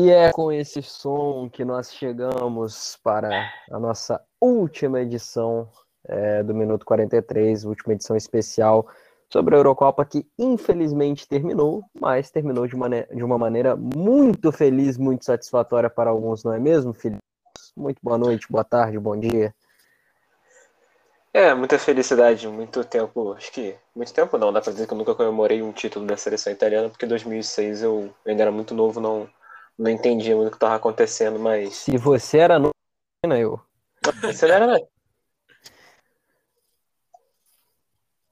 E 0.00 0.12
é 0.12 0.30
com 0.30 0.52
esse 0.52 0.80
som 0.80 1.50
que 1.50 1.64
nós 1.64 1.92
chegamos 1.92 2.96
para 3.02 3.50
a 3.68 3.80
nossa 3.80 4.22
última 4.40 5.00
edição 5.00 5.68
é, 6.06 6.40
do 6.44 6.54
Minuto 6.54 6.86
43, 6.86 7.64
última 7.64 7.94
edição 7.94 8.14
especial 8.14 8.86
sobre 9.28 9.56
a 9.56 9.58
Eurocopa 9.58 10.04
que 10.04 10.24
infelizmente 10.38 11.26
terminou, 11.26 11.82
mas 12.00 12.30
terminou 12.30 12.64
de, 12.64 12.76
de 13.12 13.24
uma 13.24 13.36
maneira 13.36 13.74
muito 13.74 14.52
feliz, 14.52 14.96
muito 14.96 15.24
satisfatória 15.24 15.90
para 15.90 16.10
alguns, 16.10 16.44
não 16.44 16.52
é 16.52 16.60
mesmo, 16.60 16.94
Felipe? 16.94 17.18
Muito 17.76 17.98
boa 18.00 18.16
noite, 18.16 18.46
boa 18.48 18.62
tarde, 18.62 19.00
bom 19.00 19.18
dia. 19.18 19.52
É, 21.34 21.52
muita 21.54 21.76
felicidade, 21.76 22.46
muito 22.46 22.84
tempo, 22.84 23.32
acho 23.32 23.50
que 23.50 23.74
muito 23.96 24.14
tempo 24.14 24.38
não, 24.38 24.52
dá 24.52 24.60
pra 24.60 24.72
dizer 24.72 24.86
que 24.86 24.92
eu 24.92 24.98
nunca 24.98 25.16
comemorei 25.16 25.60
um 25.60 25.72
título 25.72 26.06
da 26.06 26.16
seleção 26.16 26.52
italiana, 26.52 26.88
porque 26.88 27.04
em 27.04 27.08
2006 27.08 27.82
eu 27.82 28.14
ainda 28.24 28.42
era 28.42 28.52
muito 28.52 28.76
novo, 28.76 29.00
não, 29.00 29.28
não 29.78 29.90
entendia 29.90 30.34
muito 30.34 30.48
o 30.48 30.50
que 30.50 30.56
estava 30.56 30.74
acontecendo, 30.74 31.38
mas. 31.38 31.76
Se 31.76 31.96
você 31.96 32.38
era 32.38 32.58
novo, 32.58 32.72
eu. 33.24 33.60
Você 34.22 34.46
não 34.48 34.54
era, 34.54 34.66
né? 34.66 34.80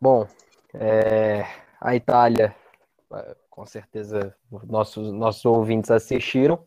Bom, 0.01 0.27
é, 0.75 1.45
a 1.81 1.95
Itália, 1.95 2.55
com 3.49 3.65
certeza 3.65 4.35
nossos, 4.65 5.13
nossos 5.13 5.45
ouvintes 5.45 5.91
assistiram, 5.91 6.65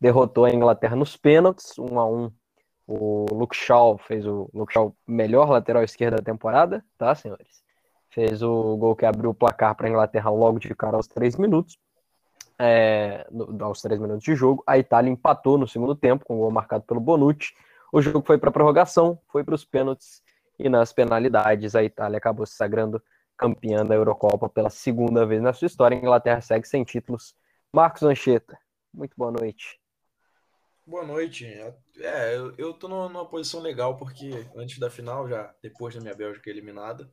derrotou 0.00 0.44
a 0.44 0.50
Inglaterra 0.50 0.94
nos 0.94 1.16
pênaltis, 1.16 1.76
1 1.78 1.98
a 1.98 2.06
1 2.06 2.32
O 2.86 3.26
Luke 3.32 3.56
Shaw 3.56 3.98
fez 3.98 4.26
o 4.26 4.48
Luke 4.54 4.72
Shaw 4.72 4.94
melhor 5.06 5.50
lateral 5.50 5.82
esquerdo 5.82 6.16
da 6.16 6.22
temporada, 6.22 6.84
tá, 6.96 7.14
senhores? 7.14 7.62
Fez 8.08 8.42
o 8.42 8.76
gol 8.76 8.96
que 8.96 9.04
abriu 9.04 9.30
o 9.30 9.34
placar 9.34 9.74
para 9.74 9.86
a 9.86 9.90
Inglaterra 9.90 10.30
logo 10.30 10.58
de 10.58 10.74
cara 10.74 10.96
aos 10.96 11.06
três 11.06 11.36
minutos 11.36 11.76
é, 12.62 13.26
no, 13.30 13.64
aos 13.64 13.80
três 13.80 13.98
minutos 13.98 14.22
de 14.22 14.34
jogo. 14.36 14.62
A 14.66 14.76
Itália 14.76 15.10
empatou 15.10 15.56
no 15.56 15.66
segundo 15.66 15.94
tempo, 15.94 16.26
com 16.26 16.36
o 16.36 16.40
gol 16.40 16.50
marcado 16.50 16.84
pelo 16.84 17.00
Bonucci. 17.00 17.54
O 17.90 18.02
jogo 18.02 18.22
foi 18.24 18.36
para 18.36 18.50
prorrogação, 18.50 19.18
foi 19.28 19.42
para 19.42 19.54
os 19.54 19.64
pênaltis 19.64 20.22
e 20.58 20.68
nas 20.68 20.92
penalidades 20.92 21.74
a 21.74 21.82
Itália 21.82 22.18
acabou 22.18 22.44
se 22.44 22.54
sagrando 22.54 23.02
campeã 23.36 23.84
da 23.84 23.94
Eurocopa 23.94 24.46
pela 24.46 24.68
segunda 24.68 25.24
vez 25.24 25.40
na 25.40 25.54
sua 25.54 25.66
história. 25.66 25.96
A 25.96 26.00
Inglaterra 26.00 26.42
segue 26.42 26.68
sem 26.68 26.84
títulos. 26.84 27.34
Marcos 27.72 28.02
Ancheta, 28.02 28.58
muito 28.92 29.14
boa 29.16 29.30
noite. 29.30 29.80
Boa 30.86 31.06
noite. 31.06 31.46
É, 31.46 32.36
eu, 32.36 32.52
eu 32.58 32.74
tô 32.74 32.88
numa 32.88 33.24
posição 33.24 33.60
legal 33.60 33.96
porque 33.96 34.46
antes 34.54 34.78
da 34.78 34.90
final, 34.90 35.26
já 35.26 35.54
depois 35.62 35.94
da 35.94 36.00
minha 36.00 36.14
Bélgica 36.14 36.50
eliminada, 36.50 37.10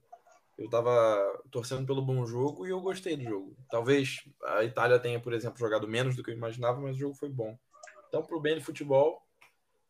eu 0.58 0.70
tava 0.70 1.42
torcendo 1.52 1.86
pelo 1.86 2.02
bom 2.02 2.26
jogo 2.26 2.66
e 2.66 2.70
eu 2.72 2.82
gostei 2.82 3.16
do 3.16 3.24
jogo. 3.24 3.56
Talvez 3.70 4.24
a 4.44 4.64
Itália 4.64 5.00
tenha, 5.00 5.20
por 5.20 5.34
exemplo, 5.34 5.60
jogado 5.60 5.88
menos 5.88 6.16
do 6.16 6.24
que 6.24 6.32
eu 6.32 6.36
imaginava, 6.36 6.82
mas 6.82 6.96
o 6.96 7.00
jogo 7.00 7.16
foi 7.16 7.30
bom. 7.30 7.56
Então, 8.08 8.24
pro 8.24 8.42
bem 8.42 8.56
do 8.56 8.64
futebol, 8.64 9.22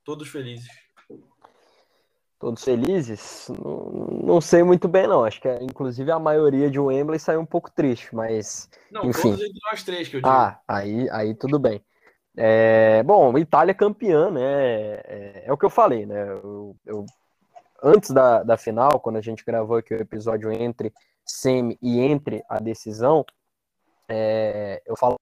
todos 0.04 0.28
felizes. 0.28 0.68
Todos 2.40 2.64
felizes? 2.64 3.50
Não, 3.50 3.90
não 4.24 4.42
sei 4.42 4.62
muito 4.62 4.88
bem, 4.88 5.08
não. 5.08 5.24
Acho 5.24 5.42
que, 5.42 5.50
inclusive, 5.62 6.12
a 6.12 6.20
maioria 6.20 6.70
de 6.70 6.80
Wembley 6.80 7.20
saiu 7.20 7.40
um 7.40 7.46
pouco 7.46 7.72
triste, 7.72 8.14
mas. 8.14 8.70
Não, 8.92 9.06
enfim. 9.06 9.32
todos 9.32 9.42
entre 9.42 9.60
nós 9.72 9.84
três 9.84 10.08
que 10.08 10.18
eu 10.18 10.22
digo. 10.22 10.30
Ah, 10.30 10.60
aí, 10.68 11.10
aí 11.10 11.34
tudo 11.34 11.58
bem. 11.58 11.84
É, 12.36 13.02
bom, 13.02 13.36
Itália 13.40 13.74
campeã, 13.74 14.30
né? 14.30 14.44
É, 14.44 15.44
é, 15.48 15.54
o 15.54 15.58
que 15.58 15.66
eu 15.66 15.70
falei, 15.70 16.06
né? 16.06 16.30
Eu, 16.30 16.76
eu 16.86 17.06
antes 17.84 18.12
da, 18.12 18.44
da 18.44 18.58
final, 18.58 19.00
quando 19.00 19.18
a 19.18 19.22
gente 19.22 19.44
gravou 19.46 19.78
aqui 19.78 19.94
o 19.94 20.02
episódio 20.02 20.52
entre 20.52 20.94
semi 21.26 21.78
e 21.82 22.00
entre 22.00 22.44
a 22.50 22.60
decisão, 22.60 23.26
é, 24.10 24.82
eu 24.86 24.96
falo 24.96 25.16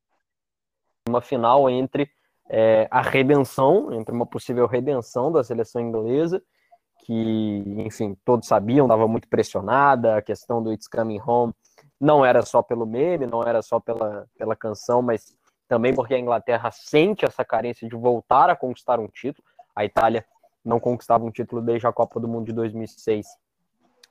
uma 1.07 1.21
final 1.21 1.69
entre 1.69 2.09
é, 2.49 2.87
a 2.91 3.01
redenção, 3.01 3.93
entre 3.93 4.13
uma 4.13 4.25
possível 4.25 4.67
redenção 4.67 5.31
da 5.31 5.43
seleção 5.43 5.81
inglesa, 5.81 6.41
que, 7.05 7.63
enfim, 7.85 8.17
todos 8.25 8.47
sabiam, 8.47 8.85
estava 8.85 9.07
muito 9.07 9.27
pressionada, 9.27 10.17
a 10.17 10.21
questão 10.21 10.61
do 10.61 10.71
It's 10.71 10.87
Coming 10.87 11.21
Home 11.25 11.53
não 11.99 12.25
era 12.25 12.41
só 12.41 12.61
pelo 12.61 12.85
meme, 12.85 13.25
não 13.25 13.43
era 13.43 13.61
só 13.61 13.79
pela, 13.79 14.27
pela 14.37 14.55
canção, 14.55 15.01
mas 15.01 15.35
também 15.67 15.93
porque 15.93 16.13
a 16.13 16.19
Inglaterra 16.19 16.69
sente 16.71 17.25
essa 17.25 17.43
carência 17.43 17.87
de 17.87 17.95
voltar 17.95 18.49
a 18.49 18.55
conquistar 18.55 18.99
um 18.99 19.07
título. 19.07 19.43
A 19.75 19.83
Itália 19.83 20.25
não 20.65 20.79
conquistava 20.79 21.23
um 21.23 21.31
título 21.31 21.61
desde 21.61 21.85
a 21.85 21.93
Copa 21.93 22.19
do 22.19 22.27
Mundo 22.27 22.47
de 22.47 22.53
2006, 22.53 23.27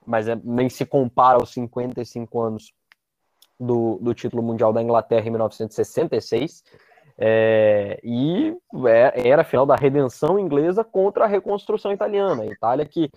mas 0.07 0.29
é, 0.29 0.39
nem 0.43 0.69
se 0.69 0.87
compara 0.87 1.39
aos 1.39 1.53
55 1.53 2.41
anos 2.41 2.73
do, 3.59 3.99
do 4.01 4.15
título 4.15 4.43
mundial 4.43 4.73
da 4.73 4.83
Inglaterra 4.83 5.27
em 5.27 5.31
1966. 5.31 6.63
É, 7.17 8.01
e 8.03 8.57
é, 8.87 9.29
era 9.29 9.43
a 9.43 9.45
final 9.45 9.65
da 9.65 9.77
redenção 9.77 10.39
inglesa 10.39 10.83
contra 10.83 11.25
a 11.25 11.29
reconstrução 11.29 11.93
italiana. 11.93 12.43
A 12.43 12.47
Itália 12.47 12.85
que 12.85 13.11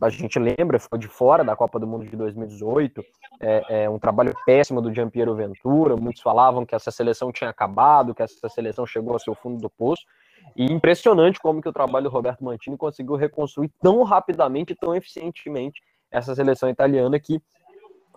a 0.00 0.08
gente 0.08 0.38
lembra, 0.38 0.78
ficou 0.78 0.98
de 0.98 1.08
fora 1.08 1.44
da 1.44 1.56
Copa 1.56 1.78
do 1.78 1.86
Mundo 1.86 2.06
de 2.06 2.16
2018, 2.16 3.04
é, 3.40 3.84
é 3.84 3.90
um 3.90 3.98
trabalho 3.98 4.34
péssimo 4.46 4.80
do 4.80 4.92
Giampiero 4.92 5.34
Ventura, 5.34 5.96
muitos 5.96 6.22
falavam 6.22 6.64
que 6.64 6.74
essa 6.74 6.90
seleção 6.90 7.32
tinha 7.32 7.50
acabado, 7.50 8.14
que 8.14 8.22
essa 8.22 8.48
seleção 8.48 8.86
chegou 8.86 9.12
ao 9.12 9.18
seu 9.18 9.34
fundo 9.34 9.60
do 9.60 9.68
poço, 9.68 10.02
e 10.56 10.64
impressionante 10.64 11.40
como 11.40 11.60
que 11.60 11.68
o 11.68 11.72
trabalho 11.72 12.04
do 12.04 12.10
Roberto 12.10 12.44
Mantini 12.44 12.76
conseguiu 12.76 13.16
reconstruir 13.16 13.70
tão 13.80 14.02
rapidamente 14.02 14.72
e 14.72 14.76
tão 14.76 14.94
eficientemente 14.94 15.80
essa 16.10 16.34
seleção 16.34 16.68
italiana 16.68 17.18
que 17.18 17.40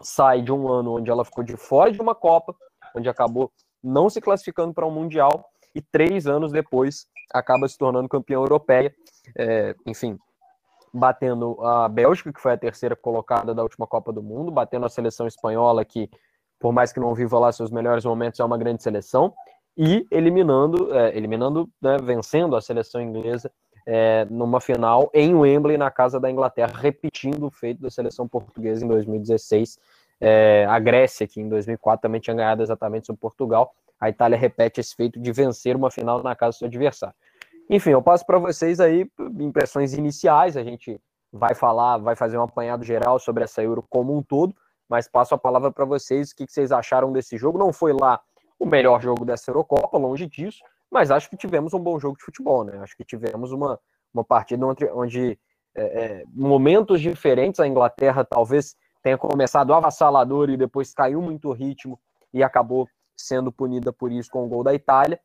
sai 0.02 0.41
de 0.41 0.52
um 0.52 0.68
ano 0.68 0.97
onde 0.97 1.09
ela 1.09 1.24
ficou 1.24 1.44
de 1.44 1.56
fora 1.56 1.91
de 1.91 2.02
uma 2.02 2.14
Copa, 2.14 2.53
onde 2.96 3.08
acabou 3.08 3.52
não 3.81 4.09
se 4.09 4.19
classificando 4.19 4.74
para 4.74 4.85
um 4.85 4.91
Mundial, 4.91 5.50
e 5.75 5.81
três 5.81 6.25
anos 6.25 6.52
depois 6.52 7.06
acaba 7.34 7.68
se 7.68 7.78
tornando 7.78 8.08
campeã 8.08 8.35
europeia, 8.35 8.96
é, 9.38 9.75
enfim, 9.85 10.18
batendo 10.94 11.62
a 11.62 11.90
Bélgica, 11.90 12.31
que 12.31 12.41
foi 12.41 12.53
a 12.53 12.58
terceira 12.58 12.96
colocada 12.96 13.53
da 13.53 13.62
última 13.62 13.85
Copa 13.85 14.14
do 14.14 14.24
Mundo, 14.24 14.52
batendo 14.52 14.85
a 14.85 14.90
seleção 14.90 15.28
espanhola, 15.28 15.84
que, 15.84 16.09
por 16.58 16.72
mais 16.72 16.94
que 16.94 17.00
não 17.00 17.14
viva 17.14 17.38
lá 17.38 17.52
seus 17.52 17.69
melhores 17.69 18.06
momentos, 18.06 18.40
é 18.40 18.46
uma 18.46 18.58
grande 18.58 18.81
seleção, 18.81 19.34
e 19.78 20.08
eliminando, 20.09 20.94
é, 20.94 21.16
eliminando, 21.18 21.69
né, 21.81 21.97
vencendo 22.02 22.56
a 22.56 22.62
seleção 22.62 23.02
inglesa 23.02 23.52
é, 23.86 24.25
numa 24.30 24.59
final 24.59 25.09
em 25.13 25.36
Wembley, 25.36 25.78
na 25.78 25.91
casa 25.91 26.19
da 26.19 26.30
Inglaterra, 26.30 26.74
repetindo 26.75 27.46
o 27.46 27.52
feito 27.52 27.81
da 27.81 27.90
seleção 27.90 28.28
portuguesa 28.28 28.84
em 28.84 28.88
2016. 28.88 29.78
É, 30.19 30.66
a 30.69 30.80
Grécia, 30.80 31.28
que 31.28 31.41
em 31.41 31.47
2004 31.47 32.02
também 32.02 32.22
tinha 32.22 32.35
ganhado 32.35 32.64
exatamente 32.64 33.08
sobre 33.08 33.19
Portugal, 33.19 33.74
a 34.00 34.09
Itália 34.09 34.38
repete 34.38 34.80
esse 34.80 34.96
feito 34.96 35.19
de 35.19 35.31
vencer 35.31 35.75
uma 35.75 35.91
final 35.91 36.24
na 36.24 36.35
casa 36.35 36.52
do 36.52 36.59
seu 36.59 36.68
adversário. 36.68 37.16
Enfim, 37.69 37.91
eu 37.91 38.02
passo 38.02 38.25
para 38.25 38.38
vocês 38.38 38.80
aí 38.80 39.09
impressões 39.40 39.94
iniciais, 39.94 40.56
a 40.56 40.64
gente 40.64 41.00
vai 41.31 41.53
falar, 41.53 41.97
vai 41.97 42.16
fazer 42.16 42.38
um 42.38 42.44
apanhado 42.44 42.84
geral 42.84 43.19
sobre 43.19 43.44
essa 43.44 43.62
Euro 43.62 43.84
como 43.90 44.16
um 44.16 44.22
todo, 44.22 44.56
mas 44.88 45.08
passo 45.08 45.34
a 45.34 45.38
palavra 45.38 45.72
para 45.72 45.84
vocês, 45.84 46.31
o 46.31 46.35
que, 46.35 46.46
que 46.46 46.53
vocês 46.53 46.72
acharam 46.72 47.12
desse 47.12 47.38
jogo? 47.38 47.58
Não 47.58 47.74
foi 47.74 47.91
lá 47.91 48.22
o 48.59 48.66
melhor 48.66 49.01
jogo 49.01 49.25
dessa 49.25 49.51
Eurocopa, 49.51 49.97
longe 49.97 50.27
disso, 50.27 50.59
mas 50.91 51.11
acho 51.11 51.29
que 51.29 51.38
tivemos 51.38 51.73
um 51.73 51.79
bom 51.79 51.99
jogo 51.99 52.17
de 52.17 52.23
futebol, 52.23 52.63
né? 52.63 52.77
Acho 52.79 52.95
que 52.95 53.03
tivemos 53.03 53.51
uma, 53.51 53.79
uma 54.13 54.23
partida 54.23 54.66
onde, 54.66 54.85
onde 54.85 55.39
é, 55.75 55.83
é, 55.83 56.23
momentos 56.33 57.01
diferentes, 57.01 57.59
a 57.59 57.67
Inglaterra 57.67 58.23
talvez 58.23 58.75
tenha 59.03 59.17
começado 59.17 59.73
avassalador 59.73 60.49
e 60.49 60.57
depois 60.57 60.93
caiu 60.93 61.21
muito 61.21 61.49
o 61.49 61.53
ritmo 61.53 61.99
e 62.33 62.41
acabou 62.41 62.88
sendo 63.16 63.51
punida 63.51 63.91
por 63.93 64.11
isso 64.11 64.29
com 64.31 64.45
o 64.45 64.47
gol 64.47 64.63
da 64.63 64.73
Itália. 64.73 65.19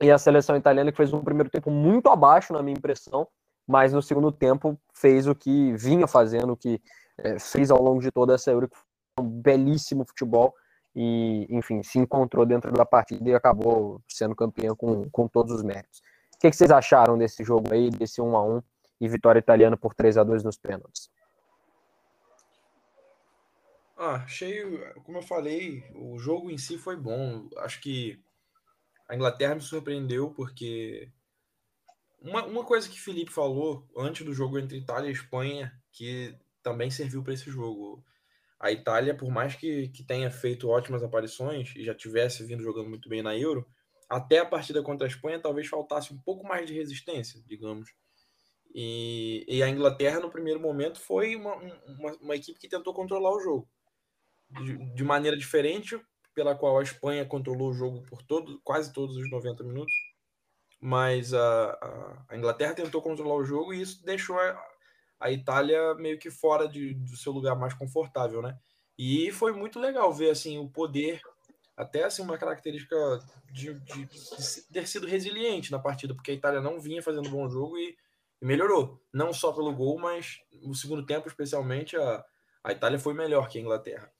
E 0.00 0.10
a 0.10 0.16
seleção 0.16 0.56
italiana 0.56 0.90
que 0.90 0.96
fez 0.96 1.12
um 1.12 1.22
primeiro 1.22 1.50
tempo 1.50 1.70
muito 1.70 2.08
abaixo, 2.08 2.52
na 2.52 2.62
minha 2.62 2.76
impressão, 2.76 3.28
mas 3.66 3.92
no 3.92 4.00
segundo 4.00 4.32
tempo 4.32 4.78
fez 4.94 5.26
o 5.26 5.34
que 5.34 5.72
vinha 5.74 6.06
fazendo, 6.06 6.54
o 6.54 6.56
que 6.56 6.80
é, 7.18 7.38
fez 7.38 7.70
ao 7.70 7.82
longo 7.82 8.00
de 8.00 8.10
toda 8.10 8.34
essa 8.34 8.50
Euro, 8.50 8.70
um 9.18 9.28
belíssimo 9.28 10.04
futebol 10.06 10.54
e, 10.94 11.46
enfim, 11.50 11.82
se 11.82 11.98
encontrou 11.98 12.44
dentro 12.44 12.72
da 12.72 12.84
partida 12.84 13.28
e 13.28 13.34
acabou 13.34 14.02
sendo 14.08 14.34
campeão 14.34 14.74
com, 14.74 15.08
com 15.10 15.28
todos 15.28 15.54
os 15.54 15.62
méritos. 15.62 16.00
O 16.34 16.38
que, 16.40 16.50
que 16.50 16.56
vocês 16.56 16.70
acharam 16.70 17.18
desse 17.18 17.44
jogo 17.44 17.72
aí, 17.72 17.90
desse 17.90 18.20
1 18.20 18.36
a 18.36 18.44
1 18.44 18.62
e 19.00 19.08
vitória 19.08 19.38
italiana 19.38 19.76
por 19.76 19.94
3 19.94 20.16
a 20.18 20.24
2 20.24 20.42
nos 20.42 20.56
pênaltis? 20.56 21.10
Ah, 23.96 24.22
achei, 24.24 24.64
como 25.04 25.18
eu 25.18 25.22
falei, 25.22 25.84
o 25.94 26.18
jogo 26.18 26.50
em 26.50 26.56
si 26.56 26.78
foi 26.78 26.96
bom. 26.96 27.48
Acho 27.58 27.80
que 27.80 28.18
a 29.06 29.14
Inglaterra 29.14 29.54
me 29.54 29.60
surpreendeu 29.60 30.30
porque 30.30 31.12
uma, 32.22 32.44
uma 32.46 32.64
coisa 32.64 32.88
que 32.88 33.00
Felipe 33.00 33.30
falou 33.30 33.86
antes 33.96 34.24
do 34.24 34.32
jogo 34.32 34.58
entre 34.58 34.78
Itália 34.78 35.08
e 35.08 35.12
Espanha, 35.12 35.72
que 35.92 36.34
também 36.62 36.90
serviu 36.90 37.22
para 37.22 37.34
esse 37.34 37.50
jogo 37.50 38.02
a 38.60 38.70
Itália, 38.70 39.14
por 39.14 39.30
mais 39.30 39.54
que, 39.54 39.88
que 39.88 40.04
tenha 40.04 40.30
feito 40.30 40.68
ótimas 40.68 41.02
aparições 41.02 41.74
e 41.74 41.82
já 41.82 41.94
tivesse 41.94 42.44
vindo 42.44 42.62
jogando 42.62 42.90
muito 42.90 43.08
bem 43.08 43.22
na 43.22 43.36
Euro, 43.36 43.66
até 44.08 44.38
a 44.38 44.46
partida 44.46 44.82
contra 44.82 45.06
a 45.06 45.08
Espanha 45.08 45.40
talvez 45.40 45.66
faltasse 45.66 46.12
um 46.12 46.18
pouco 46.18 46.46
mais 46.46 46.66
de 46.66 46.74
resistência, 46.74 47.42
digamos. 47.46 47.90
E, 48.74 49.44
e 49.48 49.62
a 49.62 49.68
Inglaterra, 49.68 50.20
no 50.20 50.30
primeiro 50.30 50.60
momento, 50.60 51.00
foi 51.00 51.34
uma, 51.34 51.56
uma, 51.56 52.12
uma 52.20 52.36
equipe 52.36 52.60
que 52.60 52.68
tentou 52.68 52.92
controlar 52.92 53.34
o 53.34 53.40
jogo 53.40 53.68
de, 54.50 54.76
de, 54.94 55.04
maneira 55.04 55.36
diferente, 55.36 55.98
pela 56.34 56.54
qual 56.54 56.78
a 56.78 56.82
Espanha 56.82 57.24
controlou 57.24 57.70
o 57.70 57.74
jogo 57.74 58.02
por 58.02 58.22
todo, 58.22 58.60
quase 58.62 58.92
todos 58.92 59.16
os 59.16 59.30
90 59.30 59.64
minutos. 59.64 59.92
mas 60.80 61.32
a, 61.32 62.26
a, 62.28 62.36
Inglaterra 62.36 62.74
tentou 62.74 63.00
controlar 63.02 63.36
o 63.36 63.44
jogo 63.44 63.72
e 63.72 63.80
isso 63.80 64.04
deixou 64.04 64.38
a, 64.38 64.69
a 65.20 65.30
Itália 65.30 65.94
meio 65.96 66.18
que 66.18 66.30
fora 66.30 66.66
de, 66.66 66.94
do 66.94 67.16
seu 67.16 67.30
lugar 67.30 67.54
mais 67.54 67.74
confortável, 67.74 68.40
né? 68.40 68.58
E 68.98 69.30
foi 69.30 69.52
muito 69.52 69.78
legal 69.78 70.12
ver 70.12 70.30
assim 70.30 70.58
o 70.58 70.68
poder, 70.68 71.20
até 71.76 72.04
assim 72.04 72.22
uma 72.22 72.38
característica 72.38 72.96
de, 73.52 73.74
de, 73.80 74.06
de 74.06 74.62
ter 74.72 74.88
sido 74.88 75.06
resiliente 75.06 75.70
na 75.70 75.78
partida, 75.78 76.14
porque 76.14 76.30
a 76.30 76.34
Itália 76.34 76.60
não 76.60 76.80
vinha 76.80 77.02
fazendo 77.02 77.28
bom 77.28 77.48
jogo 77.48 77.78
e, 77.78 77.96
e, 78.40 78.46
melhorou, 78.46 79.02
não 79.12 79.32
só 79.32 79.52
pelo 79.52 79.74
gol, 79.74 79.98
mas 79.98 80.40
no 80.62 80.74
segundo 80.74 81.04
tempo 81.04 81.28
especialmente 81.28 81.96
a, 81.96 82.24
a 82.64 82.72
Itália 82.72 82.98
foi 82.98 83.12
melhor 83.12 83.48
que 83.48 83.58
a 83.58 83.60
Inglaterra. 83.60 84.10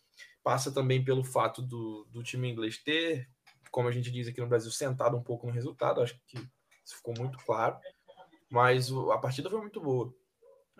Passa 0.42 0.72
também 0.72 1.04
pelo 1.04 1.24
fato 1.24 1.60
do, 1.60 2.06
do 2.10 2.22
time 2.22 2.50
inglês 2.50 2.78
ter, 2.78 3.28
como 3.70 3.88
a 3.88 3.92
gente 3.92 4.10
diz 4.10 4.28
aqui 4.28 4.40
no 4.40 4.48
Brasil, 4.48 4.70
sentado 4.70 5.16
um 5.16 5.22
pouco 5.22 5.46
no 5.46 5.52
resultado, 5.52 6.02
acho 6.02 6.18
que 6.26 6.38
isso 6.84 6.96
ficou 6.96 7.14
muito 7.18 7.38
claro, 7.44 7.78
mas 8.50 8.90
a 9.12 9.18
partida 9.18 9.48
foi 9.48 9.60
muito 9.60 9.80
boa. 9.80 10.12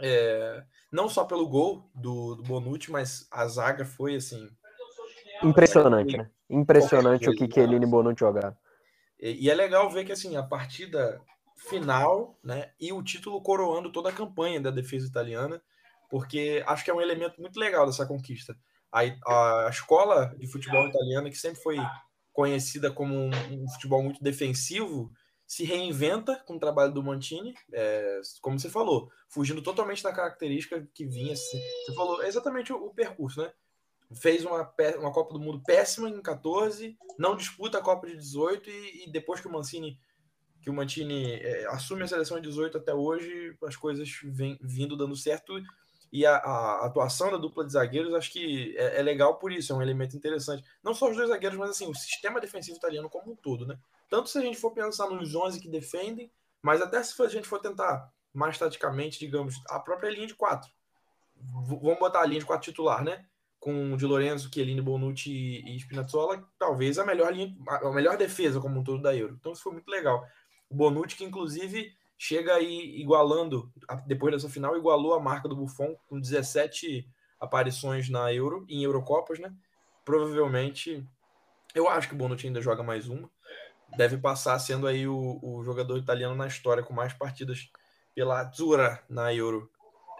É, 0.00 0.64
não 0.91 1.08
só 1.08 1.25
pelo 1.25 1.49
gol 1.49 1.91
do, 1.94 2.37
do 2.37 2.43
Bonucci, 2.43 2.91
mas 2.91 3.26
a 3.31 3.47
zaga 3.47 3.85
foi 3.85 4.17
assim. 4.17 4.49
Impressionante, 5.43 6.17
né? 6.17 6.31
Impressionante 6.49 7.29
o 7.29 7.35
que 7.35 7.49
que 7.49 7.61
Elini 7.61 7.87
e 7.87 7.88
Bonucci 7.88 8.20
jogaram. 8.20 8.56
E, 9.19 9.47
e, 9.47 9.50
é 9.50 9.55
legal 9.55 9.91
ver 9.91 10.05
que 10.05 10.12
assim, 10.12 10.37
a 10.37 10.43
partida 10.43 11.20
final, 11.69 12.38
né, 12.43 12.70
e 12.81 12.91
o 12.93 13.02
título 13.02 13.43
coroando 13.43 13.93
toda 13.93 14.08
a 14.08 14.12
campanha 14.12 14.61
da 14.61 14.70
defesa 14.70 15.06
italiana, 15.06 15.61
porque 16.08 16.64
acho 16.67 16.85
que 16.85 16.91
é 16.91 16.94
um 16.94 17.00
elemento 17.00 17.41
muito 17.41 17.61
legal 17.61 17.87
dessa 17.87 18.06
conquista. 18.06 18.56
A, 18.91 19.00
a, 19.26 19.67
a 19.67 19.70
escola 19.70 20.35
de 20.38 20.47
futebol 20.47 20.87
italiana, 20.88 21.31
que 21.31 21.37
sempre 21.37 21.62
foi 21.62 21.76
conhecida 22.32 22.91
como 22.91 23.14
um, 23.14 23.31
um 23.50 23.69
futebol 23.69 24.02
muito 24.02 24.23
defensivo, 24.23 25.12
se 25.50 25.64
reinventa 25.64 26.37
com 26.47 26.55
o 26.55 26.61
trabalho 26.61 26.94
do 26.94 27.02
Mantini, 27.02 27.56
é, 27.73 28.20
como 28.41 28.56
você 28.56 28.70
falou, 28.70 29.11
fugindo 29.29 29.61
totalmente 29.61 30.00
da 30.00 30.12
característica 30.12 30.88
que 30.94 31.05
vinha. 31.05 31.35
Você 31.35 31.93
falou 31.93 32.23
exatamente 32.23 32.73
o, 32.73 32.76
o 32.76 32.94
percurso, 32.94 33.43
né? 33.43 33.52
Fez 34.14 34.44
uma, 34.44 34.73
uma 35.00 35.12
Copa 35.12 35.32
do 35.32 35.41
Mundo 35.41 35.61
péssima 35.67 36.08
em 36.08 36.23
14, 36.23 36.97
não 37.19 37.35
disputa 37.35 37.79
a 37.79 37.82
Copa 37.82 38.06
de 38.06 38.17
18 38.17 38.70
e, 38.70 39.08
e 39.08 39.11
depois 39.11 39.41
que 39.41 39.49
o 39.49 39.52
Mancini 39.52 39.99
que 40.62 40.70
o 40.70 40.73
Mantini 40.73 41.32
é, 41.32 41.67
assume 41.70 42.05
a 42.05 42.06
seleção 42.06 42.41
de 42.41 42.49
18 42.49 42.79
até 42.79 42.94
hoje, 42.94 43.56
as 43.64 43.75
coisas 43.75 44.08
vêm 44.23 44.56
vindo 44.62 44.97
dando 44.97 45.17
certo 45.17 45.61
e 46.12 46.25
a, 46.25 46.37
a, 46.37 46.87
atuação 46.87 47.29
da 47.29 47.38
dupla 47.38 47.64
de 47.64 47.73
zagueiros 47.73 48.14
acho 48.14 48.31
que 48.31 48.76
é, 48.76 49.00
é, 49.00 49.02
legal 49.02 49.37
por 49.37 49.50
isso, 49.50 49.73
é 49.73 49.76
um 49.76 49.82
elemento 49.82 50.17
interessante. 50.17 50.62
Não 50.81 50.94
só 50.94 51.11
os 51.11 51.17
dois 51.17 51.29
zagueiros, 51.29 51.58
mas 51.58 51.70
assim, 51.70 51.88
o 51.88 51.94
sistema 51.94 52.41
defensivo 52.41 52.76
italiano 52.76 53.11
como 53.11 53.32
um 53.32 53.37
todo, 53.37 53.67
né? 53.67 53.76
Tanto 54.11 54.29
se 54.29 54.37
a 54.37 54.43
gente 54.43 54.59
for 54.59 54.73
pensar 54.73 55.09
nos 55.09 55.35
11 55.35 55.61
que 55.61 55.69
defendem, 55.69 56.31
mas 56.61 56.83
até 56.83 57.03
se 57.03 57.21
a 57.23 57.29
gente 57.29 57.49
for 57.49 57.61
tentar 57.61 58.12
mais 58.35 58.59
taticamente, 58.59 59.19
digamos, 59.19 59.55
a 59.69 59.79
própria 59.79 60.11
linha 60.11 60.27
de 60.27 60.35
quatro. 60.35 60.71
V 61.37 61.79
vamos 61.81 61.99
botar 61.99 62.21
a 62.21 62.27
linha 62.27 62.41
de 62.41 62.47
quatro 62.47 62.71
titular, 62.71 63.03
né? 63.03 63.25
Com 63.59 63.97
Di 63.97 64.05
Lorenzo, 64.07 64.51
Chiellini, 64.53 64.81
Bonucci 64.81 65.62
e 65.65 65.79
Spinazzola, 65.79 66.47
talvez 66.59 66.99
a 66.99 67.05
melhor 67.05 67.33
linha, 67.33 67.55
a 67.69 67.91
melhor 67.91 68.17
defesa 68.17 68.61
como 68.61 68.81
um 68.81 68.85
todo 68.85 69.01
da 69.01 69.15
Euro. 69.15 69.37
Então 69.39 69.53
isso 69.53 69.62
foi 69.62 69.73
muito 69.73 69.89
legal. 69.89 70.25
O 70.69 70.75
Bonucci, 70.75 71.17
que 71.17 71.25
inclusive 71.25 71.93
chega 72.19 72.55
aí 72.55 73.01
igualando, 73.01 73.73
depois 74.07 74.35
dessa 74.35 74.49
final, 74.49 74.77
igualou 74.77 75.15
a 75.15 75.21
marca 75.21 75.49
do 75.49 75.57
Buffon 75.57 75.95
com 76.07 76.21
17 76.21 77.09
aparições 77.39 78.09
na 78.11 78.33
Euro, 78.33 78.67
em 78.69 78.85
Eurocopas, 78.85 79.39
né? 79.39 79.55
Provavelmente, 80.05 81.07
eu 81.75 81.89
acho 81.89 82.09
que 82.09 82.15
o 82.15 82.19
Bonucci 82.19 82.47
ainda 82.47 82.61
joga 82.61 82.83
mais 82.83 83.09
uma. 83.09 83.31
Deve 83.96 84.16
passar 84.16 84.58
sendo 84.58 84.87
aí 84.87 85.06
o, 85.06 85.38
o 85.42 85.62
jogador 85.64 85.98
italiano 85.98 86.34
na 86.34 86.46
história 86.46 86.82
com 86.82 86.94
mais 86.94 87.12
partidas 87.12 87.70
pela 88.14 88.40
Azzurra 88.40 89.00
na 89.08 89.32
Euro. 89.34 89.70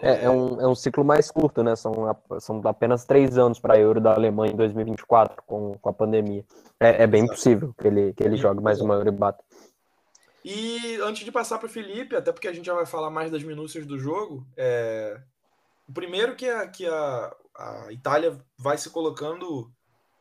É, 0.03 0.25
é, 0.25 0.31
um, 0.31 0.61
é 0.61 0.67
um 0.67 0.75
ciclo 0.75 1.05
mais 1.05 1.31
curto, 1.31 1.63
né? 1.63 1.77
São, 1.77 1.95
são 2.41 2.61
apenas 2.65 3.05
três 3.05 3.37
anos 3.37 3.59
para 3.59 3.75
a 3.75 3.79
Euro 3.79 4.01
da 4.01 4.15
Alemanha 4.15 4.53
em 4.53 4.57
2024, 4.57 5.43
com, 5.47 5.77
com 5.79 5.89
a 5.89 5.93
pandemia. 5.93 6.45
É, 6.79 7.03
é 7.03 7.07
bem 7.07 7.25
Exato. 7.25 7.37
possível 7.37 7.75
que 7.79 7.87
ele, 7.87 8.13
que 8.15 8.23
ele 8.23 8.37
jogue 8.37 8.63
mais 8.63 8.81
uma 8.81 8.95
Euro 8.95 9.09
e 9.09 9.13
bata. 9.13 9.45
E 10.43 10.97
antes 11.03 11.23
de 11.23 11.31
passar 11.31 11.59
para 11.59 11.67
o 11.67 11.71
Felipe, 11.71 12.17
até 12.17 12.33
porque 12.33 12.49
a 12.49 12.53
gente 12.53 12.65
já 12.65 12.75
vai 12.75 12.87
falar 12.87 13.11
mais 13.11 13.31
das 13.31 13.43
minúcias 13.43 13.85
do 13.85 13.99
jogo, 13.99 14.47
é... 14.57 15.21
o 15.87 15.93
primeiro 15.93 16.35
que, 16.35 16.49
a, 16.49 16.67
que 16.67 16.87
a, 16.87 17.37
a 17.59 17.93
Itália 17.93 18.39
vai 18.57 18.79
se 18.79 18.89
colocando 18.89 19.71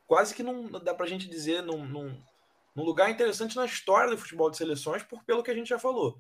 quase 0.06 0.36
que 0.36 0.44
não 0.44 0.68
dá 0.70 0.94
para 0.94 1.06
a 1.06 1.10
gente 1.10 1.30
dizer 1.30 1.62
num, 1.62 1.86
num, 1.86 2.18
num, 2.80 2.86
lugar 2.86 3.10
interessante 3.10 3.56
na 3.56 3.66
história 3.66 4.10
do 4.10 4.18
futebol 4.18 4.50
de 4.50 4.58
seleções, 4.58 5.04
por 5.04 5.24
pelo 5.24 5.44
que 5.44 5.52
a 5.52 5.54
gente 5.54 5.70
já 5.70 5.80
falou. 5.80 6.20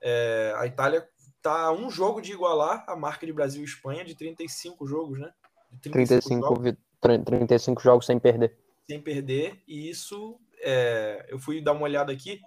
É... 0.00 0.52
a 0.56 0.66
Itália 0.66 1.08
está 1.36 1.72
um 1.72 1.90
jogo 1.90 2.20
de 2.20 2.32
igualar 2.32 2.84
a 2.88 2.96
marca 2.96 3.26
de 3.26 3.32
Brasil 3.32 3.62
e 3.62 3.66
Espanha 3.66 4.04
de 4.04 4.14
35 4.14 4.86
jogos, 4.86 5.18
né? 5.18 5.32
35, 5.80 6.20
35 6.20 6.46
jogos. 6.48 6.78
35 7.00 7.82
jogos 7.82 8.06
sem 8.06 8.18
perder. 8.18 8.56
Sem 8.86 9.00
perder, 9.00 9.62
e 9.66 9.88
isso 9.88 10.38
é... 10.60 11.26
eu 11.28 11.38
fui 11.38 11.60
dar 11.60 11.72
uma 11.72 11.82
olhada 11.82 12.12
aqui 12.12 12.40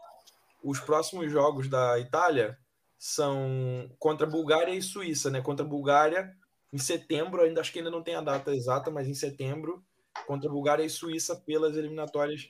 os 0.66 0.80
próximos 0.80 1.32
jogos 1.32 1.70
da 1.70 2.00
Itália 2.00 2.58
são 2.98 3.88
contra 4.00 4.26
Bulgária 4.26 4.74
e 4.74 4.82
Suíça, 4.82 5.30
né? 5.30 5.40
Contra 5.40 5.64
Bulgária 5.64 6.36
em 6.74 6.80
setembro, 6.80 7.44
ainda 7.44 7.62
acho 7.62 7.72
que 7.72 7.78
ainda 7.78 7.92
não 7.92 8.02
tem 8.02 8.16
a 8.16 8.22
data 8.22 8.54
exata, 8.54 8.90
mas 8.90 9.08
em 9.08 9.14
setembro, 9.14 9.86
contra 10.26 10.50
Bulgária 10.50 10.84
e 10.84 10.90
Suíça 10.90 11.36
pelas 11.36 11.78
eliminatórias 11.78 12.50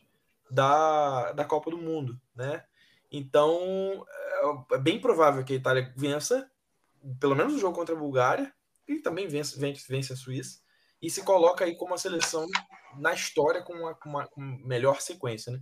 da, 0.50 1.32
da 1.32 1.46
Copa 1.46 1.72
do 1.72 1.78
Mundo, 1.78 2.20
né? 2.36 2.64
Então, 3.12 4.06
é, 4.70 4.76
é 4.76 4.78
bem 4.78 5.00
provável 5.00 5.44
que 5.44 5.54
a 5.54 5.56
Itália 5.56 5.94
vença, 5.96 6.50
pelo 7.20 7.36
menos 7.36 7.54
o 7.54 7.60
jogo 7.60 7.76
contra 7.76 7.96
a 7.96 7.98
Bulgária, 7.98 8.54
e 8.88 9.00
também 9.00 9.28
vence, 9.28 9.60
vence, 9.60 9.86
vence 9.88 10.14
a 10.14 10.16
Suíça, 10.16 10.60
e 11.02 11.10
se 11.10 11.24
coloca 11.24 11.66
aí 11.66 11.76
como 11.76 11.94
a 11.94 11.98
seleção 11.98 12.46
na 12.98 13.14
história 13.14 13.62
com 13.62 13.74
uma, 13.74 13.98
uma, 14.06 14.30
uma 14.36 14.68
melhor 14.68 15.02
sequência, 15.02 15.52
né? 15.52 15.60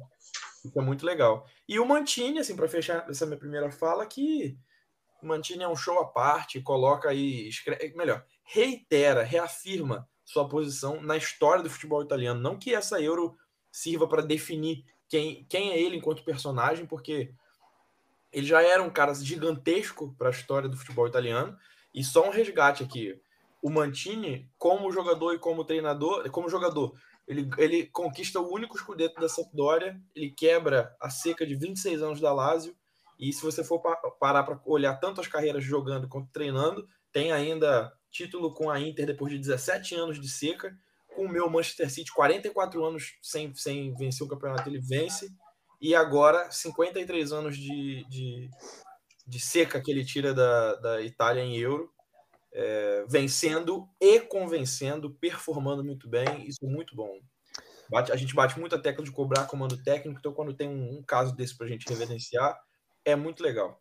Isso 0.63 0.79
é 0.79 0.81
muito 0.81 1.05
legal. 1.05 1.45
E 1.67 1.79
o 1.79 1.85
Mantini, 1.85 2.39
assim, 2.39 2.55
para 2.55 2.69
fechar 2.69 3.09
essa 3.09 3.25
minha 3.25 3.37
primeira 3.37 3.69
fala, 3.71 4.05
que 4.05 4.57
Mantini 5.21 5.63
é 5.63 5.67
um 5.67 5.75
show 5.75 5.99
à 5.99 6.05
parte, 6.05 6.61
coloca 6.61 7.09
aí, 7.09 7.47
escreve, 7.47 7.95
melhor, 7.95 8.25
reitera, 8.43 9.23
reafirma 9.23 10.07
sua 10.23 10.47
posição 10.47 11.01
na 11.01 11.17
história 11.17 11.63
do 11.63 11.69
futebol 11.69 12.01
italiano. 12.01 12.39
Não 12.39 12.57
que 12.57 12.73
essa 12.73 13.01
Euro 13.01 13.35
sirva 13.73 14.07
para 14.07 14.21
definir 14.21 14.85
quem, 15.09 15.43
quem 15.49 15.71
é 15.71 15.81
ele 15.81 15.97
enquanto 15.97 16.23
personagem, 16.23 16.85
porque 16.85 17.33
ele 18.31 18.45
já 18.45 18.61
era 18.61 18.83
um 18.83 18.89
cara 18.89 19.15
gigantesco 19.15 20.13
para 20.15 20.27
a 20.27 20.31
história 20.31 20.69
do 20.69 20.77
futebol 20.77 21.07
italiano. 21.07 21.57
E 21.91 22.03
só 22.03 22.27
um 22.27 22.31
resgate 22.31 22.83
aqui. 22.83 23.19
O 23.61 23.69
Mantini, 23.69 24.47
como 24.59 24.91
jogador 24.91 25.33
e 25.33 25.39
como 25.39 25.65
treinador, 25.65 26.29
como 26.29 26.49
jogador, 26.49 26.95
ele, 27.27 27.49
ele 27.57 27.87
conquista 27.87 28.39
o 28.39 28.53
único 28.53 28.75
escudeto 28.75 29.19
da 29.19 29.27
Sampdoria, 29.29 29.99
ele 30.15 30.29
quebra 30.29 30.95
a 31.01 31.09
seca 31.09 31.45
de 31.45 31.55
26 31.55 32.01
anos 32.01 32.19
da 32.21 32.31
Lazio, 32.31 32.75
e 33.17 33.31
se 33.31 33.41
você 33.41 33.63
for 33.63 33.79
parar 34.19 34.43
para 34.43 34.59
olhar 34.65 34.95
tanto 34.95 35.21
as 35.21 35.27
carreiras 35.27 35.63
jogando 35.63 36.07
quanto 36.07 36.31
treinando, 36.31 36.87
tem 37.11 37.31
ainda 37.31 37.93
título 38.11 38.53
com 38.53 38.69
a 38.69 38.79
Inter 38.79 39.05
depois 39.05 39.31
de 39.31 39.39
17 39.39 39.95
anos 39.95 40.19
de 40.19 40.27
seca, 40.27 40.77
com 41.15 41.25
o 41.25 41.29
meu 41.29 41.49
Manchester 41.49 41.89
City, 41.89 42.11
44 42.13 42.83
anos 42.83 43.17
sem, 43.21 43.53
sem 43.55 43.93
vencer 43.95 44.25
um 44.25 44.29
campeonato, 44.29 44.69
ele 44.69 44.79
vence, 44.79 45.29
e 45.81 45.93
agora 45.93 46.49
53 46.51 47.31
anos 47.31 47.57
de, 47.57 48.05
de, 48.09 48.49
de 49.27 49.39
seca 49.39 49.81
que 49.81 49.91
ele 49.91 50.05
tira 50.05 50.33
da, 50.33 50.75
da 50.75 51.01
Itália 51.01 51.41
em 51.41 51.57
euro, 51.57 51.91
é, 52.53 53.05
vencendo 53.09 53.87
e 53.99 54.19
convencendo, 54.19 55.11
performando 55.15 55.83
muito 55.83 56.07
bem, 56.07 56.47
isso 56.47 56.59
é 56.63 56.67
muito 56.67 56.95
bom. 56.95 57.19
Bate, 57.89 58.11
a 58.11 58.15
gente 58.15 58.33
bate 58.33 58.59
muita 58.59 58.79
tecla 58.79 59.03
de 59.03 59.11
cobrar 59.11 59.45
comando 59.45 59.81
técnico, 59.83 60.19
então 60.19 60.33
quando 60.33 60.53
tem 60.53 60.69
um, 60.69 60.99
um 60.99 61.03
caso 61.03 61.35
desse 61.35 61.57
para 61.57 61.67
a 61.67 61.69
gente 61.69 61.87
reverenciar, 61.87 62.57
é 63.03 63.15
muito 63.15 63.43
legal. 63.43 63.79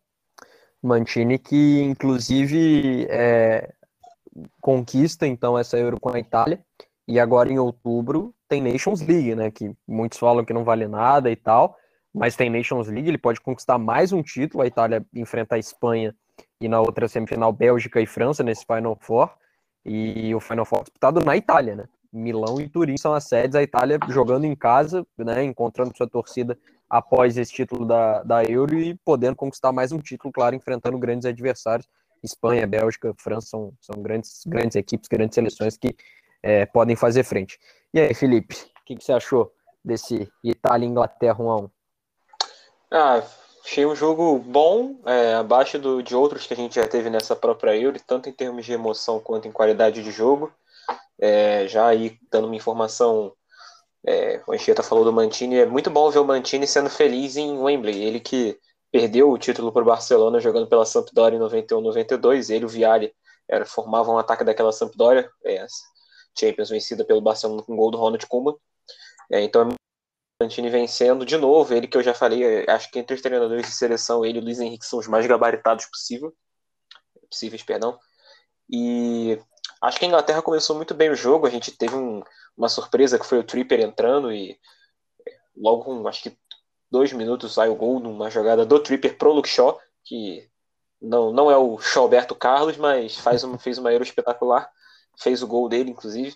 Mantini 0.81 1.39
que 1.39 1.79
inclusive 1.81 3.07
é, 3.09 3.73
conquista 4.59 5.25
então 5.25 5.57
essa 5.57 5.77
Euro 5.77 5.99
com 5.99 6.09
a 6.09 6.19
Itália 6.19 6.63
e 7.07 7.19
agora 7.19 7.51
em 7.51 7.59
outubro 7.59 8.33
tem 8.47 8.61
Nations 8.61 9.01
League, 9.01 9.35
né? 9.35 9.51
Que 9.51 9.75
muitos 9.87 10.17
falam 10.17 10.45
que 10.45 10.53
não 10.53 10.63
vale 10.63 10.87
nada 10.87 11.29
e 11.31 11.35
tal, 11.35 11.77
mas 12.13 12.35
tem 12.35 12.49
Nations 12.49 12.87
League, 12.87 13.07
ele 13.07 13.17
pode 13.17 13.41
conquistar 13.41 13.77
mais 13.77 14.11
um 14.11 14.21
título. 14.21 14.63
A 14.63 14.67
Itália 14.67 15.05
enfrenta 15.13 15.55
a 15.55 15.59
Espanha 15.59 16.15
e 16.61 16.67
na 16.67 16.79
outra 16.79 17.07
semifinal 17.07 17.51
Bélgica 17.51 17.99
e 17.99 18.05
França 18.05 18.43
nesse 18.43 18.65
Final 18.65 18.97
Four. 19.01 19.29
E 19.85 20.33
o 20.33 20.39
Final 20.39 20.65
Four 20.65 20.83
disputado 20.83 21.19
na 21.25 21.35
Itália, 21.35 21.75
né? 21.75 21.85
Milão 22.13 22.61
e 22.61 22.69
Turim 22.69 22.95
são 22.95 23.13
as 23.13 23.23
sedes, 23.23 23.55
a 23.55 23.63
Itália 23.63 23.97
jogando 24.07 24.45
em 24.45 24.55
casa, 24.55 25.05
né, 25.17 25.43
encontrando 25.43 25.97
sua 25.97 26.07
torcida 26.07 26.55
após 26.87 27.35
esse 27.37 27.51
título 27.51 27.87
da, 27.87 28.21
da 28.21 28.43
Euro 28.43 28.77
e 28.77 28.93
podendo 29.03 29.35
conquistar 29.35 29.71
mais 29.71 29.91
um 29.91 29.97
título, 29.97 30.31
claro, 30.31 30.55
enfrentando 30.55 30.99
grandes 30.99 31.25
adversários. 31.25 31.87
Espanha, 32.23 32.67
Bélgica, 32.67 33.13
França 33.17 33.47
são, 33.47 33.73
são 33.81 34.01
grandes, 34.01 34.43
grandes 34.45 34.75
equipes, 34.75 35.09
grandes 35.09 35.33
seleções 35.33 35.75
que 35.75 35.95
é, 36.43 36.65
podem 36.65 36.95
fazer 36.95 37.23
frente. 37.23 37.57
E 37.93 37.99
aí, 37.99 38.13
Felipe, 38.13 38.55
o 38.55 38.85
que, 38.85 38.95
que, 38.97 39.03
você 39.03 39.13
achou 39.13 39.51
desse 39.83 40.29
Itália 40.43 40.85
Inglaterra 40.85 41.41
1 41.41 41.49
a 41.49 41.57
1? 41.61 41.69
Ah, 42.91 43.23
Achei 43.65 43.85
um 43.85 43.95
jogo 43.95 44.39
bom, 44.39 44.99
é, 45.05 45.35
abaixo 45.35 45.79
do, 45.79 46.03
de 46.03 46.13
outros 46.13 46.45
que 46.45 46.53
a 46.53 46.57
gente 46.57 46.75
já 46.75 46.85
teve 46.85 47.09
nessa 47.09 47.33
própria 47.33 47.75
Euro, 47.77 47.97
tanto 48.05 48.27
em 48.27 48.33
termos 48.33 48.65
de 48.65 48.73
emoção 48.73 49.21
quanto 49.21 49.47
em 49.47 49.53
qualidade 49.53 50.03
de 50.03 50.11
jogo. 50.11 50.51
É, 51.17 51.65
já 51.67 51.87
aí, 51.87 52.19
dando 52.29 52.47
uma 52.47 52.55
informação, 52.57 53.33
é, 54.05 54.41
o 54.45 54.51
Anchieta 54.51 54.83
falou 54.83 55.05
do 55.05 55.13
Mantini, 55.13 55.59
é 55.59 55.65
muito 55.65 55.89
bom 55.89 56.09
ver 56.11 56.19
o 56.19 56.25
Mantini 56.25 56.67
sendo 56.67 56.89
feliz 56.89 57.37
em 57.37 57.57
Wembley. 57.57 58.03
Ele 58.03 58.19
que 58.19 58.59
perdeu 58.91 59.31
o 59.31 59.37
título 59.37 59.71
para 59.71 59.81
o 59.81 59.85
Barcelona 59.85 60.41
jogando 60.41 60.67
pela 60.67 60.85
Sampdoria 60.85 61.39
em 61.39 61.41
91-92, 61.41 62.49
ele 62.53 62.63
e 62.63 62.65
o 62.65 62.69
Vialli 62.69 63.13
era, 63.47 63.65
formavam 63.65 64.15
um 64.15 64.17
ataque 64.17 64.43
daquela 64.43 64.73
Sampdoria, 64.73 65.29
é, 65.45 65.65
Champions 66.37 66.69
vencida 66.69 67.05
pelo 67.05 67.21
Barcelona 67.21 67.63
com 67.63 67.75
gol 67.75 67.91
do 67.91 67.97
Ronald 67.97 68.25
Koeman. 68.27 68.55
É, 69.31 69.41
então 69.41 69.69
é 69.69 69.73
Santini 70.43 70.69
vencendo 70.69 71.25
de 71.25 71.37
novo, 71.37 71.73
ele 71.73 71.87
que 71.87 71.97
eu 71.97 72.03
já 72.03 72.13
falei, 72.13 72.43
é, 72.43 72.71
acho 72.71 72.91
que 72.91 72.99
entre 72.99 73.15
os 73.15 73.21
treinadores 73.21 73.65
de 73.65 73.71
seleção, 73.71 74.25
ele 74.25 74.39
e 74.39 74.41
o 74.41 74.43
Luiz 74.43 74.59
Henrique 74.59 74.85
são 74.85 74.99
os 74.99 75.07
mais 75.07 75.25
gabaritados 75.25 75.85
possível, 75.85 76.33
possíveis, 77.29 77.63
perdão. 77.63 77.97
E 78.69 79.39
acho 79.81 79.99
que 79.99 80.05
a 80.05 80.07
Inglaterra 80.07 80.41
começou 80.41 80.75
muito 80.75 80.93
bem 80.93 81.09
o 81.09 81.15
jogo, 81.15 81.47
a 81.47 81.49
gente 81.49 81.71
teve 81.71 81.95
um, 81.95 82.21
uma 82.57 82.69
surpresa 82.69 83.17
que 83.17 83.25
foi 83.25 83.39
o 83.39 83.43
Tripper 83.43 83.79
entrando 83.79 84.31
e 84.31 84.59
logo 85.55 85.83
com 85.83 86.07
acho 86.07 86.23
que 86.23 86.37
dois 86.91 87.13
minutos 87.13 87.53
sai 87.53 87.69
o 87.69 87.75
gol 87.75 87.99
numa 87.99 88.29
jogada 88.29 88.65
do 88.65 88.79
Tripper 88.79 89.17
pro 89.17 89.31
Luke 89.31 89.49
Shaw, 89.49 89.79
que 90.03 90.49
não, 91.01 91.31
não 91.31 91.51
é 91.51 91.57
o 91.57 91.77
Alberto 91.95 92.35
Carlos, 92.35 92.77
mas 92.77 93.17
faz 93.17 93.43
um, 93.43 93.57
fez 93.57 93.77
uma 93.77 93.91
Euro 93.91 94.03
espetacular, 94.03 94.69
fez 95.19 95.41
o 95.41 95.47
gol 95.47 95.69
dele, 95.69 95.91
inclusive. 95.91 96.35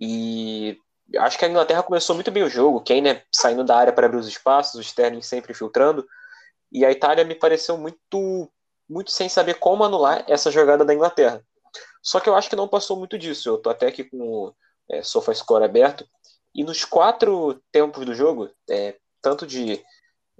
E 0.00 0.78
acho 1.18 1.38
que 1.38 1.44
a 1.44 1.48
Inglaterra 1.48 1.82
começou 1.82 2.14
muito 2.14 2.30
bem 2.30 2.42
o 2.42 2.50
jogo, 2.50 2.82
Kane 2.82 3.00
né, 3.00 3.22
saindo 3.32 3.64
da 3.64 3.76
área 3.76 3.92
para 3.92 4.06
abrir 4.06 4.18
os 4.18 4.26
espaços, 4.26 4.74
o 4.74 4.80
Sterling 4.80 5.22
sempre 5.22 5.54
filtrando, 5.54 6.06
e 6.70 6.84
a 6.84 6.90
Itália 6.90 7.24
me 7.24 7.34
pareceu 7.34 7.78
muito, 7.78 8.50
muito 8.88 9.10
sem 9.10 9.28
saber 9.28 9.54
como 9.54 9.84
anular 9.84 10.24
essa 10.28 10.50
jogada 10.50 10.84
da 10.84 10.94
Inglaterra. 10.94 11.42
Só 12.02 12.20
que 12.20 12.28
eu 12.28 12.34
acho 12.34 12.50
que 12.50 12.56
não 12.56 12.68
passou 12.68 12.96
muito 12.96 13.18
disso. 13.18 13.48
Eu 13.48 13.58
tô 13.58 13.70
até 13.70 13.88
aqui 13.88 14.04
com 14.04 14.18
o 14.18 14.54
é, 14.90 15.02
SofaScore 15.02 15.64
aberto, 15.64 16.06
e 16.54 16.64
nos 16.64 16.84
quatro 16.84 17.60
tempos 17.70 18.04
do 18.06 18.14
jogo, 18.14 18.50
é, 18.68 18.96
tanto 19.20 19.46
de 19.46 19.82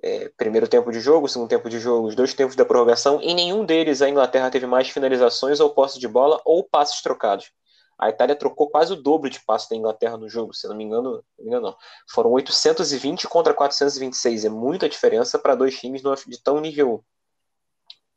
é, 0.06 0.30
primeiro 0.36 0.68
tempo 0.68 0.92
de 0.92 1.00
jogo, 1.00 1.28
segundo 1.28 1.48
tempo 1.48 1.68
de 1.68 1.80
jogo, 1.80 2.06
os 2.06 2.14
dois 2.14 2.32
tempos 2.32 2.54
da 2.54 2.64
prorrogação, 2.64 3.20
em 3.20 3.34
nenhum 3.34 3.64
deles 3.64 4.00
a 4.00 4.08
Inglaterra 4.08 4.50
teve 4.50 4.66
mais 4.66 4.88
finalizações 4.88 5.58
ou 5.58 5.70
posse 5.70 5.98
de 5.98 6.06
bola 6.06 6.40
ou 6.44 6.62
passes 6.62 7.02
trocados. 7.02 7.50
A 7.98 8.10
Itália 8.10 8.36
trocou 8.36 8.68
quase 8.68 8.92
o 8.92 8.96
dobro 8.96 9.28
de 9.28 9.40
passos 9.40 9.68
da 9.68 9.74
Inglaterra 9.74 10.16
no 10.16 10.28
jogo, 10.28 10.54
se 10.54 10.68
não 10.68 10.76
me 10.76 10.84
engano, 10.84 11.10
não, 11.10 11.22
me 11.38 11.46
engano 11.46 11.68
não. 11.68 11.76
Foram 12.08 12.30
820 12.30 13.26
contra 13.26 13.54
426. 13.54 14.44
É 14.44 14.48
muita 14.48 14.88
diferença 14.88 15.38
para 15.38 15.54
dois 15.54 15.78
times 15.78 16.02
de 16.02 16.42
tão 16.42 16.60
nível 16.60 17.02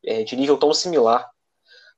é, 0.06 0.24
de 0.24 0.36
nível 0.36 0.58
tão 0.58 0.74
similar 0.74 1.30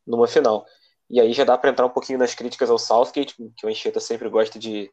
numa 0.05 0.27
final. 0.27 0.65
E 1.09 1.19
aí 1.19 1.33
já 1.33 1.43
dá 1.43 1.57
para 1.57 1.71
entrar 1.71 1.85
um 1.85 1.89
pouquinho 1.89 2.19
nas 2.19 2.33
críticas 2.33 2.69
ao 2.69 2.77
Southgate, 2.77 3.35
que 3.57 3.65
o 3.65 3.69
Encheta 3.69 3.99
sempre 3.99 4.29
gosta 4.29 4.57
de, 4.57 4.89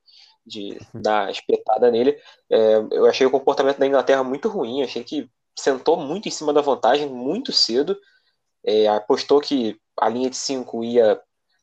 de 0.49 0.79
dar 0.95 1.31
espetada 1.31 1.91
nele. 1.91 2.19
É, 2.51 2.77
eu 2.91 3.07
achei 3.07 3.27
o 3.27 3.31
comportamento 3.31 3.79
da 3.79 3.87
Inglaterra 3.87 4.25
muito 4.25 4.49
ruim, 4.49 4.83
achei 4.83 5.05
que 5.05 5.31
sentou 5.57 5.97
muito 5.97 6.29
em 6.29 6.31
cima 6.31 6.53
da 6.53 6.61
vantagem 6.61 7.09
muito 7.09 7.53
cedo. 7.53 7.97
É, 8.65 8.89
apostou 8.89 9.41
que 9.41 9.79
a 10.01 10.09
linha 10.09 10.31
de 10.31 10.37
5 10.37 10.83
ia 10.85 11.21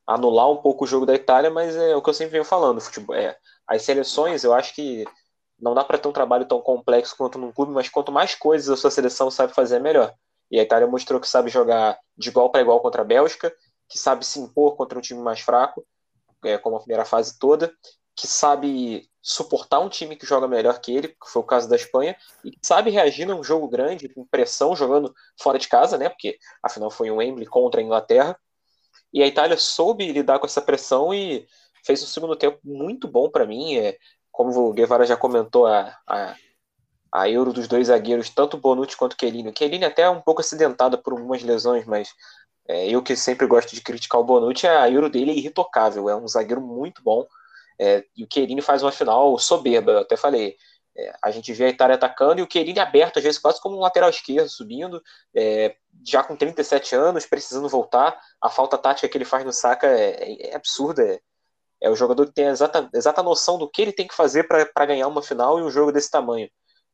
anular 0.07 0.49
um 0.51 0.57
pouco 0.57 0.83
o 0.83 0.87
jogo 0.87 1.05
da 1.05 1.15
Itália, 1.15 1.49
mas 1.49 1.75
é 1.75 1.95
o 1.95 2.01
que 2.01 2.09
eu 2.09 2.13
sempre 2.13 2.33
venho 2.33 2.45
falando, 2.45 2.79
futebol, 2.79 3.15
é, 3.15 3.35
as 3.67 3.81
seleções, 3.81 4.43
eu 4.43 4.53
acho 4.53 4.73
que 4.75 5.03
não 5.59 5.73
dá 5.73 5.83
para 5.83 5.97
ter 5.97 6.07
um 6.07 6.13
trabalho 6.13 6.45
tão 6.45 6.61
complexo 6.61 7.15
quanto 7.17 7.39
num 7.39 7.51
clube, 7.51 7.71
mas 7.71 7.89
quanto 7.89 8.11
mais 8.11 8.35
coisas 8.35 8.69
a 8.69 8.77
sua 8.77 8.91
seleção 8.91 9.31
sabe 9.31 9.53
fazer, 9.53 9.77
é 9.77 9.79
melhor. 9.79 10.13
E 10.51 10.59
a 10.59 10.63
Itália 10.63 10.87
mostrou 10.87 11.19
que 11.19 11.27
sabe 11.27 11.49
jogar 11.49 11.97
de 12.15 12.29
igual 12.29 12.51
para 12.51 12.61
igual 12.61 12.79
contra 12.81 13.01
a 13.01 13.05
Bélgica, 13.05 13.51
que 13.89 13.97
sabe 13.97 14.25
se 14.25 14.39
impor 14.39 14.75
contra 14.75 14.97
um 14.97 15.01
time 15.01 15.21
mais 15.21 15.39
fraco, 15.39 15.85
é, 16.43 16.57
como 16.57 16.75
a 16.75 16.79
primeira 16.79 17.05
fase 17.05 17.37
toda, 17.39 17.73
que 18.15 18.27
sabe 18.27 19.09
suportar 19.21 19.79
um 19.79 19.89
time 19.89 20.15
que 20.15 20.25
joga 20.25 20.47
melhor 20.47 20.79
que 20.79 20.95
ele, 20.95 21.07
que 21.07 21.27
foi 21.27 21.41
o 21.41 21.45
caso 21.45 21.67
da 21.67 21.75
Espanha, 21.75 22.15
e 22.43 22.51
que 22.51 22.59
sabe 22.61 22.91
reagir 22.91 23.25
num 23.25 23.43
jogo 23.43 23.67
grande, 23.67 24.07
com 24.07 24.25
pressão, 24.25 24.75
jogando 24.75 25.13
fora 25.41 25.57
de 25.57 25.67
casa, 25.67 25.97
né? 25.97 26.09
Porque 26.09 26.37
afinal 26.61 26.91
foi 26.91 27.09
um 27.09 27.17
Wembley 27.17 27.47
contra 27.47 27.81
a 27.81 27.83
Inglaterra, 27.83 28.37
e 29.11 29.23
a 29.23 29.27
Itália 29.27 29.57
soube 29.57 30.11
lidar 30.11 30.39
com 30.39 30.45
essa 30.45 30.61
pressão 30.61 31.13
e 31.13 31.47
fez 31.85 32.03
um 32.03 32.07
segundo 32.07 32.35
tempo 32.35 32.59
muito 32.63 33.07
bom 33.07 33.29
para 33.29 33.45
mim. 33.45 33.77
É, 33.77 33.97
como 34.31 34.51
o 34.51 34.73
Guevara 34.73 35.05
já 35.05 35.15
comentou, 35.15 35.65
a, 35.65 35.97
a, 36.05 36.35
a 37.13 37.29
Euro 37.29 37.53
dos 37.53 37.67
dois 37.67 37.87
zagueiros, 37.87 38.29
tanto 38.29 38.57
Bonucci 38.57 38.97
quanto 38.97 39.15
Chiellini. 39.19 39.53
Chiellini 39.57 39.85
até 39.85 40.01
é 40.03 40.09
um 40.09 40.21
pouco 40.21 40.41
acidentada 40.41 40.97
por 40.97 41.13
algumas 41.13 41.41
lesões, 41.41 41.85
mas 41.85 42.09
é, 42.67 42.89
eu 42.89 43.01
que 43.01 43.15
sempre 43.15 43.47
gosto 43.47 43.73
de 43.73 43.81
criticar 43.81 44.19
o 44.19 44.23
Bonucci, 44.23 44.67
a 44.67 44.89
Euro 44.89 45.09
dele 45.09 45.31
é 45.31 45.35
irretocável, 45.35 46.09
é 46.09 46.15
um 46.15 46.27
zagueiro 46.27 46.61
muito 46.61 47.01
bom. 47.01 47.25
É, 47.79 48.03
e 48.15 48.23
o 48.23 48.27
Chiellini 48.31 48.61
faz 48.61 48.81
uma 48.83 48.91
final 48.91 49.37
soberba, 49.37 49.91
eu 49.91 49.99
até 49.99 50.15
falei. 50.15 50.55
É, 50.97 51.13
a 51.21 51.29
gente 51.29 51.51
vê 51.51 51.65
a 51.65 51.69
Itália 51.69 51.95
atacando 51.95 52.39
e 52.39 52.43
o 52.43 52.47
Chiellini 52.49 52.79
aberto, 52.79 53.17
às 53.17 53.23
vezes 53.23 53.39
quase 53.39 53.59
como 53.59 53.75
um 53.75 53.81
lateral 53.81 54.09
esquerdo, 54.09 54.47
subindo, 54.47 55.01
é, 55.35 55.75
já 56.05 56.23
com 56.23 56.35
37 56.35 56.95
anos, 56.95 57.25
precisando 57.25 57.67
voltar. 57.67 58.17
A 58.41 58.49
falta 58.49 58.77
tática 58.77 59.09
que 59.09 59.17
ele 59.17 59.25
faz 59.25 59.43
no 59.43 59.51
Saka 59.51 59.87
é, 59.87 60.11
é, 60.11 60.51
é 60.51 60.55
absurda. 60.55 61.03
É, 61.03 61.19
é, 61.81 61.89
o 61.89 61.95
jogador 61.95 62.25
que 62.27 62.33
tem 62.33 62.47
a 62.47 62.51
exata, 62.51 62.89
exata 62.93 63.21
noção 63.21 63.57
do 63.57 63.69
que 63.69 63.81
ele 63.81 63.91
tem 63.91 64.07
que 64.07 64.15
fazer 64.15 64.47
para 64.47 64.85
ganhar 64.85 65.07
uma 65.07 65.21
final 65.21 65.59
e 65.59 65.63
um 65.63 65.69
jogo 65.69 65.91
desse 65.91 66.09
tamanho. 66.09 66.49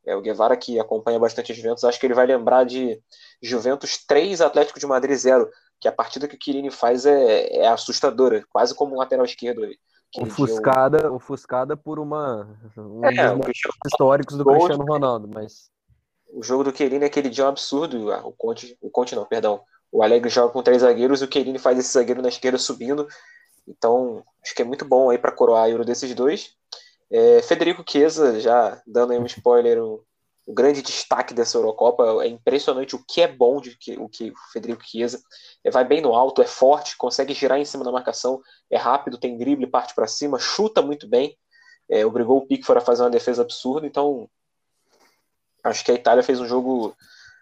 É, 0.06 0.16
o 0.16 0.22
Guevara, 0.22 0.58
que 0.58 0.80
acompanha 0.80 1.20
bastante 1.20 1.54
Juventus, 1.54 1.84
acho 1.84 2.00
que 2.00 2.06
ele 2.08 2.16
vai 2.16 2.26
lembrar 2.26 2.66
de 2.66 3.02
Juventus 3.42 4.04
3, 4.06 4.42
Atlético 4.42 4.80
de 4.80 4.88
Madrid 4.88 5.16
0, 5.16 5.48
que 5.80 5.88
a 5.88 5.92
partida 5.92 6.28
que 6.28 6.36
o 6.36 6.40
Chiellini 6.42 6.72
faz 6.72 7.06
é, 7.06 7.58
é 7.58 7.68
assustadora, 7.68 8.44
quase 8.50 8.74
como 8.76 8.96
um 8.96 8.98
lateral 8.98 9.26
esquerdo. 9.26 9.62
Ofuscada, 10.18 11.00
eu... 11.04 11.16
ofuscada 11.16 11.78
por 11.78 11.98
uma 11.98 12.48
um 12.78 13.06
é, 13.06 13.36
dos 13.36 13.58
históricos 13.86 14.38
do 14.38 14.44
Cristiano 14.44 14.84
Ronaldo, 14.84 15.30
mas 15.34 15.72
o 16.34 16.44
jogo 16.44 16.64
do 16.64 16.74
Querini 16.74 17.04
é 17.04 17.08
aquele 17.08 17.30
dia 17.30 17.46
um 17.46 17.50
absurdo. 17.50 18.12
Ah, 18.12 18.26
o 18.26 18.32
Conte, 18.32 18.78
o 18.82 18.90
Conte 18.90 19.16
não, 19.16 19.26
perdão. 19.26 19.62
O 19.92 20.02
Alegre 20.02 20.30
joga 20.30 20.52
com 20.52 20.64
três 20.64 20.82
zagueiros 20.82 21.22
e 21.22 21.26
o 21.26 21.28
Querini 21.28 21.60
faz 21.60 21.78
esse 21.78 21.94
zagueiro 21.94 22.22
na 22.22 22.30
esquerda 22.30 22.58
subindo. 22.58 23.08
Então, 23.68 24.24
acho 24.44 24.56
que 24.56 24.62
é 24.62 24.66
muito 24.66 24.86
bom 24.86 25.10
aí 25.10 25.18
para 25.18 25.32
coroar 25.32 25.64
a 25.64 25.70
Euro 25.70 25.86
desses 25.86 26.14
dois. 26.16 26.56
É, 27.10 27.42
Federico 27.42 27.84
Chiesa, 27.88 28.40
já 28.40 28.82
dando 28.88 29.12
aí 29.12 29.20
um 29.20 29.26
spoiler, 29.26 29.82
o, 29.84 30.04
o, 30.46 30.54
grande 30.54 30.82
destaque 30.82 31.34
dessa 31.34 31.58
Eurocopa. 31.58 32.24
É 32.24 32.28
impressionante 32.28 32.96
o 32.96 33.04
que 33.08 33.22
é 33.22 33.28
bom 33.28 33.60
de 33.62 33.78
que 33.78 33.98
o 33.98 34.10
que 34.10 34.32
o 34.32 34.36
Federico 34.52 34.84
Chiesa 34.84 35.22
é, 35.64 35.72
vai 35.72 35.84
bem 35.84 36.02
no 36.02 36.14
alto, 36.14 36.42
é 36.42 36.48
forte, 36.48 36.98
consegue 36.98 37.34
girar 37.34 37.60
em 37.60 37.66
cima 37.66 37.84
da 37.84 37.92
marcação, 37.92 38.42
é 38.70 38.78
rápido, 38.78 39.18
tem 39.18 39.38
drible, 39.38 39.68
parte 39.68 39.94
para 39.94 40.08
cima, 40.08 40.40
chuta 40.40 40.82
muito 40.82 41.08
bem. 41.08 41.38
É, 41.90 42.06
obrigou 42.06 42.38
o 42.38 42.48
Pickford 42.48 42.82
a 42.82 42.86
fazer 42.86 43.04
uma 43.04 43.10
defesa 43.10 43.42
absurda. 43.42 43.86
Então, 43.86 44.30
acho 45.64 45.84
que 45.84 45.92
a 45.92 45.96
Itália 45.96 46.24
fez 46.24 46.40
um 46.40 46.48
jogo 46.48 46.96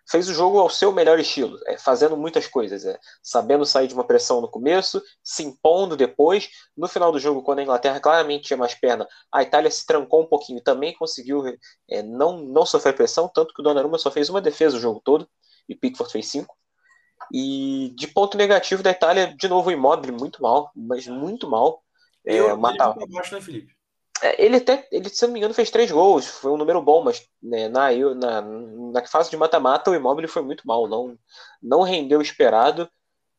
fez 0.09 0.27
o 0.27 0.33
jogo 0.33 0.59
ao 0.59 0.69
seu 0.69 0.91
melhor 0.91 1.19
estilo, 1.19 1.57
é, 1.67 1.77
fazendo 1.77 2.17
muitas 2.17 2.47
coisas, 2.47 2.85
é, 2.85 2.97
sabendo 3.21 3.65
sair 3.65 3.87
de 3.87 3.93
uma 3.93 4.03
pressão 4.03 4.41
no 4.41 4.49
começo, 4.49 5.01
se 5.23 5.43
impondo 5.43 5.95
depois. 5.95 6.49
No 6.75 6.87
final 6.87 7.11
do 7.11 7.19
jogo, 7.19 7.43
quando 7.43 7.59
a 7.59 7.63
Inglaterra 7.63 7.99
claramente 7.99 8.45
tinha 8.45 8.57
mais 8.57 8.73
perna, 8.73 9.07
a 9.31 9.43
Itália 9.43 9.69
se 9.69 9.85
trancou 9.85 10.23
um 10.23 10.25
pouquinho 10.25 10.59
e 10.59 10.63
também 10.63 10.93
conseguiu 10.95 11.43
é, 11.89 12.01
não, 12.01 12.39
não 12.39 12.65
sofrer 12.65 12.95
pressão, 12.95 13.29
tanto 13.33 13.53
que 13.53 13.61
o 13.61 13.63
Donnarumma 13.63 13.97
só 13.97 14.09
fez 14.09 14.29
uma 14.29 14.41
defesa 14.41 14.77
o 14.77 14.79
jogo 14.79 15.01
todo 15.03 15.29
e 15.67 15.75
Pickford 15.75 16.11
fez 16.11 16.27
cinco. 16.27 16.55
E 17.31 17.93
de 17.95 18.07
ponto 18.07 18.37
negativo 18.37 18.81
da 18.81 18.91
Itália, 18.91 19.35
de 19.37 19.47
novo 19.47 19.69
o 19.69 19.71
Immobile 19.71 20.11
muito 20.11 20.41
mal, 20.41 20.71
mas 20.75 21.05
muito 21.05 21.47
mal. 21.47 21.83
É, 22.25 22.35
eu, 22.35 22.57
mata... 22.57 22.95
baixo, 23.07 23.35
né, 23.35 23.41
Felipe? 23.41 23.78
Ele 24.37 24.57
até, 24.57 24.87
ele, 24.91 25.09
se 25.09 25.25
não 25.25 25.33
me 25.33 25.39
engano, 25.39 25.53
fez 25.53 25.71
três 25.71 25.91
gols, 25.91 26.27
foi 26.27 26.51
um 26.51 26.57
número 26.57 26.81
bom, 26.81 27.03
mas 27.03 27.25
né, 27.41 27.69
na, 27.69 27.91
na, 28.15 28.41
na 28.41 29.05
fase 29.05 29.29
de 29.29 29.37
mata-mata 29.37 29.91
o 29.91 29.95
Immobile 29.95 30.27
foi 30.27 30.41
muito 30.41 30.67
mal, 30.67 30.87
não, 30.87 31.17
não 31.61 31.81
rendeu 31.83 32.19
o 32.19 32.21
esperado, 32.21 32.89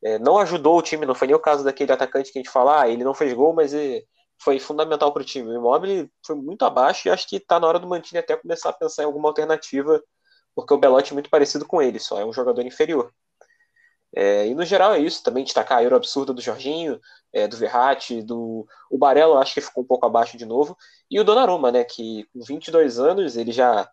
é, 0.03 0.19
não 0.19 0.39
ajudou 0.39 0.79
o 0.79 0.83
time, 0.83 1.07
não 1.07 1.15
foi 1.15 1.27
nem 1.29 1.37
o 1.37 1.41
caso 1.41 1.65
daquele 1.65 1.93
atacante 1.93 2.33
que 2.33 2.39
a 2.39 2.43
gente 2.43 2.53
fala, 2.53 2.83
ah, 2.83 2.89
ele 2.89 3.05
não 3.05 3.15
fez 3.15 3.33
gol, 3.35 3.53
mas 3.53 3.75
ele, 3.75 4.07
foi 4.41 4.59
fundamental 4.59 5.13
para 5.13 5.23
o 5.23 5.25
time. 5.25 5.49
O 5.51 5.55
Immobile 5.55 6.11
foi 6.27 6.35
muito 6.37 6.65
abaixo 6.65 7.09
e 7.09 7.11
acho 7.11 7.29
que 7.29 7.37
está 7.37 7.61
na 7.61 7.67
hora 7.67 7.79
do 7.79 7.87
Mantini 7.87 8.19
até 8.19 8.37
começar 8.37 8.71
a 8.71 8.73
pensar 8.73 9.03
em 9.03 9.07
alguma 9.07 9.29
alternativa, 9.29 10.03
porque 10.55 10.75
o 10.75 10.79
Belotti 10.79 11.13
é 11.13 11.15
muito 11.15 11.31
parecido 11.31 11.67
com 11.67 11.83
ele, 11.83 11.99
só 12.01 12.19
é 12.21 12.25
um 12.25 12.33
jogador 12.33 12.63
inferior. 12.65 13.13
É, 14.15 14.47
e 14.47 14.55
no 14.55 14.65
geral 14.65 14.93
é 14.95 14.99
isso, 14.99 15.23
também 15.23 15.45
destacar 15.45 15.79
a 15.79 15.83
Euro 15.83 15.97
absurda 15.97 16.33
do 16.33 16.41
Jorginho, 16.41 17.01
é, 17.33 17.47
do 17.47 17.57
Verratti, 17.57 18.23
do 18.23 18.67
o 18.91 18.99
Barello 18.99 19.39
acho 19.39 19.55
que 19.55 19.61
ficou 19.61 19.85
um 19.85 19.87
pouco 19.87 20.05
abaixo 20.07 20.37
de 20.37 20.45
novo, 20.45 20.77
e 21.11 21.21
o 21.21 21.25
Donnarumma, 21.25 21.71
né, 21.71 21.85
que 21.85 22.25
com 22.33 22.41
22 22.43 22.99
anos 22.99 23.37
ele 23.37 23.53
já, 23.53 23.89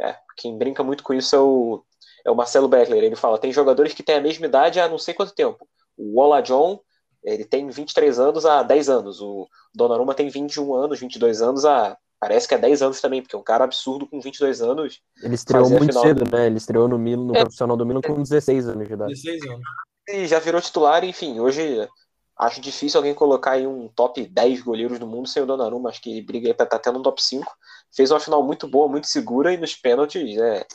é, 0.00 0.16
quem 0.36 0.56
brinca 0.56 0.84
muito 0.84 1.02
com 1.02 1.12
isso 1.12 1.34
é 1.34 1.40
o, 1.40 1.84
é 2.24 2.30
o 2.30 2.36
Marcelo 2.36 2.68
Beckler, 2.68 3.02
ele 3.02 3.16
fala, 3.16 3.38
tem 3.38 3.52
jogadores 3.52 3.92
que 3.92 4.02
têm 4.04 4.16
a 4.16 4.20
mesma 4.20 4.46
idade 4.46 4.78
há 4.78 4.88
não 4.88 4.98
sei 4.98 5.14
quanto 5.14 5.34
tempo, 5.34 5.68
o 5.96 6.20
Ola 6.20 6.40
John, 6.40 6.80
ele 7.24 7.44
tem 7.44 7.68
23 7.68 8.20
anos 8.20 8.46
há 8.46 8.62
10 8.62 8.88
anos, 8.88 9.20
o 9.20 9.48
Donnarumma 9.74 10.14
tem 10.14 10.28
21 10.28 10.74
anos, 10.74 11.00
22 11.00 11.42
anos 11.42 11.64
há 11.64 11.98
parece 12.20 12.46
que 12.46 12.54
é 12.54 12.58
10 12.58 12.82
anos 12.82 13.00
também, 13.00 13.22
porque 13.22 13.34
é 13.34 13.38
um 13.38 13.42
cara 13.42 13.64
absurdo 13.64 14.06
com 14.06 14.20
22 14.20 14.60
anos. 14.60 15.00
Ele 15.22 15.34
estreou 15.34 15.68
muito 15.70 15.86
final... 15.86 16.02
cedo, 16.02 16.30
né? 16.30 16.46
Ele 16.46 16.58
estreou 16.58 16.86
no 16.86 16.98
Milan, 16.98 17.24
no 17.24 17.36
é. 17.36 17.40
profissional 17.40 17.76
do 17.76 17.86
Milan 17.86 18.02
com 18.02 18.22
16 18.22 18.68
anos 18.68 18.86
de 18.86 18.92
idade. 18.92 19.14
16 19.14 19.42
anos. 19.46 19.64
E 20.08 20.26
já 20.26 20.38
virou 20.38 20.60
titular, 20.60 21.02
enfim, 21.04 21.40
hoje 21.40 21.88
acho 22.36 22.60
difícil 22.60 22.98
alguém 22.98 23.14
colocar 23.14 23.52
aí 23.52 23.66
um 23.66 23.88
top 23.88 24.26
10 24.26 24.62
goleiros 24.62 24.98
do 24.98 25.06
mundo 25.06 25.28
sem 25.28 25.42
o 25.42 25.46
Donnarumma, 25.46 25.88
acho 25.88 26.00
que 26.00 26.10
ele 26.10 26.22
briga 26.22 26.48
aí 26.48 26.54
pra 26.54 26.64
estar 26.64 26.78
tá 26.78 26.82
tendo 26.82 26.98
um 26.98 27.02
top 27.02 27.22
5. 27.22 27.50
Fez 27.94 28.10
uma 28.10 28.20
final 28.20 28.42
muito 28.42 28.68
boa, 28.68 28.88
muito 28.88 29.06
segura 29.06 29.52
e 29.52 29.56
nos 29.56 29.74
pênaltis, 29.74 30.36
é... 30.38 30.66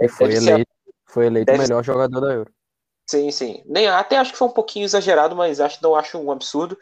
E 0.00 0.08
foi 0.08 0.34
eleito, 0.34 0.70
foi 1.06 1.26
eleito 1.26 1.52
o 1.52 1.58
melhor 1.58 1.84
jogador 1.84 2.20
da 2.20 2.32
Euro. 2.32 2.50
Sim, 3.08 3.30
sim. 3.32 3.62
Nem, 3.66 3.88
até 3.88 4.18
acho 4.18 4.32
que 4.32 4.38
foi 4.38 4.46
um 4.46 4.52
pouquinho 4.52 4.84
exagerado, 4.84 5.34
mas 5.34 5.60
acho, 5.60 5.82
não 5.82 5.96
acho 5.96 6.16
um 6.16 6.30
absurdo. 6.30 6.78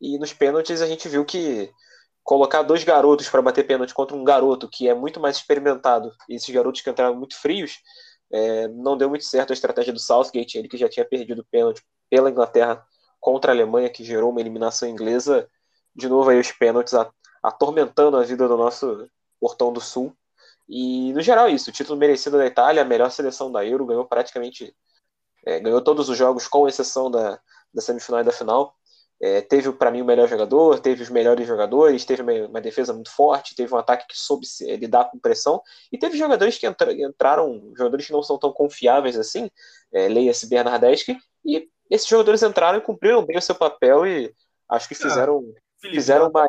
E 0.00 0.18
nos 0.18 0.32
pênaltis 0.32 0.82
a 0.82 0.86
gente 0.86 1.08
viu 1.08 1.24
que 1.24 1.70
colocar 2.28 2.60
dois 2.60 2.84
garotos 2.84 3.26
para 3.26 3.40
bater 3.40 3.66
pênalti 3.66 3.94
contra 3.94 4.14
um 4.14 4.22
garoto 4.22 4.68
que 4.68 4.86
é 4.86 4.92
muito 4.92 5.18
mais 5.18 5.38
experimentado, 5.38 6.12
e 6.28 6.34
esses 6.34 6.54
garotos 6.54 6.82
que 6.82 6.90
entraram 6.90 7.14
muito 7.14 7.34
frios, 7.34 7.78
é, 8.30 8.68
não 8.68 8.98
deu 8.98 9.08
muito 9.08 9.24
certo 9.24 9.48
a 9.48 9.54
estratégia 9.54 9.94
do 9.94 9.98
Southgate, 9.98 10.58
ele 10.58 10.68
que 10.68 10.76
já 10.76 10.90
tinha 10.90 11.06
perdido 11.06 11.40
o 11.40 11.44
pênalti 11.46 11.82
pela 12.10 12.30
Inglaterra 12.30 12.84
contra 13.18 13.50
a 13.50 13.54
Alemanha, 13.54 13.88
que 13.88 14.04
gerou 14.04 14.28
uma 14.30 14.42
eliminação 14.42 14.86
inglesa. 14.86 15.48
De 15.96 16.06
novo 16.06 16.28
aí 16.28 16.38
os 16.38 16.52
pênaltis 16.52 16.92
atormentando 17.42 18.18
a 18.18 18.22
vida 18.22 18.46
do 18.46 18.58
nosso 18.58 19.08
Portão 19.40 19.72
do 19.72 19.80
Sul. 19.80 20.14
E 20.68 21.14
no 21.14 21.22
geral 21.22 21.48
isso, 21.48 21.70
o 21.70 21.72
título 21.72 21.98
merecido 21.98 22.36
da 22.36 22.44
Itália, 22.44 22.82
a 22.82 22.84
melhor 22.84 23.10
seleção 23.10 23.50
da 23.50 23.64
Euro, 23.64 23.86
ganhou 23.86 24.04
praticamente, 24.04 24.76
é, 25.46 25.60
ganhou 25.60 25.80
todos 25.80 26.10
os 26.10 26.18
jogos 26.18 26.46
com 26.46 26.68
exceção 26.68 27.10
da, 27.10 27.40
da 27.72 27.80
semifinal 27.80 28.20
e 28.20 28.24
da 28.24 28.32
final. 28.32 28.76
É, 29.20 29.40
teve 29.40 29.72
para 29.72 29.90
mim 29.90 30.00
o 30.00 30.04
melhor 30.04 30.28
jogador, 30.28 30.78
teve 30.78 31.02
os 31.02 31.10
melhores 31.10 31.46
jogadores, 31.46 32.04
teve 32.04 32.22
uma, 32.22 32.32
uma, 32.46 32.60
defesa 32.60 32.92
muito 32.92 33.10
forte, 33.10 33.56
teve 33.56 33.74
um 33.74 33.78
ataque 33.78 34.06
que 34.06 34.16
soube 34.16 34.46
se, 34.46 34.76
lidar 34.76 35.10
com 35.10 35.18
pressão, 35.18 35.60
e 35.90 35.98
teve 35.98 36.16
jogadores 36.16 36.56
que 36.56 36.66
entra, 36.66 36.92
entraram, 36.92 37.72
jogadores 37.76 38.06
que 38.06 38.12
não 38.12 38.22
são 38.22 38.38
tão 38.38 38.52
confiáveis 38.52 39.18
assim, 39.18 39.50
é, 39.92 40.06
leia-se 40.06 40.48
Bernardeschi, 40.48 41.18
e 41.44 41.68
esses 41.90 42.06
jogadores 42.06 42.42
entraram 42.42 42.78
e 42.78 42.82
cumpriram 42.82 43.24
bem 43.24 43.38
o 43.38 43.42
seu 43.42 43.54
papel 43.54 44.06
e 44.06 44.32
acho 44.68 44.86
que 44.86 44.94
ah, 44.94 44.98
fizeram, 44.98 45.38
ah, 45.38 45.60
Felipe, 45.80 45.96
fizeram, 45.96 46.28
uma, 46.28 46.46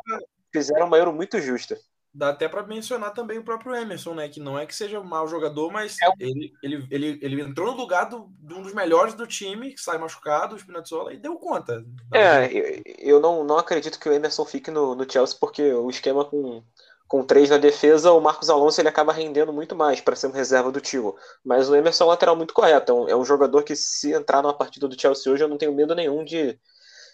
fizeram 0.54 0.88
uma 0.88 0.98
Euro 0.98 1.14
muito 1.14 1.40
justa. 1.40 1.76
Dá 2.12 2.30
até 2.30 2.48
para 2.48 2.64
mencionar 2.64 3.14
também 3.14 3.38
o 3.38 3.44
próprio 3.44 3.76
Emerson, 3.76 4.16
né? 4.16 4.28
Que 4.28 4.40
não 4.40 4.58
é 4.58 4.66
que 4.66 4.76
seja 4.76 5.00
um 5.00 5.04
mau 5.04 5.28
jogador, 5.28 5.72
mas 5.72 5.96
é. 6.02 6.10
ele, 6.20 6.52
ele, 6.64 6.88
ele, 6.90 7.20
ele 7.22 7.42
entrou 7.42 7.72
no 7.72 7.78
lugar 7.78 8.10
do, 8.10 8.28
de 8.40 8.54
um 8.56 8.64
dos 8.64 8.74
melhores 8.74 9.14
do 9.14 9.28
time, 9.28 9.74
que 9.74 9.82
sai 9.82 10.00
machucado, 10.00 10.56
o 10.56 10.60
Spinazzola, 10.60 11.14
e 11.14 11.18
deu 11.18 11.36
conta. 11.36 11.86
É, 12.12 12.52
eu, 12.52 12.82
eu, 12.98 13.20
não, 13.20 13.44
não 13.44 13.60
acredito 13.60 14.00
que 14.00 14.10
o 14.10 14.12
Emerson 14.12 14.44
fique 14.44 14.72
no, 14.72 14.96
no 14.96 15.10
Chelsea, 15.10 15.38
porque 15.40 15.72
o 15.72 15.88
esquema 15.88 16.26
com, 16.26 16.64
com 17.08 17.24
três 17.24 17.52
na 17.52 17.58
defesa, 17.58 18.12
o 18.12 18.20
Marcos 18.20 18.50
Alonso 18.50 18.82
ele 18.82 18.90
acaba 18.90 19.14
rendendo 19.14 19.54
muito 19.54 19.76
mais 19.76 20.02
para 20.02 20.16
ser 20.16 20.28
um 20.28 20.32
reserva 20.32 20.72
do 20.72 20.82
time. 20.82 21.14
Mas 21.46 21.70
o 21.70 21.76
Emerson 21.76 22.06
é 22.06 22.08
um 22.08 22.10
lateral 22.10 22.36
muito 22.36 22.56
correto. 22.56 22.92
É 22.92 22.96
um, 22.96 23.10
é 23.10 23.16
um 23.16 23.26
jogador 23.26 23.62
que, 23.62 23.76
se 23.76 24.14
entrar 24.14 24.42
numa 24.42 24.58
partida 24.58 24.88
do 24.88 25.00
Chelsea 25.00 25.32
hoje, 25.32 25.44
eu 25.44 25.48
não 25.48 25.60
tenho 25.60 25.76
medo 25.76 25.94
nenhum 25.94 26.26
de, 26.26 26.60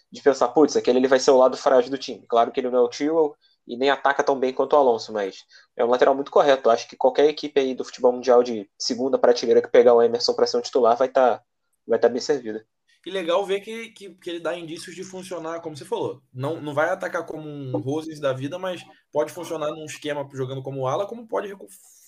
de 0.09 0.21
pensar, 0.21 0.47
putz, 0.47 0.77
aquele 0.77 0.99
ele 0.99 1.07
vai 1.09 1.19
ser 1.19 1.31
o 1.31 1.37
lado 1.37 1.57
frágil 1.57 1.91
do 1.91 1.97
time. 1.97 2.25
Claro 2.29 2.49
que 2.49 2.61
ele 2.61 2.69
não 2.69 2.79
é 2.79 2.81
o 2.81 2.87
Tio 2.87 3.35
e 3.67 3.77
nem 3.77 3.89
ataca 3.89 4.23
tão 4.23 4.39
bem 4.39 4.53
quanto 4.53 4.73
o 4.73 4.77
Alonso, 4.77 5.11
mas 5.11 5.43
é 5.75 5.83
um 5.83 5.89
lateral 5.89 6.13
muito 6.15 6.31
correto. 6.31 6.69
Acho 6.69 6.87
que 6.87 6.95
qualquer 6.95 7.25
equipe 7.27 7.59
aí 7.59 7.73
do 7.73 7.83
futebol 7.83 8.11
mundial 8.11 8.43
de 8.43 8.69
segunda 8.77 9.17
prateleira 9.17 9.61
que 9.61 9.67
pegar 9.67 9.93
o 9.93 10.01
Emerson 10.01 10.33
para 10.33 10.47
ser 10.47 10.57
um 10.57 10.61
titular 10.61 10.95
vai 10.95 11.07
estar 11.07 11.39
tá, 11.39 11.43
vai 11.87 11.99
tá 11.99 12.09
bem 12.09 12.21
servida. 12.21 12.65
E 13.05 13.11
legal 13.11 13.45
ver 13.45 13.59
que, 13.59 13.89
que, 13.89 14.15
que, 14.15 14.29
ele 14.29 14.39
dá 14.39 14.57
indícios 14.57 14.95
de 14.95 15.03
funcionar, 15.03 15.61
como 15.61 15.77
você 15.77 15.85
falou. 15.85 16.23
Não, 16.33 16.59
não 16.59 16.73
vai 16.73 16.89
atacar 16.89 17.23
como 17.23 17.47
um 17.47 17.77
Roses 17.77 18.19
da 18.19 18.33
vida, 18.33 18.57
mas 18.57 18.83
pode 19.11 19.31
funcionar 19.31 19.69
num 19.69 19.85
esquema 19.85 20.27
jogando 20.33 20.63
como 20.63 20.87
ala, 20.87 21.05
como 21.05 21.27
pode 21.27 21.55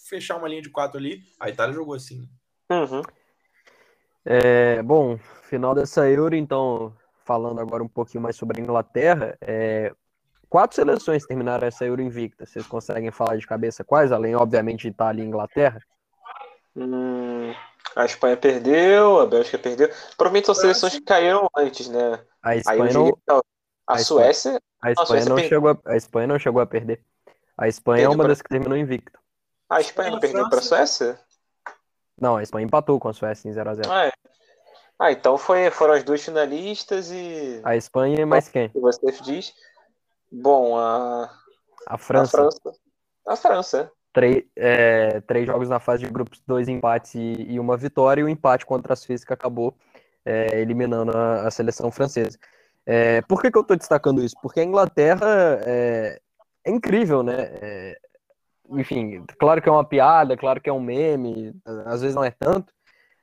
fechar 0.10 0.38
uma 0.38 0.48
linha 0.48 0.62
de 0.62 0.72
quatro 0.72 0.98
ali. 0.98 1.22
A 1.39 1.50
Itália 1.50 1.76
jogou 1.76 1.93
assim. 1.93 2.28
Uhum. 2.72 3.04
É, 4.26 4.82
bom, 4.82 5.20
final 5.43 5.76
dessa 5.76 6.10
Euro, 6.10 6.36
então, 6.36 6.93
falando 7.24 7.62
agora 7.62 7.84
um 7.84 7.88
pouquinho 7.88 8.24
mais 8.24 8.36
sobre 8.36 8.60
a 8.60 8.63
Inglaterra, 8.63 9.38
é, 9.39 9.93
quatro 10.50 10.76
seleções 10.76 11.26
terminaram 11.26 11.68
essa 11.68 11.86
Euro 11.86 12.02
invicta. 12.02 12.46
Vocês 12.46 12.66
conseguem 12.68 13.12
falar 13.12 13.38
de 13.38 13.48
cabeça 13.48 13.84
quais? 13.84 14.12
Além, 14.12 14.36
obviamente, 14.36 14.82
de 14.82 14.88
Itália 14.90 15.24
e 15.24 15.28
Inglaterra? 15.28 15.80
Hum, 16.76 17.54
a 17.96 18.06
Espanha 18.06 18.38
perdeu, 18.38 19.20
a 19.20 19.26
Bélgica 19.26 19.58
perdeu. 19.58 19.90
Provavelmente 20.16 20.46
são 20.46 20.56
seleções 20.56 20.94
que 20.94 21.02
caíram 21.02 21.50
antes, 21.58 21.90
né? 21.90 22.20
A 22.44 22.56
Espanha 22.56 22.94
não... 22.94 23.18
A, 23.88 23.94
a 23.94 23.98
Suécia. 23.98 24.62
A 24.82 24.92
Espanha, 24.92 25.26
não 25.26 25.38
chegou 25.40 25.72
a... 25.72 25.78
a 25.86 25.96
Espanha 25.96 26.28
não 26.28 26.40
chegou 26.40 26.62
a 26.62 26.66
perder. 26.66 27.02
A 27.58 27.68
Espanha 27.68 28.06
é 28.06 28.10
uma 28.10 28.18
pra... 28.18 28.28
das 28.28 28.42
que 28.42 28.50
terminou 28.50 28.78
invicta. 28.78 29.18
A 29.70 29.82
Espanha 29.82 30.12
não 30.12 30.20
perdeu 30.20 30.50
para 30.50 30.60
a 30.60 30.62
Suécia? 30.62 31.20
Não, 32.20 32.38
a 32.38 32.44
Espanha 32.44 32.66
empatou 32.66 33.00
com 33.00 33.10
a 33.10 33.14
Suécia 33.14 33.50
em 33.50 33.54
0x0. 33.54 33.88
Ah, 33.90 34.06
é. 34.06 34.12
ah, 35.00 35.12
então 35.12 35.38
foi, 35.38 35.70
foram 35.72 35.94
as 35.94 36.04
duas 36.04 36.24
finalistas 36.24 37.12
e. 37.12 37.62
A 37.64 37.76
Espanha 37.76 38.22
e 38.22 38.26
mais 38.26 38.50
quem? 38.50 38.70
Você 38.76 39.12
diz. 39.24 39.54
Bom, 40.32 40.78
a. 40.78 41.30
A 41.88 41.98
França. 41.98 42.38
A 42.38 42.42
França. 42.42 42.80
A 43.28 43.36
França. 43.36 43.92
Três, 44.13 44.44
é, 44.56 45.22
três 45.22 45.46
jogos 45.46 45.70
na 45.70 45.80
fase 45.80 46.04
de 46.04 46.12
grupos, 46.12 46.42
dois 46.46 46.68
empates 46.68 47.13
e, 47.16 47.46
e 47.50 47.60
uma 47.60 47.78
vitória, 47.78 48.22
e 48.22 48.24
o 48.24 48.30
empate 48.30 48.66
contra 48.66 48.94
a 48.94 48.96
Suíça 48.96 49.26
que 49.26 49.34
acabou 49.34 49.76
é, 50.26 50.60
eliminando 50.60 51.16
a, 51.16 51.48
a, 51.48 51.52
seleção 51.52 51.92
francesa. 51.92 52.38
É, 52.86 53.22
por 53.22 53.42
que, 53.42 53.52
que 53.52 53.58
eu 53.58 53.62
estou 53.62 53.78
destacando 53.78 54.24
isso? 54.24 54.36
Porque 54.42 54.60
a 54.60 54.63
Inglaterra 54.63 55.60
é, 55.66 56.20
é 56.66 56.72
incrível, 56.72 57.22
né? 57.22 57.36
É, 57.62 57.98
enfim, 58.72 59.24
claro 59.40 59.62
que 59.62 59.70
é 59.70 59.72
uma 59.72 59.86
piada, 59.86 60.36
claro 60.36 60.60
que 60.60 60.70
é 60.70 60.74
um 60.74 60.82
meme, 60.82 61.54
às 61.86 62.02
vezes 62.02 62.16
não 62.16 62.24
é 62.24 62.32
tanto, 62.32 62.74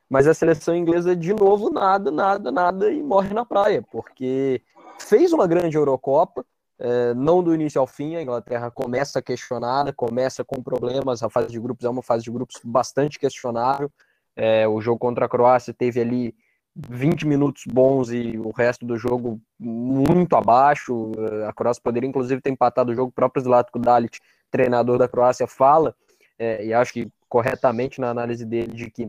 mas 0.08 0.26
a 0.26 0.34
seleção 0.34 0.74
inglesa, 0.74 1.14
de 1.14 1.34
novo, 1.34 1.70
nada, 1.70 2.10
nada, 2.10 2.50
nada 2.50 2.90
e 2.90 3.02
morre 3.02 3.34
na 3.34 3.44
praia, 3.44 3.82
porque 3.90 4.62
fez 4.98 5.32
uma 5.32 5.46
grande 5.46 5.76
Eurocopa, 5.76 6.44
é, 6.78 7.14
não 7.14 7.42
do 7.42 7.54
início 7.54 7.80
ao 7.80 7.86
fim, 7.86 8.16
a 8.16 8.22
Inglaterra 8.22 8.70
começa 8.70 9.22
questionada, 9.22 9.92
começa 9.92 10.44
com 10.44 10.62
problemas, 10.62 11.22
a 11.22 11.30
fase 11.30 11.48
de 11.48 11.60
grupos 11.60 11.84
é 11.84 11.88
uma 11.88 12.02
fase 12.02 12.24
de 12.24 12.30
grupos 12.30 12.60
bastante 12.64 13.18
questionável, 13.18 13.90
é, 14.36 14.66
o 14.66 14.80
jogo 14.80 14.98
contra 14.98 15.26
a 15.26 15.28
Croácia 15.28 15.72
teve 15.72 16.00
ali 16.00 16.34
20 16.76 17.26
minutos 17.26 17.62
bons 17.66 18.10
e 18.10 18.36
o 18.36 18.50
resto 18.50 18.84
do 18.84 18.98
jogo 18.98 19.40
muito 19.58 20.34
abaixo, 20.34 21.12
a 21.48 21.52
Croácia 21.52 21.80
poderia 21.82 22.08
inclusive 22.08 22.40
ter 22.40 22.50
empatado 22.50 22.90
o 22.90 22.94
jogo, 22.94 23.10
o 23.10 23.12
próprio 23.12 23.42
Zlatko 23.42 23.78
Dalic, 23.78 24.18
treinador 24.50 24.98
da 24.98 25.08
Croácia, 25.08 25.46
fala, 25.46 25.94
é, 26.38 26.64
e 26.66 26.74
acho 26.74 26.92
que 26.92 27.08
corretamente 27.28 28.00
na 28.00 28.10
análise 28.10 28.44
dele, 28.44 28.72
de 28.72 28.90
que 28.90 29.06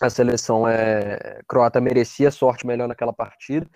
a 0.00 0.10
seleção 0.10 0.66
é, 0.66 1.40
croata 1.46 1.80
merecia 1.80 2.30
sorte 2.30 2.66
melhor 2.66 2.88
naquela 2.88 3.12
partida, 3.12 3.66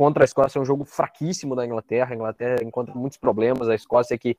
contra 0.00 0.24
a 0.24 0.24
Escócia 0.24 0.58
é 0.58 0.62
um 0.62 0.64
jogo 0.64 0.86
fraquíssimo 0.86 1.54
da 1.54 1.62
Inglaterra. 1.62 2.12
A 2.12 2.14
Inglaterra 2.14 2.64
encontra 2.64 2.94
muitos 2.94 3.18
problemas. 3.18 3.68
A 3.68 3.74
Escócia 3.74 4.16
que 4.16 4.34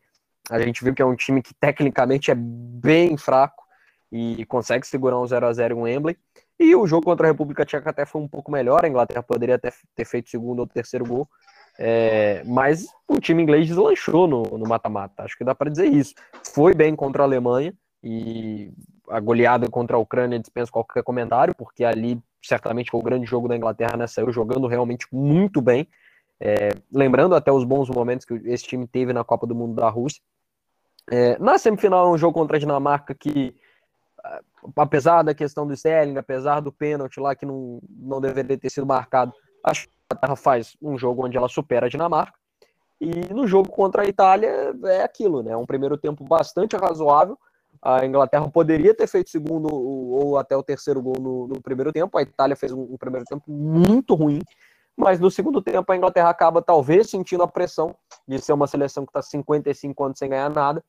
a 0.49 0.59
gente 0.59 0.83
viu 0.83 0.91
que 0.91 1.03
é 1.03 1.05
um 1.05 1.15
time 1.15 1.39
que 1.39 1.53
tecnicamente 1.53 2.31
é 2.31 2.35
bem 2.35 3.15
fraco 3.15 3.63
e 4.11 4.43
consegue 4.45 4.87
segurar 4.87 5.19
um 5.19 5.27
0 5.27 5.45
a 5.45 5.53
0 5.53 5.75
em 5.75 5.81
Wembley. 5.83 6.17
E 6.59 6.75
o 6.75 6.87
jogo 6.87 7.05
contra 7.05 7.27
a 7.27 7.31
República 7.31 7.63
Tcheca 7.63 7.91
até 7.91 8.07
foi 8.07 8.19
um 8.23 8.27
pouco 8.27 8.51
melhor. 8.51 8.83
A 8.83 8.87
Inglaterra 8.87 9.21
poderia 9.21 9.53
até 9.53 9.71
ter 9.95 10.05
feito 10.05 10.31
segundo 10.31 10.61
ou 10.61 10.65
terceiro 10.65 11.05
gol. 11.05 11.29
É, 11.77 12.41
mas 12.43 12.87
o 13.07 13.19
time 13.19 13.43
inglês 13.43 13.67
deslanchou 13.67 14.27
no 14.27 14.67
mata-mata. 14.67 15.21
Acho 15.21 15.37
que 15.37 15.43
dá 15.43 15.53
para 15.53 15.69
dizer 15.69 15.85
isso. 15.85 16.15
Foi 16.55 16.73
bem 16.73 16.95
contra 16.95 17.21
a 17.21 17.25
Alemanha 17.27 17.71
e 18.03 18.73
a 19.07 19.19
goleada 19.19 19.69
contra 19.69 19.95
a 19.95 19.99
Ucrânia 19.99 20.39
dispensa 20.39 20.71
qualquer 20.71 21.03
comentário, 21.03 21.53
porque 21.55 21.83
ali 21.83 22.19
certamente 22.41 22.91
foi 22.91 22.99
o 22.99 23.03
grande 23.03 23.25
jogo 23.25 23.47
da 23.47 23.55
Inglaterra 23.55 23.97
nessa 23.97 24.21
Euro, 24.21 24.31
jogando 24.31 24.67
realmente 24.67 25.07
muito 25.11 25.61
bem. 25.61 25.87
É, 26.39 26.69
lembrando 26.91 27.35
até 27.35 27.51
os 27.51 27.63
bons 27.63 27.89
momentos 27.89 28.25
que 28.25 28.33
esse 28.45 28.63
time 28.63 28.87
teve 28.87 29.13
na 29.13 29.23
Copa 29.23 29.45
do 29.45 29.53
Mundo 29.53 29.75
da 29.75 29.89
Rússia. 29.89 30.21
É, 31.09 31.37
na 31.39 31.57
semifinal 31.57 32.11
um 32.11 32.17
jogo 32.17 32.33
contra 32.33 32.57
a 32.57 32.59
Dinamarca 32.59 33.13
que, 33.13 33.55
apesar 34.75 35.23
da 35.23 35.33
questão 35.33 35.67
do 35.67 35.73
Sterling, 35.73 36.17
apesar 36.17 36.59
do 36.59 36.71
pênalti 36.71 37.19
lá 37.19 37.35
que 37.35 37.45
não, 37.45 37.79
não 37.89 38.19
deveria 38.19 38.57
ter 38.57 38.69
sido 38.69 38.87
marcado, 38.87 39.33
a 39.63 39.71
Inglaterra 39.71 40.35
faz 40.35 40.75
um 40.81 40.97
jogo 40.97 41.25
onde 41.25 41.37
ela 41.37 41.47
supera 41.47 41.85
a 41.85 41.89
Dinamarca. 41.89 42.33
E 42.99 43.33
no 43.33 43.47
jogo 43.47 43.69
contra 43.69 44.03
a 44.03 44.07
Itália 44.07 44.75
é 44.85 45.03
aquilo, 45.03 45.41
né? 45.41 45.55
Um 45.57 45.65
primeiro 45.65 45.97
tempo 45.97 46.23
bastante 46.23 46.75
razoável, 46.75 47.37
a 47.81 48.05
Inglaterra 48.05 48.47
poderia 48.49 48.93
ter 48.93 49.07
feito 49.07 49.29
segundo 49.29 49.73
ou 49.73 50.37
até 50.37 50.55
o 50.55 50.61
terceiro 50.61 51.01
gol 51.01 51.15
no, 51.19 51.47
no 51.47 51.61
primeiro 51.61 51.91
tempo. 51.91 52.17
A 52.17 52.21
Itália 52.21 52.55
fez 52.55 52.71
um, 52.71 52.81
um, 52.81 52.97
primeiro 52.97 53.25
tempo 53.25 53.49
muito 53.51 54.13
ruim, 54.13 54.39
mas 54.95 55.19
no 55.19 55.31
segundo 55.31 55.61
tempo 55.61 55.91
a 55.91 55.97
Inglaterra 55.97 56.29
acaba 56.29 56.61
talvez 56.61 57.09
sentindo 57.09 57.41
a 57.41 57.47
pressão 57.47 57.95
de 58.27 58.37
ser 58.39 58.53
uma 58.53 58.67
seleção 58.67 59.03
que 59.03 59.09
está 59.09 59.21
55 59.21 60.03
anos 60.03 60.19
sem 60.19 60.29
ganhar 60.29 60.49
nada, 60.49 60.83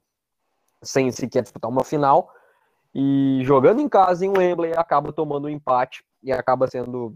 sem 0.82 1.10
sequer 1.10 1.42
disputar 1.42 1.70
uma 1.70 1.82
final, 1.82 2.30
e 2.94 3.40
jogando 3.42 3.80
em 3.80 3.88
casa 3.88 4.26
em 4.26 4.28
Wembley 4.28 4.74
acaba 4.76 5.12
tomando 5.12 5.46
um 5.46 5.50
empate 5.50 6.04
e 6.22 6.30
acaba 6.30 6.66
sendo, 6.66 7.14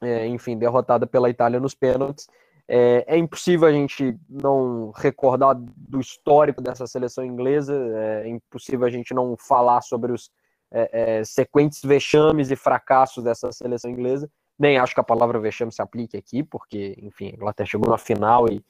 é, 0.00 0.26
enfim, 0.26 0.56
derrotada 0.56 1.06
pela 1.06 1.28
Itália 1.28 1.60
nos 1.60 1.74
pênaltis. 1.74 2.26
É, 2.68 3.04
é, 3.06 3.16
impossível 3.16 3.68
a 3.68 3.72
gente 3.72 4.18
não 4.28 4.90
recordar 4.90 5.54
do 5.54 6.00
histórico 6.00 6.60
dessa 6.60 6.86
seleção 6.86 7.24
inglesa, 7.24 7.74
é 7.94 8.28
impossível 8.28 8.86
a 8.86 8.90
gente 8.90 9.14
não 9.14 9.36
falar 9.36 9.82
sobre 9.82 10.12
os 10.12 10.30
é, 10.70 11.18
é, 11.18 11.24
sequentes 11.24 11.80
vexames 11.82 12.50
e 12.50 12.56
fracassos 12.56 13.22
dessa 13.22 13.52
seleção 13.52 13.90
inglesa. 13.90 14.28
Nem 14.58 14.78
acho 14.78 14.94
que 14.94 15.00
a 15.00 15.04
palavra 15.04 15.38
vexame 15.38 15.70
se 15.70 15.80
aplique 15.80 16.16
aqui, 16.16 16.42
porque, 16.42 16.96
enfim, 17.02 17.28
a 17.28 17.34
Inglaterra 17.34 17.68
chegou 17.68 17.88
na 17.88 17.98
final 17.98 18.48
e, 18.48 18.64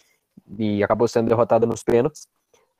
e 0.59 0.83
acabou 0.83 1.09
sendo 1.09 1.29
derrotada 1.29 1.65
nos 1.65 1.83
pênaltis. 1.83 2.29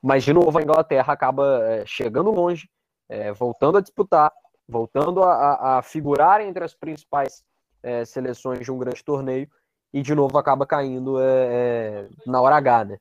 Mas, 0.03 0.25
de 0.25 0.33
novo, 0.33 0.59
a 0.59 0.63
Inglaterra 0.63 1.13
acaba 1.13 1.65
é, 1.65 1.87
chegando 1.87 2.31
longe, 2.31 2.69
é, 3.09 3.33
voltando 3.33 3.79
a 3.79 3.81
disputar, 3.81 4.31
voltando 4.69 5.23
a, 5.23 5.79
a, 5.79 5.83
figurar 5.83 6.41
entre 6.41 6.65
as 6.65 6.75
principais 6.75 7.43
é, 7.83 8.05
seleções 8.05 8.61
de 8.61 8.73
um 8.73 8.79
grande 8.79 9.03
torneio 9.03 9.49
e 9.97 10.03
de 10.03 10.15
novo 10.15 10.37
acaba 10.37 10.67
caindo 10.67 11.19
é, 11.19 11.25
é, 11.25 12.09
na 12.27 12.39
hora 12.39 12.57
H, 12.57 12.85
né? 12.85 12.99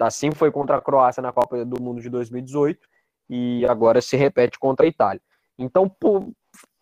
Assim 0.00 0.30
foi 0.30 0.50
contra 0.50 0.78
a 0.78 0.80
Croácia 0.80 1.20
na 1.20 1.30
Copa 1.30 1.62
do 1.66 1.82
Mundo 1.82 2.00
de 2.00 2.08
2018 2.08 2.80
e 3.28 3.66
agora 3.66 4.00
se 4.00 4.16
repete 4.16 4.58
contra 4.58 4.86
a 4.86 4.88
Itália. 4.88 5.20
Então, 5.58 5.86
por, 5.86 6.32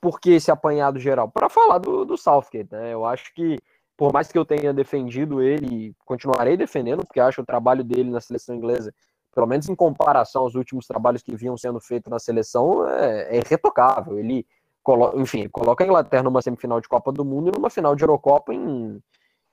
por 0.01 0.21
que 0.21 0.31
esse 0.31 0.49
apanhado 0.53 1.01
geral? 1.01 1.29
Para 1.29 1.49
falar 1.49 1.79
do, 1.79 2.05
do 2.05 2.17
Southgate, 2.17 2.69
né? 2.71 2.95
Eu 2.95 3.05
acho 3.05 3.35
que, 3.35 3.59
por 3.97 4.13
mais 4.13 4.31
que 4.31 4.39
eu 4.39 4.45
tenha 4.45 4.73
defendido 4.73 5.43
ele, 5.43 5.93
continuarei 6.05 6.57
defendendo, 6.57 7.05
porque 7.05 7.19
acho 7.19 7.43
o 7.43 7.47
trabalho 7.47 7.83
dele 7.83 8.13
na 8.13 8.21
seleção 8.21 8.55
inglesa, 8.55 8.95
pelo 9.35 9.49
menos 9.49 9.69
em 9.69 9.75
comparação 9.75 10.43
aos 10.43 10.55
últimos 10.55 10.87
trabalhos 10.87 11.21
que 11.21 11.35
vinham 11.35 11.57
sendo 11.57 11.81
feitos 11.81 12.09
na 12.09 12.21
seleção, 12.21 12.89
é, 12.89 13.37
é 13.37 13.39
irretocável. 13.39 14.21
Ele, 14.21 14.47
colo, 14.85 15.21
enfim, 15.21 15.49
coloca 15.49 15.83
a 15.83 15.87
Inglaterra 15.87 16.23
numa 16.23 16.43
semifinal 16.43 16.81
de 16.81 16.89
Copa 16.89 17.11
do 17.11 17.25
Mundo 17.25 17.49
e 17.49 17.57
numa 17.59 17.69
final 17.69 17.97
de 17.97 18.05
Eurocopa 18.05 18.55
em, 18.55 19.03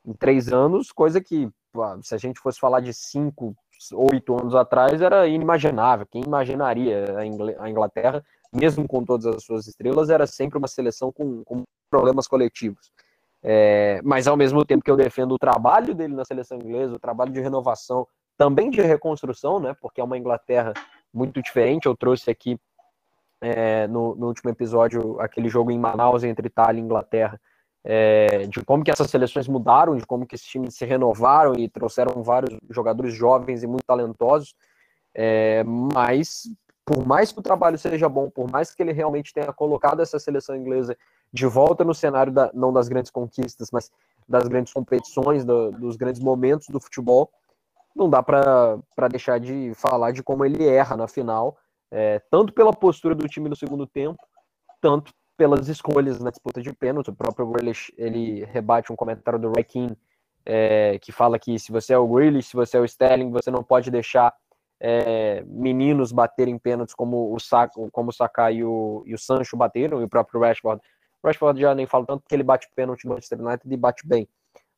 em 0.06 0.14
três 0.14 0.52
anos, 0.52 0.92
coisa 0.92 1.20
que, 1.22 1.50
se 2.04 2.16
a 2.16 2.18
gente 2.18 2.40
fosse 2.40 2.60
falar 2.60 2.80
de 2.80 2.94
cinco, 2.94 3.56
oito 3.94 4.40
anos 4.40 4.56
atrás, 4.56 5.02
era 5.02 5.28
inimaginável. 5.28 6.06
Quem 6.06 6.24
imaginaria 6.24 7.06
a 7.60 7.70
Inglaterra, 7.70 8.24
mesmo 8.54 8.88
com 8.88 9.04
todas 9.04 9.26
as 9.26 9.44
suas 9.44 9.68
estrelas, 9.68 10.10
era 10.10 10.26
sempre 10.26 10.58
uma 10.58 10.68
seleção 10.68 11.12
com, 11.12 11.44
com 11.44 11.64
problemas 11.90 12.28
coletivos. 12.28 12.92
É, 13.44 14.02
mas 14.04 14.28
ao 14.28 14.36
mesmo 14.36 14.66
tempo 14.66 14.84
que 14.84 14.90
eu 14.90 14.98
defendo 14.98 15.34
o 15.34 15.38
trabalho 15.38 15.94
dele 15.94 16.16
na 16.16 16.26
seleção 16.26 16.58
inglesa, 16.58 16.96
o 16.96 17.00
trabalho 17.00 17.32
de 17.32 17.40
renovação, 17.40 18.08
também 18.38 18.70
de 18.70 18.82
reconstrução, 18.82 19.60
né? 19.60 19.76
Porque 19.80 20.02
é 20.02 20.04
uma 20.04 20.18
Inglaterra 20.18 20.74
muito 21.14 21.42
diferente. 21.42 21.86
Eu 21.86 21.96
trouxe 21.96 22.32
aqui 22.32 22.60
é, 23.40 23.88
no, 23.88 24.16
no, 24.16 24.28
último 24.28 24.50
episódio 24.50 25.20
aquele 25.20 25.48
jogo 25.48 25.72
em 25.72 25.78
Manaus 25.78 26.24
entre 26.24 26.48
Itália 26.48 26.80
e 26.80 26.84
Inglaterra, 26.84 27.40
é, 27.88 28.48
de 28.48 28.66
como 28.66 28.84
que 28.84 28.90
essas 28.90 29.12
seleções 29.12 29.48
mudaram, 29.48 29.96
de 29.96 30.06
como 30.08 30.26
que 30.26 30.34
esses 30.34 30.48
times 30.48 30.76
se 30.76 30.84
renovaram 30.86 31.54
e 31.54 31.70
trouxeram 31.70 32.24
vários 32.24 32.58
jogadores 32.68 33.14
jovens 33.14 33.62
e 33.62 33.68
muito 33.68 33.86
talentosos, 33.86 34.56
é, 35.14 35.64
mas 35.64 36.50
por 36.84 37.06
mais 37.06 37.32
que 37.32 37.40
o 37.40 37.44
trabalho 37.44 37.78
seja 37.78 38.10
bom, 38.10 38.30
por 38.30 38.50
mais 38.52 38.74
que 38.74 38.82
ele 38.82 38.92
realmente 38.92 39.32
tenha 39.32 39.54
colocado 39.54 40.02
essa 40.02 40.18
seleção 40.18 40.56
inglesa 40.56 40.98
de 41.32 41.46
volta 41.46 41.84
no 41.84 41.94
cenário 41.94 42.34
da, 42.34 42.50
não 42.56 42.74
das 42.74 42.88
grandes 42.88 43.12
conquistas, 43.12 43.70
mas 43.72 43.92
das 44.28 44.48
grandes 44.48 44.74
competições, 44.74 45.46
do, 45.46 45.72
dos 45.72 45.96
grandes 45.96 46.22
momentos 46.22 46.68
do 46.70 46.80
futebol, 46.80 47.30
não 47.96 48.10
dá 48.10 48.22
para 48.22 49.08
deixar 49.10 49.40
de 49.40 49.74
falar 49.76 50.12
de 50.12 50.24
como 50.24 50.44
ele 50.44 50.68
erra 50.68 50.98
na 50.98 51.08
final, 51.08 51.56
é, 51.92 52.20
tanto 52.32 52.52
pela 52.52 52.74
postura 52.74 53.14
do 53.14 53.28
time 53.28 53.48
no 53.48 53.56
segundo 53.56 53.86
tempo, 53.86 54.20
tanto 54.82 55.14
pelas 55.38 55.68
escolhas 55.68 56.20
na 56.20 56.30
disputa 56.30 56.62
de 56.62 56.74
pênalti. 56.74 57.10
O 57.10 57.16
próprio 57.16 57.48
Grealish, 57.48 57.94
ele 57.98 58.46
rebate 58.46 58.92
um 58.92 58.96
comentário 58.96 59.40
do 59.40 59.52
Keane, 59.52 59.98
é, 60.46 61.00
que 61.00 61.12
fala 61.12 61.40
que 61.40 61.58
se 61.58 61.72
você 61.72 61.94
é 61.94 61.98
o 61.98 62.08
Grealish, 62.08 62.50
se 62.50 62.56
você 62.56 62.78
é 62.78 62.80
o 62.80 62.86
Sterling, 62.86 63.32
você 63.32 63.50
não 63.50 63.64
pode 63.64 63.90
deixar 63.90 64.34
é, 64.80 65.44
meninos 65.48 66.12
baterem 66.12 66.58
pênaltis 66.58 66.94
como 66.94 67.34
o 67.34 67.40
Saka, 67.40 67.74
como 67.92 68.10
o 68.10 68.14
Saka 68.14 68.52
e 68.52 68.64
o, 68.64 69.04
e 69.06 69.14
o 69.14 69.18
Sancho 69.18 69.58
bateram, 69.58 70.02
e 70.02 70.04
o 70.04 70.10
próprio 70.10 70.40
Rashford. 70.40 70.82
O 71.24 71.28
Rashford 71.28 71.60
já 71.60 71.74
nem 71.74 71.88
fala 71.88 72.06
tanto 72.06 72.22
porque 72.22 72.36
ele 72.36 72.44
bate 72.44 72.70
pênalti 72.76 73.06
no 73.06 73.12
Manchester 73.12 73.42
United 73.42 73.74
e 73.74 73.78
bate 73.78 74.08
bem, 74.08 74.28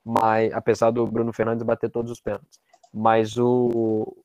mas 0.03 0.53
apesar 0.53 0.91
do 0.91 1.05
Bruno 1.05 1.33
Fernandes 1.33 1.63
bater 1.63 1.89
todos 1.89 2.11
os 2.11 2.21
pênaltis. 2.21 2.59
Mas 2.93 3.37
o, 3.37 4.15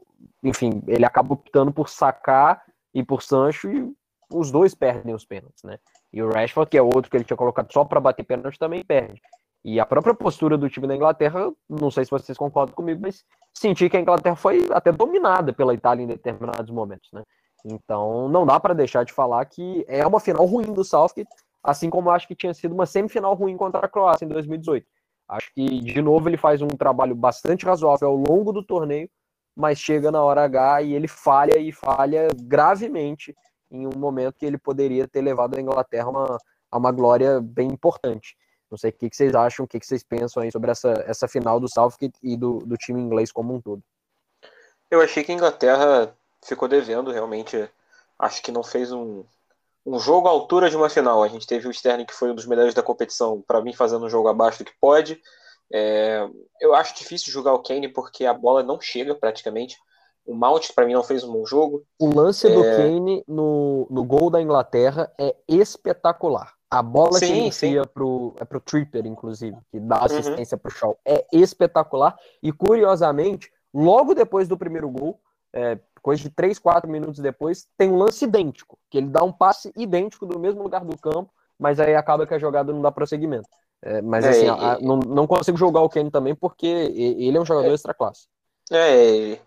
enfim, 0.43 0.83
ele 0.87 1.05
acaba 1.05 1.35
optando 1.35 1.73
por 1.73 1.89
Saka 1.89 2.63
e 2.95 3.03
por 3.03 3.23
Sancho 3.23 3.71
e 3.71 3.93
os 4.33 4.51
dois 4.51 4.75
perdem 4.75 5.15
os 5.15 5.25
pênaltis, 5.25 5.63
né? 5.63 5.79
E 6.13 6.23
o 6.23 6.31
Rashford, 6.31 6.71
que 6.71 6.79
é 6.79 6.83
outro 6.83 7.11
que 7.11 7.17
ele 7.17 7.25
tinha 7.25 7.37
colocado 7.37 7.73
só 7.73 7.85
para 7.85 8.01
bater 8.01 8.25
pênalti, 8.25 8.59
também 8.59 8.85
perde. 8.85 9.21
E 9.65 9.79
a 9.79 9.87
própria 9.87 10.15
postura 10.15 10.59
do 10.59 10.69
time 10.69 10.89
da 10.89 10.97
Inglaterra, 10.97 11.53
não 11.69 11.91
sei 11.91 12.05
se 12.05 12.11
vocês 12.11 12.37
concordam 12.37 12.75
comigo, 12.75 13.01
mas 13.01 13.25
senti 13.55 13.89
que 13.89 13.97
a 13.97 14.01
Inglaterra 14.01 14.35
foi 14.35 14.67
até 14.73 14.91
dominada 14.91 15.53
pela 15.53 15.73
Itália 15.73 16.03
em 16.03 16.07
determinados 16.07 16.71
momentos, 16.71 17.09
né? 17.13 17.23
Então 17.65 18.29
não 18.29 18.45
dá 18.45 18.59
para 18.59 18.75
deixar 18.75 19.05
de 19.05 19.13
falar 19.13 19.45
que 19.45 19.85
é 19.87 20.05
uma 20.05 20.19
final 20.19 20.45
ruim 20.45 20.73
do 20.73 20.83
Southgate, 20.83 21.31
assim 21.63 21.89
como 21.89 22.11
acho 22.11 22.27
que 22.27 22.35
tinha 22.35 22.53
sido 22.53 22.75
uma 22.75 22.87
semifinal 22.87 23.35
ruim 23.35 23.57
contra 23.57 23.87
a 23.87 23.89
Croácia 23.89 24.25
em 24.25 24.29
2018. 24.29 24.85
Acho 25.29 25.51
que, 25.55 25.65
de 25.81 26.03
novo, 26.03 26.29
ele 26.29 26.37
faz 26.37 26.61
um 26.61 26.69
trabalho 26.69 27.15
bastante 27.15 27.65
razoável 27.65 28.09
ao 28.09 28.17
longo 28.17 28.53
do 28.53 28.65
torneio, 28.65 29.09
mas 29.57 29.79
chega 29.79 30.11
na 30.11 30.23
hora 30.23 30.45
H 30.45 30.83
e 30.83 30.93
ele 30.93 31.07
falha 31.07 31.59
e 31.59 31.71
falha 31.71 32.29
gravemente 32.43 33.35
em 33.73 33.87
um 33.87 33.99
momento 33.99 34.35
que 34.35 34.45
ele 34.45 34.59
poderia 34.59 35.09
ter 35.09 35.23
levado 35.23 35.57
a 35.57 35.61
Inglaterra 35.61 36.09
uma, 36.11 36.39
a 36.71 36.79
uma 36.79 36.93
glória 36.93 37.41
bem 37.41 37.69
importante. 37.69 38.37
Não 38.71 38.79
sei 38.79 38.91
o 38.91 38.93
que, 38.93 39.11
que 39.11 39.17
vocês 39.17 39.35
acham, 39.35 39.65
o 39.65 39.69
que, 39.69 39.81
que 39.81 39.87
vocês 39.87 40.03
pensam 40.03 40.43
aí 40.43 40.53
sobre 40.53 40.71
essa, 40.71 40.93
essa 41.07 41.27
final 41.27 41.59
do 41.59 41.69
Southgate 41.69 42.19
e 42.23 42.37
do, 42.37 42.59
do 42.59 42.77
time 42.77 43.01
inglês 43.01 43.33
como 43.33 43.55
um 43.55 43.61
todo. 43.61 43.83
Eu 44.91 45.01
achei 45.01 45.25
que 45.25 45.33
a 45.33 45.35
Inglaterra 45.35 46.15
ficou 46.45 46.69
devendo, 46.69 47.11
realmente. 47.11 47.69
Acho 48.19 48.43
que 48.43 48.53
não 48.53 48.63
fez 48.63 48.93
um, 48.93 49.25
um 49.85 49.99
jogo 49.99 50.29
à 50.29 50.31
altura 50.31 50.71
de 50.71 50.77
uma 50.77 50.89
final. 50.89 51.23
A 51.23 51.29
gente 51.29 51.47
teve 51.47 51.67
o 51.67 51.71
Sterling, 51.71 52.05
que 52.05 52.15
foi 52.15 52.31
um 52.31 52.35
dos 52.35 52.47
melhores 52.47 52.75
da 52.75 52.83
competição, 52.83 53.43
para 53.47 53.61
mim 53.63 53.73
fazendo 53.73 54.05
um 54.05 54.11
jogo 54.11 54.29
abaixo 54.29 54.59
do 54.59 54.65
que 54.65 54.75
pode. 54.81 55.21
É, 55.73 56.29
eu 56.61 56.75
acho 56.75 56.95
difícil 56.95 57.33
jogar 57.33 57.55
o 57.55 57.63
Kane 57.63 57.89
porque 57.89 58.27
a 58.27 58.35
bola 58.35 58.63
não 58.63 58.81
chega 58.81 59.15
praticamente. 59.15 59.79
O 60.25 60.35
Mount, 60.35 60.73
para 60.75 60.87
mim, 60.87 60.93
não 60.93 61.03
fez 61.03 61.25
um 61.25 61.33
bom 61.33 61.45
jogo. 61.45 61.83
O 61.99 62.15
lance 62.15 62.47
é... 62.47 62.55
do 62.55 62.63
Kane 62.63 63.25
no, 63.27 63.87
no 63.91 64.05
gol 64.05 64.31
da 64.31 64.41
Inglaterra 64.41 65.13
é 65.19 65.35
espetacular. 65.49 66.53
A 66.71 66.83
bola 66.83 67.19
sim, 67.19 67.27
que 67.27 67.33
inicia 67.33 67.85
pro, 67.85 68.35
é 68.39 68.45
pro 68.45 68.61
Tripper, 68.61 69.07
inclusive, 69.07 69.57
que 69.71 69.79
dá 69.79 69.99
uhum. 69.99 70.05
assistência 70.05 70.55
uhum. 70.55 70.61
pro 70.61 70.71
Shaw. 70.73 70.99
É 71.05 71.27
espetacular. 71.33 72.17
E, 72.43 72.51
curiosamente, 72.51 73.53
logo 73.75 74.15
depois 74.15 74.49
do 74.49 74.57
primeiro 74.57 74.89
gol, 74.89 75.21
é, 75.53 75.79
coisa 76.01 76.23
de 76.23 76.31
3, 76.31 76.59
4 76.59 76.91
minutos 76.91 77.21
depois, 77.21 77.67
tem 77.77 77.91
um 77.91 77.97
lance 77.97 78.25
idêntico, 78.25 78.79
que 78.91 78.99
ele 78.99 79.09
dá 79.09 79.23
um 79.23 79.33
passe 79.33 79.73
idêntico 79.77 80.25
do 80.25 80.39
mesmo 80.39 80.63
lugar 80.63 80.85
do 80.85 80.97
campo, 80.97 81.31
mas 81.59 81.79
aí 81.79 81.95
acaba 81.95 82.27
que 82.27 82.35
a 82.35 82.39
jogada 82.39 82.73
não 82.73 82.81
dá 82.81 82.91
prosseguimento. 82.91 83.49
É, 83.85 84.01
mas 84.01 84.25
é, 84.25 84.31
assim, 84.31 84.49
a, 84.49 84.75
a, 84.75 84.81
não, 84.81 84.99
não 84.99 85.27
consigo 85.27 85.59
jogar 85.59 85.81
o 85.83 85.89
Kane 85.89 86.11
também 86.11 86.35
porque 86.35 86.67
ele 86.67 87.37
é 87.37 87.41
um 87.41 87.45
jogador 87.45 87.71
é, 87.71 87.75
extra 87.75 87.93
classe. 87.93 88.29
É, 88.71 89.39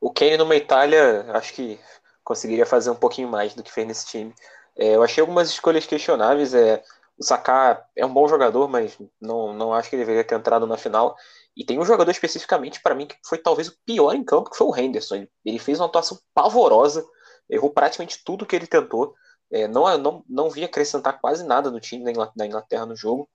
o 0.00 0.12
Kane 0.12 0.36
numa 0.36 0.56
Itália, 0.56 1.26
acho 1.30 1.52
que 1.54 1.78
conseguiria 2.24 2.66
fazer 2.66 2.90
um 2.90 2.96
pouquinho 2.96 3.28
mais 3.28 3.54
do 3.54 3.62
que 3.62 3.72
fez 3.72 3.86
nesse 3.86 4.06
time. 4.06 4.34
É, 4.76 4.96
eu 4.96 5.02
achei 5.02 5.20
algumas 5.20 5.48
escolhas 5.48 5.86
questionáveis. 5.86 6.54
É, 6.54 6.82
o 7.18 7.24
Saka 7.24 7.84
é 7.96 8.04
um 8.04 8.12
bom 8.12 8.28
jogador, 8.28 8.68
mas 8.68 8.98
não, 9.20 9.52
não 9.52 9.72
acho 9.72 9.88
que 9.88 9.96
ele 9.96 10.02
deveria 10.02 10.24
ter 10.24 10.34
entrado 10.34 10.66
na 10.66 10.76
final. 10.76 11.16
E 11.56 11.64
tem 11.64 11.78
um 11.78 11.84
jogador 11.84 12.10
especificamente 12.10 12.82
para 12.82 12.94
mim 12.94 13.06
que 13.06 13.16
foi 13.24 13.38
talvez 13.38 13.68
o 13.68 13.76
pior 13.86 14.12
em 14.12 14.22
campo, 14.22 14.50
que 14.50 14.56
foi 14.56 14.66
o 14.66 14.76
Henderson. 14.76 15.14
Ele, 15.14 15.30
ele 15.44 15.58
fez 15.58 15.80
uma 15.80 15.86
atuação 15.86 16.18
pavorosa, 16.34 17.06
errou 17.48 17.70
praticamente 17.70 18.22
tudo 18.24 18.44
que 18.44 18.54
ele 18.54 18.66
tentou. 18.66 19.14
É, 19.50 19.66
não, 19.66 19.96
não, 19.96 20.24
não 20.28 20.50
vi 20.50 20.64
acrescentar 20.64 21.20
quase 21.20 21.44
nada 21.44 21.70
no 21.70 21.80
time 21.80 22.04
da 22.34 22.46
Inglaterra 22.46 22.84
no 22.84 22.96
jogo. 22.96 23.28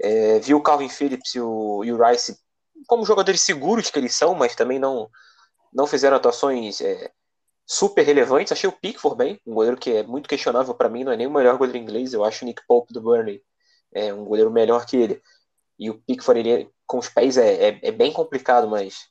É, 0.00 0.38
vi 0.38 0.54
o 0.54 0.62
Calvin 0.62 0.88
Phillips 0.88 1.34
e 1.34 1.40
o, 1.40 1.84
e 1.84 1.92
o 1.92 2.02
Rice 2.02 2.38
como 2.86 3.04
jogadores 3.04 3.40
seguros 3.40 3.90
que 3.90 3.98
eles 3.98 4.14
são, 4.14 4.34
mas 4.34 4.54
também 4.54 4.78
não, 4.78 5.08
não 5.74 5.86
fizeram 5.86 6.16
atuações 6.16 6.80
é, 6.80 7.10
super 7.66 8.02
relevantes. 8.02 8.52
Achei 8.52 8.68
o 8.68 8.72
Pickford 8.72 9.16
bem, 9.16 9.40
um 9.46 9.54
goleiro 9.54 9.76
que 9.76 9.90
é 9.90 10.02
muito 10.02 10.28
questionável 10.28 10.74
para 10.74 10.88
mim, 10.88 11.04
não 11.04 11.12
é 11.12 11.16
nem 11.16 11.26
o 11.26 11.30
melhor 11.30 11.56
goleiro 11.56 11.78
inglês. 11.78 12.12
Eu 12.12 12.24
acho 12.24 12.44
o 12.44 12.46
Nick 12.46 12.62
Pope 12.66 12.92
do 12.92 13.00
Burnley 13.00 13.42
é 13.92 14.12
um 14.12 14.24
goleiro 14.24 14.50
melhor 14.50 14.86
que 14.86 14.96
ele. 14.96 15.22
E 15.78 15.90
o 15.90 16.00
Pickford 16.02 16.48
ele, 16.48 16.70
com 16.86 16.98
os 16.98 17.08
pés 17.08 17.36
é, 17.36 17.70
é, 17.70 17.80
é, 17.82 17.90
bem 17.90 18.12
complicado, 18.12 18.68
mas 18.68 19.08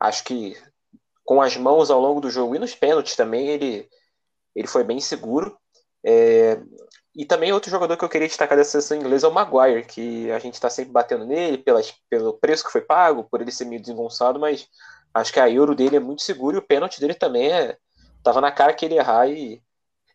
acho 0.00 0.24
que 0.24 0.56
com 1.24 1.40
as 1.40 1.56
mãos 1.56 1.90
ao 1.90 2.00
longo 2.00 2.20
do 2.20 2.30
jogo 2.30 2.54
e 2.56 2.58
nos 2.58 2.74
pênaltis 2.74 3.14
também 3.14 3.48
ele, 3.48 3.88
ele 4.54 4.66
foi 4.66 4.84
bem 4.84 5.00
seguro. 5.00 5.56
É, 6.04 6.60
e 7.14 7.26
também 7.26 7.52
outro 7.52 7.70
jogador 7.70 7.96
que 7.96 8.04
eu 8.04 8.08
queria 8.08 8.26
destacar 8.26 8.56
dessa 8.56 8.70
seleção 8.70 8.96
inglesa 8.96 9.26
é 9.26 9.30
o 9.30 9.32
Maguire, 9.32 9.84
que 9.84 10.30
a 10.30 10.38
gente 10.38 10.54
está 10.54 10.70
sempre 10.70 10.92
batendo 10.92 11.26
nele 11.26 11.58
pelas, 11.58 11.92
pelo 12.08 12.34
preço 12.34 12.64
que 12.64 12.72
foi 12.72 12.80
pago, 12.80 13.24
por 13.24 13.40
ele 13.40 13.52
ser 13.52 13.66
meio 13.66 13.80
desengonçado, 13.80 14.40
mas 14.40 14.66
Acho 15.14 15.32
que 15.32 15.40
a 15.40 15.50
Euro 15.50 15.74
dele 15.74 15.96
é 15.96 16.00
muito 16.00 16.22
seguro 16.22 16.56
e 16.56 16.58
o 16.58 16.66
pênalti 16.66 17.00
dele 17.00 17.14
também 17.14 17.52
é. 17.52 17.76
Tava 18.22 18.40
na 18.40 18.52
cara 18.52 18.72
que 18.72 18.84
ele 18.84 18.96
errar 18.96 19.28
e 19.28 19.62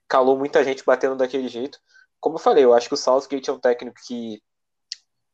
calou 0.08 0.38
muita 0.38 0.64
gente 0.64 0.84
batendo 0.84 1.16
daquele 1.16 1.48
jeito. 1.48 1.80
Como 2.20 2.36
eu 2.36 2.40
falei, 2.40 2.64
eu 2.64 2.74
acho 2.74 2.88
que 2.88 2.94
o 2.94 2.98
Southgate 2.98 3.50
é 3.50 3.54
um 3.54 3.60
técnico 3.60 3.98
que 4.06 4.42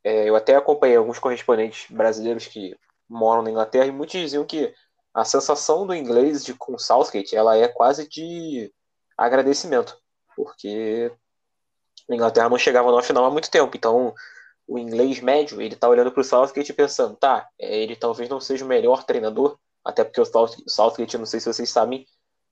é, 0.03 0.29
eu 0.29 0.35
até 0.35 0.55
acompanhei 0.55 0.97
alguns 0.97 1.19
correspondentes 1.19 1.89
brasileiros 1.89 2.47
que 2.47 2.75
moram 3.07 3.41
na 3.41 3.51
Inglaterra 3.51 3.85
e 3.85 3.91
muitos 3.91 4.19
diziam 4.19 4.45
que 4.45 4.73
a 5.13 5.23
sensação 5.23 5.85
do 5.85 5.95
inglês 5.95 6.43
de 6.43 6.53
com 6.53 6.77
Southgate 6.77 7.35
ela 7.35 7.55
é 7.55 7.67
quase 7.67 8.07
de 8.09 8.73
agradecimento, 9.17 9.97
porque 10.35 11.11
a 12.09 12.15
Inglaterra 12.15 12.49
não 12.49 12.57
chegava 12.57 12.91
na 12.91 13.01
final 13.01 13.23
há 13.25 13.31
muito 13.31 13.49
tempo, 13.49 13.77
então 13.77 14.13
o 14.67 14.79
inglês 14.79 15.19
médio 15.19 15.61
ele 15.61 15.75
tá 15.75 15.87
olhando 15.87 16.11
para 16.11 16.21
o 16.21 16.23
Southgate 16.23 16.73
pensando, 16.73 17.15
tá, 17.15 17.47
é, 17.59 17.77
ele 17.77 17.95
talvez 17.95 18.29
não 18.29 18.39
seja 18.39 18.63
o 18.63 18.67
melhor 18.67 19.03
treinador, 19.03 19.57
até 19.83 20.03
porque 20.03 20.21
o 20.21 20.25
Southgate, 20.67 21.17
não 21.17 21.25
sei 21.25 21.39
se 21.39 21.51
vocês 21.51 21.69
sabem, 21.69 22.05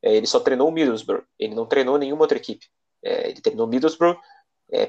é, 0.04 0.16
ele 0.16 0.28
só 0.28 0.40
treinou 0.40 0.68
o 0.68 0.72
Middlesbrough, 0.72 1.24
ele 1.40 1.56
não 1.56 1.66
treinou 1.66 1.98
nenhuma 1.98 2.24
outra 2.24 2.38
equipe. 2.38 2.66
É, 3.04 3.30
ele 3.30 3.42
treinou 3.42 3.66
o 3.66 3.70
Middlesbrough, 3.70 4.18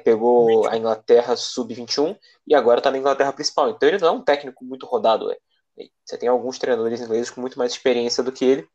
pegou 0.04 0.68
a 0.68 0.76
Inglaterra 0.76 1.34
sub-21 1.34 2.16
e 2.46 2.54
agora 2.54 2.78
está 2.78 2.90
na 2.90 2.98
Inglaterra 2.98 3.32
principal. 3.32 3.70
Então 3.70 3.88
ele 3.88 3.98
não 3.98 4.08
é 4.08 4.10
um 4.12 4.22
técnico 4.22 4.64
muito 4.64 4.86
rodado. 4.86 5.34
Você 6.04 6.16
tem 6.16 6.28
alguns 6.28 6.56
treinadores 6.56 7.00
ingleses 7.00 7.30
com 7.30 7.40
muito 7.40 7.58
mais 7.58 7.72
experiência 7.72 8.22
do 8.22 8.30
que 8.30 8.44
ele. 8.44 8.68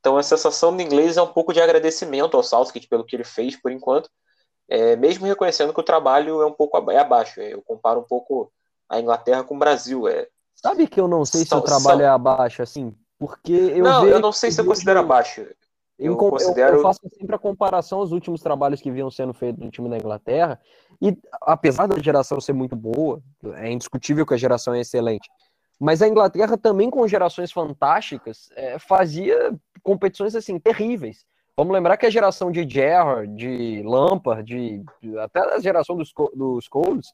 Então 0.00 0.16
a 0.16 0.22
sensação 0.22 0.74
do 0.74 0.82
inglês 0.82 1.18
é 1.18 1.22
um 1.22 1.32
pouco 1.32 1.52
de 1.52 1.60
agradecimento 1.60 2.36
ao 2.36 2.42
Southgate 2.42 2.88
pelo 2.88 3.04
que 3.04 3.14
ele 3.14 3.24
fez 3.24 3.60
por 3.60 3.70
enquanto, 3.70 4.08
é, 4.68 4.96
mesmo 4.96 5.26
reconhecendo 5.26 5.72
que 5.72 5.80
o 5.80 5.84
trabalho 5.84 6.42
é 6.42 6.46
um 6.46 6.52
pouco 6.52 6.90
é 6.90 6.98
abaixo. 6.98 7.40
É, 7.40 7.54
eu 7.54 7.62
comparo 7.62 8.00
um 8.00 8.04
pouco 8.04 8.50
a 8.88 9.00
Inglaterra 9.00 9.44
com 9.44 9.56
o 9.56 9.58
Brasil. 9.58 10.08
É. 10.08 10.28
Sabe 10.54 10.86
que 10.86 11.00
eu 11.00 11.06
não 11.06 11.24
sei 11.24 11.44
se 11.44 11.54
o 11.54 11.60
trabalho 11.60 12.02
é 12.02 12.08
abaixo, 12.08 12.62
assim? 12.62 12.94
Porque 13.18 13.52
eu 13.52 13.84
Não, 13.84 14.06
eu 14.06 14.20
não 14.20 14.32
sei 14.32 14.50
se 14.50 14.60
eu 14.60 14.64
considero 14.64 15.00
abaixo. 15.00 15.42
Eu, 15.98 16.12
eu, 16.12 16.16
considero... 16.16 16.76
eu, 16.76 16.82
faço 16.82 17.00
sempre 17.18 17.34
a 17.34 17.38
comparação 17.38 18.00
aos 18.00 18.12
últimos 18.12 18.42
trabalhos 18.42 18.82
que 18.82 18.90
vinham 18.90 19.10
sendo 19.10 19.32
feitos 19.32 19.64
no 19.64 19.70
time 19.70 19.88
da 19.88 19.96
Inglaterra. 19.96 20.60
E 21.00 21.16
apesar 21.42 21.86
da 21.86 21.98
geração 21.98 22.40
ser 22.40 22.52
muito 22.52 22.76
boa, 22.76 23.22
é 23.54 23.70
indiscutível 23.70 24.26
que 24.26 24.34
a 24.34 24.38
geração 24.38 24.74
é 24.74 24.80
excelente. 24.80 25.28
Mas 25.78 26.02
a 26.02 26.08
Inglaterra 26.08 26.56
também 26.56 26.90
com 26.90 27.06
gerações 27.06 27.52
fantásticas 27.52 28.48
é, 28.54 28.78
fazia 28.78 29.54
competições 29.82 30.34
assim 30.34 30.58
terríveis. 30.58 31.24
Vamos 31.56 31.72
lembrar 31.72 31.96
que 31.96 32.04
a 32.04 32.10
geração 32.10 32.52
de 32.52 32.68
Gerrard, 32.68 33.34
de 33.34 33.82
Lampard, 33.82 34.44
de, 34.44 35.18
até 35.18 35.40
a 35.40 35.58
geração 35.58 35.96
dos, 35.96 36.12
dos 36.34 36.66
Scholes, 36.66 37.06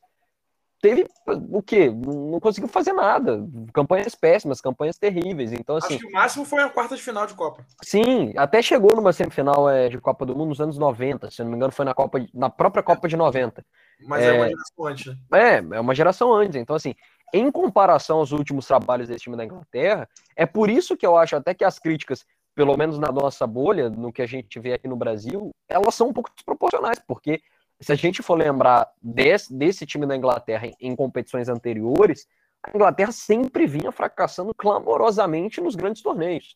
teve 0.83 1.07
o 1.27 1.63
quê? 1.63 1.89
Não 1.89 2.41
conseguiu 2.41 2.69
fazer 2.69 2.93
nada. 2.93 3.49
Campanhas 3.73 4.17
péssimas, 4.17 4.61
campanhas 4.61 4.99
terríveis. 4.99 5.53
Então, 5.53 5.77
assim. 5.77 5.95
Acho 5.95 6.05
que 6.05 6.09
o 6.09 6.13
máximo 6.13 6.45
foi 6.45 6.61
a 6.61 6.69
quarta 6.69 6.97
de 6.97 7.03
final 7.03 7.25
de 7.25 7.35
Copa. 7.35 7.65
Sim, 7.85 8.33
até 8.37 8.61
chegou 8.61 8.91
numa 8.97 9.13
semifinal 9.13 9.71
é, 9.71 9.89
de 9.89 10.01
Copa 10.01 10.27
do 10.27 10.35
Mundo 10.35 10.49
nos 10.49 10.61
anos 10.61 10.77
90. 10.77 11.31
Se 11.31 11.45
não 11.45 11.51
me 11.51 11.57
engano, 11.57 11.73
foi 11.73 11.85
na, 11.85 11.95
Copa, 11.95 12.19
na 12.35 12.51
própria 12.51 12.83
Copa 12.83 13.07
de 13.07 13.17
90. 13.17 13.65
Mas 14.09 14.25
é, 14.25 14.27
é 14.27 14.33
uma 14.33 14.49
geração 14.49 14.87
antes, 14.87 15.07
né? 15.07 15.17
É, 15.33 15.77
é 15.77 15.81
uma 15.81 15.95
geração 15.95 16.35
antes. 16.35 16.57
Então, 16.57 16.75
assim, 16.75 16.97
em 17.33 17.49
comparação 17.49 18.19
aos 18.19 18.33
últimos 18.33 18.67
trabalhos 18.67 19.07
desse 19.07 19.23
time 19.23 19.37
da 19.37 19.45
Inglaterra, 19.45 20.09
é 20.35 20.45
por 20.45 20.69
isso 20.69 20.97
que 20.97 21.07
eu 21.07 21.17
acho 21.17 21.37
até 21.37 21.55
que 21.55 21.65
as 21.65 21.79
críticas, 21.79 22.27
pelo 22.55 22.77
menos 22.77 22.99
na 22.99 23.11
nossa 23.11 23.47
bolha, 23.47 23.89
no 23.89 24.13
que 24.13 24.23
a 24.23 24.27
gente 24.27 24.59
vê 24.61 24.75
aqui 24.75 24.87
no 24.87 24.97
Brasil, 24.97 25.51
elas 25.69 25.95
são 25.95 26.09
um 26.09 26.13
pouco 26.13 26.31
desproporcionais, 26.35 26.99
porque 27.07 27.43
se 27.81 27.93
a 27.93 27.95
gente 27.95 28.23
for 28.23 28.35
lembrar 28.35 28.91
desse, 29.03 29.53
desse 29.53 29.87
time 29.87 30.07
da 30.07 30.17
Inglaterra 30.17 30.67
em, 30.67 30.75
em 30.81 30.97
competições 30.97 31.49
anteriores, 31.49 32.29
a 32.63 32.71
Inglaterra 32.75 33.11
sempre 33.11 33.67
vinha 33.67 33.91
fracassando 33.91 34.55
clamorosamente 34.55 35.61
nos 35.61 35.75
grandes 35.75 36.03
torneios. 36.03 36.55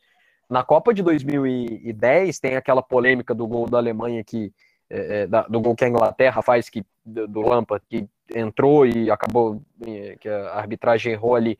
Na 0.48 0.62
Copa 0.62 0.94
de 0.94 1.02
2010 1.02 2.38
tem 2.38 2.56
aquela 2.56 2.82
polêmica 2.82 3.34
do 3.34 3.46
gol 3.46 3.68
da 3.68 3.78
Alemanha 3.78 4.22
que 4.22 4.52
é, 4.88 5.22
é, 5.22 5.26
da, 5.26 5.42
do 5.42 5.60
gol 5.60 5.74
que 5.74 5.84
a 5.84 5.88
Inglaterra 5.88 6.40
faz 6.42 6.68
que 6.68 6.84
do, 7.04 7.26
do 7.26 7.40
Lampard 7.40 7.84
que 7.88 8.08
entrou 8.32 8.86
e 8.86 9.10
acabou 9.10 9.60
é, 9.84 10.16
que 10.20 10.28
a 10.28 10.54
arbitragem 10.54 11.12
errou 11.12 11.34
ali. 11.34 11.58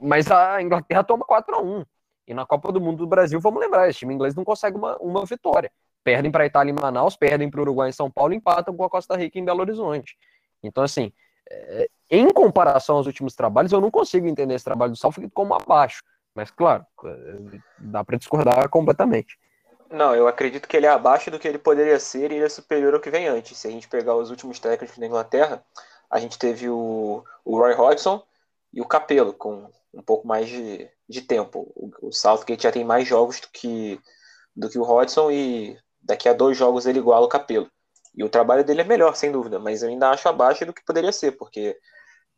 Mas 0.00 0.28
a 0.28 0.60
Inglaterra 0.60 1.04
toma 1.04 1.24
4 1.24 1.54
a 1.54 1.62
1 1.62 1.84
e 2.28 2.34
na 2.34 2.44
Copa 2.44 2.70
do 2.70 2.78
Mundo 2.78 2.98
do 2.98 3.06
Brasil, 3.06 3.40
vamos 3.40 3.58
lembrar, 3.58 3.88
esse 3.88 4.00
time 4.00 4.14
inglês 4.14 4.34
não 4.34 4.44
consegue 4.44 4.76
uma, 4.76 4.98
uma 4.98 5.24
vitória. 5.24 5.72
Perdem 6.04 6.30
para 6.30 6.44
a 6.44 6.46
Itália 6.46 6.70
em 6.70 6.74
Manaus, 6.78 7.16
perdem 7.16 7.50
para 7.50 7.58
o 7.58 7.62
Uruguai 7.62 7.88
em 7.88 7.92
São 7.92 8.10
Paulo, 8.10 8.34
empatam 8.34 8.76
com 8.76 8.84
a 8.84 8.90
Costa 8.90 9.16
Rica 9.16 9.38
em 9.38 9.44
Belo 9.44 9.60
Horizonte. 9.60 10.14
Então, 10.62 10.84
assim, 10.84 11.10
é, 11.50 11.88
em 12.10 12.30
comparação 12.30 12.96
aos 12.96 13.06
últimos 13.06 13.34
trabalhos, 13.34 13.72
eu 13.72 13.80
não 13.80 13.90
consigo 13.90 14.26
entender 14.26 14.54
esse 14.54 14.64
trabalho 14.64 14.92
do 14.92 14.98
Southgate 14.98 15.32
como 15.32 15.54
abaixo. 15.54 16.02
Mas, 16.34 16.50
claro, 16.50 16.84
é, 17.02 17.58
dá 17.78 18.04
para 18.04 18.18
discordar 18.18 18.68
completamente. 18.68 19.38
Não, 19.90 20.14
eu 20.14 20.28
acredito 20.28 20.68
que 20.68 20.76
ele 20.76 20.84
é 20.84 20.90
abaixo 20.90 21.30
do 21.30 21.38
que 21.38 21.48
ele 21.48 21.58
poderia 21.58 21.98
ser 21.98 22.30
e 22.30 22.34
ele 22.34 22.44
é 22.44 22.48
superior 22.48 22.92
ao 22.92 23.00
que 23.00 23.10
vem 23.10 23.26
antes. 23.26 23.56
Se 23.56 23.66
a 23.66 23.70
gente 23.70 23.88
pegar 23.88 24.14
os 24.14 24.28
últimos 24.28 24.60
técnicos 24.60 24.98
da 24.98 25.06
Inglaterra, 25.06 25.64
a 26.10 26.18
gente 26.18 26.38
teve 26.38 26.68
o, 26.68 27.24
o 27.42 27.56
Roy 27.56 27.72
Hodgson 27.72 28.22
e 28.70 28.82
o 28.82 28.86
Capello, 28.86 29.32
com 29.32 29.70
um 29.94 30.02
pouco 30.02 30.28
mais 30.28 30.46
de, 30.46 30.88
de 31.08 31.22
tempo. 31.22 31.72
O, 31.74 32.08
o 32.08 32.12
Southgate 32.12 32.64
já 32.64 32.72
tem 32.72 32.84
mais 32.84 33.06
jogos 33.08 33.40
do 33.40 33.48
que, 33.52 34.00
do 34.54 34.68
que 34.68 34.78
o 34.78 34.82
Hodgson 34.82 35.30
e 35.30 35.78
daqui 36.00 36.28
a 36.28 36.32
dois 36.32 36.56
jogos 36.56 36.86
ele 36.86 36.98
iguala 36.98 37.26
o 37.26 37.28
Capelo. 37.28 37.70
E 38.14 38.24
o 38.24 38.28
trabalho 38.28 38.64
dele 38.64 38.80
é 38.80 38.84
melhor, 38.84 39.14
sem 39.14 39.30
dúvida, 39.30 39.58
mas 39.58 39.82
eu 39.82 39.88
ainda 39.88 40.10
acho 40.10 40.28
abaixo 40.28 40.66
do 40.66 40.72
que 40.72 40.84
poderia 40.84 41.12
ser, 41.12 41.32
porque 41.32 41.76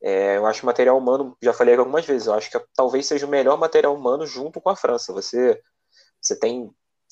é, 0.03 0.37
eu 0.37 0.47
acho 0.47 0.67
material 0.67 0.97
humano, 0.97 1.37
já 1.43 1.53
falei 1.53 1.75
algumas 1.75 2.05
vezes, 2.05 2.27
eu 2.27 2.35
acho 2.35 2.51
que 2.51 2.61
talvez 2.75 3.07
seja 3.07 3.27
o 3.27 3.31
melhor 3.31 3.59
material 3.59 3.95
humano 3.95 4.27
junto 4.27 4.61
com 4.61 4.71
a 4.71 4.77
França. 4.77 5.13
Você, 5.13 5.61
você 6.21 6.39
tem. 6.39 6.71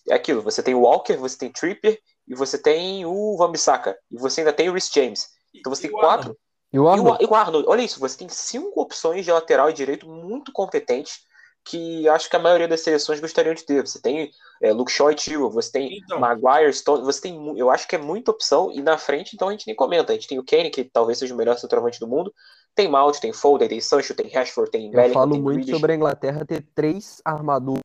É 0.09 0.15
aquilo, 0.15 0.43
você 0.43 0.63
tem 0.63 0.75
o 0.75 0.81
Walker, 0.81 1.17
você 1.17 1.37
tem 1.37 1.53
Tripper 1.53 1.99
e 2.27 2.35
você 2.35 2.57
tem 2.57 3.05
o 3.05 3.37
Van 3.37 3.51
Bissaka. 3.51 3.99
E 4.11 4.17
você 4.17 4.41
ainda 4.41 4.53
tem 4.53 4.71
o 4.71 4.73
Rhys 4.73 4.91
James. 4.93 5.29
Então 5.55 5.75
você 5.75 5.87
e 5.87 5.91
tem 5.91 5.99
quatro. 5.99 6.37
E 6.73 6.79
o, 6.79 6.89
Arnold. 6.89 7.23
E, 7.23 7.27
o, 7.27 7.29
e 7.29 7.31
o 7.31 7.35
Arnold. 7.35 7.69
Olha 7.69 7.83
isso, 7.83 8.01
você 8.01 8.17
tem 8.17 8.29
cinco 8.29 8.81
opções 8.81 9.25
de 9.25 9.33
lateral 9.33 9.69
e 9.69 9.75
direito 9.75 10.09
muito 10.09 10.53
competentes 10.53 11.21
que 11.69 12.09
acho 12.09 12.31
que 12.31 12.37
a 12.37 12.39
maioria 12.39 12.67
das 12.67 12.81
seleções 12.81 13.21
gostariam 13.21 13.55
de 13.55 13.63
ter. 13.63 13.87
Você 13.87 14.01
tem 14.01 14.31
é, 14.63 14.73
Luke 14.73 14.91
Shaw 14.91 15.13
e 15.13 15.15
Tio, 15.15 15.51
você 15.51 15.71
tem 15.71 15.99
então. 15.99 16.19
Maguire, 16.19 16.73
Stone, 16.73 17.05
você 17.05 17.21
tem, 17.21 17.59
eu 17.59 17.71
acho 17.71 17.87
que 17.87 17.95
é 17.95 17.99
muita 17.99 18.31
opção, 18.31 18.73
e 18.73 18.81
na 18.81 18.97
frente, 18.97 19.35
então 19.35 19.49
a 19.49 19.51
gente 19.53 19.67
nem 19.67 19.77
comenta. 19.77 20.13
A 20.13 20.15
gente 20.15 20.27
tem 20.27 20.39
o 20.39 20.45
Kane, 20.45 20.71
que 20.71 20.85
talvez 20.85 21.19
seja 21.19 21.35
o 21.35 21.37
melhor 21.37 21.59
centroavante 21.59 22.01
do 22.01 22.09
mundo, 22.09 22.33
tem 22.75 22.89
Mount, 22.89 23.19
tem 23.19 23.33
Foden, 23.33 23.69
tem 23.69 23.81
Sancho, 23.81 24.15
tem 24.15 24.29
Rashford, 24.29 24.71
tem 24.71 24.91
Eu 24.93 25.13
falo 25.13 25.37
muito 25.37 25.57
British. 25.57 25.75
sobre 25.75 25.93
a 25.93 25.97
Inglaterra 25.97 26.45
ter 26.47 26.65
três 26.75 27.21
armaduras 27.25 27.83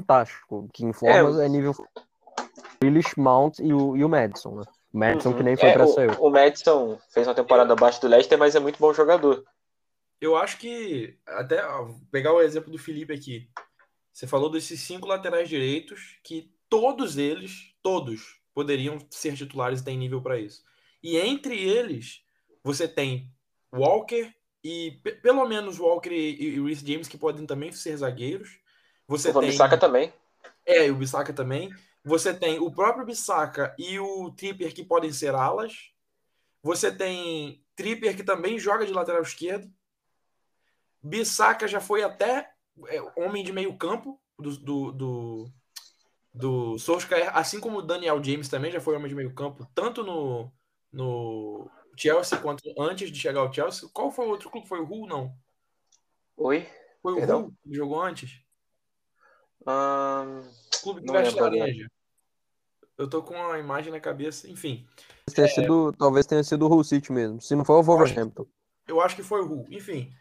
fantástico, 0.00 0.66
que 0.72 0.84
em 0.84 0.92
formas 0.92 1.38
é, 1.38 1.44
é 1.44 1.48
nível 1.48 1.74
Willis, 2.82 3.14
Mount 3.16 3.58
e 3.58 3.74
o, 3.74 3.94
e 3.94 4.02
o 4.02 4.08
Madison, 4.08 4.56
né? 4.56 4.62
O 4.92 4.98
Madison 4.98 5.30
uhum. 5.30 5.36
que 5.36 5.42
nem 5.42 5.56
foi 5.56 5.68
é, 5.68 5.72
pra 5.74 5.86
sair. 5.86 6.18
O, 6.18 6.28
o 6.28 6.30
Madison 6.30 6.98
fez 7.10 7.28
uma 7.28 7.34
temporada 7.34 7.74
abaixo 7.74 8.00
do 8.00 8.08
Leicester, 8.08 8.38
mas 8.38 8.56
é 8.56 8.60
muito 8.60 8.78
bom 8.78 8.92
jogador 8.94 9.44
eu 10.20 10.36
acho 10.36 10.58
que, 10.58 11.16
até 11.26 11.62
pegar 12.10 12.32
o 12.32 12.42
exemplo 12.42 12.70
do 12.70 12.78
Felipe 12.78 13.12
aqui, 13.12 13.48
você 14.12 14.26
falou 14.26 14.50
desses 14.50 14.80
cinco 14.80 15.06
laterais 15.06 15.48
direitos 15.48 16.18
que 16.22 16.52
todos 16.68 17.16
eles, 17.16 17.74
todos, 17.82 18.40
poderiam 18.52 18.98
ser 19.10 19.34
titulares 19.34 19.80
e 19.80 19.84
tem 19.84 19.96
nível 19.96 20.20
para 20.20 20.38
isso. 20.38 20.62
E 21.02 21.16
entre 21.16 21.58
eles, 21.58 22.22
você 22.62 22.86
tem 22.86 23.32
Walker 23.72 24.32
e 24.62 25.00
pelo 25.22 25.46
menos 25.46 25.78
Walker 25.78 26.10
e, 26.10 26.56
e 26.56 26.60
Reece 26.62 26.86
James 26.86 27.08
que 27.08 27.16
podem 27.16 27.46
também 27.46 27.72
ser 27.72 27.96
zagueiros. 27.96 28.58
Você 29.08 29.30
o 29.30 29.40
tem 29.40 29.48
Bissaka 29.48 29.78
também. 29.78 30.12
É, 30.66 30.86
e 30.86 30.90
o 30.90 30.96
Bissaka 30.96 31.32
também. 31.32 31.70
Você 32.04 32.34
tem 32.34 32.58
o 32.58 32.70
próprio 32.70 33.06
Bissaka 33.06 33.74
e 33.78 33.98
o 33.98 34.30
Tripper 34.30 34.74
que 34.74 34.84
podem 34.84 35.12
ser 35.12 35.34
alas. 35.34 35.90
Você 36.62 36.92
tem 36.92 37.64
Tripper 37.74 38.14
que 38.16 38.22
também 38.22 38.58
joga 38.58 38.84
de 38.84 38.92
lateral 38.92 39.22
esquerdo. 39.22 39.70
Bissaka 41.02 41.66
já 41.66 41.80
foi 41.80 42.02
até 42.02 42.50
é, 42.88 43.00
homem 43.16 43.42
de 43.42 43.52
meio 43.52 43.76
campo 43.76 44.20
do, 44.38 44.56
do, 44.56 44.92
do, 44.92 45.52
do 46.32 46.78
Solskjaer, 46.78 47.36
assim 47.36 47.60
como 47.60 47.78
o 47.78 47.82
Daniel 47.82 48.22
James 48.22 48.48
também 48.48 48.70
já 48.70 48.80
foi 48.80 48.96
homem 48.96 49.08
de 49.08 49.14
meio 49.14 49.34
campo, 49.34 49.66
tanto 49.74 50.02
no, 50.02 50.50
no 50.92 51.70
Chelsea 51.96 52.38
quanto 52.38 52.62
antes 52.78 53.10
de 53.10 53.18
chegar 53.18 53.40
ao 53.40 53.52
Chelsea. 53.52 53.88
Qual 53.92 54.10
foi 54.10 54.26
o 54.26 54.30
outro 54.30 54.50
clube? 54.50 54.68
Foi 54.68 54.80
o 54.80 54.90
Hull, 54.90 55.06
não? 55.06 55.34
Oi? 56.36 56.66
Foi 57.02 57.14
o 57.14 57.18
Hull 57.18 57.52
que 57.62 57.74
jogou 57.74 58.00
antes? 58.00 58.40
Um, 59.66 60.42
clube 60.82 61.02
que 61.02 61.12
veste 61.12 61.38
laranja. 61.38 61.90
Eu 62.96 63.08
tô 63.08 63.22
com 63.22 63.34
a 63.34 63.58
imagem 63.58 63.92
na 63.92 64.00
cabeça, 64.00 64.48
enfim. 64.48 64.86
Tenha 65.34 65.46
é... 65.46 65.50
sido, 65.50 65.92
talvez 65.92 66.26
tenha 66.26 66.44
sido 66.44 66.66
o 66.66 66.72
Hull 66.72 66.84
City 66.84 67.12
mesmo. 67.12 67.40
Se 67.40 67.54
não 67.54 67.64
for 67.64 67.78
o 67.78 67.82
Wolverhampton. 67.82 68.46
Eu 68.86 69.00
acho 69.00 69.16
que 69.16 69.22
foi 69.22 69.40
o 69.40 69.46
Hull. 69.46 69.66
Enfim, 69.70 70.12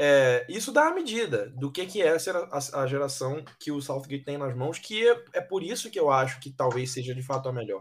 é, 0.00 0.46
isso 0.48 0.70
dá 0.70 0.86
a 0.86 0.94
medida 0.94 1.50
do 1.50 1.72
que, 1.72 1.84
que 1.84 2.00
é 2.00 2.10
a, 2.10 2.80
a 2.80 2.86
geração 2.86 3.44
que 3.58 3.72
o 3.72 3.82
Southgate 3.82 4.22
tem 4.22 4.38
nas 4.38 4.54
mãos, 4.54 4.78
que 4.78 5.04
é, 5.08 5.24
é, 5.32 5.40
por 5.40 5.60
isso 5.60 5.90
que 5.90 5.98
eu 5.98 6.08
acho 6.08 6.38
que 6.38 6.52
talvez 6.52 6.92
seja 6.92 7.12
de 7.12 7.20
fato 7.20 7.48
a 7.48 7.52
melhor. 7.52 7.80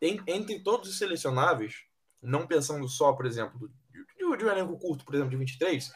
Entre 0.00 0.60
todos 0.60 0.88
os 0.88 0.96
selecionáveis, 0.96 1.84
não 2.22 2.46
pensando 2.46 2.88
só, 2.88 3.12
por 3.12 3.26
exemplo, 3.26 3.70
de, 3.90 4.04
de 4.16 4.24
um 4.24 4.48
elenco 4.48 4.78
curto, 4.78 5.04
por 5.04 5.14
exemplo, 5.14 5.30
de 5.32 5.36
23, 5.36 5.92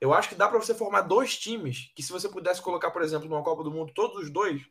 eu 0.00 0.14
acho 0.14 0.30
que 0.30 0.34
dá 0.34 0.48
para 0.48 0.58
você 0.58 0.74
formar 0.74 1.02
dois 1.02 1.36
times 1.36 1.92
que, 1.94 2.02
se 2.02 2.10
você 2.10 2.26
pudesse 2.26 2.62
colocar, 2.62 2.90
por 2.90 3.02
exemplo, 3.02 3.28
numa 3.28 3.44
Copa 3.44 3.62
do 3.62 3.70
Mundo, 3.70 3.92
todos 3.94 4.24
os 4.24 4.30
dois 4.30 4.62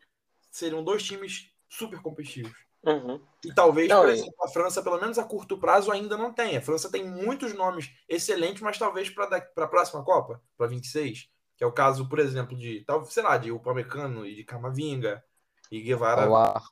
seriam 0.50 0.84
dois 0.84 1.04
times 1.04 1.52
super 1.70 2.02
competitivos. 2.02 2.65
Uhum. 2.86 3.20
E 3.44 3.54
talvez, 3.54 3.90
Não, 3.90 4.02
por 4.02 4.10
exemplo, 4.10 4.36
a 4.44 4.48
França, 4.48 4.84
pelo 4.84 5.00
menos 5.00 5.18
a 5.18 5.24
curto 5.24 5.58
prazo, 5.58 5.92
ainda 5.92 6.16
não 6.16 6.32
tenha. 6.32 6.60
A 6.60 6.62
França 6.62 6.90
tem 6.92 7.04
muitos 7.08 7.54
nomes 7.54 7.90
excelentes, 8.08 8.62
mas 8.62 8.78
talvez 8.78 9.10
para 9.10 9.38
a 9.58 9.68
próxima 9.68 10.04
Copa, 10.04 10.42
para 10.58 10.68
26, 10.68 11.28
que 11.58 11.64
é 11.64 11.68
o 11.68 11.72
caso, 11.72 12.08
por 12.08 12.20
exemplo, 12.20 12.56
de, 12.58 12.84
tal- 12.86 13.04
sei 13.06 13.24
lá, 13.24 13.38
de 13.38 13.52
Upamecano 13.52 14.26
e 14.26 14.36
de 14.36 14.44
Camavinga 14.44 15.24
e 15.72 15.82
Guevara 15.82 16.26
Ao 16.26 16.36
ar, 16.36 16.64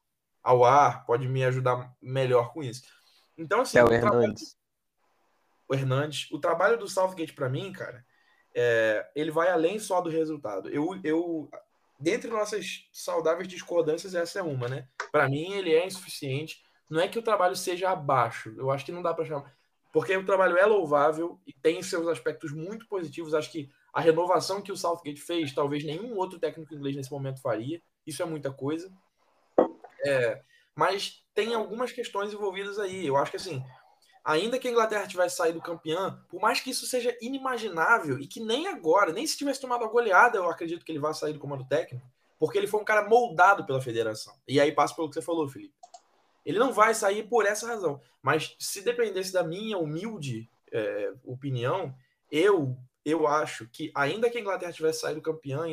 ao 0.44 0.64
ar, 0.64 1.06
pode 1.06 1.28
me 1.28 1.44
ajudar 1.46 1.92
melhor 2.02 2.54
com 2.54 2.62
isso. 2.64 2.84
Então, 3.38 3.62
assim, 3.62 3.80
é 3.80 3.84
o 3.84 3.88
o 3.88 3.90
trabalho- 3.90 4.22
Hernandes. 4.24 4.56
o 5.68 5.74
Hernandes, 5.74 6.32
o 6.32 6.38
trabalho 6.40 6.78
do 6.78 6.88
Southgate 6.88 7.34
para 7.34 7.50
mim, 7.50 7.72
cara, 7.74 8.06
é, 8.56 9.10
ele 9.16 9.32
vai 9.32 9.50
além 9.50 9.80
só 9.80 10.00
do 10.00 10.10
resultado. 10.12 10.70
Eu, 10.70 11.00
eu, 11.04 11.50
dentre 12.04 12.30
nossas 12.30 12.90
saudáveis 12.92 13.48
discordâncias, 13.48 14.14
essa 14.14 14.40
é 14.40 14.44
uma, 14.44 14.68
né? 14.68 14.88
Para 15.12 15.30
mim, 15.30 15.54
ele 15.54 15.74
é 15.74 15.88
insuficiente. 15.88 16.62
Não 16.90 17.00
é 17.00 17.08
que 17.08 17.18
o 17.18 17.24
trabalho 17.24 17.56
seja 17.56 17.90
abaixo. 17.90 18.54
Eu 18.58 18.70
acho 18.70 18.86
que 18.86 18.92
não 18.92 19.02
dá 19.02 19.14
para 19.14 19.24
chamar, 19.24 19.56
porque 19.94 20.16
o 20.18 20.26
trabalho 20.26 20.58
é 20.58 20.66
louvável 20.66 21.40
e 21.48 21.54
tem 21.54 21.82
seus 21.82 22.08
aspectos 22.08 22.52
muito 22.52 22.88
positivos. 22.88 23.34
Acho 23.34 23.52
que 23.52 23.70
a 23.94 24.02
renovação 24.02 24.62
que 24.62 24.72
o 24.72 24.76
Southgate 24.76 25.22
fez, 25.22 25.54
talvez 25.54 25.84
nenhum 25.84 26.18
outro 26.18 26.40
técnico 26.40 26.74
inglês 26.76 26.96
nesse 26.96 27.12
momento 27.12 27.42
faria. 27.42 27.82
Isso 28.06 28.22
é 28.22 28.26
muita 28.26 28.52
coisa. 28.52 28.92
É, 30.06 30.42
mas 30.76 31.24
tem 31.34 31.54
algumas 31.54 31.92
questões 31.94 32.34
envolvidas 32.34 32.78
aí. 32.80 33.08
Eu 33.08 33.16
acho 33.16 33.32
que 33.32 33.38
assim, 33.38 33.64
ainda 34.24 34.58
que 34.58 34.68
a 34.68 34.72
Inglaterra 34.72 35.08
tivesse 35.08 35.36
saído 35.36 35.62
campeã, 35.62 36.20
por 36.30 36.40
mais 36.40 36.60
que 36.60 36.70
isso 36.70 36.86
seja 36.86 37.16
inimaginável 37.22 38.20
e 38.20 38.28
que 38.28 38.40
nem 38.40 38.68
agora, 38.68 39.12
nem 39.12 39.28
se 39.28 39.38
tivesse 39.38 39.60
tomado 39.60 39.84
a 39.84 39.88
goleada, 39.88 40.38
eu 40.38 40.50
acredito 40.50 40.86
que 40.86 40.92
ele 40.92 41.00
vai 41.00 41.14
sair 41.14 41.34
do 41.34 41.40
comando 41.40 41.66
técnico, 41.66 42.06
porque 42.40 42.58
ele 42.58 42.68
foi 42.68 42.80
um 42.80 42.86
cara 42.86 43.08
moldado 43.08 43.66
pela 43.66 43.82
federação. 43.82 44.34
E 44.48 44.60
aí 44.60 44.72
passa 44.72 44.96
pelo 44.96 45.10
que 45.10 45.16
você 45.16 45.22
falou, 45.22 45.48
Felipe. 45.48 45.74
Ele 46.46 46.60
não 46.60 46.74
vai 46.74 46.94
sair 46.94 47.24
por 47.24 47.46
essa 47.46 47.68
razão. 47.68 48.02
Mas 48.22 48.56
se 48.60 48.82
dependesse 48.82 49.32
da 49.32 49.44
minha 49.44 49.78
humilde 49.78 50.50
é, 50.72 51.14
opinião, 51.26 51.94
eu 52.32 52.78
eu 53.06 53.28
acho 53.28 53.68
que 53.68 53.92
ainda 53.94 54.30
que 54.30 54.38
a 54.38 54.42
Inglaterra 54.42 54.72
tivesse 54.72 55.02
saído 55.02 55.22
campeã, 55.22 55.66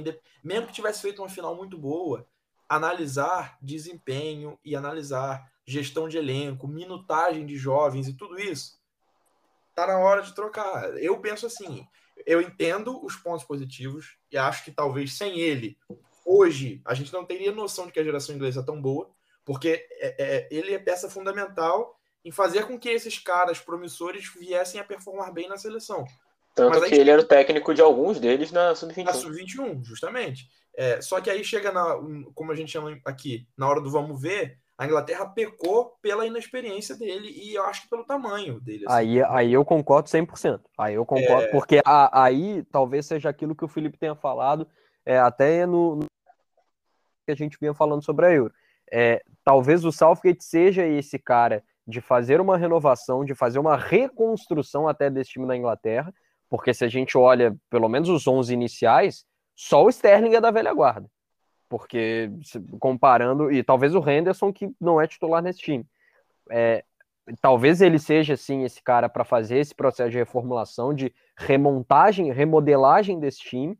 mesmo 0.42 0.66
que 0.66 0.72
tivesse 0.72 1.00
feito 1.00 1.22
uma 1.22 1.28
final 1.28 1.54
muito 1.54 1.78
boa, 1.78 2.26
analisar 2.68 3.56
desempenho 3.62 4.58
e 4.64 4.74
analisar 4.74 5.49
gestão 5.66 6.09
de 6.09 6.18
elenco, 6.18 6.66
minutagem 6.66 7.46
de 7.46 7.57
jovens 7.57 8.09
e 8.09 8.14
tudo 8.14 8.38
isso, 8.40 8.79
tá 9.75 9.87
na 9.87 9.99
hora 9.99 10.23
de 10.23 10.35
trocar. 10.35 10.96
Eu 10.99 11.18
penso 11.20 11.46
assim, 11.46 11.87
eu 12.27 12.40
entendo 12.40 13.05
os 13.05 13.16
pontos 13.16 13.44
positivos 13.44 14.16
e 14.31 14.37
acho 14.37 14.64
que 14.64 14.70
talvez 14.73 15.14
sem 15.16 15.38
ele, 15.38 15.77
hoje, 16.25 16.81
a 16.85 16.94
gente 16.94 17.12
não 17.12 17.25
teria 17.25 17.53
noção 17.53 17.87
de 17.87 17.92
que 17.92 18.01
a 18.01 18.05
geração 18.05 18.35
inglesa 18.35 18.61
é 18.61 18.64
tão 18.64 18.81
boa, 18.81 19.11
porque 19.44 19.87
é- 19.92 20.14
é- 20.18 20.49
ele 20.51 20.75
é 20.75 20.79
peça 20.79 21.09
fundamental 21.09 21.96
em 22.25 22.31
fazer 22.31 22.66
com 22.66 22.79
que 22.79 22.88
esses 22.88 23.18
caras 23.18 23.59
promissores 23.59 24.31
viessem 24.38 24.81
a 24.81 24.85
performar 24.85 25.33
bem 25.33 25.49
na 25.49 25.57
seleção. 25.57 26.05
Tanto 26.55 26.83
aí- 26.83 26.90
que 26.90 26.94
ele 26.96 27.11
era 27.11 27.23
o 27.23 27.27
técnico 27.27 27.73
de 27.73 27.81
alguns 27.81 28.20
deles 28.20 28.53
na 28.53 28.68
Na 28.68 28.75
Sub-21. 28.75 29.12
sub-21, 29.14 29.85
justamente. 29.85 30.51
É, 30.77 31.01
só 31.01 31.20
que 31.20 31.31
aí 31.31 31.42
chega 31.42 31.73
na, 31.73 31.96
como 32.35 32.53
a 32.53 32.55
gente 32.55 32.70
chama 32.70 33.01
aqui, 33.05 33.46
na 33.57 33.68
hora 33.68 33.81
do 33.81 33.90
vamos 33.90 34.20
ver, 34.20 34.59
a 34.80 34.86
Inglaterra 34.86 35.26
pecou 35.26 35.94
pela 36.00 36.24
inexperiência 36.24 36.96
dele 36.96 37.28
e 37.28 37.54
eu 37.54 37.64
acho 37.64 37.82
que 37.82 37.90
pelo 37.90 38.02
tamanho 38.02 38.58
dele. 38.60 38.86
assim. 38.88 38.96
Aí, 38.96 39.22
aí 39.24 39.52
eu 39.52 39.62
concordo 39.62 40.08
100%. 40.08 40.62
Aí 40.78 40.94
eu 40.94 41.04
concordo, 41.04 41.44
É. 41.44 41.50
porque 41.50 41.82
a- 41.84 42.22
aí 42.24 42.62
talvez 42.72 43.04
seja 43.04 43.28
aquilo 43.28 43.54
que 43.54 43.64
o 43.64 43.68
Felipe 43.68 43.98
tenha 43.98 44.14
falado, 44.14 44.66
é, 45.04 45.18
até 45.18 45.66
no, 45.66 45.96
no 45.96 46.06
que 47.26 47.30
a 47.32 47.34
gente 47.34 47.58
vinha 47.60 47.74
falando 47.74 48.02
sobre 48.02 48.24
a 48.24 48.32
Euro. 48.32 48.54
É, 48.90 49.22
talvez 49.44 49.84
o 49.84 49.92
Southgate 49.92 50.42
seja 50.42 50.86
esse 50.86 51.18
cara 51.18 51.62
de 51.86 52.00
fazer 52.00 52.40
uma 52.40 52.56
renovação, 52.56 53.22
de 53.22 53.34
fazer 53.34 53.58
uma 53.58 53.76
reconstrução 53.76 54.88
até 54.88 55.10
desse 55.10 55.32
time 55.32 55.46
da 55.46 55.54
Inglaterra, 55.56 56.10
porque 56.48 56.72
se 56.72 56.84
a 56.86 56.88
gente 56.88 57.18
olha 57.18 57.54
pelo 57.68 57.88
menos 57.88 58.08
os 58.08 58.26
11 58.26 58.54
iniciais, 58.54 59.26
só 59.54 59.84
o 59.84 59.90
Sterling 59.90 60.34
é 60.36 60.40
da 60.40 60.50
velha 60.50 60.72
guarda. 60.72 61.06
Porque 61.70 62.28
comparando, 62.80 63.50
e 63.50 63.62
talvez 63.62 63.94
o 63.94 64.11
Henderson 64.11 64.52
que 64.52 64.68
não 64.80 65.00
é 65.00 65.06
titular 65.06 65.40
nesse 65.40 65.61
time. 65.61 65.87
É, 66.50 66.85
talvez 67.40 67.80
ele 67.80 67.96
seja 67.96 68.35
assim 68.35 68.64
esse 68.64 68.83
cara 68.83 69.09
para 69.09 69.24
fazer 69.24 69.59
esse 69.59 69.72
processo 69.72 70.11
de 70.11 70.18
reformulação, 70.18 70.92
de 70.92 71.14
remontagem, 71.38 72.33
remodelagem 72.33 73.20
desse 73.20 73.38
time, 73.38 73.78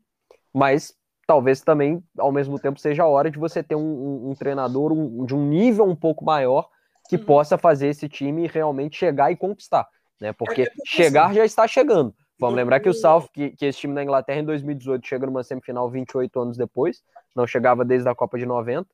mas 0.53 0.93
talvez 1.27 1.59
também 1.61 2.01
ao 2.17 2.31
mesmo 2.31 2.57
tempo 2.57 2.79
seja 2.79 3.03
a 3.03 3.07
hora 3.07 3.29
de 3.29 3.37
você 3.37 3.61
ter 3.61 3.75
um, 3.75 3.81
um- 3.81 4.29
um 4.31 4.35
treinador 4.35 4.93
um- 4.93 5.25
de 5.25 5.35
um 5.35 5.45
nível 5.45 5.85
um 5.85 5.95
pouco 5.95 6.23
maior 6.23 6.69
que 7.09 7.17
Uhum. 7.17 7.25
possa 7.25 7.57
fazer 7.57 7.89
esse 7.89 8.07
time 8.07 8.47
realmente 8.47 8.97
chegar 8.97 9.33
e 9.33 9.35
conquistar, 9.35 9.85
né? 10.19 10.31
Porque 10.31 10.63
porque, 10.65 10.85
chegar 10.85 11.25
assim, 11.25 11.35
já 11.35 11.45
está 11.45 11.67
chegando. 11.67 12.15
Vamos 12.41 12.55
lembrar 12.55 12.79
que 12.79 12.89
o 12.89 12.93
South, 12.93 13.27
que, 13.31 13.51
que 13.51 13.65
esse 13.65 13.79
time 13.79 13.93
da 13.93 14.03
Inglaterra 14.03 14.39
em 14.39 14.45
2018 14.45 15.07
chega 15.07 15.27
numa 15.27 15.43
semifinal 15.43 15.87
28 15.87 16.41
anos 16.41 16.57
depois, 16.57 17.03
não 17.35 17.45
chegava 17.45 17.85
desde 17.85 18.09
a 18.09 18.15
Copa 18.15 18.37
de 18.39 18.47
90, 18.47 18.89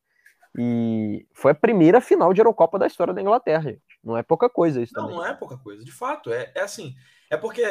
e 0.60 1.26
foi 1.34 1.52
a 1.52 1.56
primeira 1.56 2.02
final 2.02 2.34
de 2.34 2.42
Eurocopa 2.42 2.78
da 2.78 2.88
história 2.88 3.14
da 3.14 3.22
Inglaterra, 3.22 3.72
gente. 3.72 3.82
Não 4.04 4.18
é 4.18 4.22
pouca 4.24 4.50
coisa 4.50 4.82
isso 4.82 4.94
Não, 4.94 5.04
também. 5.04 5.18
não 5.18 5.26
é 5.26 5.34
pouca 5.34 5.58
coisa. 5.58 5.84
De 5.84 5.92
fato, 5.92 6.32
é, 6.32 6.52
é 6.56 6.62
assim. 6.62 6.94
É 7.30 7.38
porque, 7.38 7.64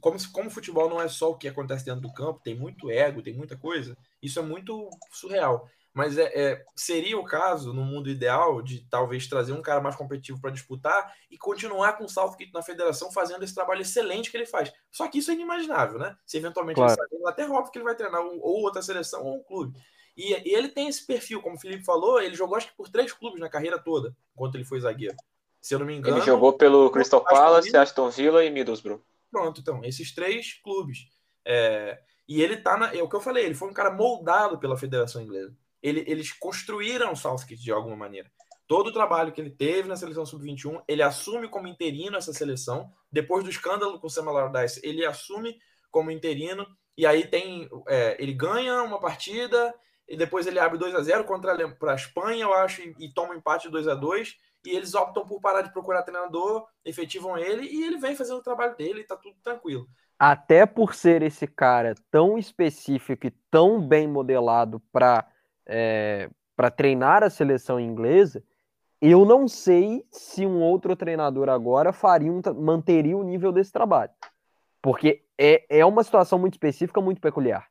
como, 0.00 0.16
como 0.32 0.48
o 0.48 0.52
futebol 0.52 0.88
não 0.88 1.00
é 1.00 1.08
só 1.08 1.30
o 1.30 1.36
que 1.36 1.48
acontece 1.48 1.84
dentro 1.84 2.00
do 2.00 2.12
campo, 2.12 2.40
tem 2.42 2.54
muito 2.54 2.90
ego, 2.90 3.22
tem 3.22 3.34
muita 3.34 3.56
coisa, 3.56 3.96
isso 4.22 4.38
é 4.38 4.42
muito 4.42 4.88
surreal. 5.10 5.68
Mas 5.94 6.18
é, 6.18 6.24
é- 6.34 6.64
seria 6.74 7.16
o 7.16 7.24
caso, 7.24 7.72
no 7.72 7.84
mundo 7.84 8.10
ideal, 8.10 8.60
de 8.60 8.84
talvez 8.90 9.28
trazer 9.28 9.52
um 9.52 9.62
cara 9.62 9.80
mais 9.80 9.94
competitivo 9.94 10.40
para 10.40 10.50
disputar 10.50 11.14
e 11.30 11.38
continuar 11.38 11.92
com 11.96 12.04
o 12.04 12.08
Southgate 12.08 12.52
na 12.52 12.62
federação 12.62 13.12
fazendo 13.12 13.44
esse 13.44 13.54
trabalho 13.54 13.80
excelente 13.82 14.28
que 14.28 14.36
ele 14.36 14.44
faz. 14.44 14.72
Só 14.90 15.06
que 15.06 15.18
isso 15.18 15.30
é 15.30 15.34
inimaginável, 15.34 15.98
né? 16.00 16.16
Se 16.26 16.36
eventualmente 16.36 16.74
Claro. 16.76 16.90
ele 16.90 16.98
sair 16.98 17.10
da 17.10 17.16
Inglaterra, 17.16 17.52
óbvio 17.54 17.70
que 17.70 17.78
ele 17.78 17.84
vai 17.84 17.94
treinar 17.94 18.20
um- 18.22 18.40
ou 18.42 18.62
outra 18.62 18.82
seleção 18.82 19.22
ou 19.22 19.36
um 19.36 19.42
clube. 19.44 19.78
E, 20.16 20.32
e 20.48 20.52
ele 20.54 20.68
tem 20.68 20.88
esse 20.88 21.06
perfil, 21.06 21.40
como 21.40 21.54
o 21.56 21.60
Felipe 21.60 21.84
falou, 21.84 22.20
ele 22.20 22.34
jogou 22.34 22.56
acho 22.56 22.68
que 22.68 22.76
por 22.76 22.88
três 22.88 23.12
clubes 23.12 23.38
na 23.40 23.48
carreira 23.48 23.78
toda, 23.78 24.16
enquanto 24.34 24.56
ele 24.56 24.64
foi 24.64 24.80
zagueiro. 24.80 25.16
Se 25.60 25.74
eu 25.74 25.78
não 25.78 25.86
me 25.86 25.94
engano. 25.96 26.16
Ele 26.18 26.26
jogou 26.26 26.52
pelo 26.54 26.90
Crystal 26.90 27.20
Aston 27.20 27.34
Palace, 27.36 27.68
Villa. 27.70 27.82
Aston 27.82 28.10
Villa 28.10 28.44
e 28.44 28.50
Middlesbrough. 28.50 29.00
Pronto, 29.30 29.60
então, 29.60 29.84
esses 29.84 30.12
três 30.14 30.54
clubes. 30.54 31.08
É, 31.44 32.00
e 32.28 32.42
ele 32.42 32.56
tá 32.56 32.76
na. 32.76 32.94
É 32.94 33.02
o 33.02 33.08
que 33.08 33.16
eu 33.16 33.20
falei, 33.20 33.44
ele 33.44 33.54
foi 33.54 33.68
um 33.68 33.72
cara 33.72 33.90
moldado 33.90 34.58
pela 34.58 34.76
Federação 34.76 35.22
Inglesa. 35.22 35.56
Ele- 35.84 36.02
eles 36.08 36.32
construíram 36.32 37.12
o 37.12 37.16
Southgate 37.16 37.62
de 37.62 37.70
alguma 37.70 37.94
maneira. 37.94 38.30
Todo 38.66 38.86
o 38.88 38.92
trabalho 38.92 39.30
que 39.30 39.40
ele 39.40 39.50
teve 39.50 39.86
na 39.86 39.96
seleção 39.96 40.24
sub-21, 40.24 40.82
ele 40.88 41.02
assume 41.02 41.48
como 41.48 41.68
interino 41.68 42.16
essa 42.16 42.32
seleção. 42.32 42.90
Depois 43.12 43.44
do 43.44 43.50
escândalo 43.50 44.00
com 44.00 44.06
o 44.06 44.10
Sam 44.10 44.26
Allardyce, 44.28 44.80
ele 44.82 45.04
assume 45.04 45.58
como 45.90 46.10
interino. 46.10 46.66
E 46.96 47.04
aí 47.06 47.26
tem. 47.26 47.68
é, 47.86 48.16
ele 48.18 48.32
ganha 48.32 48.82
uma 48.82 48.98
partida, 48.98 49.74
e 50.08 50.16
depois 50.16 50.46
ele 50.46 50.58
abre 50.58 50.78
2 50.78 50.94
a 50.94 51.02
0 51.02 51.24
contra 51.24 51.52
a, 51.52 51.68
pra 51.68 51.94
Espanha, 51.94 52.44
eu 52.44 52.54
acho, 52.54 52.80
e, 52.80 52.94
e 53.00 53.12
toma 53.12 53.34
um 53.34 53.36
empate 53.36 53.68
2 53.68 53.86
a 53.86 53.94
2 53.94 54.36
E 54.64 54.70
eles 54.70 54.94
optam 54.94 55.26
por 55.26 55.40
parar 55.42 55.60
de 55.60 55.70
procurar 55.72 56.02
treinador, 56.02 56.66
efetivam 56.86 57.36
ele, 57.36 57.66
e 57.66 57.84
ele 57.84 57.98
vem 57.98 58.16
fazendo 58.16 58.38
o 58.38 58.42
trabalho 58.42 58.74
dele 58.76 59.00
e 59.00 59.04
tá 59.04 59.14
tudo 59.14 59.36
tranquilo. 59.42 59.86
Até 60.18 60.64
por 60.64 60.94
ser 60.94 61.22
esse 61.22 61.46
cara 61.46 61.94
tão 62.10 62.38
específico 62.38 63.26
e 63.26 63.30
tão 63.50 63.86
bem 63.86 64.08
modelado 64.08 64.80
para 64.90 65.26
para 66.56 66.70
treinar 66.70 67.22
a 67.22 67.30
seleção 67.30 67.80
inglesa, 67.80 68.42
eu 69.00 69.24
não 69.24 69.46
sei 69.46 70.04
se 70.10 70.46
um 70.46 70.62
outro 70.62 70.96
treinador 70.96 71.48
agora 71.48 71.92
faria 71.92 72.32
um, 72.32 72.40
manteria 72.54 73.16
o 73.16 73.22
nível 73.22 73.52
desse 73.52 73.72
trabalho. 73.72 74.10
Porque 74.80 75.22
é, 75.38 75.64
é 75.68 75.84
uma 75.84 76.04
situação 76.04 76.38
muito 76.38 76.54
específica, 76.54 77.00
muito 77.00 77.20
peculiar. 77.20 77.66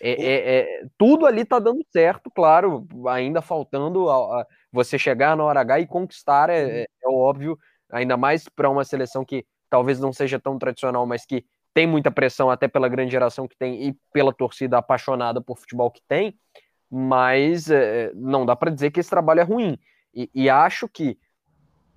É, 0.00 0.10
é- 0.10 0.58
é- 0.58 0.86
tudo 0.98 1.24
ali 1.24 1.44
tá 1.44 1.58
dando 1.58 1.84
certo, 1.90 2.30
claro, 2.30 2.86
ainda 3.08 3.40
faltando 3.40 4.10
a- 4.10 4.40
a- 4.40 4.46
você 4.72 4.98
chegar 4.98 5.36
na 5.36 5.44
hora 5.44 5.60
H 5.60 5.80
e 5.80 5.86
conquistar, 5.86 6.50
é, 6.50 6.82
é- 6.82 6.86
é 7.02 7.08
óbvio, 7.08 7.56
ainda 7.90 8.16
mais 8.16 8.48
para 8.48 8.68
uma 8.68 8.84
seleção 8.84 9.24
que 9.24 9.46
talvez 9.70 10.00
não 10.00 10.12
seja 10.12 10.38
tão 10.38 10.58
tradicional, 10.58 11.06
mas 11.06 11.24
que 11.24 11.44
tem 11.72 11.86
muita 11.86 12.10
pressão 12.10 12.50
até 12.50 12.68
pela 12.68 12.88
grande 12.88 13.12
geração 13.12 13.48
que 13.48 13.56
tem 13.56 13.88
e 13.88 13.96
pela 14.12 14.32
torcida 14.32 14.78
apaixonada 14.78 15.40
por 15.40 15.58
futebol 15.58 15.90
que 15.90 16.00
tem, 16.06 16.38
mas 16.90 17.70
é, 17.70 18.12
não 18.14 18.46
dá 18.46 18.54
para 18.54 18.70
dizer 18.70 18.90
que 18.90 19.00
esse 19.00 19.10
trabalho 19.10 19.40
é 19.40 19.44
ruim. 19.44 19.78
E, 20.14 20.30
e 20.34 20.50
acho 20.50 20.88
que, 20.88 21.18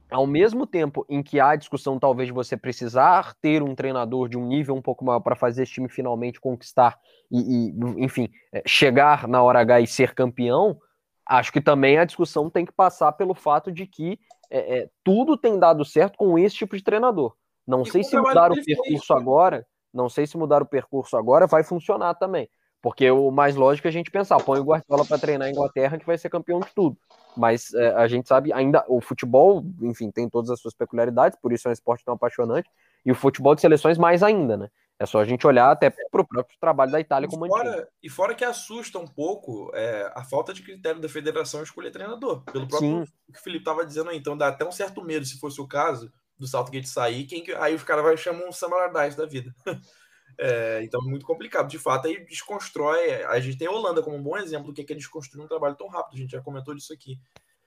ao 0.09 0.25
mesmo 0.25 0.65
tempo 0.65 1.05
em 1.09 1.21
que 1.21 1.39
há 1.39 1.51
a 1.51 1.55
discussão, 1.55 1.99
talvez, 1.99 2.27
de 2.27 2.33
você 2.33 2.57
precisar 2.57 3.35
ter 3.41 3.61
um 3.61 3.75
treinador 3.75 4.27
de 4.27 4.37
um 4.37 4.47
nível 4.47 4.75
um 4.75 4.81
pouco 4.81 5.05
maior 5.05 5.19
para 5.19 5.35
fazer 5.35 5.63
esse 5.63 5.73
time 5.73 5.89
finalmente 5.89 6.39
conquistar 6.39 6.99
e, 7.31 7.69
e, 7.69 8.03
enfim, 8.03 8.29
é, 8.51 8.63
chegar 8.65 9.27
na 9.27 9.41
hora 9.43 9.59
H 9.59 9.81
e 9.81 9.87
ser 9.87 10.13
campeão, 10.13 10.79
acho 11.25 11.51
que 11.51 11.61
também 11.61 11.97
a 11.97 12.05
discussão 12.05 12.49
tem 12.49 12.65
que 12.65 12.71
passar 12.71 13.11
pelo 13.11 13.35
fato 13.35 13.71
de 13.71 13.85
que 13.85 14.19
é, 14.49 14.79
é, 14.79 14.89
tudo 15.03 15.37
tem 15.37 15.59
dado 15.59 15.83
certo 15.83 16.17
com 16.17 16.39
esse 16.39 16.55
tipo 16.55 16.75
de 16.75 16.83
treinador. 16.83 17.35
Não 17.65 17.81
E 17.81 17.91
sei 17.91 18.03
se 18.03 18.17
mudar 18.17 18.51
o 18.51 18.55
percurso 18.63 19.13
agora, 19.13 19.67
não 19.93 20.07
sei 20.07 20.25
se 20.25 20.37
mudar 20.37 20.61
o 20.61 20.65
percurso 20.65 21.17
agora 21.17 21.45
vai 21.47 21.63
funcionar 21.63 22.15
também. 22.15 22.49
Porque 22.87 23.11
o 23.11 23.29
mais 23.29 23.53
lógico 23.53 23.85
é 23.85 23.89
a 23.89 23.91
gente 23.91 24.09
pensar, 24.09 24.37
põe 24.37 24.61
o 24.61 24.63
Guardiola 24.63 25.03
para 25.03 25.19
treinar 25.19 25.49
a 25.49 25.51
Inglaterra 25.51 25.97
que 25.97 26.05
vai 26.05 26.17
ser 26.17 26.29
campeão 26.29 26.61
de 26.61 26.73
tudo. 26.73 26.97
Mas 27.35 27.73
é, 27.73 27.89
a 27.89 28.07
gente 28.07 28.29
sabe 28.29 28.53
ainda, 28.53 28.81
o 28.87 29.01
futebol, 29.01 29.61
enfim, 29.81 30.09
tem 30.09 30.29
todas 30.29 30.49
as 30.49 30.61
suas 30.61 30.73
peculiaridades, 30.73 31.37
por 31.41 31.51
isso 31.51 31.67
é 31.67 31.69
um 31.69 31.73
esporte 31.73 32.05
tão 32.05 32.13
apaixonante, 32.13 32.69
e 33.05 33.11
o 33.11 33.15
futebol 33.15 33.53
de 33.53 33.59
seleções 33.59 33.97
mais 33.97 34.23
ainda, 34.23 34.55
né? 34.55 34.69
É 34.97 35.05
só 35.05 35.19
a 35.19 35.25
gente 35.25 35.45
olhar 35.45 35.69
até 35.69 35.89
para 35.89 36.21
o 36.21 36.25
próprio 36.25 36.57
trabalho 36.61 36.89
da 36.89 37.01
Itália 37.01 37.27
como 37.27 37.45
fora, 37.45 37.89
E 38.01 38.09
fora 38.09 38.33
que 38.33 38.45
assusta 38.45 38.97
um 38.97 39.05
pouco 39.05 39.69
é, 39.75 40.09
a 40.15 40.23
falta 40.23 40.53
de 40.53 40.63
critério 40.63 41.01
da 41.01 41.09
federação 41.09 41.61
escolher 41.61 41.91
treinador. 41.91 42.41
Pelo 42.45 42.69
próprio 42.69 43.05
Sim. 43.05 43.11
que 43.33 43.37
o 43.37 43.43
Felipe 43.43 43.63
estava 43.63 43.85
dizendo 43.85 44.11
aí. 44.11 44.17
Então 44.17 44.37
dá 44.37 44.47
até 44.47 44.65
um 44.65 44.71
certo 44.71 45.03
medo, 45.03 45.25
se 45.25 45.37
fosse 45.37 45.59
o 45.59 45.67
caso, 45.67 46.09
do 46.39 46.47
Saltgate 46.47 46.87
sair, 46.87 47.25
quem 47.25 47.43
que, 47.43 47.51
aí 47.55 47.75
os 47.75 47.83
caras 47.83 48.05
vão 48.05 48.15
chamar 48.15 48.45
um 48.47 48.51
Sam 48.53 48.67
Allardyce 48.67 49.17
da 49.17 49.25
vida. 49.25 49.53
é, 50.39 50.81
então 50.83 51.01
é 51.01 51.09
muito 51.09 51.25
complicado. 51.25 51.67
De 51.67 51.79
fato, 51.79 52.07
aí 52.07 52.23
desconstrói. 52.25 53.23
A 53.25 53.39
gente 53.39 53.57
tem 53.57 53.67
a 53.67 53.71
Holanda 53.71 54.03
como 54.03 54.15
um 54.15 54.23
bom 54.23 54.37
exemplo 54.37 54.71
do 54.71 54.73
que 54.73 54.93
é, 54.93 54.95
desconstruir 54.95 55.43
um 55.43 55.47
trabalho 55.47 55.75
tão 55.75 55.87
rápido. 55.87 56.15
A 56.15 56.17
gente 56.17 56.31
já 56.31 56.41
comentou 56.41 56.75
disso 56.75 56.93
aqui. 56.93 57.19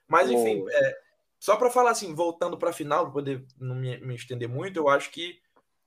Mas, 0.06 0.30
enfim, 0.30 0.64
é, 0.68 0.98
só 1.38 1.56
para 1.56 1.70
falar 1.70 1.90
assim, 1.90 2.14
voltando 2.14 2.58
para 2.58 2.70
a 2.70 2.72
final, 2.72 3.04
para 3.04 3.12
poder 3.12 3.46
não 3.58 3.74
me, 3.74 3.98
me 3.98 4.14
estender 4.14 4.48
muito, 4.48 4.76
eu 4.76 4.88
acho 4.88 5.10
que 5.10 5.40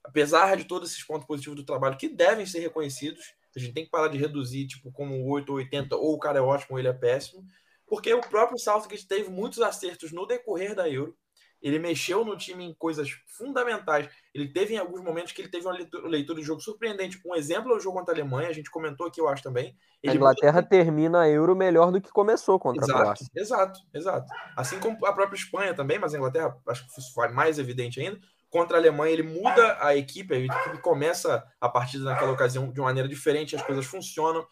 apesar 0.03 0.57
de 0.57 0.65
todos 0.65 0.91
esses 0.91 1.03
pontos 1.03 1.25
positivos 1.25 1.57
do 1.57 1.65
trabalho 1.65 1.97
que 1.97 2.09
devem 2.09 2.45
ser 2.45 2.59
reconhecidos, 2.59 3.33
a 3.55 3.59
gente 3.59 3.73
tem 3.73 3.85
que 3.85 3.91
parar 3.91 4.07
de 4.07 4.17
reduzir, 4.17 4.67
tipo, 4.67 4.91
como 4.91 5.29
8 5.29 5.49
ou 5.49 5.57
80, 5.57 5.95
ou 5.95 6.15
o 6.15 6.19
cara 6.19 6.39
é 6.39 6.41
ótimo 6.41 6.75
ou 6.75 6.79
ele 6.79 6.87
é 6.87 6.93
péssimo, 6.93 7.45
porque 7.87 8.13
o 8.13 8.21
próprio 8.21 8.57
Southgate 8.57 9.07
teve 9.07 9.29
muitos 9.29 9.61
acertos 9.61 10.11
no 10.11 10.25
decorrer 10.25 10.75
da 10.75 10.89
Euro, 10.89 11.15
ele 11.63 11.79
mexeu 11.79 12.25
no 12.25 12.35
time 12.35 12.65
em 12.65 12.73
coisas 12.73 13.09
fundamentais. 13.25 14.09
Ele 14.33 14.49
teve 14.49 14.73
em 14.73 14.77
alguns 14.77 15.01
momentos 15.01 15.31
que 15.31 15.41
ele 15.41 15.49
teve 15.49 15.65
uma 15.65 15.73
leitura, 15.73 16.39
de 16.39 16.45
jogo 16.45 16.59
surpreendente. 16.59 17.21
Um 17.25 17.33
exemplo 17.33 17.71
é 17.71 17.77
o 17.77 17.79
jogo 17.79 17.97
contra 17.97 18.13
a 18.13 18.17
Alemanha, 18.17 18.49
a 18.49 18.53
gente 18.53 18.69
comentou 18.69 19.07
aqui, 19.07 19.21
eu 19.21 19.29
acho 19.29 19.41
também. 19.41 19.75
Ele 20.03 20.13
a 20.13 20.15
Inglaterra 20.15 20.57
muda... 20.57 20.67
termina 20.67 21.21
a 21.21 21.29
Euro 21.29 21.55
melhor 21.55 21.91
do 21.91 22.01
que 22.01 22.11
começou 22.11 22.59
contra 22.59 22.83
exato, 22.83 22.99
a 22.99 23.01
Croácia. 23.01 23.27
Exato, 23.33 23.79
exato. 23.93 24.27
Assim 24.57 24.77
como 24.79 25.05
a 25.05 25.13
própria 25.13 25.37
Espanha 25.37 25.73
também, 25.73 25.97
mas 25.97 26.13
a 26.13 26.17
Inglaterra 26.17 26.55
acho 26.67 26.85
que 26.85 27.13
foi 27.13 27.29
mais 27.29 27.57
evidente 27.57 28.01
ainda 28.01 28.19
contra 28.53 28.77
a 28.77 28.79
Alemanha, 28.79 29.11
ele 29.11 29.23
muda 29.23 29.77
a 29.81 29.95
equipe, 29.95 30.31
a 30.31 30.37
equipe 30.37 30.77
começa 30.77 31.43
a 31.59 31.67
partida 31.67 32.03
naquela 32.03 32.31
ocasião 32.31 32.71
de 32.71 32.79
uma 32.79 32.85
maneira 32.85 33.09
diferente, 33.09 33.55
as 33.55 33.63
coisas 33.63 33.83
funcionam. 33.83 34.45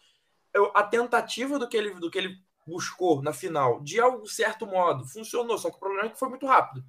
Eu, 0.52 0.72
a 0.74 0.82
tentativa 0.82 1.56
do 1.56 1.68
que, 1.68 1.76
ele, 1.76 1.94
do 1.94 2.10
que 2.10 2.18
ele 2.18 2.36
buscou 2.66 3.22
na 3.22 3.32
final, 3.32 3.80
de 3.80 4.00
algum 4.00 4.26
certo 4.26 4.66
modo, 4.66 5.06
funcionou, 5.06 5.56
só 5.56 5.70
que 5.70 5.76
o 5.76 5.78
problema 5.78 6.06
é 6.06 6.08
que 6.08 6.18
foi 6.18 6.28
muito 6.28 6.46
rápido. 6.46 6.84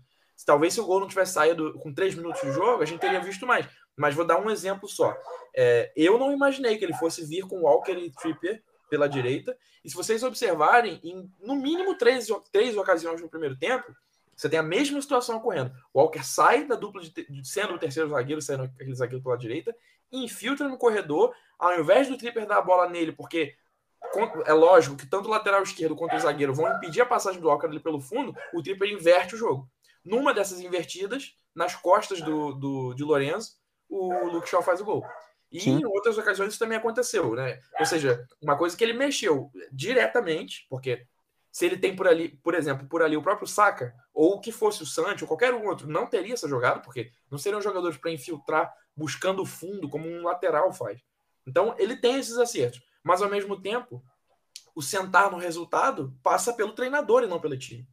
Talvez 0.46 0.74
se 0.74 0.82
o 0.82 0.86
gol 0.86 1.00
não 1.00 1.08
tivesse 1.08 1.34
saído 1.34 1.74
com 1.80 1.94
três 1.94 2.16
minutos 2.16 2.42
de 2.42 2.52
jogo, 2.52 2.82
a 2.82 2.86
gente 2.86 3.00
teria 3.00 3.20
visto 3.20 3.46
mais. 3.46 3.68
Mas 3.96 4.16
vou 4.16 4.26
dar 4.26 4.40
um 4.40 4.50
exemplo 4.50 4.88
só. 4.88 5.16
É, 5.56 5.92
eu 5.96 6.18
não 6.18 6.32
imaginei 6.32 6.78
que 6.78 6.86
ele 6.86 6.94
fosse 6.94 7.26
vir 7.26 7.44
com 7.44 7.62
Walker 7.62 7.94
e 7.94 8.12
Trippier 8.12 8.64
pela 8.90 9.08
direita. 9.08 9.58
E 9.84 9.90
se 9.90 9.96
vocês 9.96 10.24
observarem, 10.24 11.00
em 11.04 11.30
no 11.40 11.56
mínimo 11.56 11.98
três, 11.98 12.28
três 12.52 12.76
ocasiões 12.78 13.22
no 13.22 13.30
primeiro 13.30 13.58
tempo, 13.58 13.94
você 14.36 14.50
tem 14.50 14.60
a 14.60 14.64
mesma 14.64 15.02
situação 15.02 15.38
ocorrendo. 15.38 15.72
O 15.94 16.00
Walker 16.00 16.24
sai 16.24 16.66
da 16.66 16.76
dupla 16.76 17.02
de, 17.02 17.12
de 17.12 17.48
sendo 17.48 17.74
o 17.74 17.80
terceiro 17.80 18.10
zagueiro, 18.10 18.42
sendo 18.42 18.64
aquele 18.64 18.96
zagueiro 18.96 19.24
pela 19.24 19.38
direita, 19.38 19.76
infiltra 20.12 20.68
no 20.68 20.78
corredor, 20.78 21.34
ao 21.58 21.80
invés 21.80 22.08
do 22.08 22.18
Tripper 22.18 22.46
dar 22.46 22.58
a 22.58 22.62
bola 22.62 22.90
nele, 22.90 23.12
porque 23.12 23.56
é 24.46 24.54
lógico 24.54 24.96
que 24.96 25.08
tanto 25.08 25.28
o 25.28 25.32
lateral 25.32 25.64
esquerdo 25.64 25.96
quanto 25.96 26.16
o 26.16 26.20
zagueiro 26.20 26.54
vão 26.54 26.72
impedir 26.76 27.02
a 27.02 27.06
passagem 27.06 27.40
do 27.40 27.48
Walker 27.48 27.68
ali 27.68 27.80
pelo 27.80 28.00
fundo, 28.00 28.36
o 28.54 28.62
Tripper 28.62 28.92
inverte 28.92 29.36
o 29.36 29.38
jogo. 29.38 29.68
Numa 30.04 30.34
dessas 30.34 30.60
invertidas, 30.60 31.38
nas 31.56 31.76
costas 31.76 32.22
do, 32.22 32.54
do, 32.54 32.94
de 32.94 33.04
Lorenzo, 33.04 33.52
o 33.90 34.28
Luke 34.28 34.50
Shaw 34.50 34.62
faz 34.62 34.82
o 34.82 34.86
gol. 34.86 35.06
E 35.52 35.62
Sim. 35.62 35.80
em 35.80 35.86
outras 35.86 36.18
ocasiões 36.18 36.50
isso 36.50 36.60
também 36.60 36.78
aconteceu, 36.78 37.36
né? 37.36 37.60
Ou 37.80 37.86
seja, 37.86 38.28
uma 38.42 38.58
coisa 38.58 38.76
que 38.76 38.84
ele 38.84 38.94
mexeu 38.94 39.52
diretamente, 39.72 40.66
porque 40.68 41.06
se 41.52 41.68
ele 41.68 41.78
tem 41.78 41.96
por 41.96 42.08
ali, 42.08 42.30
por 42.30 42.56
exemplo, 42.56 42.88
por 42.88 43.04
ali 43.04 43.16
o 43.16 43.22
próprio 43.22 43.48
Saka, 43.48 43.94
ou 44.12 44.42
que 44.42 44.52
fosse 44.52 44.82
o 44.82 44.86
Sancho, 44.88 45.26
ou 45.26 45.28
qualquer 45.28 45.54
um 45.54 45.68
outro, 45.68 45.88
não 45.88 46.08
teria 46.08 46.34
essa 46.34 46.50
jogada, 46.50 46.80
porque 46.80 47.12
não 47.30 47.38
seriam 47.38 47.62
jogadores 47.62 47.98
para 47.98 48.12
infiltrar 48.12 48.74
buscando 48.96 49.44
o 49.44 49.46
fundo, 49.46 49.88
como 49.88 50.08
um 50.08 50.24
lateral 50.24 50.74
faz. 50.74 51.00
Então, 51.46 51.76
ele 51.78 51.96
tem 51.96 52.18
esses 52.18 52.38
acertos. 52.38 52.82
Mas, 53.04 53.22
ao 53.22 53.30
mesmo 53.30 53.62
tempo, 53.62 54.04
o 54.74 54.82
sentar 54.82 55.30
no 55.30 55.38
resultado 55.38 56.18
passa 56.24 56.54
pelo 56.54 56.74
treinador 56.74 57.24
e 57.24 57.28
não 57.28 57.40
pelo 57.40 57.58
time. 57.58 57.88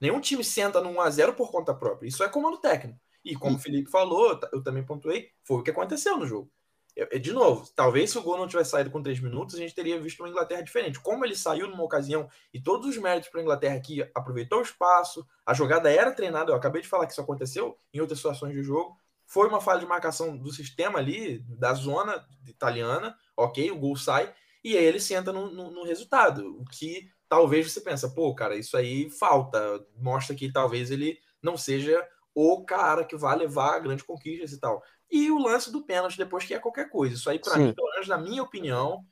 Nenhum 0.00 0.20
time 0.20 0.44
senta 0.44 0.80
no 0.80 0.90
1x0 0.90 1.34
por 1.34 1.50
conta 1.50 1.74
própria. 1.74 2.08
Isso 2.08 2.22
é 2.22 2.28
comando 2.28 2.58
técnico. 2.58 3.00
E 3.24 3.34
como 3.34 3.56
o 3.56 3.58
Felipe 3.58 3.90
falou, 3.90 4.38
eu 4.52 4.62
também 4.62 4.84
pontuei, 4.84 5.30
foi 5.42 5.58
o 5.58 5.62
que 5.62 5.70
aconteceu 5.70 6.16
no 6.16 6.26
jogo. 6.26 6.50
De 7.20 7.30
novo, 7.30 7.68
talvez 7.74 8.10
se 8.10 8.16
o 8.16 8.22
gol 8.22 8.38
não 8.38 8.48
tivesse 8.48 8.70
saído 8.70 8.90
com 8.90 9.02
três 9.02 9.20
minutos, 9.20 9.54
a 9.54 9.58
gente 9.58 9.74
teria 9.74 10.00
visto 10.00 10.20
uma 10.20 10.30
Inglaterra 10.30 10.62
diferente. 10.62 10.98
Como 10.98 11.24
ele 11.26 11.36
saiu 11.36 11.68
numa 11.68 11.82
ocasião 11.82 12.26
e 12.54 12.60
todos 12.60 12.86
os 12.88 12.96
méritos 12.96 13.28
para 13.28 13.40
a 13.40 13.42
Inglaterra 13.42 13.78
que 13.80 14.00
aproveitou 14.14 14.60
o 14.60 14.62
espaço, 14.62 15.26
a 15.44 15.52
jogada 15.52 15.90
era 15.92 16.10
treinada, 16.12 16.52
eu 16.52 16.56
acabei 16.56 16.80
de 16.80 16.88
falar 16.88 17.04
que 17.04 17.12
isso 17.12 17.20
aconteceu 17.20 17.76
em 17.92 18.00
outras 18.00 18.18
situações 18.18 18.54
do 18.54 18.62
jogo. 18.62 18.96
Foi 19.26 19.46
uma 19.46 19.60
falha 19.60 19.80
de 19.80 19.86
marcação 19.86 20.38
do 20.38 20.50
sistema 20.50 20.98
ali, 20.98 21.40
da 21.40 21.74
zona 21.74 22.24
italiana, 22.46 23.14
ok, 23.36 23.70
o 23.72 23.78
gol 23.78 23.96
sai, 23.96 24.32
e 24.64 24.76
aí 24.76 24.84
ele 24.84 25.00
senta 25.00 25.32
no, 25.32 25.50
no, 25.50 25.70
no 25.70 25.84
resultado. 25.84 26.58
O 26.58 26.64
que 26.64 27.10
talvez 27.28 27.72
você 27.72 27.80
pensa, 27.80 28.08
pô, 28.08 28.34
cara, 28.34 28.56
isso 28.56 28.76
aí 28.76 29.10
falta, 29.10 29.84
mostra 29.96 30.34
que 30.34 30.52
talvez 30.52 30.90
ele 30.90 31.18
não 31.42 31.56
seja 31.56 32.06
o 32.34 32.64
cara 32.64 33.04
que 33.04 33.16
vai 33.16 33.36
levar 33.36 33.76
a 33.76 33.78
grande 33.78 34.04
conquista 34.04 34.54
e 34.54 34.60
tal. 34.60 34.82
E 35.10 35.30
o 35.30 35.38
lance 35.38 35.70
do 35.70 35.84
pênalti 35.84 36.18
depois 36.18 36.44
que 36.44 36.54
é 36.54 36.58
qualquer 36.58 36.90
coisa. 36.90 37.14
Isso 37.14 37.30
aí, 37.30 37.38
para 37.38 37.56
mim, 37.56 37.72
pelo 37.72 37.90
menos 37.92 38.08
na 38.08 38.18
minha 38.18 38.42
opinião, 38.42 39.04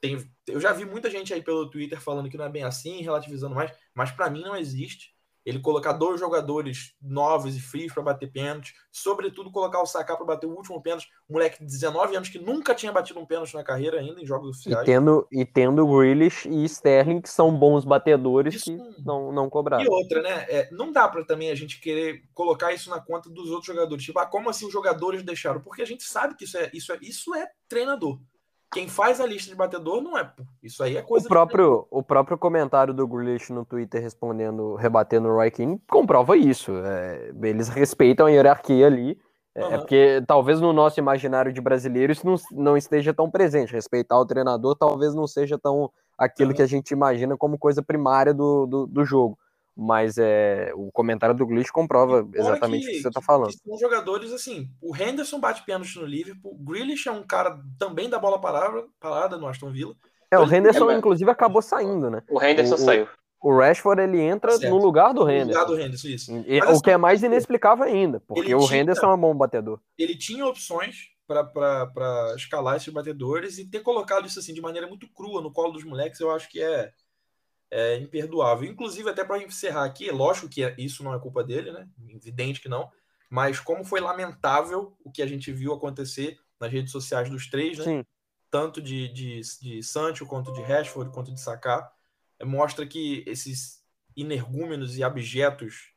tem, 0.00 0.30
eu 0.46 0.60
já 0.60 0.72
vi 0.72 0.84
muita 0.84 1.10
gente 1.10 1.34
aí 1.34 1.42
pelo 1.42 1.68
Twitter 1.70 2.00
falando 2.00 2.28
que 2.28 2.36
não 2.36 2.44
é 2.44 2.48
bem 2.48 2.62
assim, 2.62 3.02
relativizando 3.02 3.54
mais, 3.54 3.72
mas 3.94 4.10
para 4.12 4.30
mim 4.30 4.42
não 4.42 4.56
existe 4.56 5.14
ele 5.48 5.60
colocar 5.60 5.94
dois 5.94 6.20
jogadores 6.20 6.94
novos 7.00 7.56
e 7.56 7.60
frios 7.60 7.92
para 7.92 8.02
bater 8.02 8.30
pênalti, 8.30 8.74
sobretudo 8.92 9.50
colocar 9.50 9.80
o 9.80 9.86
Saká 9.86 10.14
para 10.14 10.26
bater 10.26 10.46
o 10.46 10.54
último 10.54 10.82
pênalti, 10.82 11.08
um 11.28 11.32
moleque 11.32 11.58
de 11.60 11.64
19 11.64 12.16
anos 12.16 12.28
que 12.28 12.38
nunca 12.38 12.74
tinha 12.74 12.92
batido 12.92 13.18
um 13.18 13.24
pênalti 13.24 13.54
na 13.54 13.64
carreira 13.64 13.98
ainda 13.98 14.20
em 14.20 14.26
jogos 14.26 14.50
oficiais. 14.50 14.82
E 14.82 14.84
tendo, 14.84 15.26
e 15.32 15.46
tendo 15.46 15.86
Grealish 15.86 16.46
e 16.46 16.64
Sterling, 16.64 17.22
que 17.22 17.30
são 17.30 17.50
bons 17.50 17.86
batedores 17.86 18.56
isso, 18.56 18.64
que 18.64 19.02
não, 19.02 19.32
não 19.32 19.48
cobraram. 19.48 19.82
E 19.82 19.88
outra, 19.88 20.20
né? 20.20 20.46
É, 20.50 20.68
não 20.70 20.92
dá 20.92 21.08
para 21.08 21.24
também 21.24 21.50
a 21.50 21.54
gente 21.54 21.80
querer 21.80 22.22
colocar 22.34 22.74
isso 22.74 22.90
na 22.90 23.00
conta 23.00 23.30
dos 23.30 23.48
outros 23.48 23.66
jogadores. 23.66 24.04
Tipo, 24.04 24.18
ah, 24.18 24.26
como 24.26 24.50
assim 24.50 24.66
os 24.66 24.72
jogadores 24.72 25.22
deixaram? 25.22 25.62
Porque 25.62 25.80
a 25.80 25.86
gente 25.86 26.04
sabe 26.04 26.34
que 26.34 26.44
isso 26.44 26.58
é, 26.58 26.70
isso 26.74 26.92
é, 26.92 26.98
isso 27.00 27.34
é 27.34 27.48
treinador. 27.66 28.18
Quem 28.70 28.86
faz 28.86 29.20
a 29.20 29.26
lista 29.26 29.50
de 29.50 29.56
batedor 29.56 30.02
não 30.02 30.18
é. 30.18 30.30
Isso 30.62 30.82
aí 30.82 30.96
é 30.96 31.02
coisa. 31.02 31.26
O 31.26 31.28
próprio, 31.28 31.86
o 31.90 32.02
próprio 32.02 32.36
comentário 32.36 32.92
do 32.92 33.06
Grealish 33.08 33.50
no 33.50 33.64
Twitter 33.64 34.02
respondendo, 34.02 34.74
rebatendo 34.74 35.28
o 35.28 35.34
Roy 35.34 35.50
Keane 35.50 35.80
comprova 35.88 36.36
isso. 36.36 36.72
É, 36.84 37.32
eles 37.42 37.68
respeitam 37.68 38.26
a 38.26 38.30
hierarquia 38.30 38.86
ali. 38.86 39.18
É, 39.54 39.64
uhum. 39.64 39.72
é, 39.72 39.78
porque 39.78 40.24
talvez 40.26 40.60
no 40.60 40.72
nosso 40.72 41.00
imaginário 41.00 41.52
de 41.52 41.60
brasileiro 41.60 42.12
isso 42.12 42.26
não, 42.26 42.36
não 42.52 42.76
esteja 42.76 43.14
tão 43.14 43.30
presente. 43.30 43.72
Respeitar 43.72 44.18
o 44.18 44.26
treinador 44.26 44.76
talvez 44.76 45.14
não 45.14 45.26
seja 45.26 45.58
tão 45.58 45.90
aquilo 46.18 46.50
uhum. 46.50 46.56
que 46.56 46.62
a 46.62 46.66
gente 46.66 46.90
imagina 46.90 47.36
como 47.36 47.58
coisa 47.58 47.82
primária 47.82 48.34
do, 48.34 48.66
do, 48.66 48.86
do 48.86 49.04
jogo. 49.04 49.38
Mas 49.80 50.18
é, 50.18 50.72
o 50.74 50.90
comentário 50.90 51.36
do 51.36 51.46
Glitch 51.46 51.70
comprova 51.70 52.28
exatamente 52.34 52.82
o 52.82 52.86
que, 52.86 52.96
que 52.96 53.02
você 53.02 53.08
está 53.08 53.22
falando. 53.22 53.50
Que 53.50 53.58
são 53.58 53.78
jogadores 53.78 54.32
assim. 54.32 54.68
O 54.82 54.96
Henderson 54.96 55.38
bate 55.38 55.64
pênalti 55.64 55.96
no 55.96 56.04
Liverpool. 56.04 56.52
O 56.52 56.64
Grealish 56.64 57.08
é 57.08 57.12
um 57.12 57.22
cara 57.22 57.60
também 57.78 58.10
da 58.10 58.18
bola 58.18 58.40
parada, 58.40 58.84
parada 58.98 59.36
no 59.36 59.46
Aston 59.46 59.70
Villa. 59.70 59.94
É, 60.32 60.38
o 60.38 60.52
Henderson, 60.52 60.90
é, 60.90 60.96
inclusive, 60.96 61.30
acabou 61.30 61.62
saindo, 61.62 62.10
né? 62.10 62.24
O 62.28 62.42
Henderson 62.42 62.74
o, 62.74 62.78
saiu. 62.78 63.08
O 63.40 63.56
Rashford 63.56 64.02
ele 64.02 64.20
entra 64.20 64.50
certo. 64.50 64.68
no 64.68 64.78
lugar 64.78 65.14
do 65.14 65.30
Henderson. 65.30 65.52
No 65.52 65.60
lugar 65.60 65.64
do 65.66 65.80
Henderson, 65.80 66.08
isso. 66.08 66.44
E, 66.44 66.60
o 66.60 66.80
que 66.80 66.90
é 66.90 66.96
mais 66.96 67.22
inexplicável 67.22 67.84
ainda, 67.84 68.20
porque 68.26 68.52
o 68.52 68.66
tinha, 68.66 68.80
Henderson 68.80 69.06
é 69.06 69.14
um 69.14 69.20
bom 69.20 69.34
batedor. 69.34 69.78
Ele 69.96 70.16
tinha 70.16 70.44
opções 70.44 71.10
para 71.24 72.34
escalar 72.36 72.76
esses 72.76 72.92
batedores 72.92 73.58
e 73.58 73.64
ter 73.64 73.80
colocado 73.80 74.26
isso 74.26 74.40
assim 74.40 74.52
de 74.52 74.60
maneira 74.60 74.88
muito 74.88 75.08
crua 75.12 75.40
no 75.40 75.52
colo 75.52 75.72
dos 75.72 75.84
moleques, 75.84 76.18
eu 76.18 76.32
acho 76.32 76.48
que 76.48 76.60
é 76.60 76.90
é 77.70 77.96
imperdoável. 77.96 78.68
Inclusive, 78.68 79.10
até 79.10 79.24
para 79.24 79.42
encerrar 79.42 79.84
aqui, 79.84 80.08
é 80.08 80.12
lógico 80.12 80.48
que 80.48 80.62
isso 80.78 81.02
não 81.02 81.14
é 81.14 81.18
culpa 81.18 81.44
dele, 81.44 81.72
né? 81.72 81.88
Evidente 82.08 82.60
que 82.60 82.68
não. 82.68 82.90
Mas 83.30 83.60
como 83.60 83.84
foi 83.84 84.00
lamentável 84.00 84.96
o 85.04 85.10
que 85.10 85.22
a 85.22 85.26
gente 85.26 85.52
viu 85.52 85.72
acontecer 85.72 86.38
nas 86.60 86.72
redes 86.72 86.90
sociais 86.92 87.28
dos 87.28 87.48
três, 87.48 87.78
né? 87.78 87.84
Sim. 87.84 88.04
Tanto 88.50 88.80
de, 88.80 89.08
de, 89.08 89.40
de 89.60 89.82
Sancho, 89.82 90.26
quanto 90.26 90.52
de 90.52 90.62
Rashford, 90.62 91.12
quanto 91.12 91.32
de 91.32 91.40
Saká, 91.40 91.90
é, 92.38 92.44
mostra 92.44 92.86
que 92.86 93.22
esses 93.26 93.82
energúmenos 94.16 94.96
e 94.96 95.04
abjetos 95.04 95.92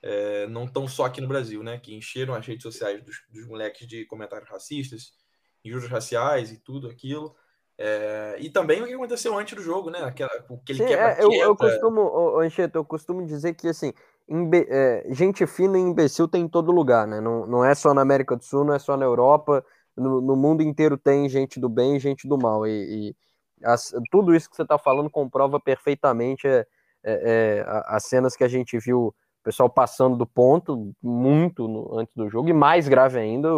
é, 0.00 0.46
não 0.46 0.64
estão 0.64 0.86
só 0.86 1.06
aqui 1.06 1.20
no 1.20 1.26
Brasil, 1.26 1.62
né? 1.64 1.78
Que 1.78 1.94
encheram 1.94 2.34
as 2.34 2.46
redes 2.46 2.62
sociais 2.62 3.02
dos, 3.02 3.16
dos 3.28 3.46
moleques 3.46 3.88
de 3.88 4.04
comentários 4.06 4.48
racistas, 4.48 5.12
injúrias 5.64 5.90
raciais 5.90 6.52
e 6.52 6.58
tudo 6.58 6.88
aquilo. 6.88 7.34
É, 7.78 8.36
e 8.38 8.48
também 8.48 8.82
o 8.82 8.86
que 8.86 8.94
aconteceu 8.94 9.36
antes 9.38 9.54
do 9.54 9.62
jogo, 9.62 9.90
né? 9.90 10.02
Aquela, 10.02 10.30
o 10.48 10.56
que 10.58 10.72
ele 10.72 10.78
Sim, 10.78 10.86
quebra 10.86 11.12
é, 11.12 11.22
eu, 11.22 11.30
eu 11.32 11.56
costumo, 11.56 12.38
Anchieta, 12.40 12.78
eu 12.78 12.84
costumo 12.84 13.26
dizer 13.26 13.54
que 13.54 13.68
assim, 13.68 13.92
imbe, 14.26 14.66
é, 14.70 15.04
gente 15.10 15.46
fina 15.46 15.78
e 15.78 15.82
imbecil 15.82 16.26
tem 16.26 16.44
em 16.44 16.48
todo 16.48 16.72
lugar, 16.72 17.06
né? 17.06 17.20
Não, 17.20 17.46
não 17.46 17.64
é 17.64 17.74
só 17.74 17.92
na 17.92 18.00
América 18.00 18.34
do 18.34 18.42
Sul, 18.42 18.64
não 18.64 18.74
é 18.74 18.78
só 18.78 18.96
na 18.96 19.04
Europa, 19.04 19.64
no, 19.94 20.20
no 20.22 20.36
mundo 20.36 20.62
inteiro 20.62 20.96
tem 20.96 21.28
gente 21.28 21.60
do 21.60 21.68
bem 21.68 21.96
e 21.96 22.00
gente 22.00 22.26
do 22.26 22.38
mal. 22.38 22.66
E, 22.66 23.10
e, 23.10 23.16
as, 23.62 23.92
tudo 24.10 24.34
isso 24.34 24.48
que 24.48 24.56
você 24.56 24.62
está 24.62 24.78
falando 24.78 25.10
comprova 25.10 25.60
perfeitamente 25.60 26.46
é, 26.46 26.66
é, 27.04 27.04
é, 27.04 27.64
as 27.86 28.04
cenas 28.04 28.36
que 28.36 28.44
a 28.44 28.48
gente 28.48 28.78
viu 28.78 29.08
o 29.08 29.14
pessoal 29.44 29.70
passando 29.70 30.16
do 30.16 30.26
ponto 30.26 30.92
muito 31.02 31.68
no, 31.68 31.98
antes 31.98 32.14
do 32.14 32.28
jogo, 32.28 32.48
e 32.48 32.52
mais 32.52 32.88
grave 32.88 33.18
ainda, 33.18 33.48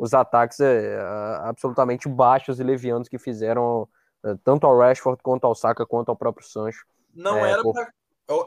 os 0.00 0.14
ataques 0.14 0.58
é, 0.60 0.98
absolutamente 1.42 2.08
baixos 2.08 2.58
e 2.58 2.64
levianos 2.64 3.06
que 3.06 3.18
fizeram 3.18 3.86
é, 4.24 4.34
tanto 4.42 4.66
ao 4.66 4.78
Rashford 4.78 5.22
quanto 5.22 5.46
ao 5.46 5.54
Saka 5.54 5.84
quanto 5.84 6.08
ao 6.08 6.16
próprio 6.16 6.46
Sancho. 6.46 6.86
Não 7.14 7.36
é, 7.36 7.52
era 7.52 7.62
por... 7.62 7.74
pra, 7.74 7.90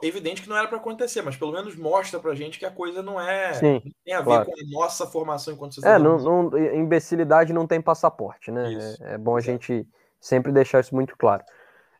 evidente 0.01 0.41
que 0.41 0.49
não 0.49 0.57
era 0.57 0.67
para 0.67 0.77
acontecer, 0.79 1.21
mas 1.21 1.37
pelo 1.37 1.51
menos 1.51 1.75
mostra 1.75 2.19
pra 2.19 2.33
gente 2.33 2.57
que 2.57 2.65
a 2.65 2.71
coisa 2.71 3.03
não 3.03 3.21
é 3.21 3.53
Sim, 3.53 3.81
não 3.85 3.91
tem 4.03 4.13
a 4.15 4.19
ver 4.19 4.25
claro. 4.25 4.45
com 4.47 4.51
a 4.51 4.81
nossa 4.81 5.05
formação 5.05 5.53
enquanto 5.53 5.85
É, 5.85 5.99
não, 5.99 6.17
não, 6.17 6.57
imbecilidade 6.73 7.53
não 7.53 7.67
tem 7.67 7.79
passaporte, 7.79 8.49
né? 8.49 8.73
É, 9.01 9.13
é 9.13 9.17
bom 9.19 9.37
a 9.37 9.41
gente 9.41 9.87
sempre 10.19 10.51
deixar 10.51 10.79
isso 10.79 10.95
muito 10.95 11.15
claro. 11.15 11.43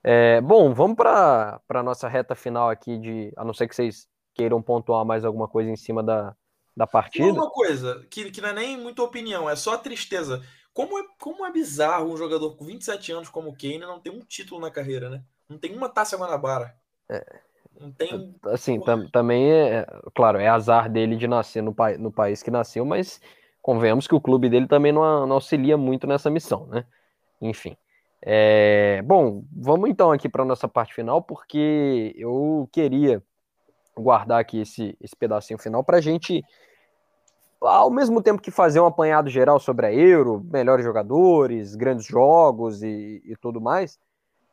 É, 0.04 0.42
bom, 0.42 0.74
vamos 0.74 0.98
para 0.98 1.62
a 1.70 1.84
nossa 1.84 2.08
reta 2.08 2.34
final 2.34 2.72
aqui 2.72 2.98
de, 2.98 3.32
a 3.38 3.46
não 3.46 3.54
ser 3.54 3.68
que 3.68 3.76
vocês 3.76 4.08
queiram 4.34 4.64
pontuar 4.64 5.06
mais 5.06 5.24
alguma 5.24 5.48
coisa 5.48 5.70
em 5.70 5.76
cima 5.76 6.02
da, 6.02 6.36
da 6.76 6.88
partida. 6.88 7.32
uma 7.32 7.50
coisa, 7.50 8.06
que, 8.10 8.32
que 8.32 8.42
não 8.42 8.50
é 8.50 8.54
nem 8.54 8.78
muita 8.78 9.04
opinião, 9.04 9.50
é 9.50 9.56
só 9.56 9.78
tristeza. 9.78 10.44
Como 10.74 10.98
é, 10.98 11.04
como 11.20 11.46
é 11.46 11.52
bizarro 11.52 12.12
um 12.12 12.18
jogador 12.18 12.56
com 12.56 12.66
27 12.66 13.12
anos 13.12 13.30
como 13.30 13.50
o 13.50 13.56
Kane 13.56 13.80
não 13.80 14.00
ter 14.00 14.10
um 14.10 14.22
título 14.22 14.60
na 14.60 14.72
carreira, 14.72 15.10
né? 15.10 15.24
Não 15.48 15.58
tem 15.58 15.76
uma 15.76 15.88
taça 15.88 16.18
Guanabara. 16.18 16.76
Não 17.80 17.92
tem 17.92 18.16
um. 18.16 18.34
Assim, 18.46 18.80
tam- 18.80 19.08
também 19.10 19.52
é, 19.52 19.86
claro, 20.16 20.40
é 20.40 20.48
azar 20.48 20.90
dele 20.90 21.16
de 21.16 21.28
nascer 21.28 21.62
no, 21.62 21.74
pai, 21.74 21.98
no 21.98 22.12
país 22.12 22.42
que 22.42 22.50
nasceu, 22.50 22.86
mas 22.86 23.22
convenhamos 23.62 24.08
que 24.08 24.16
o 24.16 24.22
clube 24.22 24.50
dele 24.50 24.68
também 24.68 24.92
não, 24.92 25.28
não 25.28 25.36
auxilia 25.36 25.78
muito 25.78 26.08
nessa 26.08 26.30
missão, 26.30 26.66
né? 26.68 26.86
Enfim. 27.42 27.76
É, 28.26 29.02
bom, 29.04 29.44
vamos 29.52 29.90
então 29.90 30.12
aqui 30.12 30.30
para 30.30 30.46
nossa 30.46 30.68
parte 30.68 30.94
final, 30.94 31.22
porque 31.22 32.14
eu 32.18 32.70
queria 32.72 33.22
guardar 33.96 34.40
aqui 34.40 34.62
esse, 34.62 34.98
esse 35.02 35.16
pedacinho 35.16 35.60
final 35.60 35.84
para 35.84 35.98
a 35.98 36.02
gente, 36.02 36.44
ao 37.62 37.90
mesmo 37.90 38.22
tempo 38.22 38.42
que 38.42 38.52
fazer 38.52 38.80
um 38.80 38.86
apanhado 38.86 39.30
geral 39.30 39.60
sobre 39.60 39.86
a 39.86 39.94
Euro, 39.94 40.44
melhores 40.52 40.84
jogadores, 40.84 41.76
grandes 41.76 42.06
jogos 42.06 42.84
e, 42.84 43.22
e 43.26 43.36
tudo 43.40 43.62
mais, 43.62 44.00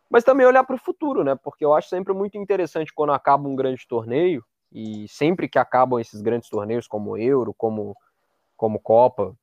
mas 0.08 0.24
também 0.24 0.46
olhar 0.46 0.64
para 0.64 0.76
o 0.76 0.78
futuro, 0.78 1.22
né? 1.24 1.36
Porque 1.36 1.64
eu 1.64 1.72
acho 1.72 1.88
sempre 1.88 2.12
muito 2.12 2.36
interessante 2.36 2.92
quando 2.92 3.12
acaba 3.12 3.48
um 3.48 3.54
grande 3.56 3.86
torneio, 3.86 4.44
e 4.72 5.08
sempre 5.08 5.48
que 5.48 5.58
acabam 5.58 5.98
esses 6.00 6.20
grandes 6.20 6.48
torneios, 6.48 6.86
como 6.86 7.16
Euro, 7.16 7.52
como, 7.54 7.96
como 8.56 8.78
Copa, 8.78 9.34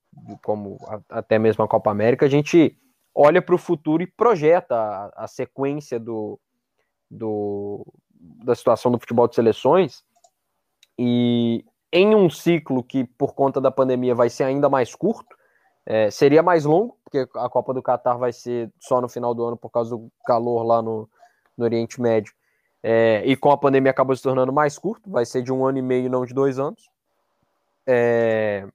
como 0.44 0.78
a- 0.88 1.02
até 1.10 1.38
mesmo 1.38 1.64
a 1.64 1.68
Copa 1.68 1.92
América, 1.92 2.26
a 2.26 2.30
gente 2.30 2.78
olha 3.14 3.42
para 3.42 3.56
o 3.56 3.58
futuro 3.58 4.02
e 4.04 4.08
projeta 4.08 4.76
a, 4.76 5.26
a 5.26 5.28
sequência 5.28 6.00
do, 6.00 6.40
do, 7.10 7.86
da 8.20 8.56
situação 8.56 8.92
do 8.92 9.00
futebol 9.00 9.28
de 9.28 9.36
seleções. 9.36 10.04
E 10.98 11.64
em 11.92 12.16
um 12.16 12.30
ciclo 12.30 12.84
que, 12.84 13.04
por 13.04 13.34
conta 13.34 13.62
da 13.62 13.72
pandemia, 13.72 14.16
vai 14.16 14.30
ser 14.30 14.44
ainda 14.44 14.70
mais 14.70 14.94
curto, 14.94 15.36
é, 15.86 16.12
seria 16.12 16.44
mais 16.44 16.66
longo, 16.66 16.98
porque 17.04 17.28
a 17.36 17.50
Copa 17.50 17.74
do 17.74 17.82
Catar 17.82 18.16
vai 18.16 18.34
ser 18.34 18.72
só 18.80 19.00
no 19.00 19.08
final 19.08 19.34
do 19.34 19.46
ano 19.46 19.56
por 19.56 19.70
causa 19.70 19.96
do 19.96 20.12
calor 20.26 20.64
lá 20.64 20.82
no, 20.82 21.10
no 21.58 21.64
Oriente 21.64 22.02
Médio. 22.02 22.34
É, 22.84 23.24
e 23.26 23.36
com 23.36 23.52
a 23.52 23.58
pandemia 23.58 23.92
acabou 23.92 24.16
se 24.16 24.22
tornando 24.22 24.52
mais 24.52 24.78
curto, 24.78 25.10
vai 25.10 25.26
ser 25.26 25.42
de 25.42 25.52
um 25.52 25.66
ano 25.66 25.78
e 25.78 25.82
meio, 25.82 26.10
não 26.10 26.26
de 26.26 26.34
dois 26.34 26.60
anos. 26.60 26.90
É, 27.86 28.68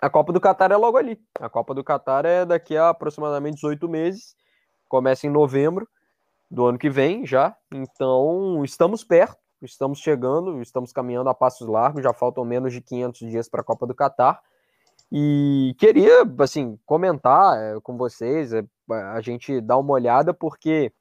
a 0.00 0.08
Copa 0.08 0.32
do 0.32 0.40
Catar 0.40 0.72
é 0.72 0.76
logo 0.76 0.96
ali. 0.96 1.20
A 1.38 1.48
Copa 1.48 1.74
do 1.74 1.84
Catar 1.84 2.24
é 2.24 2.44
daqui 2.44 2.76
a 2.76 2.88
aproximadamente 2.88 3.56
18 3.56 3.88
meses, 3.88 4.34
começa 4.88 5.26
em 5.26 5.30
novembro 5.30 5.86
do 6.50 6.66
ano 6.66 6.78
que 6.78 6.90
vem 6.90 7.26
já. 7.26 7.56
Então, 7.72 8.62
estamos 8.64 9.02
perto, 9.04 9.38
estamos 9.62 9.98
chegando, 9.98 10.60
estamos 10.60 10.92
caminhando 10.92 11.28
a 11.28 11.34
passos 11.34 11.68
largos, 11.68 12.02
já 12.02 12.12
faltam 12.12 12.44
menos 12.44 12.72
de 12.72 12.80
500 12.80 13.20
dias 13.30 13.48
para 13.48 13.60
a 13.60 13.64
Copa 13.64 13.86
do 13.86 13.94
Catar. 13.94 14.40
E 15.10 15.74
queria, 15.78 16.22
assim, 16.40 16.78
comentar 16.84 17.56
é, 17.56 17.80
com 17.80 17.96
vocês, 17.96 18.52
é, 18.52 18.64
a 18.90 19.20
gente 19.20 19.60
dar 19.60 19.78
uma 19.78 19.92
olhada, 19.92 20.34
porque 20.34 20.92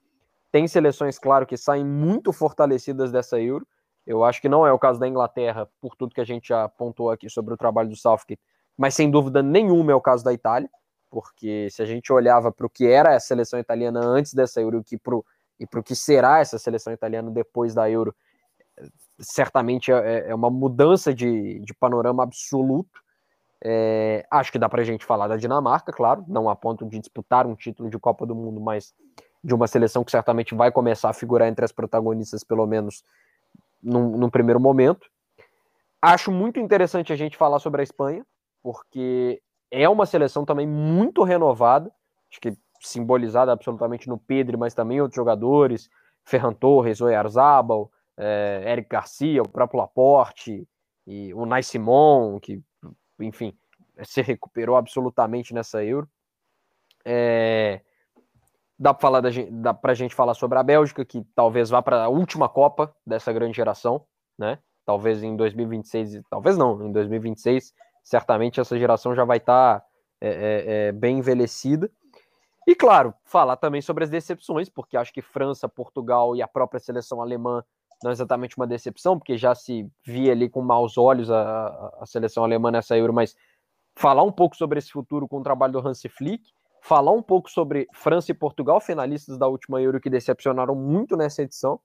tem 0.51 0.67
seleções, 0.67 1.17
claro, 1.17 1.47
que 1.47 1.57
saem 1.57 1.83
muito 1.83 2.31
fortalecidas 2.31 3.11
dessa 3.11 3.39
Euro. 3.41 3.67
Eu 4.05 4.23
acho 4.23 4.41
que 4.41 4.49
não 4.49 4.67
é 4.67 4.71
o 4.71 4.77
caso 4.77 4.99
da 4.99 5.07
Inglaterra, 5.07 5.67
por 5.81 5.95
tudo 5.95 6.13
que 6.13 6.21
a 6.21 6.25
gente 6.25 6.49
já 6.49 6.65
apontou 6.65 7.09
aqui 7.09 7.29
sobre 7.29 7.53
o 7.53 7.57
trabalho 7.57 7.89
do 7.89 7.95
Southgate, 7.95 8.39
mas 8.77 8.93
sem 8.93 9.09
dúvida 9.09 9.41
nenhuma 9.41 9.91
é 9.91 9.95
o 9.95 10.01
caso 10.01 10.23
da 10.23 10.33
Itália, 10.33 10.69
porque 11.09 11.69
se 11.71 11.81
a 11.81 11.85
gente 11.85 12.11
olhava 12.11 12.51
para 12.51 12.65
o 12.65 12.69
que 12.69 12.85
era 12.85 13.15
a 13.15 13.19
seleção 13.19 13.59
italiana 13.59 13.99
antes 13.99 14.33
dessa 14.33 14.61
Euro 14.61 14.83
que 14.83 14.97
pro, 14.97 15.25
e 15.63 15.67
para 15.67 15.79
o 15.79 15.83
que 15.83 15.95
será 15.95 16.39
essa 16.39 16.59
seleção 16.59 16.91
italiana 16.91 17.31
depois 17.31 17.73
da 17.73 17.89
Euro, 17.89 18.13
certamente 19.17 19.91
é, 19.93 20.29
é 20.29 20.35
uma 20.35 20.49
mudança 20.49 21.13
de, 21.13 21.59
de 21.59 21.73
panorama 21.73 22.21
absoluto. 22.21 23.01
É, 23.63 24.25
acho 24.29 24.51
que 24.51 24.59
dá 24.59 24.67
para 24.67 24.81
a 24.81 24.83
gente 24.83 25.05
falar 25.05 25.29
da 25.29 25.37
Dinamarca, 25.37 25.93
claro, 25.93 26.25
não 26.27 26.49
a 26.49 26.55
ponto 26.55 26.85
de 26.85 26.99
disputar 26.99 27.47
um 27.47 27.55
título 27.55 27.89
de 27.89 27.97
Copa 27.97 28.25
do 28.25 28.35
Mundo, 28.35 28.59
mas 28.59 28.93
de 29.41 29.55
uma 29.55 29.67
seleção 29.67 30.03
que 30.03 30.11
certamente 30.11 30.53
vai 30.53 30.69
começar 30.69 31.09
a 31.09 31.13
figurar 31.13 31.47
entre 31.47 31.63
as 31.63 31.71
protagonistas, 31.71 32.43
pelo 32.43 32.67
menos 32.67 33.05
num, 33.81 34.17
num 34.17 34.29
primeiro 34.29 34.59
momento. 34.59 35.07
Acho 36.01 36.29
muito 36.29 36.59
interessante 36.59 37.13
a 37.13 37.15
gente 37.15 37.37
falar 37.37 37.59
sobre 37.59 37.79
a 37.79 37.83
Espanha, 37.85 38.25
porque 38.61 39.41
é 39.71 39.87
uma 39.87 40.05
seleção 40.05 40.43
também 40.43 40.67
muito 40.67 41.23
renovada, 41.23 41.89
acho 42.29 42.41
que 42.41 42.53
simbolizada 42.83 43.51
absolutamente 43.51 44.07
no 44.07 44.17
Pedro, 44.17 44.57
mas 44.57 44.73
também 44.73 45.01
outros 45.01 45.15
jogadores, 45.15 45.89
Ferran 46.23 46.53
Torres, 46.53 47.01
Oyarzabal, 47.01 47.91
é, 48.17 48.63
Eric 48.67 48.89
Garcia, 48.89 49.41
o 49.41 49.49
próprio 49.49 49.79
Laporte, 49.79 50.67
e 51.05 51.33
o 51.33 51.45
Nai 51.45 51.63
Simon, 51.63 52.39
que, 52.39 52.61
enfim, 53.19 53.57
se 54.03 54.21
recuperou 54.21 54.75
absolutamente 54.75 55.53
nessa 55.53 55.83
Euro. 55.83 56.07
É, 57.05 57.81
dá 58.79 58.93
para 58.93 59.73
pra 59.73 59.93
gente 59.93 60.15
falar 60.15 60.33
sobre 60.33 60.57
a 60.57 60.63
Bélgica, 60.63 61.03
que 61.03 61.23
talvez 61.35 61.69
vá 61.69 61.81
para 61.81 62.03
a 62.03 62.09
última 62.09 62.47
Copa 62.47 62.95
dessa 63.05 63.31
grande 63.33 63.55
geração, 63.55 64.05
né? 64.37 64.59
Talvez 64.85 65.23
em 65.23 65.35
2026, 65.35 66.21
talvez 66.29 66.57
não, 66.57 66.85
em 66.85 66.91
2026, 66.91 67.73
certamente 68.03 68.59
essa 68.59 68.77
geração 68.77 69.15
já 69.15 69.23
vai 69.23 69.37
estar 69.37 69.79
tá, 69.79 69.85
é, 70.19 70.27
é, 70.29 70.87
é, 70.87 70.91
bem 70.91 71.19
envelhecida. 71.19 71.89
E 72.67 72.75
claro, 72.75 73.13
falar 73.23 73.57
também 73.57 73.81
sobre 73.81 74.03
as 74.03 74.09
decepções, 74.09 74.69
porque 74.69 74.95
acho 74.95 75.13
que 75.13 75.21
França, 75.21 75.67
Portugal 75.67 76.35
e 76.35 76.41
a 76.41 76.47
própria 76.47 76.79
seleção 76.79 77.21
alemã 77.21 77.63
não 78.01 78.09
é 78.09 78.13
exatamente 78.13 78.57
uma 78.57 78.67
decepção, 78.67 79.17
porque 79.17 79.37
já 79.37 79.55
se 79.55 79.89
via 80.05 80.31
ali 80.31 80.49
com 80.49 80.61
maus 80.61 80.97
olhos 80.97 81.31
a, 81.31 81.93
a, 81.99 82.05
seleção 82.05 82.43
alemã 82.43 82.69
nessa 82.69 82.97
Euro, 82.97 83.13
mas 83.13 83.35
falar 83.95 84.23
um 84.23 84.31
pouco 84.31 84.55
sobre 84.55 84.79
esse 84.79 84.91
futuro 84.91 85.27
com 85.27 85.39
o 85.39 85.43
trabalho 85.43 85.73
do 85.73 85.87
Hansi 85.87 86.09
Flick, 86.09 86.43
falar 86.81 87.11
um 87.11 87.21
pouco 87.21 87.49
sobre 87.49 87.87
França 87.93 88.31
e 88.31 88.35
Portugal, 88.35 88.81
finalistas 88.81 89.37
da 89.37 89.47
última 89.47 89.81
Euro 89.81 90.01
que 90.01 90.09
decepcionaram 90.09 90.75
muito 90.75 91.15
nessa 91.15 91.43
edição, 91.43 91.79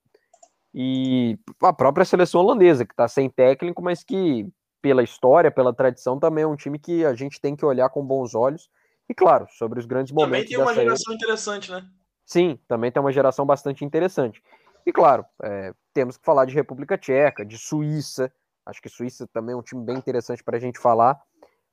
e 0.74 1.39
a 1.62 1.72
própria 1.72 2.05
seleção 2.05 2.41
holandesa, 2.41 2.85
que 2.85 2.93
está 2.93 3.09
sem 3.09 3.31
técnico, 3.31 3.83
mas 3.83 4.05
que, 4.05 4.47
pela 4.83 5.03
história, 5.03 5.51
pela 5.51 5.72
tradição, 5.72 6.18
também 6.18 6.45
é 6.45 6.47
um 6.47 6.57
time 6.57 6.79
que 6.79 7.05
a 7.05 7.14
gente 7.14 7.41
tem 7.41 7.57
que 7.57 7.64
olhar 7.64 7.89
com 7.89 8.05
bons 8.05 8.35
olhos. 8.35 8.68
E 9.09 9.14
claro, 9.14 9.46
sobre 9.50 9.78
os 9.78 9.86
grandes 9.86 10.12
Também 10.12 10.26
momentos. 10.26 10.48
tem 10.48 10.59
uma 10.59 10.66
dessa 10.66 10.82
geração 10.82 11.12
Euro. 11.12 11.24
interessante, 11.24 11.70
né? 11.70 11.88
Sim, 12.26 12.59
também 12.68 12.92
tem 12.92 13.00
uma 13.00 13.12
geração 13.12 13.46
bastante 13.46 13.84
interessante. 13.84 14.42
E 14.84 14.92
claro, 14.92 15.24
é, 15.42 15.72
temos 15.94 16.16
que 16.16 16.24
falar 16.24 16.44
de 16.44 16.54
República 16.54 16.98
Tcheca, 16.98 17.44
de 17.44 17.56
Suíça. 17.56 18.32
Acho 18.66 18.82
que 18.82 18.88
Suíça 18.88 19.26
também 19.32 19.54
é 19.54 19.56
um 19.56 19.62
time 19.62 19.82
bem 19.82 19.96
interessante 19.96 20.44
para 20.44 20.56
a 20.56 20.61
gente 20.61 20.78
falar. 20.78 21.18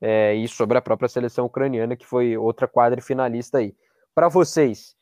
É, 0.01 0.33
e 0.33 0.47
sobre 0.47 0.77
a 0.77 0.81
própria 0.81 1.07
seleção 1.07 1.45
ucraniana, 1.45 1.95
que 1.95 2.05
foi 2.05 2.38
outra 2.38 2.67
quadrifinalista 2.67 3.57
aí. 3.57 3.75
Para 4.13 4.29
vocês, 4.29 4.95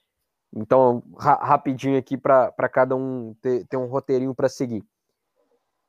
então, 0.56 1.04
ra 1.18 1.34
rapidinho 1.36 1.98
aqui 1.98 2.16
para 2.16 2.70
cada 2.72 2.96
um 2.96 3.36
ter, 3.42 3.66
ter 3.66 3.78
um 3.78 3.88
roteirinho 3.88 4.36
para 4.36 4.48
seguir. 4.48 4.84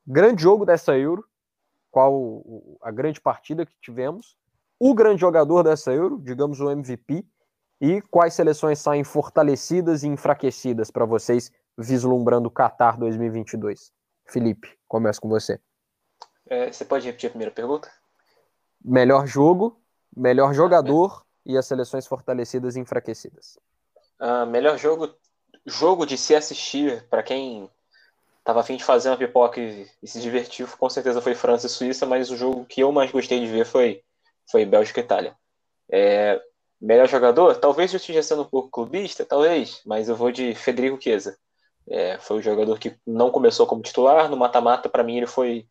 Grande 0.05 0.41
jogo 0.41 0.65
dessa 0.65 0.97
Euro, 0.97 1.23
qual 1.91 2.43
a 2.81 2.91
grande 2.91 3.21
partida 3.21 3.65
que 3.65 3.75
tivemos, 3.79 4.35
o 4.87 4.93
grande 4.93 5.21
jogador 5.21 5.63
dessa 5.63 5.91
Euro, 5.91 6.19
digamos 6.21 6.59
o 6.59 6.69
MVP, 6.69 7.25
e 7.81 8.01
quais 8.03 8.35
seleções 8.35 8.77
saem 8.77 9.03
fortalecidas 9.03 10.03
e 10.03 10.07
enfraquecidas 10.07 10.91
para 10.91 11.05
vocês, 11.05 11.51
vislumbrando 11.75 12.49
o 12.49 12.51
Qatar 12.51 12.95
2022? 12.99 13.91
Felipe, 14.27 14.77
começo 14.87 15.19
com 15.19 15.27
você. 15.27 15.59
É, 16.47 16.71
você 16.71 16.85
pode 16.85 17.07
repetir 17.07 17.27
a 17.27 17.29
primeira 17.31 17.51
pergunta? 17.51 17.91
Melhor 18.83 19.25
jogo, 19.25 19.81
melhor 20.15 20.53
jogador 20.53 21.25
e 21.43 21.57
as 21.57 21.65
seleções 21.65 22.05
fortalecidas 22.05 22.75
e 22.75 22.79
enfraquecidas. 22.79 23.57
Uh, 24.21 24.45
melhor 24.45 24.77
jogo, 24.77 25.15
jogo 25.65 26.05
de 26.05 26.15
se 26.15 26.35
assistir 26.35 27.03
para 27.09 27.23
quem 27.23 27.67
tava 28.43 28.59
afim 28.59 28.77
de 28.77 28.83
fazer 28.83 29.09
uma 29.09 29.17
pipoca 29.17 29.59
e, 29.59 29.87
e, 30.03 30.07
se 30.07 30.21
divertir, 30.21 30.67
com 30.77 30.89
certeza 30.91 31.23
foi 31.23 31.33
França 31.33 31.65
e 31.65 31.69
Suíça, 31.71 32.05
mas 32.05 32.29
o 32.29 32.37
jogo 32.37 32.65
que 32.65 32.81
eu 32.81 32.91
mais 32.91 33.11
gostei 33.11 33.39
de 33.39 33.47
ver 33.47 33.65
foi, 33.65 34.03
foi 34.49 34.65
Bélgica 34.65 34.99
e 35.01 35.03
Itália. 35.03 35.35
É, 35.91 36.41
Melhor 36.85 37.07
jogador? 37.07 37.55
Talvez 37.55 37.91
eu 37.93 37.97
esteja 37.97 38.21
sendo 38.21 38.43
um 38.43 38.49
pouco 38.49 38.69
clubista, 38.69 39.25
talvez, 39.25 39.81
mas 39.85 40.09
eu 40.09 40.15
vou 40.15 40.31
de 40.31 40.53
Federico 40.53 41.01
Chiesa. 41.01 41.37
É, 41.89 42.19
foi 42.19 42.37
o 42.37 42.41
jogador 42.41 42.77
que 42.77 42.95
não 43.05 43.31
começou 43.31 43.65
como 43.65 43.81
titular, 43.81 44.29
no 44.29 44.37
mata-mata, 44.37 44.89
para 44.89 45.03
mim 45.03 45.17
ele 45.17 45.27
foi, 45.27 45.67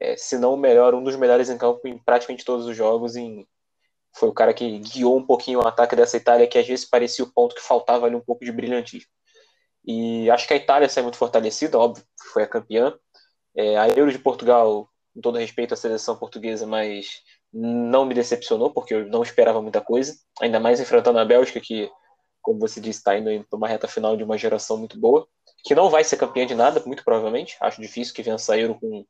é, 0.00 0.16
se 0.16 0.38
não 0.38 0.54
o 0.54 0.56
melhor, 0.56 0.94
um 0.94 1.02
dos 1.02 1.16
melhores 1.16 1.48
em 1.48 1.56
campo 1.56 1.80
em 1.88 1.98
praticamente 1.98 2.44
todos 2.44 2.66
os 2.66 2.76
jogos. 2.76 3.16
Em, 3.16 3.46
foi 4.14 4.28
o 4.28 4.32
cara 4.32 4.52
que 4.54 4.78
guiou 4.78 5.16
um 5.16 5.26
pouquinho 5.26 5.60
o 5.60 5.66
ataque 5.66 5.96
dessa 5.96 6.16
Itália, 6.16 6.46
que 6.46 6.58
às 6.58 6.66
vezes 6.66 6.84
parecia 6.84 7.24
o 7.24 7.32
ponto 7.32 7.54
que 7.54 7.62
faltava 7.62 8.06
ali 8.06 8.14
um 8.14 8.20
pouco 8.20 8.44
de 8.44 8.52
brilhantismo. 8.52 9.10
E 9.84 10.30
acho 10.30 10.46
que 10.46 10.54
a 10.54 10.56
Itália 10.56 10.88
sai 10.88 11.02
muito 11.02 11.18
fortalecida, 11.18 11.78
óbvio, 11.78 12.04
foi 12.32 12.42
a 12.42 12.46
campeã. 12.46 12.96
É, 13.54 13.76
a 13.78 13.88
Euro 13.88 14.12
de 14.12 14.18
Portugal, 14.18 14.88
com 15.14 15.20
todo 15.20 15.38
respeito 15.38 15.74
à 15.74 15.76
seleção 15.76 16.16
portuguesa, 16.16 16.66
mas 16.66 17.22
não 17.58 18.04
me 18.04 18.12
decepcionou, 18.12 18.70
porque 18.70 18.92
eu 18.92 19.06
não 19.06 19.22
esperava 19.22 19.62
muita 19.62 19.80
coisa, 19.80 20.14
ainda 20.42 20.60
mais 20.60 20.78
enfrentando 20.78 21.18
a 21.18 21.24
Bélgica, 21.24 21.58
que, 21.58 21.90
como 22.42 22.60
você 22.60 22.78
disse, 22.78 22.98
está 22.98 23.16
indo 23.16 23.46
para 23.48 23.56
uma 23.56 23.66
reta 23.66 23.88
final 23.88 24.14
de 24.14 24.22
uma 24.22 24.36
geração 24.36 24.76
muito 24.76 25.00
boa, 25.00 25.26
que 25.64 25.74
não 25.74 25.88
vai 25.88 26.04
ser 26.04 26.18
campeã 26.18 26.46
de 26.46 26.54
nada, 26.54 26.82
muito 26.84 27.02
provavelmente. 27.02 27.56
Acho 27.58 27.80
difícil 27.80 28.12
que 28.12 28.22
venha 28.22 28.36
sair 28.36 28.68
com 28.78 29.06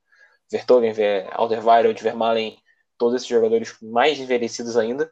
Vertogen, 0.49 0.93
Alderweireld, 1.33 2.01
Vermaelen, 2.01 2.57
todos 2.97 3.17
esses 3.17 3.27
jogadores 3.27 3.77
mais 3.83 4.21
envelhecidos 4.21 4.77
ainda. 4.77 5.11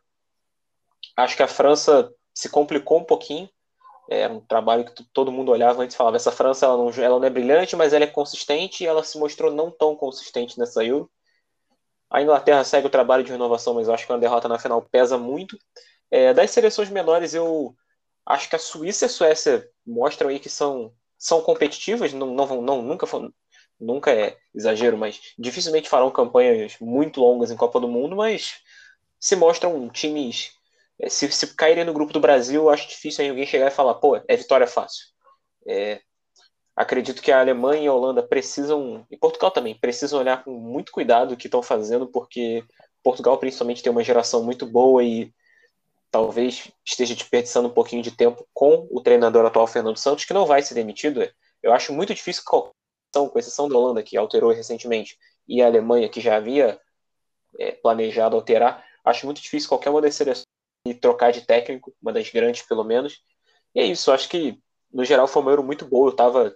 Acho 1.16 1.37
que 1.37 1.43
a 1.43 1.49
França 1.49 2.12
se 2.32 2.49
complicou 2.49 2.99
um 2.99 3.05
pouquinho. 3.05 3.51
É 4.09 4.28
um 4.28 4.39
trabalho 4.39 4.85
que 4.85 5.03
todo 5.12 5.32
mundo 5.32 5.51
olhava 5.51 5.82
antes 5.82 5.95
e 5.95 5.97
falava: 5.97 6.16
essa 6.16 6.30
França 6.30 6.66
ela 6.66 6.76
não, 6.76 6.91
ela 6.91 7.18
não 7.18 7.26
é 7.26 7.30
brilhante, 7.30 7.74
mas 7.74 7.93
ela 7.93 8.05
é 8.05 8.09
consistente 8.09 8.85
e 8.85 8.87
ela 8.87 9.03
se 9.03 9.18
mostrou 9.18 9.53
não 9.53 9.72
tão 9.72 9.97
consistente 9.97 10.57
nessa 10.57 10.85
Euro. 10.85 11.11
A 12.15 12.23
Inglaterra 12.23 12.62
segue 12.62 12.87
o 12.87 12.91
trabalho 12.91 13.25
de 13.25 13.33
renovação, 13.33 13.75
mas 13.75 13.89
eu 13.89 13.95
acho 13.95 14.07
que 14.07 14.12
uma 14.12 14.21
derrota 14.21 14.47
na 14.49 14.57
final 14.57 14.81
pesa 14.81 15.19
muito. 15.19 15.59
É, 16.09 16.33
das 16.33 16.53
seleções 16.53 16.89
menores, 16.89 17.35
eu 17.35 17.75
acho 18.25 18.49
que 18.49 18.55
a 18.55 18.59
Suíça 18.59 19.05
e 19.05 19.07
a 19.07 19.09
Suécia 19.09 19.69
mostram 19.85 20.29
aí 20.29 20.39
que 20.39 20.49
são, 20.49 20.95
são 21.19 21.43
competitivas, 21.43 22.12
não, 22.12 22.33
não, 22.33 22.62
não 22.62 22.83
nunca, 22.83 23.05
nunca 23.81 24.12
é 24.12 24.37
exagero, 24.55 24.97
mas 24.97 25.21
dificilmente 25.37 25.89
farão 25.89 26.09
campanhas 26.09 26.77
muito 26.81 27.21
longas 27.21 27.51
em 27.51 27.57
Copa 27.57 27.81
do 27.81 27.89
Mundo, 27.89 28.15
mas 28.15 28.61
se 29.19 29.35
mostram 29.35 29.89
times. 29.91 30.53
É, 31.01 31.09
se, 31.09 31.29
se 31.33 31.57
caírem 31.57 31.85
no 31.85 31.93
grupo 31.93 32.12
do 32.12 32.21
Brasil, 32.21 32.62
eu 32.62 32.71
acho 32.71 32.89
difícil 32.89 33.29
alguém 33.29 33.45
chegar 33.45 33.67
e 33.67 33.75
falar, 33.75 33.95
pô, 33.95 34.23
é 34.29 34.37
vitória 34.37 34.69
fácil. 34.69 35.05
É, 35.67 36.01
Acredito 36.77 37.22
que 37.22 37.31
a 37.31 37.41
Alemanha 37.41 37.85
e 37.85 37.87
a 37.87 37.93
Holanda 37.93 38.22
precisam, 38.22 39.07
e 39.11 39.16
Portugal 39.16 39.51
também, 39.51 39.79
precisam 39.79 40.18
olhar 40.18 40.43
com 40.43 40.51
muito 40.51 40.91
cuidado 40.91 41.33
o 41.33 41.37
que 41.37 41.47
estão 41.47 41.62
fazendo, 41.62 42.07
porque 42.07 42.64
Portugal 43.03 43.39
principalmente 43.39 43.83
tem 43.83 43.93
uma 43.93 44.03
geração 44.03 44.43
muito 44.43 44.66
boa 44.66 45.05
e 45.05 45.33
talvez 46.11 46.72
esteja 46.85 47.14
desperdiçando 47.14 47.68
um 47.68 47.72
pouquinho 47.72 48.03
de 48.03 48.11
tempo 48.11 48.47
com 48.53 48.89
o 48.91 49.01
treinador 49.01 49.47
atual 49.47 49.66
Fernando 49.66 49.99
Santos, 49.99 50.25
que 50.25 50.33
não 50.33 50.47
vai 50.47 50.62
ser 50.62 50.75
demitido. 50.75 51.29
Eu 51.62 51.72
acho 51.72 51.93
muito 51.93 52.14
difícil, 52.14 52.43
com 52.45 52.72
exceção 53.37 53.68
da 53.68 53.79
Holanda, 53.79 54.03
que 54.03 54.16
alterou 54.16 54.53
recentemente, 54.53 55.16
e 55.47 55.62
a 55.62 55.66
Alemanha, 55.66 56.09
que 56.09 56.20
já 56.20 56.37
havia 56.37 56.81
é, 57.59 57.72
planejado 57.72 58.37
alterar, 58.37 58.85
acho 59.05 59.27
muito 59.27 59.41
difícil 59.41 59.68
qualquer 59.68 59.91
uma 59.91 60.01
das 60.01 60.14
seleções 60.14 60.45
trocar 61.01 61.33
de 61.33 61.43
técnico, 61.43 61.95
uma 62.03 62.12
das 62.12 62.29
grandes 62.31 62.62
pelo 62.62 62.85
menos. 62.85 63.22
E 63.75 63.81
é 63.81 63.85
isso, 63.85 64.12
acho 64.12 64.29
que 64.29 64.61
no 64.93 65.05
geral 65.05 65.27
foi 65.27 65.43
uma 65.43 65.51
Euro 65.51 65.62
muito 65.62 65.85
boa, 65.87 66.09
eu 66.09 66.12
estava 66.12 66.55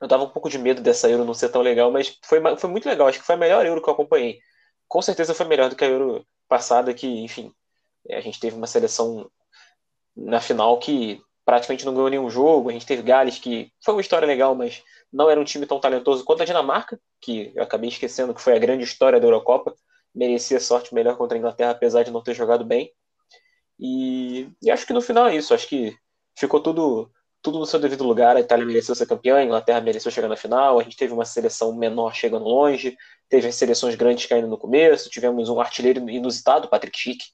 eu 0.00 0.08
dava 0.08 0.24
um 0.24 0.30
pouco 0.30 0.48
de 0.48 0.58
medo 0.58 0.80
dessa 0.80 1.08
Euro 1.08 1.24
não 1.24 1.34
ser 1.34 1.48
tão 1.48 1.62
legal, 1.62 1.90
mas 1.90 2.18
foi, 2.24 2.40
foi 2.56 2.70
muito 2.70 2.88
legal. 2.88 3.08
Acho 3.08 3.18
que 3.18 3.26
foi 3.26 3.34
a 3.34 3.38
melhor 3.38 3.66
Euro 3.66 3.82
que 3.82 3.88
eu 3.88 3.94
acompanhei. 3.94 4.38
Com 4.86 5.02
certeza 5.02 5.34
foi 5.34 5.46
melhor 5.46 5.68
do 5.68 5.76
que 5.76 5.84
a 5.84 5.88
Euro 5.88 6.26
passada, 6.48 6.94
que, 6.94 7.06
enfim, 7.06 7.52
é, 8.08 8.16
a 8.18 8.20
gente 8.20 8.40
teve 8.40 8.56
uma 8.56 8.66
seleção 8.66 9.30
na 10.16 10.40
final 10.40 10.78
que 10.78 11.20
praticamente 11.44 11.84
não 11.84 11.94
ganhou 11.94 12.10
nenhum 12.10 12.30
jogo. 12.30 12.70
A 12.70 12.72
gente 12.72 12.86
teve 12.86 13.02
Gales, 13.02 13.38
que 13.38 13.72
foi 13.84 13.94
uma 13.94 14.00
história 14.00 14.26
legal, 14.26 14.54
mas 14.54 14.82
não 15.12 15.30
era 15.30 15.40
um 15.40 15.44
time 15.44 15.66
tão 15.66 15.80
talentoso 15.80 16.24
quanto 16.24 16.42
a 16.42 16.46
Dinamarca, 16.46 17.00
que 17.20 17.52
eu 17.54 17.62
acabei 17.62 17.88
esquecendo 17.88 18.34
que 18.34 18.40
foi 18.40 18.54
a 18.54 18.58
grande 18.58 18.84
história 18.84 19.20
da 19.20 19.26
Eurocopa. 19.26 19.74
Merecia 20.14 20.60
sorte 20.60 20.94
melhor 20.94 21.16
contra 21.16 21.36
a 21.36 21.38
Inglaterra, 21.38 21.70
apesar 21.72 22.02
de 22.02 22.10
não 22.10 22.22
ter 22.22 22.34
jogado 22.34 22.64
bem. 22.64 22.92
E, 23.78 24.50
e 24.62 24.70
acho 24.70 24.86
que 24.86 24.92
no 24.92 25.00
final 25.00 25.28
é 25.28 25.36
isso. 25.36 25.54
Acho 25.54 25.68
que 25.68 25.96
ficou 26.36 26.60
tudo 26.60 27.10
tudo 27.42 27.58
no 27.58 27.66
seu 27.66 27.78
devido 27.78 28.04
lugar. 28.04 28.36
A 28.36 28.40
Itália 28.40 28.66
mereceu 28.66 28.94
ser 28.94 29.06
campeã, 29.06 29.36
a 29.36 29.44
Inglaterra 29.44 29.80
mereceu 29.80 30.10
chegar 30.10 30.28
na 30.28 30.36
final. 30.36 30.78
A 30.78 30.82
gente 30.82 30.96
teve 30.96 31.12
uma 31.12 31.24
seleção 31.24 31.74
menor 31.74 32.14
chegando 32.14 32.44
longe, 32.44 32.96
teve 33.28 33.48
as 33.48 33.54
seleções 33.54 33.94
grandes 33.94 34.26
caindo 34.26 34.48
no 34.48 34.58
começo. 34.58 35.10
Tivemos 35.10 35.48
um 35.48 35.60
artilheiro 35.60 36.08
inusitado, 36.08 36.68
Patrick 36.68 36.98
Schick. 36.98 37.24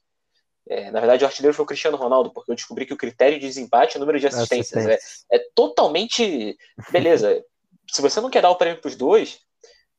É, 0.67 0.89
na 0.89 0.99
verdade, 0.99 1.23
o 1.23 1.27
artilheiro 1.27 1.55
foi 1.55 1.63
o 1.63 1.67
Cristiano 1.67 1.97
Ronaldo, 1.97 2.31
porque 2.31 2.51
eu 2.51 2.55
descobri 2.55 2.85
que 2.85 2.93
o 2.93 2.97
critério 2.97 3.39
de 3.39 3.45
desempate 3.45 3.95
é 3.95 3.97
o 3.97 3.99
número 3.99 4.19
de 4.19 4.27
assistências. 4.27 4.85
É, 4.85 4.97
é, 5.31 5.39
totalmente. 5.53 6.57
Beleza. 6.91 7.43
Se 7.91 8.01
você 8.01 8.19
não 8.19 8.31
quer 8.31 8.41
dar 8.41 8.49
o 8.49 8.55
prêmio 8.55 8.81
para 8.81 8.89
os 8.89 8.95
dois, 8.95 9.39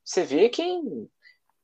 você 0.03 0.23
vê 0.23 0.49
quem. 0.49 1.09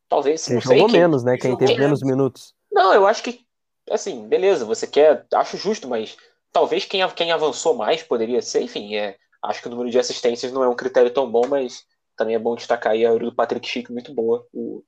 Talvez. 0.08 0.46
Quem 0.46 0.62
jogou 0.62 0.89
menos, 0.89 1.24
né? 1.24 1.38
Quem 1.38 1.58
teve 1.58 1.78
menos 1.78 2.02
minutos. 2.02 2.54
Não, 2.72 2.94
eu 2.94 3.06
acho 3.06 3.24
que. 3.24 3.46
Assim, 3.89 4.26
beleza, 4.28 4.64
você 4.64 4.88
quer. 4.88 5.26
Acho 5.34 5.58
justo, 5.58 5.88
mas 5.89 6.16
Talvez 6.54 6.86
quem, 6.86 7.08
quem 7.10 7.32
avançou 7.32 7.76
mais 7.76 8.04
poderia 8.04 8.41
ser, 8.41 8.62
enfim, 8.62 8.95
é, 8.95 9.18
acho 9.43 9.62
que 9.62 9.68
o 9.68 9.72
número 9.72 9.89
de 9.89 9.97
assistências 9.97 10.51
não 10.51 10.64
é 10.64 10.70
um 10.70 10.76
critério 10.76 11.12
tão 11.12 11.30
bom, 11.30 11.47
mas 11.47 11.84
também 12.16 12.36
é 12.36 12.39
bom 12.39 12.56
destacar 12.56 12.93
aí 12.93 13.04
a 13.06 13.10
Euro 13.10 13.32
do 13.32 13.36
Patrick 13.36 13.68
Schick, 13.68 13.91
muito 13.91 14.14
boa. 14.14 14.47
O, 14.54 14.84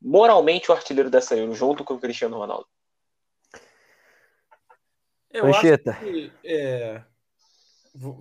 moralmente 0.00 0.70
o 0.70 0.74
artilheiro 0.74 1.10
dessa 1.10 1.34
Euro, 1.34 1.54
junto 1.54 1.82
com 1.82 1.94
o 1.94 1.98
Cristiano 1.98 2.36
Ronaldo. 2.36 2.66
Eu 5.30 5.46
acho 5.46 5.60
que, 5.60 6.32
é, 6.44 7.02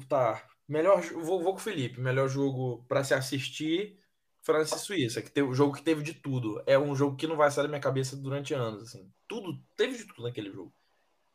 tá, 0.09 0.41
melhor, 0.67 1.01
vou, 1.01 1.41
vou 1.41 1.53
com 1.53 1.59
o 1.59 1.63
Felipe, 1.63 1.99
melhor 1.99 2.27
jogo 2.27 2.83
para 2.87 3.03
se 3.03 3.13
assistir, 3.13 3.97
França 4.41 4.75
e 4.75 4.79
Suíça, 4.79 5.21
que 5.21 5.31
teve 5.31 5.47
o 5.47 5.53
jogo 5.53 5.73
que 5.73 5.81
teve 5.81 6.03
de 6.03 6.13
tudo. 6.13 6.61
É 6.65 6.77
um 6.77 6.95
jogo 6.95 7.15
que 7.15 7.27
não 7.27 7.35
vai 7.35 7.49
sair 7.49 7.63
da 7.63 7.69
minha 7.69 7.81
cabeça 7.81 8.15
durante 8.15 8.53
anos, 8.53 8.83
assim. 8.83 9.11
Tudo, 9.27 9.59
teve 9.75 9.97
de 9.97 10.05
tudo 10.05 10.23
naquele 10.23 10.51
jogo. 10.51 10.73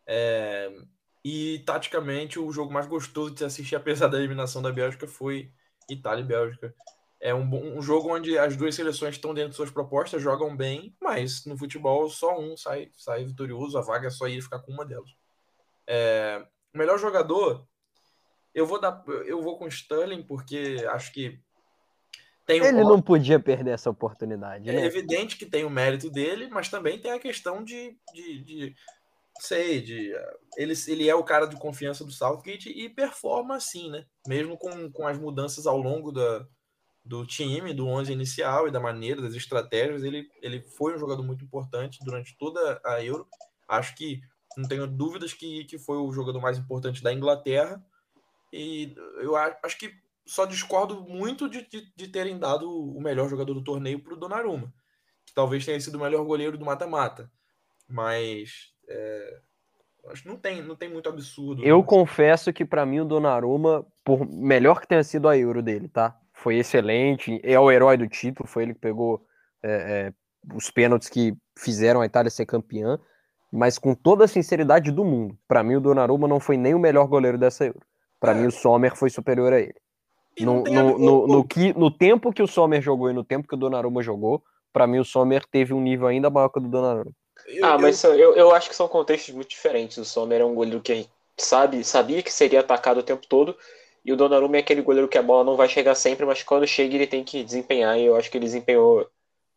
É, 0.06 0.70
e, 1.24 1.62
taticamente, 1.66 2.38
o 2.38 2.50
jogo 2.50 2.72
mais 2.72 2.86
gostoso 2.86 3.32
de 3.32 3.38
se 3.40 3.44
assistir, 3.44 3.76
apesar 3.76 4.08
da 4.08 4.18
eliminação 4.18 4.62
da 4.62 4.72
Bélgica, 4.72 5.06
foi 5.06 5.52
Itália 5.88 6.22
e 6.22 6.26
Bélgica. 6.26 6.74
É 7.20 7.34
um, 7.34 7.76
um 7.76 7.82
jogo 7.82 8.14
onde 8.14 8.38
as 8.38 8.56
duas 8.56 8.74
seleções 8.74 9.16
estão 9.16 9.34
dentro 9.34 9.50
de 9.50 9.56
suas 9.56 9.70
propostas, 9.70 10.22
jogam 10.22 10.56
bem, 10.56 10.96
mas 11.00 11.44
no 11.44 11.58
futebol 11.58 12.08
só 12.08 12.38
um 12.38 12.56
sai, 12.56 12.90
sai 12.96 13.24
vitorioso, 13.24 13.76
a 13.76 13.82
vaga 13.82 14.08
é 14.08 14.10
só 14.10 14.26
ir 14.26 14.40
ficar 14.40 14.60
com 14.60 14.72
uma 14.72 14.86
delas. 14.86 15.10
É, 15.86 16.42
o 16.74 16.78
melhor 16.78 16.98
jogador, 16.98 17.66
eu 18.54 18.64
vou 18.64 18.80
dar, 18.80 19.04
eu 19.26 19.42
vou 19.42 19.58
com 19.58 19.66
o 19.66 19.68
Sterling, 19.68 20.22
porque 20.22 20.76
acho 20.88 21.12
que 21.12 21.38
tem 22.46 22.64
Ele 22.64 22.82
não 22.82 23.02
podia 23.02 23.38
perder 23.38 23.72
essa 23.72 23.90
oportunidade. 23.90 24.68
É 24.68 24.72
né? 24.72 24.84
evidente 24.84 25.36
que 25.36 25.46
tem 25.46 25.64
o 25.64 25.70
mérito 25.70 26.10
dele, 26.10 26.48
mas 26.48 26.68
também 26.68 26.98
tem 26.98 27.12
a 27.12 27.18
questão 27.18 27.62
de, 27.62 27.96
de, 28.14 28.42
de 28.42 28.74
sei, 29.42 29.80
de, 29.80 30.12
ele, 30.56 30.74
ele 30.88 31.08
é 31.08 31.14
o 31.14 31.24
cara 31.24 31.46
de 31.46 31.56
confiança 31.56 32.04
do 32.04 32.12
Southgate 32.12 32.68
e 32.70 32.88
performa 32.88 33.56
assim, 33.56 33.90
né? 33.90 34.06
Mesmo 34.26 34.56
com, 34.56 34.90
com 34.90 35.06
as 35.06 35.18
mudanças 35.18 35.66
ao 35.66 35.78
longo 35.78 36.12
da, 36.12 36.46
do 37.04 37.26
time, 37.26 37.72
do 37.72 37.86
11 37.86 38.12
inicial 38.12 38.68
e 38.68 38.70
da 38.70 38.80
maneira, 38.80 39.22
das 39.22 39.34
estratégias, 39.34 40.02
ele, 40.02 40.28
ele 40.42 40.60
foi 40.76 40.94
um 40.94 40.98
jogador 40.98 41.22
muito 41.22 41.44
importante 41.44 41.98
durante 42.04 42.36
toda 42.38 42.80
a 42.84 43.02
Euro. 43.02 43.26
Acho 43.68 43.94
que 43.94 44.20
não 44.56 44.68
tenho 44.68 44.86
dúvidas 44.86 45.32
que, 45.32 45.64
que 45.64 45.78
foi 45.78 45.96
o 45.96 46.12
jogador 46.12 46.40
mais 46.40 46.58
importante 46.58 47.02
da 47.02 47.12
Inglaterra. 47.12 47.82
E 48.52 48.94
eu 49.20 49.36
acho 49.36 49.78
que 49.78 49.94
só 50.26 50.44
discordo 50.44 51.02
muito 51.02 51.48
de, 51.48 51.66
de, 51.68 51.92
de 51.94 52.08
terem 52.08 52.38
dado 52.38 52.70
o 52.70 53.00
melhor 53.00 53.28
jogador 53.28 53.54
do 53.54 53.64
torneio 53.64 54.02
para 54.02 54.14
o 54.14 54.16
Donnarumma, 54.16 54.72
que 55.24 55.32
talvez 55.32 55.64
tenha 55.64 55.80
sido 55.80 55.96
o 55.96 56.00
melhor 56.00 56.24
goleiro 56.24 56.58
do 56.58 56.64
mata-mata. 56.64 57.30
Mas 57.88 58.69
é, 58.90 59.38
acho 60.08 60.22
que 60.22 60.28
não 60.28 60.36
tem, 60.36 60.62
não 60.62 60.76
tem 60.76 60.88
muito 60.88 61.08
absurdo. 61.08 61.64
Eu 61.64 61.78
né? 61.78 61.84
confesso 61.86 62.52
que 62.52 62.64
para 62.64 62.84
mim 62.84 63.00
o 63.00 63.04
Donnarumma, 63.04 63.86
por 64.04 64.28
melhor 64.28 64.80
que 64.80 64.88
tenha 64.88 65.04
sido 65.04 65.28
a 65.28 65.38
Euro 65.38 65.62
dele, 65.62 65.88
tá? 65.88 66.16
Foi 66.32 66.56
excelente, 66.56 67.40
é 67.44 67.58
o 67.58 67.70
herói 67.70 67.96
do 67.96 68.08
título, 68.08 68.48
foi 68.48 68.64
ele 68.64 68.74
que 68.74 68.80
pegou 68.80 69.24
é, 69.62 69.70
é, 69.70 70.12
os 70.54 70.70
pênaltis 70.70 71.08
que 71.08 71.34
fizeram 71.56 72.00
a 72.00 72.06
Itália 72.06 72.30
ser 72.30 72.46
campeã, 72.46 72.98
mas 73.52 73.78
com 73.78 73.94
toda 73.94 74.24
a 74.24 74.28
sinceridade 74.28 74.90
do 74.90 75.04
mundo, 75.04 75.36
para 75.46 75.62
mim 75.62 75.76
o 75.76 75.80
Donnarumma 75.80 76.26
não 76.26 76.40
foi 76.40 76.56
nem 76.56 76.74
o 76.74 76.78
melhor 76.78 77.06
goleiro 77.06 77.36
dessa 77.36 77.64
Euro. 77.64 77.80
Para 78.18 78.34
mim 78.34 78.46
o 78.46 78.50
Sommer 78.50 78.96
foi 78.96 79.10
superior 79.10 79.52
a 79.52 79.60
ele. 79.60 79.74
No, 80.38 80.62
no, 80.62 80.98
no, 80.98 81.26
no, 81.26 81.44
que, 81.44 81.72
no 81.74 81.90
tempo 81.90 82.32
que 82.32 82.42
o 82.42 82.46
Sommer 82.46 82.80
jogou 82.80 83.10
e 83.10 83.12
no 83.12 83.24
tempo 83.24 83.48
que 83.48 83.54
o 83.54 83.58
Donnarumma 83.58 84.02
jogou, 84.02 84.42
para 84.72 84.86
mim 84.86 84.98
o 84.98 85.04
Sommer 85.04 85.44
teve 85.46 85.74
um 85.74 85.80
nível 85.80 86.06
ainda 86.06 86.30
maior 86.30 86.48
que 86.48 86.58
o 86.58 86.62
do 86.62 86.68
Donnarumma. 86.68 87.12
Eu, 87.50 87.64
ah, 87.64 87.78
mas 87.78 88.02
eu... 88.04 88.34
eu, 88.34 88.54
acho 88.54 88.68
que 88.68 88.76
são 88.76 88.88
contextos 88.88 89.34
muito 89.34 89.48
diferentes. 89.48 89.98
O 89.98 90.04
Sommer 90.04 90.40
é 90.40 90.44
um 90.44 90.54
goleiro 90.54 90.80
que 90.80 91.08
sabe, 91.36 91.82
sabia 91.84 92.22
que 92.22 92.32
seria 92.32 92.60
atacado 92.60 93.00
o 93.00 93.02
tempo 93.02 93.26
todo, 93.26 93.56
e 94.04 94.12
o 94.12 94.16
Donnarumma 94.16 94.56
é 94.56 94.60
aquele 94.60 94.82
goleiro 94.82 95.08
que 95.08 95.18
a 95.18 95.22
bola 95.22 95.44
não 95.44 95.56
vai 95.56 95.68
chegar 95.68 95.94
sempre, 95.94 96.24
mas 96.24 96.42
quando 96.42 96.66
chega 96.66 96.94
ele 96.94 97.06
tem 97.06 97.24
que 97.24 97.42
desempenhar, 97.42 97.98
e 97.98 98.04
eu 98.04 98.16
acho 98.16 98.30
que 98.30 98.38
ele 98.38 98.46
desempenhou 98.46 99.08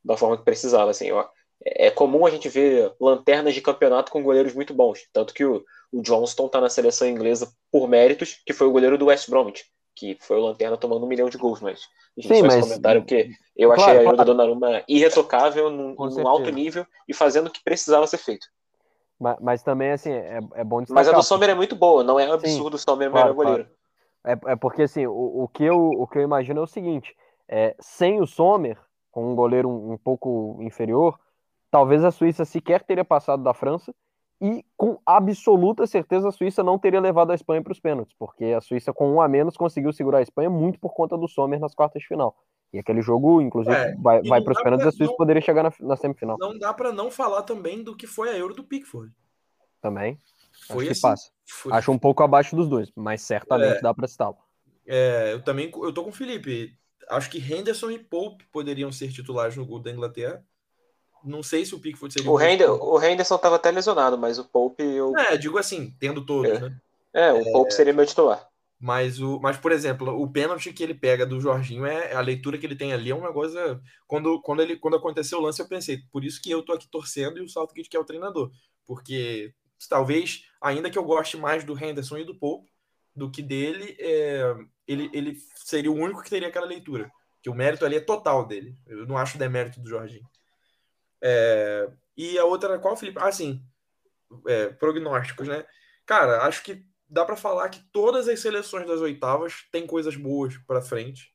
da 0.04 0.18
forma 0.18 0.38
que 0.38 0.44
precisava. 0.44 0.91
Assim, 0.91 1.08
eu, 1.08 1.26
é 1.64 1.89
comum 1.91 2.26
a 2.26 2.30
gente 2.30 2.50
ver 2.50 2.91
lanternas 3.00 3.54
de 3.54 3.62
campeonato 3.62 4.12
com 4.12 4.24
goleiros 4.24 4.54
muito 4.54 4.74
bons. 4.74 5.08
Tanto 5.14 5.34
que 5.34 5.46
o, 5.46 5.64
o 5.91 6.02
Johnston 6.02 6.48
está 6.48 6.60
na 6.60 6.70
seleção 6.70 7.08
inglesa 7.08 7.54
por 7.72 7.88
méritos, 7.88 8.41
que 8.46 8.54
foi 8.54 8.68
o 8.68 8.72
goleiro 8.72 8.98
do 8.98 9.06
West 9.06 9.30
Bromwich, 9.30 9.66
que 9.96 10.18
foi 10.22 10.38
o 10.38 10.46
lanterna 10.46 10.78
tomando 10.78 11.06
um 11.06 11.08
milhão 11.08 11.30
de 11.30 11.38
gols. 11.38 11.62
Mas 11.62 11.82
gente 12.18 12.36
Sim, 12.36 12.41
faz 12.41 12.56
mas- 12.56 12.66
comentário 12.66 13.02
porque 13.02 13.32
eu 13.56 13.70
Claro, 13.70 13.82
achei 13.82 13.94
a 13.94 14.04
Euro 14.04 14.04
claro. 14.04 14.18
da 14.18 14.24
Donnarumma 14.24 14.84
irretocável, 14.88 15.70
num, 15.70 15.96
num 15.96 16.28
alto 16.28 16.50
nível 16.52 16.86
e 17.08 17.14
fazendo 17.14 17.48
o 17.48 17.52
que 17.52 17.64
precisava 17.64 18.08
ser 18.08 18.18
feito. 18.18 18.48
Mas, 19.20 19.38
mas 19.39 19.64
também, 19.64 19.91
assim, 19.91 20.12
é, 20.12 20.39
é 20.56 20.64
bom 20.64 20.82
destacar. 20.82 21.04
Mas 21.04 21.08
a 21.08 21.12
do 21.12 21.24
Sommer 21.24 21.50
é 21.50 21.56
muito 21.56 21.76
boa, 21.76 22.04
não 22.04 22.20
é 22.20 22.28
um 22.28 22.34
absurdo 22.34 22.76
o 22.76 22.80
Sommer 22.80 23.10
o 23.10 23.14
melhor 23.14 23.34
claro, 23.34 23.36
goleiro. 23.36 23.70
É, 24.26 24.52
é 24.52 24.56
porque, 24.56 24.84
assim, 24.84 25.06
o, 25.06 25.44
o, 25.44 25.48
que 25.48 25.64
eu, 25.64 25.78
o 25.78 26.08
que 26.08 26.18
eu 26.18 26.22
imagino 26.24 26.60
é 26.60 26.64
o 26.64 26.68
seguinte: 26.68 27.16
é, 27.48 27.76
sem 27.80 28.20
o 28.22 28.28
Sommer, 28.28 28.78
com 29.12 29.32
um 29.32 29.36
goleiro 29.36 29.70
um, 29.70 29.94
um 29.94 29.98
pouco 29.98 30.58
inferior, 30.62 31.20
talvez 31.70 32.04
a 32.04 32.12
Suíça 32.12 32.44
sequer 32.46 32.84
teria 32.84 33.06
passado 33.06 33.44
da 33.44 33.54
França 33.54 33.94
e, 34.42 34.64
com 34.76 35.00
absoluta 35.06 35.88
certeza, 35.88 36.28
a 36.28 36.32
Suíça 36.32 36.62
não 36.64 36.78
teria 36.78 37.00
levado 37.00 37.32
a 37.32 37.36
Espanha 37.36 37.62
para 37.62 37.72
os 37.72 37.80
pênaltis, 37.80 38.16
porque 38.18 38.46
a 38.46 38.60
Suíça, 38.62 38.92
com 38.94 39.10
um 39.12 39.22
a 39.22 39.28
menos, 39.28 39.56
conseguiu 39.56 39.94
segurar 39.94 40.18
a 40.20 40.22
Espanha 40.22 40.50
muito 40.50 40.80
por 40.80 40.94
conta 40.94 41.18
do 41.18 41.28
Sommer 41.28 41.60
nas 41.60 41.74
quartas 41.74 42.02
de 42.02 42.08
final. 42.08 42.36
E 42.74 42.80
aquele 42.80 43.02
jogo, 43.02 43.40
inclusive, 43.40 43.76
É, 43.76 43.96
vai, 43.96 44.22
e 44.24 44.28
vai 44.28 44.42
para 44.42 44.52
os 44.54 44.62
pênaltis, 44.62 44.84
pra- 44.84 44.90
a 44.90 44.92
Suíça 44.92 45.12
não- 45.12 45.18
poderia 45.18 45.42
chegar 45.42 45.64
na, 45.64 45.72
na 45.80 45.96
semifinal 45.96 46.38
Não 46.40 46.58
dá 46.58 46.74
para 46.74 46.92
não 46.92 47.10
falar 47.12 47.44
também 47.44 47.84
do 47.84 47.96
que 47.96 48.08
foi 48.08 48.30
a 48.30 48.38
Euro 48.38 48.54
do 48.54 48.64
Pickford. 48.64 49.14
também. 49.80 50.18
Foi 50.68 50.84
Acho 50.86 50.92
assim. 50.94 51.02
passa. 51.02 51.32
Foi, 51.46 51.74
Acho 51.74 51.92
um 51.92 52.00
pouco 52.00 52.24
abaixo 52.24 52.56
dos 52.56 52.68
dois, 52.70 52.92
mas 52.96 53.22
certamente 53.22 53.78
É. 53.78 53.82
dá 53.82 53.94
para 53.94 54.08
citá-lo. 54.08 54.38
É, 54.88 55.34
eu 55.34 55.42
também 55.44 55.70
eu 55.74 55.94
tô 55.94 56.04
com 56.04 56.10
o 56.10 56.14
Felipe. 56.14 56.74
Acho 57.10 57.30
que 57.30 57.38
Henderson 57.38 57.92
e 57.92 58.00
Pope 58.00 58.46
poderiam 58.52 58.92
ser 58.92 59.12
titulares 59.12 59.58
no 59.58 59.66
gol 59.66 59.80
da 59.80 59.92
Inglaterra. 59.92 60.44
Não 61.24 61.41
sei 61.41 61.65
se 61.65 61.74
o 61.74 61.80
Pickford 61.80 62.13
seria 62.13 62.30
O, 62.30 62.38
titular. 62.39 62.80
o 62.82 63.01
Henderson 63.01 63.36
estava 63.36 63.55
até 63.55 63.71
lesionado, 63.71 64.17
mas 64.17 64.38
o 64.38 64.45
Pope, 64.45 64.84
eu, 64.84 65.17
É, 65.17 65.38
digo 65.38 65.57
assim, 65.57 65.95
tendo 65.99 66.26
todos, 66.26 66.51
É. 66.51 66.59
né? 66.59 66.78
é, 67.13 67.32
o 67.32 67.43
Pope 67.51 67.74
seria 67.74 67.93
meu 67.93 68.05
titular. 68.05 68.47
Mas, 68.80 69.21
o, 69.21 69.39
mas, 69.39 69.55
por 69.55 69.71
exemplo, 69.71 70.21
o 70.21 70.30
pênalti 70.30 70.74
que 70.74 70.84
ele 70.84 70.93
pega 70.93 71.26
do 71.26 71.39
Jorginho, 71.39 71.86
é 71.86 72.13
a 72.13 72.19
leitura 72.19 72.57
que 72.57 72.65
ele 72.65 72.76
tem 72.76 72.91
ali 72.91 73.11
é 73.11 73.15
uma 73.15 73.32
coisa. 73.32 73.82
Quando, 74.05 74.41
quando, 74.41 74.61
ele, 74.61 74.76
quando 74.76 74.97
aconteceu 74.97 75.39
o 75.39 75.41
lance, 75.41 75.61
eu 75.61 75.67
pensei, 75.69 75.99
por 76.11 76.26
isso 76.26 76.41
que 76.41 76.51
eu 76.51 76.61
tô 76.61 76.74
aqui 76.74 76.88
torcendo 76.89 77.38
e 77.39 77.41
o 77.41 77.47
Southgate 77.47 77.89
que 77.89 77.95
é 77.95 77.99
o 77.99 78.03
treinador. 78.03 78.51
Porque 78.86 79.53
talvez, 79.89 80.43
ainda 80.61 80.89
que 80.89 80.97
eu 80.97 81.03
goste 81.05 81.38
mais 81.38 81.63
do 81.63 81.82
Henderson 81.82 82.17
e 82.17 82.26
do 82.26 82.36
Pope 82.36 82.69
do 83.15 83.32
que 83.32 83.41
dele, 83.41 83.95
é, 83.99 84.53
ele, 84.86 85.09
ele 85.13 85.38
seria 85.55 85.89
o 85.91 85.95
único 85.95 86.21
que 86.21 86.30
teria 86.30 86.49
aquela 86.49 86.65
leitura. 86.65 87.09
Que 87.41 87.49
o 87.49 87.55
mérito 87.55 87.86
ali 87.86 87.95
é 87.95 88.01
total 88.01 88.45
dele. 88.45 88.76
Eu 88.86 89.05
não 89.05 89.17
acho 89.17 89.38
demérito 89.38 89.80
do 89.80 89.89
Jorginho. 89.89 90.28
É, 91.26 91.89
e 92.17 92.38
a 92.38 92.43
outra, 92.43 92.78
qual, 92.78 92.97
Felipe? 92.97 93.17
Ah, 93.21 93.32
sim. 93.32 93.63
É, 94.45 94.67
prognósticos, 94.67 95.47
né? 95.47 95.65
Cara, 96.05 96.43
acho 96.43 96.61
que 96.63 96.86
dá 97.07 97.24
pra 97.24 97.38
falar 97.38 97.69
que 97.69 97.80
todas 97.91 98.28
as 98.28 98.39
seleções 98.41 98.86
das 98.86 98.99
oitavas 98.99 99.65
têm 99.71 99.88
coisas 99.88 100.17
boas 100.17 100.57
pra 100.67 100.82
frente. 100.82 101.34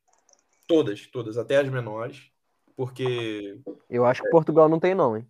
Todas, 0.66 1.06
todas, 1.06 1.38
até 1.38 1.56
as 1.56 1.68
menores. 1.68 2.30
Porque 2.76 3.58
Eu 3.88 4.04
acho 4.04 4.22
que 4.22 4.28
Portugal 4.30 4.68
não 4.68 4.78
tem, 4.78 4.94
não, 4.94 5.16
hein? 5.16 5.26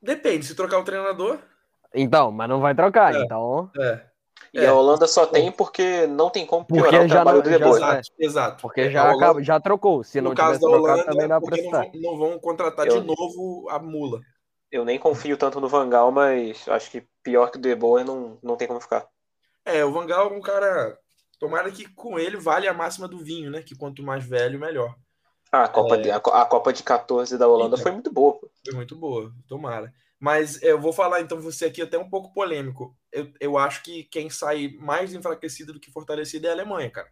depende, 0.00 0.46
se 0.46 0.54
trocar 0.54 0.78
o 0.78 0.84
treinador, 0.84 1.38
Então, 1.94 2.32
mas 2.32 2.48
não 2.48 2.60
vai 2.60 2.74
trocar, 2.74 3.14
É. 3.14 3.22
então. 3.22 3.70
é. 3.78 4.09
E 4.52 4.58
É. 4.58 4.66
a 4.66 4.74
Holanda 4.74 5.06
só 5.06 5.26
tem 5.26 5.52
porque 5.52 6.06
não 6.08 6.28
tem 6.28 6.44
como 6.44 6.64
Porque 6.64 6.82
piorar 6.82 7.04
o 7.04 7.08
já 7.08 7.14
trabalho 7.14 7.36
não- 7.38 7.44
do 7.44 7.50
já 7.50 7.56
De 7.58 7.64
Boer. 7.64 7.78
sabe. 7.80 7.98
Exato, 7.98 8.12
exato. 8.18 8.62
Porque 8.62 8.80
É, 8.82 8.90
já, 8.90 9.04
Holanda- 9.04 9.24
acaba- 9.24 9.42
já 9.42 9.60
trocou. 9.60 10.02
Se 10.02 10.20
não 10.20 10.30
no 10.30 10.36
caso 10.36 10.58
tivesse 10.58 10.72
trocado, 10.72 10.84
Holanda, 10.94 11.04
também 11.12 11.28
dá 11.28 11.40
pra 11.40 11.48
porque 11.50 11.62
não 11.62 11.70
vão, 11.70 11.90
não 11.94 12.18
vão 12.18 12.38
contratar 12.38 12.86
Eu- 12.88 13.00
de 13.00 13.06
novo 13.06 13.68
a 13.70 13.78
mula. 13.78 14.20
Eu 14.72 14.84
nem 14.84 14.98
confio 14.98 15.36
tanto 15.36 15.60
no 15.60 15.68
Vangal, 15.68 16.10
mas 16.12 16.68
acho 16.68 16.90
que 16.90 17.04
pior 17.22 17.50
que 17.50 17.58
o 17.58 17.60
De 17.60 17.74
Boer 17.74 18.04
não, 18.04 18.38
não 18.42 18.56
tem 18.56 18.66
como 18.68 18.80
ficar. 18.80 19.06
É, 19.64 19.84
o 19.84 19.92
Vangal 19.92 20.28
é 20.30 20.32
um 20.36 20.40
cara. 20.40 20.96
Tomara 21.38 21.70
que 21.70 21.88
com 21.94 22.18
ele 22.18 22.36
vale 22.36 22.68
a 22.68 22.74
máxima 22.74 23.08
do 23.08 23.18
vinho, 23.18 23.50
né? 23.50 23.62
Que 23.62 23.74
quanto 23.76 24.02
mais 24.02 24.24
velho, 24.24 24.58
melhor. 24.60 24.94
Ah, 25.50 25.64
a 25.64 25.68
Copa, 25.68 25.94
É. 25.96 25.98
de, 25.98 26.10
a, 26.10 26.16
a 26.16 26.44
Copa 26.44 26.72
de 26.72 26.82
14 26.82 27.36
da 27.38 27.48
Holanda 27.48 27.74
Então. 27.76 27.82
foi 27.82 27.92
muito 27.92 28.12
boa. 28.12 28.34
pô. 28.34 28.48
Foi 28.64 28.74
muito 28.74 28.94
boa, 28.94 29.32
tomara. 29.48 29.92
Mas 30.20 30.62
é, 30.62 30.70
eu 30.70 30.80
vou 30.80 30.92
falar 30.92 31.22
então 31.22 31.40
você 31.40 31.64
aqui 31.64 31.80
até 31.80 31.98
um 31.98 32.08
pouco 32.08 32.32
polêmico. 32.34 32.94
Eu, 33.10 33.32
eu 33.40 33.58
acho 33.58 33.82
que 33.82 34.04
quem 34.04 34.28
sai 34.28 34.68
mais 34.78 35.14
enfraquecido 35.14 35.72
do 35.72 35.80
que 35.80 35.90
fortalecido 35.90 36.46
é 36.46 36.50
a 36.50 36.52
Alemanha, 36.52 36.90
cara. 36.90 37.10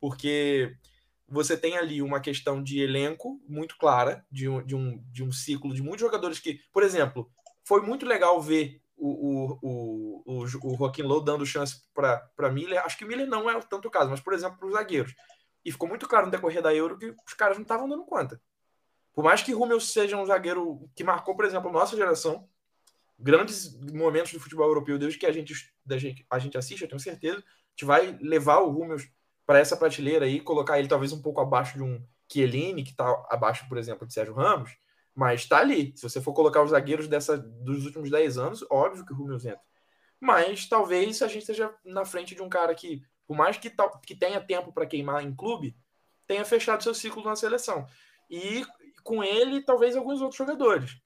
Porque 0.00 0.76
você 1.26 1.56
tem 1.56 1.76
ali 1.76 2.00
uma 2.00 2.20
questão 2.20 2.62
de 2.62 2.80
elenco 2.80 3.40
muito 3.48 3.76
clara, 3.76 4.24
de 4.30 4.48
um, 4.48 4.64
de 4.64 4.76
um, 4.76 5.02
de 5.10 5.24
um 5.24 5.32
ciclo 5.32 5.74
de 5.74 5.82
muitos 5.82 6.02
jogadores 6.02 6.38
que, 6.38 6.60
por 6.72 6.84
exemplo, 6.84 7.28
foi 7.64 7.80
muito 7.80 8.06
legal 8.06 8.40
ver 8.40 8.80
o, 8.96 9.08
o, 9.08 9.58
o, 9.62 10.22
o, 10.24 10.42
o 10.44 10.76
Joaquim 10.76 11.02
Low 11.02 11.20
dando 11.20 11.44
chance 11.44 11.82
para 11.92 12.52
Miller. 12.52 12.84
Acho 12.84 12.96
que 12.96 13.04
Miller 13.04 13.26
não 13.26 13.50
é 13.50 13.60
tanto 13.62 13.88
o 13.88 13.90
caso, 13.90 14.10
mas, 14.10 14.20
por 14.20 14.32
exemplo, 14.32 14.58
para 14.58 14.68
os 14.68 14.74
zagueiros. 14.74 15.14
E 15.64 15.72
ficou 15.72 15.88
muito 15.88 16.06
claro 16.06 16.26
no 16.26 16.32
decorrer 16.32 16.62
da 16.62 16.72
Euro 16.72 16.98
que 16.98 17.14
os 17.26 17.34
caras 17.34 17.56
não 17.56 17.62
estavam 17.62 17.88
dando 17.88 18.04
conta. 18.04 18.40
Por 19.14 19.22
mais 19.22 19.42
que 19.42 19.54
Hummels 19.54 19.92
seja 19.92 20.16
um 20.16 20.26
zagueiro 20.26 20.90
que 20.94 21.04
marcou, 21.04 21.36
por 21.36 21.44
exemplo, 21.44 21.70
a 21.70 21.72
nossa 21.72 21.96
geração, 21.96 22.48
grandes 23.18 23.80
momentos 23.92 24.32
do 24.32 24.40
futebol 24.40 24.66
europeu, 24.66 24.98
desde 24.98 25.18
que 25.18 25.26
a 25.26 25.32
gente, 25.32 25.54
da 25.86 25.96
gente, 25.96 26.26
a 26.28 26.38
gente 26.38 26.58
assiste, 26.58 26.82
eu 26.82 26.88
tenho 26.88 27.00
certeza, 27.00 27.38
a 27.38 27.70
gente 27.70 27.84
vai 27.84 28.18
levar 28.20 28.58
o 28.58 28.76
Hummels 28.76 29.08
para 29.46 29.58
essa 29.58 29.76
prateleira 29.76 30.24
aí, 30.24 30.40
colocar 30.40 30.78
ele 30.78 30.88
talvez 30.88 31.12
um 31.12 31.22
pouco 31.22 31.40
abaixo 31.40 31.78
de 31.78 31.84
um 31.84 32.04
Chiellini, 32.30 32.82
que 32.82 32.90
está 32.90 33.06
abaixo, 33.30 33.68
por 33.68 33.78
exemplo, 33.78 34.06
de 34.06 34.12
Sérgio 34.12 34.34
Ramos, 34.34 34.76
mas 35.14 35.42
está 35.42 35.58
ali. 35.58 35.92
Se 35.96 36.02
você 36.02 36.20
for 36.20 36.32
colocar 36.32 36.62
os 36.62 36.70
zagueiros 36.70 37.06
dessa, 37.06 37.38
dos 37.38 37.84
últimos 37.84 38.10
10 38.10 38.38
anos, 38.38 38.64
óbvio 38.68 39.04
que 39.04 39.12
o 39.12 39.16
Hummels 39.16 39.44
entra. 39.44 39.60
Mas 40.18 40.66
talvez 40.68 41.22
a 41.22 41.28
gente 41.28 41.40
esteja 41.40 41.72
na 41.84 42.04
frente 42.04 42.34
de 42.34 42.42
um 42.42 42.48
cara 42.48 42.74
que, 42.74 43.02
por 43.26 43.36
mais 43.36 43.58
que, 43.58 43.70
que 44.04 44.14
tenha 44.16 44.40
tempo 44.40 44.72
para 44.72 44.86
queimar 44.86 45.22
em 45.22 45.34
clube, 45.34 45.76
tenha 46.26 46.44
fechado 46.44 46.82
seu 46.82 46.94
ciclo 46.94 47.22
na 47.22 47.36
seleção. 47.36 47.86
E 48.28 48.64
com 49.04 49.22
ele, 49.22 49.62
talvez 49.62 49.94
alguns 49.94 50.20
outros 50.20 50.38
jogadores. 50.38 50.96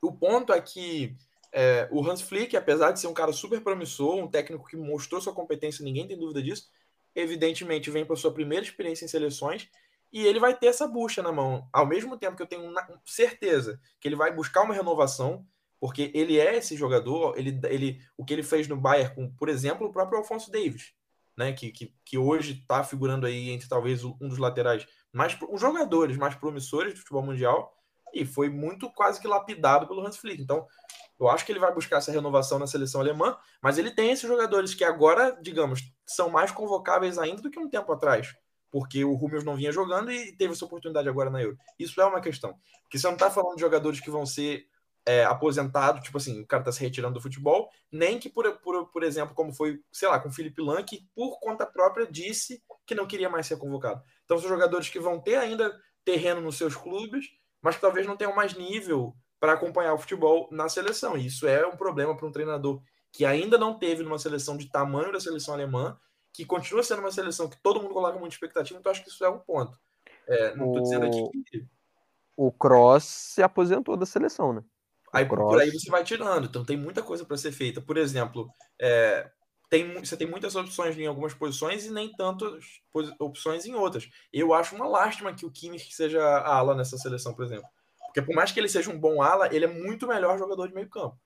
O 0.00 0.12
ponto 0.12 0.52
é 0.52 0.60
que 0.60 1.16
é, 1.50 1.88
o 1.90 2.08
Hans 2.08 2.22
Flick, 2.22 2.56
apesar 2.56 2.92
de 2.92 3.00
ser 3.00 3.08
um 3.08 3.14
cara 3.14 3.32
super 3.32 3.60
promissor, 3.60 4.16
um 4.16 4.28
técnico 4.28 4.66
que 4.66 4.76
mostrou 4.76 5.20
sua 5.20 5.34
competência, 5.34 5.84
ninguém 5.84 6.06
tem 6.06 6.18
dúvida 6.18 6.42
disso, 6.42 6.70
evidentemente 7.14 7.90
vem 7.90 8.04
para 8.04 8.16
sua 8.16 8.32
primeira 8.32 8.64
experiência 8.64 9.04
em 9.04 9.08
seleções 9.08 9.68
e 10.12 10.26
ele 10.26 10.38
vai 10.38 10.56
ter 10.56 10.66
essa 10.66 10.86
bucha 10.86 11.22
na 11.22 11.32
mão. 11.32 11.68
Ao 11.72 11.86
mesmo 11.86 12.18
tempo 12.18 12.36
que 12.36 12.42
eu 12.42 12.46
tenho 12.46 12.72
certeza 13.04 13.80
que 13.98 14.06
ele 14.06 14.16
vai 14.16 14.34
buscar 14.34 14.62
uma 14.62 14.74
renovação, 14.74 15.46
porque 15.80 16.10
ele 16.14 16.38
é 16.38 16.56
esse 16.56 16.76
jogador, 16.76 17.36
ele, 17.38 17.58
ele, 17.64 18.00
o 18.16 18.24
que 18.24 18.32
ele 18.32 18.42
fez 18.42 18.68
no 18.68 18.76
Bayern 18.76 19.14
com, 19.14 19.34
por 19.34 19.48
exemplo, 19.48 19.86
o 19.86 19.92
próprio 19.92 20.18
Alfonso 20.18 20.50
Davis, 20.50 20.92
né, 21.36 21.52
que, 21.52 21.70
que, 21.70 21.94
que 22.04 22.16
hoje 22.16 22.60
está 22.60 22.84
figurando 22.84 23.26
aí 23.26 23.50
entre 23.50 23.68
talvez 23.68 24.04
um 24.04 24.28
dos 24.28 24.38
laterais 24.38 24.86
mais 25.12 25.36
os 25.48 25.60
jogadores 25.60 26.16
mais 26.16 26.34
promissores 26.34 26.94
do 26.94 27.00
futebol 27.00 27.22
mundial 27.22 27.72
e 28.14 28.24
foi 28.24 28.48
muito 28.48 28.90
quase 28.92 29.20
que 29.20 29.26
lapidado 29.26 29.86
pelo 29.86 30.04
Hans 30.06 30.16
Flick. 30.16 30.42
Então, 30.42 30.66
eu 31.18 31.28
acho 31.28 31.46
que 31.46 31.52
ele 31.52 31.58
vai 31.58 31.72
buscar 31.72 31.98
essa 31.98 32.12
renovação 32.12 32.58
na 32.58 32.66
seleção 32.66 33.00
alemã, 33.00 33.36
mas 33.62 33.78
ele 33.78 33.90
tem 33.90 34.10
esses 34.10 34.28
jogadores 34.28 34.74
que 34.74 34.84
agora, 34.84 35.38
digamos, 35.40 35.80
são 36.06 36.28
mais 36.28 36.50
convocáveis 36.50 37.18
ainda 37.18 37.42
do 37.42 37.50
que 37.50 37.58
um 37.58 37.70
tempo 37.70 37.92
atrás, 37.92 38.34
porque 38.70 39.04
o 39.04 39.14
Hummels 39.14 39.44
não 39.44 39.56
vinha 39.56 39.70
jogando 39.70 40.10
e 40.10 40.32
teve 40.32 40.52
essa 40.52 40.64
oportunidade 40.64 41.08
agora 41.08 41.30
na 41.30 41.40
Euro. 41.40 41.56
Isso 41.78 42.00
é 42.00 42.04
uma 42.04 42.20
questão. 42.20 42.58
Porque 42.82 42.98
você 42.98 43.06
não 43.06 43.14
está 43.14 43.30
falando 43.30 43.54
de 43.54 43.60
jogadores 43.60 44.00
que 44.00 44.10
vão 44.10 44.26
ser 44.26 44.66
é, 45.04 45.24
aposentados, 45.24 46.02
tipo 46.02 46.16
assim, 46.16 46.42
o 46.42 46.46
cara 46.46 46.62
está 46.62 46.72
se 46.72 46.80
retirando 46.80 47.14
do 47.14 47.20
futebol, 47.20 47.68
nem 47.90 48.18
que, 48.18 48.28
por, 48.28 48.50
por, 48.60 48.86
por 48.88 49.02
exemplo, 49.02 49.34
como 49.34 49.52
foi, 49.52 49.80
sei 49.92 50.08
lá, 50.08 50.18
com 50.18 50.28
o 50.28 50.32
Felipe 50.32 50.62
Lan, 50.62 50.82
que 50.82 51.06
por 51.14 51.38
conta 51.40 51.66
própria 51.66 52.06
disse 52.06 52.62
que 52.86 52.94
não 52.94 53.06
queria 53.06 53.28
mais 53.28 53.46
ser 53.46 53.58
convocado. 53.58 54.02
Então 54.32 54.40
são 54.40 54.48
jogadores 54.48 54.88
que 54.88 54.98
vão 54.98 55.20
ter 55.20 55.36
ainda 55.36 55.78
terreno 56.06 56.40
nos 56.40 56.56
seus 56.56 56.74
clubes, 56.74 57.26
mas 57.60 57.74
que 57.74 57.82
talvez 57.82 58.06
não 58.06 58.16
tenham 58.16 58.34
mais 58.34 58.54
nível 58.54 59.14
para 59.38 59.52
acompanhar 59.52 59.92
o 59.92 59.98
futebol 59.98 60.48
na 60.50 60.70
seleção. 60.70 61.18
E 61.18 61.26
isso 61.26 61.46
é 61.46 61.66
um 61.66 61.76
problema 61.76 62.16
para 62.16 62.26
um 62.26 62.32
treinador 62.32 62.80
que 63.12 63.26
ainda 63.26 63.58
não 63.58 63.78
teve 63.78 64.02
numa 64.02 64.18
seleção 64.18 64.56
de 64.56 64.70
tamanho 64.70 65.12
da 65.12 65.20
seleção 65.20 65.52
alemã, 65.52 65.98
que 66.32 66.46
continua 66.46 66.82
sendo 66.82 67.00
uma 67.00 67.12
seleção 67.12 67.46
que 67.46 67.60
todo 67.62 67.78
mundo 67.82 67.92
coloca 67.92 68.18
muita 68.18 68.34
expectativa, 68.34 68.80
então 68.80 68.90
acho 68.90 69.02
que 69.02 69.10
isso 69.10 69.22
é 69.22 69.28
um 69.28 69.38
ponto. 69.38 69.78
É, 70.26 70.56
não 70.56 70.68
estou 70.68 70.82
dizendo 70.82 71.04
aqui 71.04 71.42
que 71.44 71.66
O 72.34 72.50
Cross 72.50 73.04
se 73.04 73.42
aposentou 73.42 73.98
da 73.98 74.06
seleção, 74.06 74.54
né? 74.54 74.64
O 75.12 75.18
Aí, 75.18 75.28
por 75.28 75.60
aí 75.60 75.70
você 75.70 75.90
vai 75.90 76.04
tirando. 76.04 76.46
Então 76.46 76.64
tem 76.64 76.78
muita 76.78 77.02
coisa 77.02 77.22
para 77.22 77.36
ser 77.36 77.52
feita. 77.52 77.82
Por 77.82 77.98
exemplo, 77.98 78.48
é, 78.80 79.30
tem, 79.72 79.94
você 80.04 80.18
tem 80.18 80.26
muitas 80.28 80.54
opções 80.54 80.98
em 80.98 81.06
algumas 81.06 81.32
posições 81.32 81.86
e 81.86 81.90
nem 81.90 82.12
tantas 82.12 82.62
opções 83.18 83.64
em 83.64 83.74
outras. 83.74 84.06
Eu 84.30 84.52
acho 84.52 84.76
uma 84.76 84.86
lástima 84.86 85.32
que 85.32 85.46
o 85.46 85.50
Kimmich 85.50 85.94
seja 85.94 86.22
ala 86.40 86.74
nessa 86.74 86.98
seleção, 86.98 87.32
por 87.32 87.42
exemplo. 87.46 87.64
Porque 88.04 88.20
por 88.20 88.34
mais 88.34 88.52
que 88.52 88.60
ele 88.60 88.68
seja 88.68 88.90
um 88.90 89.00
bom 89.00 89.22
ala, 89.22 89.48
ele 89.50 89.64
é 89.64 89.68
muito 89.68 90.06
melhor 90.06 90.38
jogador 90.38 90.68
de 90.68 90.74
meio 90.74 90.90
campo. 90.90 91.16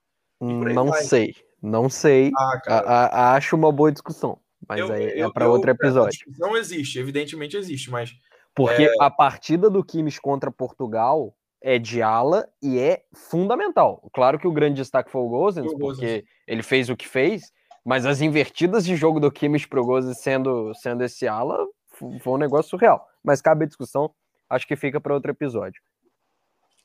Não 0.41 0.87
vai. 0.87 1.03
sei. 1.03 1.35
Não 1.61 1.89
sei. 1.91 2.31
Ah, 2.39 2.61
A- 2.69 3.07
a- 3.33 3.35
acho 3.35 3.57
uma 3.57 3.73
boa 3.73 3.91
discussão. 3.91 4.39
Mas 4.69 4.79
eu- 4.79 4.93
aí 4.93 5.19
eu- 5.19 5.29
é 5.29 5.33
para 5.33 5.49
outro 5.49 5.69
episódio. 5.71 6.11
discussão 6.13 6.57
existe, 6.57 7.01
evidentemente 7.01 7.57
existe, 7.57 7.91
mas 7.91 8.13
Porque 8.55 8.85
É. 8.85 8.93
a 9.01 9.11
partida 9.11 9.69
do 9.69 9.85
Kimmich 9.85 10.19
contra 10.21 10.51
Portugal 10.53 11.37
é 11.61 11.79
de 11.79 12.01
ala 12.01 12.49
e 12.63 12.79
é 12.79 13.03
fundamental. 13.13 14.09
Claro 14.15 14.39
que 14.39 14.47
o 14.49 14.53
grande 14.53 14.77
destaque 14.77 15.11
foi 15.11 15.21
o 15.21 15.29
Gozens, 15.29 15.75
porque 15.75 16.25
ele 16.47 16.63
fez 16.63 16.89
o 16.89 16.97
que 16.97 17.07
fez, 17.07 17.53
mas 17.87 18.05
as 18.05 18.21
invertidas 18.21 18.85
de 18.85 18.97
jogo 18.97 19.21
do 19.21 19.31
Kimmich 19.31 19.69
pro 19.69 19.85
Gozens 19.85 20.19
sendo, 20.19 20.75
sendo 20.75 21.05
esse 21.05 21.29
ala 21.29 21.65
foi 21.93 22.33
um 22.33 22.37
negócio 22.37 22.69
surreal. 22.69 23.09
Mas 23.23 23.41
cabe 23.41 23.65
a 23.65 23.69
discussão, 23.69 24.13
acho 24.51 24.67
que 24.67 24.75
fica 24.75 25.01
para 25.01 25.15
outro 25.15 25.31
episódio. 25.31 25.81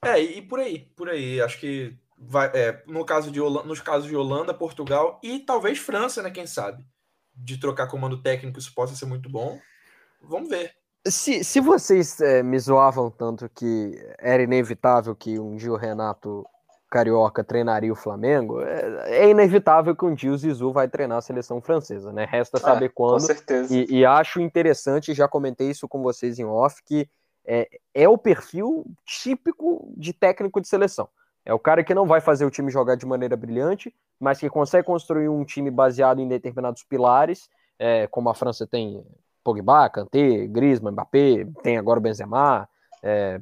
É, 0.05 0.21
e 0.21 0.43
por 0.43 0.59
aí, 0.59 0.85
por 0.95 1.09
aí. 1.09 1.41
Acho 1.41 1.59
que 1.59 1.97
vai, 2.15 2.51
é, 2.53 2.83
no 2.85 3.03
caso 3.03 3.31
de 3.31 3.41
Holanda, 3.41 3.67
nos 3.67 3.81
casos 3.81 4.07
de 4.07 4.15
Holanda, 4.15 4.53
Portugal 4.53 5.19
e 5.23 5.39
talvez 5.39 5.79
França, 5.79 6.21
né? 6.21 6.29
Quem 6.29 6.45
sabe? 6.45 6.85
De 7.33 7.59
trocar 7.59 7.87
comando 7.87 8.21
técnico, 8.21 8.59
isso 8.59 8.71
possa 8.71 8.95
ser 8.95 9.07
muito 9.07 9.27
bom. 9.27 9.59
Vamos 10.21 10.49
ver. 10.49 10.71
Se, 11.07 11.43
se 11.43 11.59
vocês 11.59 12.21
é, 12.21 12.43
me 12.43 12.59
zoavam 12.59 13.09
tanto 13.09 13.49
que 13.49 13.91
era 14.19 14.43
inevitável 14.43 15.15
que 15.15 15.39
um 15.39 15.55
dia 15.55 15.71
o 15.71 15.77
Renato 15.77 16.45
Carioca 16.91 17.41
treinaria 17.41 17.91
o 17.91 17.95
Flamengo, 17.95 18.61
é, 18.61 19.23
é 19.23 19.29
inevitável 19.29 19.95
que 19.95 20.03
um 20.03 20.13
dia 20.13 20.29
o 20.29 20.37
Zizu 20.37 20.73
vai 20.73 20.89
treinar 20.89 21.19
a 21.19 21.21
seleção 21.21 21.61
francesa, 21.61 22.11
né? 22.11 22.27
Resta 22.29 22.57
ah, 22.57 22.59
saber 22.59 22.89
quando. 22.89 23.13
Com 23.13 23.19
certeza. 23.19 23.73
E, 23.73 23.85
e, 23.89 24.05
acho 24.05 24.41
interessante, 24.41 25.13
já 25.13 25.25
comentei 25.25 25.69
isso 25.69 25.87
com 25.87 26.03
vocês 26.03 26.37
em 26.37 26.43
off, 26.43 26.83
que 26.85 27.09
é, 27.47 27.69
é 27.95 28.09
o 28.09 28.17
perfil 28.17 28.85
típico 29.05 29.89
de 29.95 30.11
técnico 30.11 30.59
de 30.59 30.67
seleção. 30.67 31.07
É 31.45 31.53
o 31.53 31.59
cara 31.59 31.81
que 31.81 31.95
não 31.95 32.05
vai 32.05 32.19
fazer 32.19 32.43
o 32.43 32.51
time 32.51 32.69
jogar 32.69 32.95
de 32.95 33.05
maneira 33.05 33.37
brilhante, 33.37 33.95
mas 34.19 34.37
que 34.37 34.49
consegue 34.49 34.85
construir 34.85 35.29
um 35.29 35.45
time 35.45 35.71
baseado 35.71 36.19
em 36.19 36.27
determinados 36.27 36.83
pilares, 36.83 37.49
é, 37.79 38.05
como 38.07 38.29
a 38.29 38.35
França 38.35 38.67
tem 38.67 39.01
Pogba, 39.43 39.89
Kanté, 39.89 40.45
Griezmann, 40.45 40.91
Mbappé, 40.91 41.47
tem 41.63 41.77
agora 41.77 41.99
o 41.99 42.01
Benzema, 42.01 42.67
é, 43.01 43.39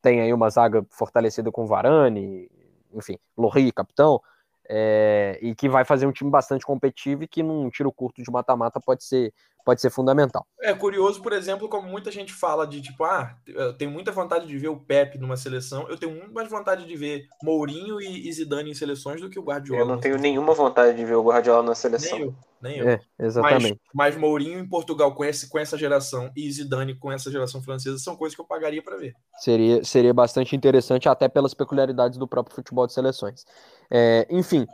tem 0.00 0.22
aí 0.22 0.32
uma 0.32 0.48
zaga 0.48 0.84
fortalecida 0.90 1.52
com 1.52 1.66
Varane, 1.66 2.50
enfim, 2.92 3.18
Lorri, 3.36 3.72
capitão, 3.72 4.20
é, 4.68 5.38
e 5.40 5.54
que 5.54 5.68
vai 5.68 5.84
fazer 5.84 6.06
um 6.06 6.12
time 6.12 6.30
bastante 6.30 6.64
competitivo 6.64 7.24
e 7.24 7.28
que 7.28 7.42
num 7.42 7.70
tiro 7.70 7.90
curto 7.90 8.22
de 8.22 8.30
mata-mata 8.30 8.78
pode 8.80 9.02
ser 9.02 9.32
pode 9.68 9.82
ser 9.82 9.90
fundamental. 9.90 10.46
É 10.62 10.72
curioso, 10.72 11.20
por 11.20 11.30
exemplo, 11.34 11.68
como 11.68 11.86
muita 11.86 12.10
gente 12.10 12.32
fala 12.32 12.66
de 12.66 12.80
tipo, 12.80 13.04
ah, 13.04 13.36
eu 13.46 13.74
tenho 13.74 13.90
muita 13.90 14.10
vontade 14.10 14.46
de 14.46 14.56
ver 14.56 14.68
o 14.68 14.80
Pepe 14.80 15.18
numa 15.18 15.36
seleção, 15.36 15.86
eu 15.90 15.98
tenho 15.98 16.10
muito 16.10 16.32
mais 16.32 16.48
vontade 16.48 16.86
de 16.86 16.96
ver 16.96 17.26
Mourinho 17.42 18.00
e 18.00 18.32
Zidane 18.32 18.70
em 18.70 18.74
seleções 18.74 19.20
do 19.20 19.28
que 19.28 19.38
o 19.38 19.42
Guardiola. 19.42 19.82
Eu 19.82 19.86
não 19.86 20.00
tenho 20.00 20.16
nenhuma 20.16 20.54
vontade 20.54 20.96
de 20.96 21.04
ver 21.04 21.16
o 21.16 21.22
Guardiola 21.22 21.62
na 21.62 21.74
seleção. 21.74 22.16
Nem 22.16 22.26
eu, 22.26 22.34
nem 22.62 22.78
eu. 22.78 22.88
É, 22.88 23.00
exatamente. 23.18 23.78
Mas, 23.92 24.14
mas 24.14 24.16
Mourinho 24.16 24.58
em 24.58 24.66
Portugal 24.66 25.14
com, 25.14 25.22
esse, 25.22 25.50
com 25.50 25.58
essa 25.58 25.76
geração 25.76 26.32
e 26.34 26.50
Zidane 26.50 26.94
com 26.94 27.12
essa 27.12 27.30
geração 27.30 27.60
francesa 27.60 27.98
são 27.98 28.16
coisas 28.16 28.34
que 28.34 28.40
eu 28.40 28.46
pagaria 28.46 28.82
para 28.82 28.96
ver. 28.96 29.14
Seria, 29.36 29.84
seria 29.84 30.14
bastante 30.14 30.56
interessante, 30.56 31.10
até 31.10 31.28
pelas 31.28 31.52
peculiaridades 31.52 32.16
do 32.16 32.26
próprio 32.26 32.56
futebol 32.56 32.86
de 32.86 32.94
seleções. 32.94 33.44
É, 33.90 34.26
enfim, 34.30 34.66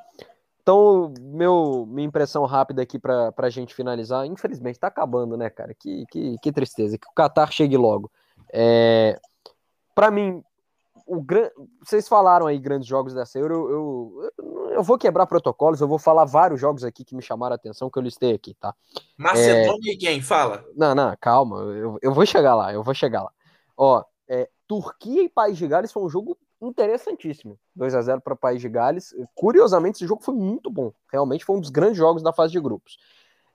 então, 0.64 1.12
meu, 1.20 1.84
minha 1.86 2.08
impressão 2.08 2.46
rápida 2.46 2.80
aqui 2.80 2.98
para 2.98 3.34
a 3.36 3.50
gente 3.50 3.74
finalizar, 3.74 4.24
infelizmente 4.24 4.76
está 4.76 4.86
acabando, 4.86 5.36
né, 5.36 5.50
cara? 5.50 5.74
Que, 5.74 6.06
que, 6.10 6.38
que 6.38 6.50
tristeza, 6.50 6.96
que 6.96 7.06
o 7.06 7.12
Qatar 7.12 7.52
chegue 7.52 7.76
logo. 7.76 8.10
É, 8.50 9.20
para 9.94 10.10
mim, 10.10 10.42
o 11.06 11.20
gran... 11.20 11.50
vocês 11.82 12.08
falaram 12.08 12.46
aí 12.46 12.58
grandes 12.58 12.88
jogos 12.88 13.12
dessa 13.12 13.38
Euro, 13.38 13.54
eu, 13.70 14.30
eu, 14.38 14.70
eu, 14.70 14.82
vou 14.82 14.96
quebrar 14.96 15.26
protocolos, 15.26 15.82
eu 15.82 15.86
vou 15.86 15.98
falar 15.98 16.24
vários 16.24 16.58
jogos 16.58 16.82
aqui 16.82 17.04
que 17.04 17.14
me 17.14 17.20
chamaram 17.20 17.52
a 17.52 17.56
atenção, 17.56 17.90
que 17.90 17.98
eu 17.98 18.02
listei 18.02 18.32
aqui, 18.32 18.54
tá? 18.54 18.74
Macedônia 19.18 19.90
é... 19.90 19.92
e 19.92 19.98
quem? 19.98 20.22
Fala. 20.22 20.64
Não, 20.74 20.94
não, 20.94 21.14
calma, 21.20 21.58
eu, 21.58 21.98
eu 22.00 22.14
vou 22.14 22.24
chegar 22.24 22.54
lá, 22.54 22.72
eu 22.72 22.82
vou 22.82 22.94
chegar 22.94 23.22
lá. 23.22 23.30
Ó, 23.76 24.02
é, 24.26 24.48
Turquia 24.66 25.24
e 25.24 25.28
País 25.28 25.58
de 25.58 25.68
Gales 25.68 25.92
foi 25.92 26.02
um 26.02 26.08
jogo 26.08 26.38
interessantíssimo. 26.60 27.58
2 27.74 27.94
a 27.94 28.02
0 28.02 28.20
para 28.20 28.34
o 28.34 28.36
País 28.36 28.60
de 28.60 28.68
Gales. 28.68 29.14
Curiosamente, 29.34 29.96
esse 29.96 30.06
jogo 30.06 30.22
foi 30.22 30.34
muito 30.34 30.70
bom. 30.70 30.92
Realmente 31.12 31.44
foi 31.44 31.56
um 31.56 31.60
dos 31.60 31.70
grandes 31.70 31.96
jogos 31.96 32.22
da 32.22 32.32
fase 32.32 32.52
de 32.52 32.60
grupos. 32.60 32.98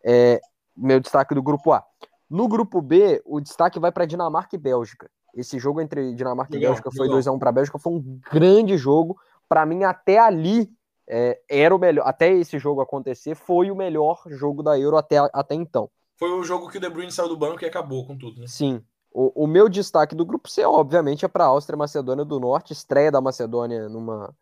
É, 0.04 0.39
meu 0.76 1.00
destaque 1.00 1.34
do 1.34 1.41
grupo 1.41 1.72
A. 1.72 1.84
No 2.30 2.47
grupo 2.47 2.82
B, 2.82 3.22
o 3.26 3.41
destaque 3.41 3.80
vai 3.80 3.91
para 3.91 4.06
Dinamarca 4.06 4.56
e 4.56 4.60
Bélgica. 4.60 5.10
Esse 5.36 5.60
jogo 5.60 5.82
entre 5.82 6.14
Dinamarca 6.14 6.54
legal, 6.54 6.72
e 6.72 6.74
Bélgica 6.74 6.91
foi 6.91 7.08
2 7.08 7.28
a 7.28 7.32
1 7.32 7.39
para 7.39 7.50
a 7.50 7.54
Bélgica, 7.54 7.80
foi 7.80 7.93
um 7.93 8.20
grande 8.32 8.78
jogo. 8.78 9.20
Para 9.47 9.66
mim, 9.66 9.84
até 9.84 10.20
ali 10.20 10.70
é, 11.08 11.39
era 11.50 11.76
o 11.76 11.80
melhor. 11.80 12.08
Até 12.08 12.32
esse 12.32 12.60
jogo 12.60 12.82
acontecer, 12.82 13.36
foi 13.36 13.72
o 13.72 13.76
melhor 13.76 14.22
jogo 14.28 14.62
da 14.62 14.78
Euro 14.78 14.97
até, 14.97 15.18
até 15.34 15.56
então. 15.56 15.89
Foi 16.18 16.32
o 16.32 16.43
jogo 16.43 16.70
que 16.70 16.78
o 16.78 16.82
De 16.82 16.89
Bruyne 16.89 17.12
saiu 17.12 17.30
do 17.30 17.38
banco 17.38 17.64
e 17.64 17.66
acabou 17.66 18.06
com 18.06 18.18
tudo, 18.18 18.41
né? 18.41 18.47
Sim, 18.47 18.84
o, 19.12 19.43
o 19.43 19.47
meu 19.47 19.68
destaque 19.68 20.16
do 20.16 20.26
grupo 20.26 20.49
C, 20.49 20.64
obviamente, 20.64 21.26
é 21.26 21.28
para 21.28 21.45
a 21.45 21.47
Áustria 21.47 21.78
Macedônia 21.78 22.24
do 22.24 22.39
Norte, 22.39 22.74
estreia 22.74 23.12
da 23.12 23.22
Macedônia 23.22 23.89
numa, 23.89 24.34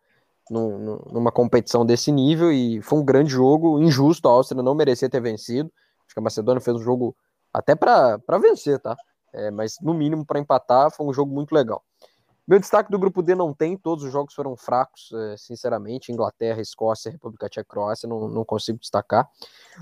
numa 0.50 1.32
competição 1.32 1.86
desse 1.86 2.12
nível, 2.12 2.52
e 2.52 2.82
foi 2.82 3.00
um 3.00 3.06
grande 3.06 3.32
jogo, 3.32 3.80
injusto, 3.80 4.28
a 4.28 4.32
Áustria 4.32 4.62
não 4.62 4.76
merecia 4.76 5.10
ter 5.10 5.22
vencido. 5.22 5.72
Acho 6.06 6.14
que 6.14 6.20
a 6.20 6.24
Macedônia 6.24 6.62
fez 6.62 6.76
um 6.76 6.82
jogo 6.82 7.16
até 7.54 7.76
para 7.76 8.20
vencer, 8.42 8.80
tá? 8.80 8.96
É, 9.34 9.52
mas 9.52 9.76
no 9.82 9.94
mínimo 9.94 10.26
para 10.26 10.40
empatar, 10.40 10.92
foi 10.92 11.06
um 11.06 11.14
jogo 11.14 11.34
muito 11.34 11.54
legal. 11.54 11.84
Meu 12.48 12.60
destaque 12.60 12.90
do 12.90 12.98
grupo 12.98 13.22
D 13.22 13.36
não 13.36 13.54
tem, 13.54 13.76
todos 13.76 14.06
os 14.06 14.12
jogos 14.12 14.34
foram 14.34 14.56
fracos, 14.56 15.12
é, 15.14 15.36
sinceramente. 15.36 16.14
Inglaterra, 16.14 16.62
Escócia, 16.62 17.12
República 17.12 17.50
Tcheca, 17.50 17.68
Croácia, 17.68 18.08
não, 18.08 18.30
não 18.30 18.46
consigo 18.46 18.80
destacar. 18.80 19.30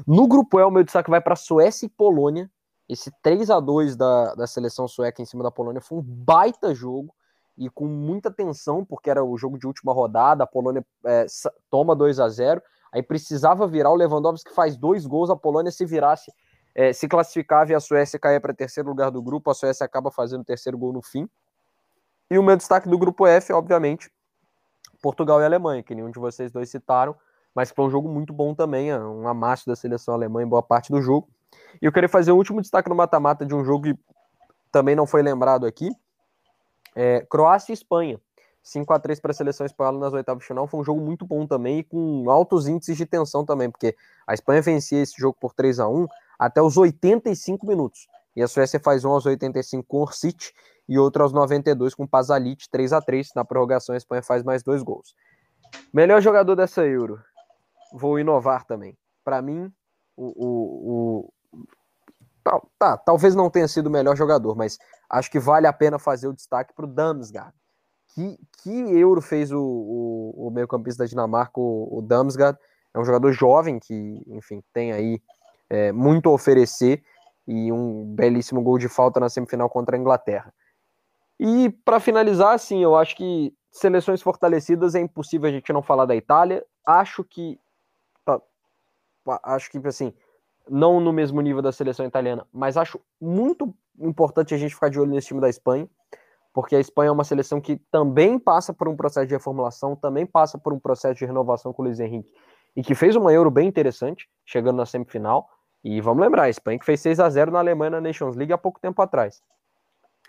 No 0.08 0.28
grupo 0.28 0.60
E, 0.60 0.64
o 0.64 0.72
meu 0.72 0.84
destaque 0.84 1.12
vai 1.12 1.22
para 1.22 1.36
Suécia 1.36 1.86
e 1.86 1.90
Polônia. 1.90 2.50
Esse 2.88 3.12
3 3.22 3.50
a 3.50 3.60
2 3.60 3.96
da, 3.96 4.36
da 4.36 4.48
seleção 4.48 4.88
sueca 4.88 5.22
em 5.22 5.26
cima 5.26 5.44
da 5.44 5.52
Polônia 5.52 5.82
foi 5.82 5.98
um 5.98 6.02
baita 6.02 6.74
jogo 6.74 7.14
e 7.58 7.70
com 7.70 7.86
muita 7.86 8.30
tensão, 8.30 8.84
porque 8.84 9.10
era 9.10 9.24
o 9.24 9.38
jogo 9.38 9.58
de 9.58 9.66
última 9.66 9.94
rodada, 9.94 10.44
a 10.44 10.48
Polônia 10.48 10.86
é, 11.06 11.26
toma 11.70 11.96
2 11.96 12.20
a 12.20 12.30
0 12.30 12.62
aí 12.92 13.04
precisava 13.04 13.68
virar, 13.68 13.92
o 13.92 13.96
Lewandowski 13.96 14.54
faz 14.54 14.78
dois 14.78 15.06
gols, 15.06 15.30
a 15.30 15.36
Polônia 15.36 15.72
se 15.72 15.86
virasse, 15.86 16.32
é, 16.74 16.94
se 16.94 17.08
classificava 17.08 17.72
e 17.72 17.76
a 17.76 17.80
Suécia 17.80 18.18
caía 18.18 18.40
para 18.40 18.54
terceiro 18.54 18.88
lugar 18.88 19.12
do 19.12 19.22
grupo, 19.22 19.52
a 19.52 19.54
Suécia 19.54 19.86
acaba 19.86 20.10
fazendo 20.12 20.42
o 20.42 20.46
terceiro 20.46 20.78
gol 20.78 20.94
no 20.94 21.02
fim. 21.02 21.30
E 22.30 22.38
o 22.38 22.44
meu 22.44 22.56
destaque 22.56 22.88
do 22.88 22.98
grupo 22.98 23.28
F, 23.28 23.52
obviamente, 23.52 24.10
Portugal 25.02 25.42
e 25.42 25.46
Alemanha, 25.46 25.84
que 25.84 25.94
nenhum 25.94 26.10
de 26.10 26.20
vocês 26.20 26.52
dois 26.52 26.70
citaram, 26.70 27.16
mas 27.54 27.70
foi 27.70 27.86
um 27.86 27.90
jogo 27.90 28.08
muito 28.08 28.34
bom 28.34 28.56
também, 28.56 28.92
é 28.92 28.98
um 28.98 29.28
amasso 29.28 29.68
da 29.68 29.76
seleção 29.76 30.14
alemã 30.14 30.42
em 30.42 30.48
boa 30.48 30.64
parte 30.64 30.92
do 30.92 31.02
jogo. 31.02 31.28
E 31.82 31.86
eu 31.86 31.92
queria 31.92 32.10
fazer 32.10 32.32
o 32.32 32.36
último 32.36 32.62
destaque 32.62 32.90
no 32.90 32.96
mata-mata 32.96 33.46
de 33.46 33.54
um 33.54 33.64
jogo 33.64 33.84
que 33.84 34.00
também 34.72 34.96
não 34.96 35.06
foi 35.06 35.22
lembrado 35.22 35.66
aqui. 35.66 35.90
É, 36.96 37.26
Croácia 37.30 37.72
e 37.72 37.74
Espanha. 37.74 38.20
5 38.66 38.92
a 38.94 39.00
3 39.00 39.20
para 39.20 39.30
a 39.30 39.34
seleção 39.34 39.66
espanhola 39.66 40.00
nas 40.00 40.14
oitavas 40.14 40.42
de 40.42 40.48
final. 40.48 40.68
Foi 40.68 40.80
um 40.80 40.84
jogo 40.84 41.00
muito 41.00 41.26
bom 41.26 41.46
também 41.46 41.80
e 41.80 41.84
com 41.84 42.30
altos 42.30 42.68
índices 42.68 42.98
de 42.98 43.06
tensão 43.06 43.46
também, 43.46 43.70
porque 43.70 43.96
a 44.26 44.34
Espanha 44.34 44.62
vencia 44.62 45.02
esse 45.02 45.14
jogo 45.18 45.38
por 45.40 45.54
3 45.54 45.80
a 45.80 45.88
1 45.88 46.08
até 46.40 46.62
os 46.62 46.76
85 46.76 47.66
minutos. 47.68 48.08
E 48.36 48.42
a 48.42 48.48
Suécia 48.48 48.80
faz 48.80 49.06
um 49.06 49.12
aos 49.12 49.26
85 49.26 49.86
com 49.88 50.02
Orsic 50.02 50.52
e 50.90 50.98
outro 50.98 51.24
aos 51.24 51.32
92 51.32 51.94
com 51.94 52.08
Pasalic, 52.08 52.68
3 52.70 52.94
a 52.94 53.02
3 53.02 53.30
Na 53.36 53.46
prorrogação, 53.46 53.94
a 53.94 53.98
Espanha 53.98 54.24
faz 54.24 54.44
mais 54.44 54.64
dois 54.64 54.82
gols. 54.82 55.16
Melhor 55.94 56.20
jogador 56.22 56.56
dessa 56.56 56.86
Euro. 56.86 57.20
Vou 57.94 58.20
inovar 58.20 58.66
também. 58.66 58.98
Para 59.24 59.42
mim, 59.42 59.72
o, 60.18 60.34
o, 60.36 61.34
Tá, 62.46 62.62
tá, 62.78 62.96
talvez 62.96 63.34
não 63.34 63.50
tenha 63.50 63.68
sido 63.68 63.88
o 63.88 63.92
melhor 63.92 64.16
jogador, 64.16 64.56
mas 64.56 64.78
acho 65.10 65.32
que 65.32 65.40
vale 65.40 65.66
a 65.66 65.74
pena 65.74 65.98
fazer 65.98 66.28
o 66.28 66.34
destaque 66.34 66.76
para 66.76 66.86
o 66.86 66.88
Damsgaard. 66.88 67.56
Que, 68.10 68.38
que 68.62 68.70
euro 68.70 69.20
fez 69.20 69.52
o, 69.52 69.60
o, 69.60 70.48
o 70.48 70.52
meio-campista 70.52 71.04
da 71.04 71.08
Dinamarca, 71.08 71.60
o, 71.60 71.98
o 71.98 72.02
Damsgaard? 72.04 72.56
É 72.94 73.00
um 73.00 73.04
jogador 73.04 73.32
jovem 73.32 73.80
que, 73.80 74.24
enfim, 74.28 74.64
tem 74.72 74.94
aí 74.94 75.20
é, 75.72 75.92
muito 75.92 76.30
a 76.30 76.34
oferecer 76.34 77.04
e 77.48 77.72
um 77.72 78.06
belíssimo 78.14 78.62
gol 78.62 78.78
de 78.78 78.88
falta 78.88 79.20
na 79.20 79.28
semifinal 79.28 79.68
contra 79.68 79.98
a 79.98 80.00
Inglaterra. 80.00 80.54
E 81.40 81.72
para 81.84 82.00
finalizar, 82.00 82.54
assim, 82.54 82.84
eu 82.84 82.96
acho 82.96 83.16
que 83.16 83.56
seleções 83.72 84.22
fortalecidas 84.22 84.94
é 84.94 85.00
impossível 85.00 85.50
a 85.50 85.52
gente 85.52 85.74
não 85.74 85.82
falar 85.82 86.06
da 86.06 86.16
Itália. 86.16 86.64
Acho 86.86 87.24
que 87.24 87.60
tá, 88.24 88.40
acho 89.44 89.72
que 89.72 89.80
assim 89.88 90.14
não 90.70 91.00
no 91.00 91.14
mesmo 91.14 91.42
nível 91.42 91.62
da 91.62 91.72
seleção 91.72 92.06
italiana, 92.06 92.46
mas 92.52 92.78
acho 92.78 93.00
muito 93.20 93.74
importante 94.00 94.54
a 94.54 94.58
gente 94.58 94.74
ficar 94.74 94.90
de 94.90 95.00
olho 95.00 95.12
nesse 95.12 95.28
time 95.28 95.42
da 95.42 95.50
Espanha, 95.50 95.90
porque 96.54 96.76
a 96.76 96.80
Espanha 96.80 97.10
é 97.10 97.12
uma 97.12 97.24
seleção 97.24 97.60
que 97.60 97.78
também 97.92 98.40
passa 98.40 98.74
por 98.74 98.88
um 98.88 98.96
processo 98.96 99.28
de 99.28 99.34
reformulação, 99.34 99.96
também 99.96 100.26
passa 100.26 100.58
por 100.58 100.74
um 100.74 100.80
processo 100.80 101.16
de 101.16 101.26
renovação 101.26 101.74
com 101.74 101.82
o 101.82 101.86
Luiz 101.86 102.00
Henrique, 102.00 102.32
e 102.76 102.82
que 102.82 102.96
fez 102.96 103.16
uma 103.16 103.32
Euro 103.32 103.50
bem 103.50 103.68
interessante, 103.68 104.28
chegando 104.46 104.78
na 104.78 104.86
semifinal. 104.86 105.50
E 105.84 106.02
vamos 106.02 106.24
lembrar, 106.24 106.44
a 106.44 106.50
Espanha 106.50 106.80
que 106.80 106.86
fez 106.86 107.00
6 107.00 107.20
a 107.20 107.30
0 107.30 107.52
na 107.52 107.60
Alemanha 107.60 107.92
na 107.92 108.02
Nations 108.02 108.36
League 108.36 108.52
há 108.52 108.58
pouco 108.58 108.80
tempo 108.80 109.02
atrás. 109.02 109.42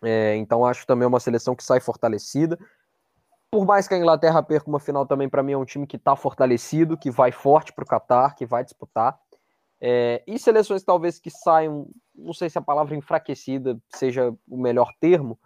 É, 0.02 0.36
então 0.36 0.64
acho 0.64 0.86
também 0.86 1.08
uma 1.08 1.18
seleção 1.18 1.56
que 1.56 1.64
sai 1.64 1.80
fortalecida. 1.80 2.58
Por 3.50 3.64
mais 3.64 3.88
que 3.88 3.94
a 3.94 3.98
Inglaterra 3.98 4.42
perca 4.42 4.68
uma 4.68 4.78
final 4.78 5.06
também, 5.06 5.28
para 5.28 5.42
mim 5.42 5.52
é 5.52 5.58
um 5.58 5.64
time 5.64 5.86
que 5.86 5.96
está 5.96 6.14
fortalecido, 6.14 6.96
que 6.96 7.10
vai 7.10 7.32
forte 7.32 7.72
para 7.72 7.84
o 7.84 7.86
Qatar, 7.86 8.36
que 8.36 8.44
vai 8.44 8.62
disputar. 8.62 9.18
É, 9.80 10.22
e 10.26 10.38
seleções 10.38 10.82
talvez 10.82 11.18
que 11.18 11.30
saiam, 11.30 11.88
não 12.14 12.32
sei 12.32 12.48
se 12.48 12.58
a 12.58 12.62
palavra 12.62 12.96
enfraquecida 12.96 13.78
seja 13.94 14.34
o 14.48 14.56
melhor 14.56 14.92
termo, 15.00 15.38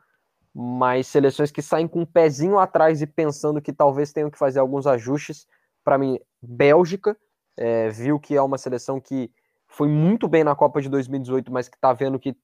mas 0.55 1.07
seleções 1.07 1.51
que 1.51 1.63
saem 1.63 1.89
com 1.89 2.01
um 2.01 2.07
pezinho 2.07 2.59
atrás 2.59 3.03
e 3.03 3.07
pensando 3.07 3.61
que 3.61 3.73
talvez 3.73 4.13
tenham 4.13 4.31
que 4.31 4.39
fazer 4.39 4.59
alguns 4.61 4.87
ajustes. 4.87 5.47
Para 5.85 5.99
mim, 5.99 6.19
Bélgica 6.43 7.17
é, 7.57 7.89
viu 7.89 8.19
que 8.19 8.37
é 8.37 8.43
uma 8.43 8.59
seleção 8.59 9.01
que 9.01 9.31
foi 9.69 9.89
muito 9.89 10.29
bem 10.29 10.43
na 10.43 10.55
Copa 10.55 10.81
de 10.81 10.89
2018, 10.89 11.53
mas 11.53 11.69
que 11.69 11.77
está 11.77 11.93
vendo 11.93 12.19
que, 12.19 12.37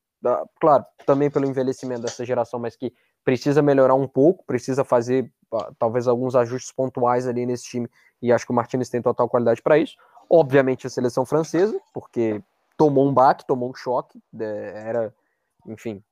claro, 0.61 0.84
também 1.05 1.30
pelo 1.30 1.47
envelhecimento 1.47 2.03
dessa 2.03 2.24
geração, 2.24 2.61
mas 2.61 2.76
que 2.76 2.93
precisa 3.24 3.61
melhorar 3.61 3.95
um 3.95 4.07
pouco, 4.07 4.45
precisa 4.47 4.84
fazer 4.84 5.30
ah, 5.53 5.72
talvez 5.78 6.07
alguns 6.07 6.37
ajustes 6.37 6.72
pontuais 6.72 7.26
ali 7.26 7.45
nesse 7.45 7.64
time, 7.64 7.89
e 8.22 8.32
acho 8.32 8.47
que 8.47 8.53
o 8.53 8.55
Martinez 8.55 8.89
tem 8.89 9.03
total 9.03 9.28
qualidade 9.28 9.61
para 9.61 9.76
isso. 9.76 9.97
Obviamente 10.29 10.87
a 10.87 10.91
seleção 10.91 11.24
francesa, 11.24 11.81
porque 11.93 12.43
tomou 12.77 13.09
um 13.09 13.14
baque, 13.14 13.47
tomou 13.47 13.70
um 13.70 13.74
choque, 13.74 14.20
é, 14.39 14.83
era, 14.87 15.14
enfim, 15.66 16.03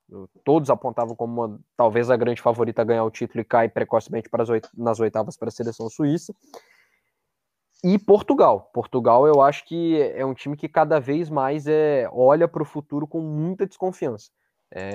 todos 0.45 0.71
apontavam 0.71 1.15
como 1.15 1.45
uma, 1.45 1.61
talvez 1.77 2.11
a 2.11 2.17
grande 2.17 2.41
favorita 2.41 2.83
a 2.83 2.85
ganhar 2.85 3.05
o 3.05 3.11
título 3.11 3.41
e 3.41 3.45
cai 3.45 3.69
precocemente 3.69 4.29
para 4.29 4.43
as 4.43 4.49
oit 4.49 4.69
nas 4.77 5.01
oitavas 5.01 5.37
para 5.37 5.49
a 5.49 5.53
seleção 5.53 5.89
suíça. 5.89 6.35
E 7.83 7.99
Portugal. 7.99 8.71
Portugal, 8.73 9.27
eu 9.27 9.43
acho 9.43 9.65
que 9.67 10.01
é 10.15 10.25
um 10.25 10.33
time 10.33 10.57
que 10.57 10.69
cada 10.69 10.99
vez 10.99 11.29
mais 11.29 11.67
é, 11.67 12.09
olha 12.11 12.49
para 12.49 12.63
o 12.63 12.67
futuro 12.67 13.07
com 13.07 13.21
muita 13.21 13.67
desconfiança. 13.67 14.31
É, 14.71 14.93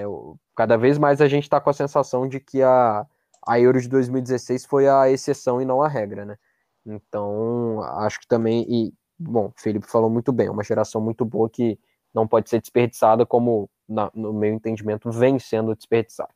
cada 0.56 0.76
vez 0.76 0.98
mais 0.98 1.22
a 1.22 1.28
gente 1.28 1.44
está 1.44 1.62
com 1.62 1.70
a 1.70 1.74
sensação 1.74 2.28
de 2.28 2.40
que 2.40 2.64
a, 2.64 3.06
a 3.48 3.60
Euro 3.60 3.80
de 3.80 3.88
2016 3.88 4.66
foi 4.66 4.88
a 4.88 5.10
exceção 5.10 5.62
e 5.62 5.66
não 5.66 5.82
a 5.82 5.88
regra, 5.88 6.26
né? 6.26 6.38
Então, 6.86 7.82
acho 8.00 8.20
que 8.20 8.28
também, 8.28 8.66
e, 8.68 8.94
bom, 9.20 9.48
o 9.48 9.54
Felipe 9.58 9.88
falou 9.88 10.10
muito 10.10 10.32
bem, 10.32 10.48
é 10.48 10.52
uma 10.52 10.64
geração 10.64 11.02
muito 11.02 11.26
boa 11.26 11.50
que 11.50 11.78
não 12.14 12.28
pode 12.28 12.50
ser 12.50 12.60
desperdiçada, 12.60 13.26
como, 13.26 13.70
na, 13.88 14.10
no 14.14 14.34
meu 14.34 14.54
entendimento, 14.54 15.12
vem 15.12 15.38
sendo 15.38 15.76
desperdiçada. 15.76 16.34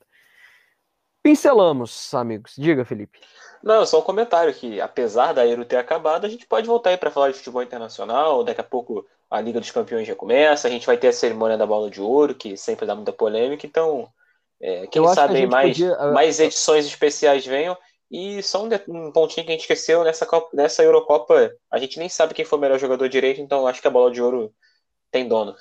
Pincelamos, 1.24 2.14
amigos. 2.14 2.54
Diga, 2.58 2.84
Felipe. 2.84 3.18
Não, 3.64 3.86
só 3.86 4.00
um 4.00 4.04
comentário 4.04 4.54
que, 4.54 4.82
apesar 4.82 5.32
da 5.32 5.48
Euro 5.48 5.64
ter 5.64 5.78
acabado, 5.78 6.26
a 6.26 6.30
gente 6.30 6.46
pode 6.46 6.68
voltar 6.68 6.90
aí 6.90 6.98
para 6.98 7.10
falar 7.10 7.32
de 7.32 7.38
futebol 7.38 7.64
internacional. 7.64 8.44
Daqui 8.44 8.60
a 8.60 8.64
pouco 8.64 9.06
a 9.32 9.40
Liga 9.40 9.58
dos 9.62 9.72
Campeões 9.72 10.06
já 10.06 10.16
começa. 10.16 10.68
A 10.68 10.72
gente 10.72 10.86
vai 10.86 10.98
ter 10.98 11.08
a 11.08 11.14
cerimônia 11.14 11.58
da 11.58 11.66
Bola 11.66 11.90
de 11.90 12.02
Ouro, 12.02 12.36
que 12.36 12.58
sempre 12.58 12.86
dá 12.86 12.94
muita 12.94 13.14
polêmica. 13.14 13.66
Então, 13.66 14.10
é, 14.62 14.86
quem 14.88 15.08
sabe 15.08 15.36
que 15.36 15.48
mais, 15.48 15.70
podia... 15.70 16.12
mais 16.12 16.40
edições 16.42 16.86
especiais 16.86 17.46
venham. 17.46 17.78
E 18.14 18.43
só 18.43 18.64
um, 18.64 18.70
um, 18.89 19.11
pontinho 19.11 19.43
que 19.43 19.51
a 19.51 19.55
gente 19.55 19.61
esqueceu 19.61 20.03
nessa, 20.03 20.24
Copa, 20.24 20.49
nessa 20.53 20.84
Eurocopa, 20.84 21.51
a 21.72 21.80
gente 21.80 21.97
nem 21.97 22.07
sabe 22.07 22.36
quem 22.36 22.45
foi 22.45 22.59
o 22.59 22.61
melhor 22.61 22.78
jogador 22.78 23.09
direito, 23.09 23.41
então 23.41 23.66
acho 23.66 23.82
que 23.82 23.88
a 23.88 23.91
Bola 23.91 24.11
de 24.11 24.22
Ouro 24.22 24.53
tem 25.09 25.28
dono. 25.28 25.55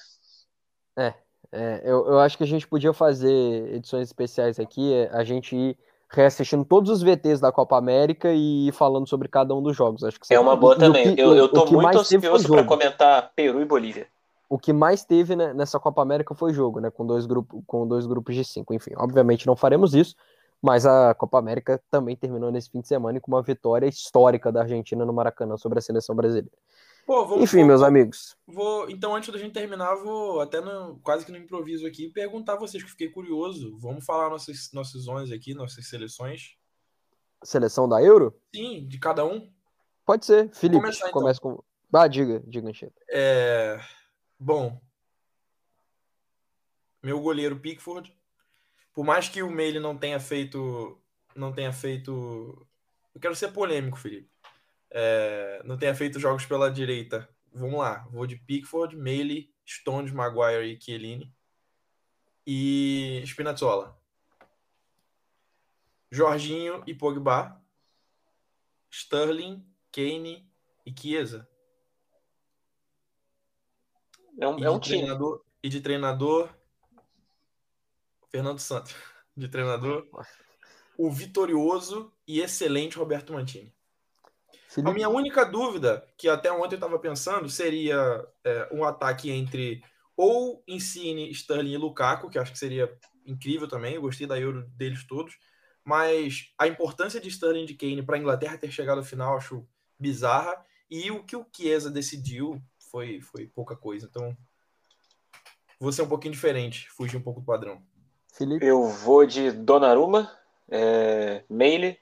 É, 0.94 1.14
é, 1.50 1.80
eu, 1.82 2.06
eu 2.06 2.18
acho 2.18 2.36
que 2.36 2.44
a 2.44 2.46
gente 2.46 2.68
podia 2.68 2.92
fazer 2.92 3.74
edições 3.74 4.06
especiais 4.06 4.60
aqui, 4.60 4.92
é, 4.92 5.08
a 5.14 5.24
gente 5.24 5.56
ir 5.56 5.78
reassistindo 6.10 6.62
todos 6.62 6.90
os 6.90 7.02
VTs 7.02 7.40
da 7.40 7.50
Copa 7.50 7.78
América 7.78 8.30
e 8.34 8.70
falando 8.72 9.08
sobre 9.08 9.28
cada 9.28 9.54
um 9.54 9.62
dos 9.62 9.74
jogos. 9.74 10.04
Acho 10.04 10.20
que 10.20 10.34
é 10.34 10.38
uma 10.38 10.54
boa 10.54 10.76
também. 10.76 11.14
Que, 11.14 11.22
eu, 11.22 11.34
eu 11.34 11.48
tô 11.48 11.64
muito 11.64 12.00
ansioso 12.00 12.48
para 12.48 12.64
comentar 12.64 13.32
Peru 13.34 13.62
e 13.62 13.64
Bolívia. 13.64 14.06
O 14.46 14.58
que 14.58 14.74
mais 14.74 15.06
teve 15.06 15.34
né, 15.34 15.54
nessa 15.54 15.80
Copa 15.80 16.02
América 16.02 16.34
foi 16.34 16.52
jogo, 16.52 16.80
né? 16.80 16.90
Com 16.90 17.06
dois, 17.06 17.24
grupos, 17.24 17.62
com 17.66 17.88
dois 17.88 18.04
grupos 18.04 18.34
de 18.34 18.44
cinco. 18.44 18.74
Enfim, 18.74 18.90
obviamente 18.98 19.46
não 19.46 19.56
faremos 19.56 19.94
isso, 19.94 20.14
mas 20.62 20.86
a 20.86 21.12
Copa 21.12 21.38
América 21.38 21.82
também 21.90 22.14
terminou 22.14 22.52
nesse 22.52 22.70
fim 22.70 22.80
de 22.80 22.86
semana 22.86 23.20
com 23.20 23.32
uma 23.32 23.42
vitória 23.42 23.86
histórica 23.86 24.52
da 24.52 24.62
Argentina 24.62 25.04
no 25.04 25.12
Maracanã 25.12 25.56
sobre 25.56 25.80
a 25.80 25.82
seleção 25.82 26.14
brasileira. 26.14 26.56
Pô, 27.04 27.26
vou, 27.26 27.42
Enfim, 27.42 27.58
vou, 27.58 27.66
meus 27.66 27.82
amigos. 27.82 28.36
Vou, 28.46 28.88
então, 28.88 29.16
antes 29.16 29.32
da 29.32 29.38
gente 29.38 29.52
terminar, 29.52 29.96
vou 29.96 30.40
até 30.40 30.60
no, 30.60 31.00
quase 31.02 31.26
que 31.26 31.32
no 31.32 31.38
improviso 31.38 31.84
aqui 31.84 32.08
perguntar 32.08 32.52
a 32.52 32.58
vocês 32.58 32.80
que 32.80 32.90
fiquei 32.90 33.08
curioso. 33.08 33.76
Vamos 33.78 34.04
falar 34.04 34.30
nossas, 34.30 34.70
nossos 34.72 35.08
11 35.08 35.34
aqui, 35.34 35.52
nossas 35.52 35.88
seleções. 35.88 36.56
Seleção 37.42 37.88
da 37.88 38.00
Euro? 38.00 38.32
Sim, 38.54 38.86
de 38.86 39.00
cada 39.00 39.24
um. 39.24 39.52
Pode 40.06 40.24
ser. 40.24 40.48
Felipe, 40.54 40.80
começar, 40.80 41.08
então. 41.08 41.20
começa 41.20 41.40
com. 41.40 41.62
Ah, 41.92 42.06
diga, 42.06 42.40
diga, 42.46 42.68
Anchieta. 42.68 42.94
É. 43.10 43.80
Bom. 44.38 44.80
Meu 47.02 47.20
goleiro 47.20 47.58
Pickford. 47.58 48.14
Por 48.92 49.04
mais 49.04 49.28
que 49.28 49.42
o 49.42 49.50
Meile 49.50 49.80
não 49.80 49.96
tenha 49.96 50.20
feito. 50.20 51.00
Não 51.34 51.52
tenha 51.52 51.72
feito. 51.72 52.66
Eu 53.14 53.20
quero 53.20 53.34
ser 53.34 53.52
polêmico, 53.52 53.98
Felipe 53.98 54.32
é, 54.92 55.62
não 55.64 55.78
tenha 55.78 55.94
feito 55.94 56.20
jogos 56.20 56.44
pela 56.44 56.70
direita. 56.70 57.28
Vamos 57.52 57.80
lá, 57.80 58.06
vou 58.10 58.26
de 58.26 58.36
Pickford, 58.36 58.96
Meili, 58.96 59.52
Stones, 59.66 60.12
Maguire 60.12 60.72
e 60.72 60.80
Chiellini. 60.80 61.34
E 62.46 63.22
Spinazzola. 63.24 63.98
Jorginho 66.10 66.82
e 66.86 66.94
Pogba. 66.94 67.60
Sterling, 68.90 69.64
Kane 69.90 70.46
e 70.84 70.94
Chiesa. 70.94 71.48
É 74.38 74.46
um, 74.46 74.62
é 74.62 74.70
um 74.70 74.78
time. 74.78 75.06
E 75.62 75.68
de 75.68 75.80
treinador, 75.80 76.52
Fernando 78.32 78.58
Santos. 78.58 78.94
De 79.34 79.48
treinador, 79.48 80.06
o 80.98 81.10
vitorioso 81.10 82.12
e 82.28 82.40
excelente 82.40 82.98
Roberto 82.98 83.32
Mantini. 83.32 83.74
Felipe. 84.68 84.90
A 84.90 84.94
minha 84.94 85.08
única 85.08 85.44
dúvida, 85.44 86.06
que 86.18 86.28
até 86.28 86.52
ontem 86.52 86.74
eu 86.74 86.78
estava 86.78 86.98
pensando, 86.98 87.48
seria 87.48 87.96
é, 88.44 88.68
um 88.70 88.84
ataque 88.84 89.30
entre 89.30 89.82
ou 90.16 90.62
Insigne, 90.68 91.30
Sterling 91.30 91.72
e 91.72 91.76
Lukaku, 91.76 92.28
que 92.28 92.38
acho 92.38 92.52
que 92.52 92.58
seria 92.58 92.94
incrível 93.24 93.66
também. 93.66 93.94
Eu 93.94 94.02
gostei 94.02 94.26
da 94.26 94.38
Euro 94.38 94.66
deles 94.76 95.06
todos. 95.06 95.36
Mas 95.84 96.52
a 96.56 96.68
importância 96.68 97.20
de 97.20 97.28
Sterling 97.28 97.64
e 97.64 97.66
de 97.66 97.74
Kane 97.74 98.02
para 98.02 98.16
a 98.16 98.18
Inglaterra 98.18 98.58
ter 98.58 98.70
chegado 98.70 98.98
ao 98.98 99.04
final 99.04 99.36
acho 99.36 99.66
bizarra. 99.98 100.54
E 100.90 101.10
o 101.10 101.24
que 101.24 101.34
o 101.34 101.46
Chiesa 101.54 101.90
decidiu 101.90 102.62
foi, 102.90 103.20
foi 103.20 103.46
pouca 103.46 103.74
coisa. 103.74 104.06
Então, 104.08 104.36
vou 105.80 105.92
ser 105.92 106.02
um 106.02 106.08
pouquinho 106.08 106.34
diferente, 106.34 106.88
fugir 106.90 107.16
um 107.16 107.22
pouco 107.22 107.40
do 107.40 107.46
padrão. 107.46 107.82
Felipe? 108.32 108.64
Eu 108.64 108.88
vou 108.88 109.26
de 109.26 109.52
Donnarumma, 109.52 110.30
é, 110.70 111.44
Meile, 111.48 111.98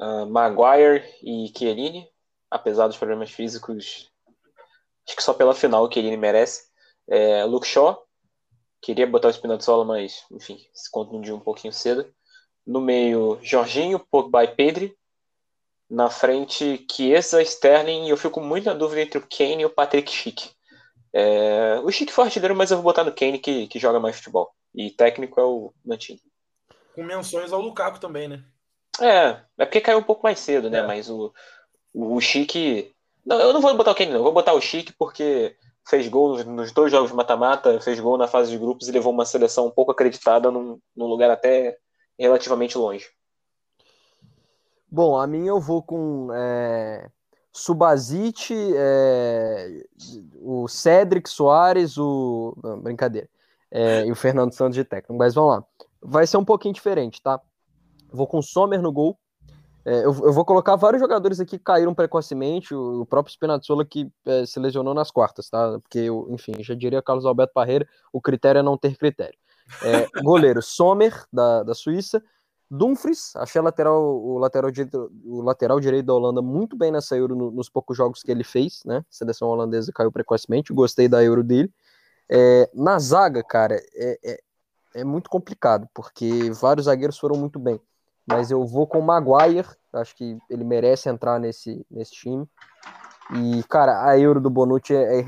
uh, 0.00 0.26
Maguire 0.26 1.04
e 1.22 1.52
Chiellini, 1.56 2.08
apesar 2.50 2.86
dos 2.88 2.96
problemas 2.96 3.30
físicos, 3.30 4.10
acho 5.06 5.16
que 5.16 5.22
só 5.22 5.34
pela 5.34 5.54
final 5.54 5.84
o 5.84 5.92
Chiellini 5.92 6.16
merece. 6.16 6.68
É, 7.06 7.44
Luke 7.44 7.66
Shaw, 7.66 8.02
queria 8.80 9.06
botar 9.06 9.28
o 9.28 9.32
Spinazzola, 9.32 9.84
mas 9.84 10.24
enfim, 10.30 10.58
se 10.72 10.90
contundiu 10.90 11.36
um 11.36 11.40
pouquinho 11.40 11.72
cedo. 11.72 12.10
No 12.66 12.80
meio, 12.80 13.38
Jorginho, 13.42 13.98
Pogba 13.98 14.42
e 14.42 14.48
Pedri. 14.48 14.96
Na 15.88 16.10
frente, 16.10 16.84
Chiesa, 16.90 17.40
Sterling, 17.42 18.06
e 18.06 18.10
eu 18.10 18.16
fico 18.16 18.40
muito 18.40 18.64
na 18.64 18.74
dúvida 18.74 19.02
entre 19.02 19.18
o 19.18 19.26
Kane 19.28 19.62
e 19.62 19.66
o 19.66 19.70
Patrick 19.70 20.10
Schick. 20.10 20.50
É, 21.12 21.78
o 21.84 21.92
Schick 21.92 22.12
foi 22.12 22.24
artilheiro, 22.24 22.56
mas 22.56 22.72
eu 22.72 22.78
vou 22.78 22.84
botar 22.84 23.04
no 23.04 23.14
Kane, 23.14 23.38
que, 23.38 23.68
que 23.68 23.78
joga 23.78 24.00
mais 24.00 24.16
futebol. 24.16 24.55
E 24.76 24.90
técnico 24.90 25.40
é 25.40 25.44
o 25.44 25.72
Mantini. 25.82 26.20
Com 26.94 27.02
menções 27.02 27.50
ao 27.52 27.62
Lukaku 27.62 27.98
também, 27.98 28.28
né? 28.28 28.44
É, 29.00 29.40
é 29.58 29.64
porque 29.64 29.80
caiu 29.80 29.98
um 29.98 30.02
pouco 30.02 30.22
mais 30.22 30.38
cedo, 30.38 30.68
né? 30.68 30.78
É. 30.78 30.86
Mas 30.86 31.08
o, 31.08 31.32
o 31.94 32.20
Chique. 32.20 32.94
Não, 33.24 33.40
eu 33.40 33.52
não 33.54 33.60
vou 33.60 33.74
botar 33.74 33.92
o 33.92 33.94
Kane, 33.94 34.10
não. 34.10 34.18
Eu 34.18 34.24
vou 34.24 34.32
botar 34.32 34.52
o 34.52 34.60
Chique 34.60 34.92
porque 34.98 35.56
fez 35.88 36.08
gol 36.08 36.44
nos 36.44 36.72
dois 36.72 36.92
jogos 36.92 37.10
de 37.10 37.16
mata-mata, 37.16 37.80
fez 37.80 37.98
gol 37.98 38.18
na 38.18 38.28
fase 38.28 38.50
de 38.50 38.58
grupos 38.58 38.88
e 38.88 38.92
levou 38.92 39.12
uma 39.12 39.24
seleção 39.24 39.66
um 39.66 39.70
pouco 39.70 39.92
acreditada 39.92 40.50
num, 40.50 40.78
num 40.94 41.06
lugar 41.06 41.30
até 41.30 41.78
relativamente 42.18 42.76
longe. 42.76 43.08
Bom, 44.90 45.18
a 45.18 45.26
minha 45.26 45.48
eu 45.48 45.60
vou 45.60 45.82
com 45.82 46.28
é, 46.32 47.08
Subazite, 47.52 48.54
é, 48.74 49.84
o 50.40 50.68
Cedric 50.68 51.28
Soares, 51.28 51.96
o. 51.98 52.56
Não, 52.62 52.80
brincadeira. 52.80 53.28
É, 53.70 54.06
e 54.06 54.12
o 54.12 54.16
Fernando 54.16 54.52
Santos 54.52 54.74
de 54.74 54.84
técnico. 54.84 55.14
Mas 55.18 55.34
vamos 55.34 55.56
lá. 55.56 55.64
Vai 56.00 56.26
ser 56.26 56.36
um 56.36 56.44
pouquinho 56.44 56.74
diferente, 56.74 57.22
tá? 57.22 57.40
Vou 58.12 58.26
com 58.26 58.40
Sommer 58.40 58.80
no 58.80 58.92
gol. 58.92 59.18
É, 59.84 59.98
eu, 59.98 60.12
eu, 60.24 60.32
vou 60.32 60.44
colocar 60.44 60.74
vários 60.74 61.00
jogadores 61.00 61.38
aqui 61.38 61.58
que 61.58 61.64
caíram 61.64 61.94
precocemente, 61.94 62.74
o, 62.74 63.02
o 63.02 63.06
próprio 63.06 63.32
Spinazzola 63.32 63.84
que 63.84 64.10
é, 64.24 64.44
se 64.44 64.58
lesionou 64.58 64.92
nas 64.92 65.12
quartas, 65.12 65.48
tá? 65.48 65.78
Porque, 65.78 66.00
eu, 66.00 66.26
enfim, 66.30 66.52
já 66.58 66.74
diria 66.74 67.00
Carlos 67.00 67.24
Alberto 67.24 67.52
Parreira, 67.54 67.86
o 68.12 68.20
critério 68.20 68.58
é 68.58 68.62
não 68.62 68.76
ter 68.76 68.96
critério. 68.96 69.38
É, 69.82 70.06
goleiro 70.22 70.60
Sommer, 70.60 71.24
da, 71.32 71.62
da 71.62 71.74
Suíça. 71.74 72.22
Dumfries, 72.68 73.30
achei 73.36 73.60
lateral, 73.60 74.02
o, 74.02 74.38
lateral 74.38 74.72
direito, 74.72 75.08
o 75.24 75.40
lateral 75.40 75.78
direito 75.78 76.06
da 76.06 76.14
Holanda 76.14 76.42
muito 76.42 76.76
bem 76.76 76.90
nessa 76.90 77.16
Euro 77.16 77.36
no, 77.36 77.50
nos 77.52 77.68
poucos 77.68 77.96
jogos 77.96 78.22
que 78.22 78.30
ele 78.30 78.42
fez, 78.42 78.82
né? 78.84 78.98
A 78.98 79.04
seleção 79.08 79.48
holandesa 79.48 79.92
caiu 79.94 80.10
precocemente, 80.10 80.72
gostei 80.72 81.08
da 81.08 81.22
Euro 81.22 81.44
dele. 81.44 81.72
É, 82.30 82.70
na 82.74 82.98
zaga, 82.98 83.42
cara, 83.42 83.76
é, 83.94 84.18
é, 84.24 84.40
é 84.96 85.04
muito 85.04 85.30
complicado, 85.30 85.88
porque 85.94 86.50
vários 86.52 86.86
zagueiros 86.86 87.18
foram 87.18 87.36
muito 87.36 87.58
bem 87.58 87.80
mas 88.26 88.50
eu 88.50 88.66
vou 88.66 88.86
com 88.86 88.98
o 88.98 89.02
Maguire, 89.02 89.68
acho 89.92 90.16
que 90.16 90.36
ele 90.50 90.64
merece 90.64 91.08
entrar 91.08 91.38
nesse, 91.38 91.86
nesse 91.88 92.12
time. 92.12 92.46
E, 93.32 93.62
cara, 93.64 94.04
a 94.04 94.18
Euro 94.18 94.40
do 94.40 94.50
Bonucci 94.50 94.94
é, 94.94 95.20
é 95.20 95.26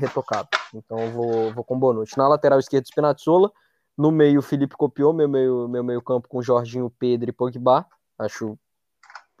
então 0.73 0.99
eu 0.99 1.11
vou, 1.11 1.53
vou 1.53 1.63
com 1.63 1.75
o 1.75 1.79
Bonucci. 1.79 2.17
Na 2.17 2.27
lateral 2.27 2.59
esquerda, 2.59 2.85
Spinazzola, 2.85 3.51
No 3.97 4.11
meio, 4.11 4.41
Felipe 4.41 4.75
copiou 4.75 5.13
meu 5.13 5.29
meio, 5.29 5.67
meu 5.67 5.83
meio 5.83 6.01
campo 6.01 6.27
com 6.27 6.41
Jorginho, 6.41 6.93
Pedro 6.99 7.29
e 7.29 7.33
Pogba. 7.33 7.85
Acho, 8.17 8.57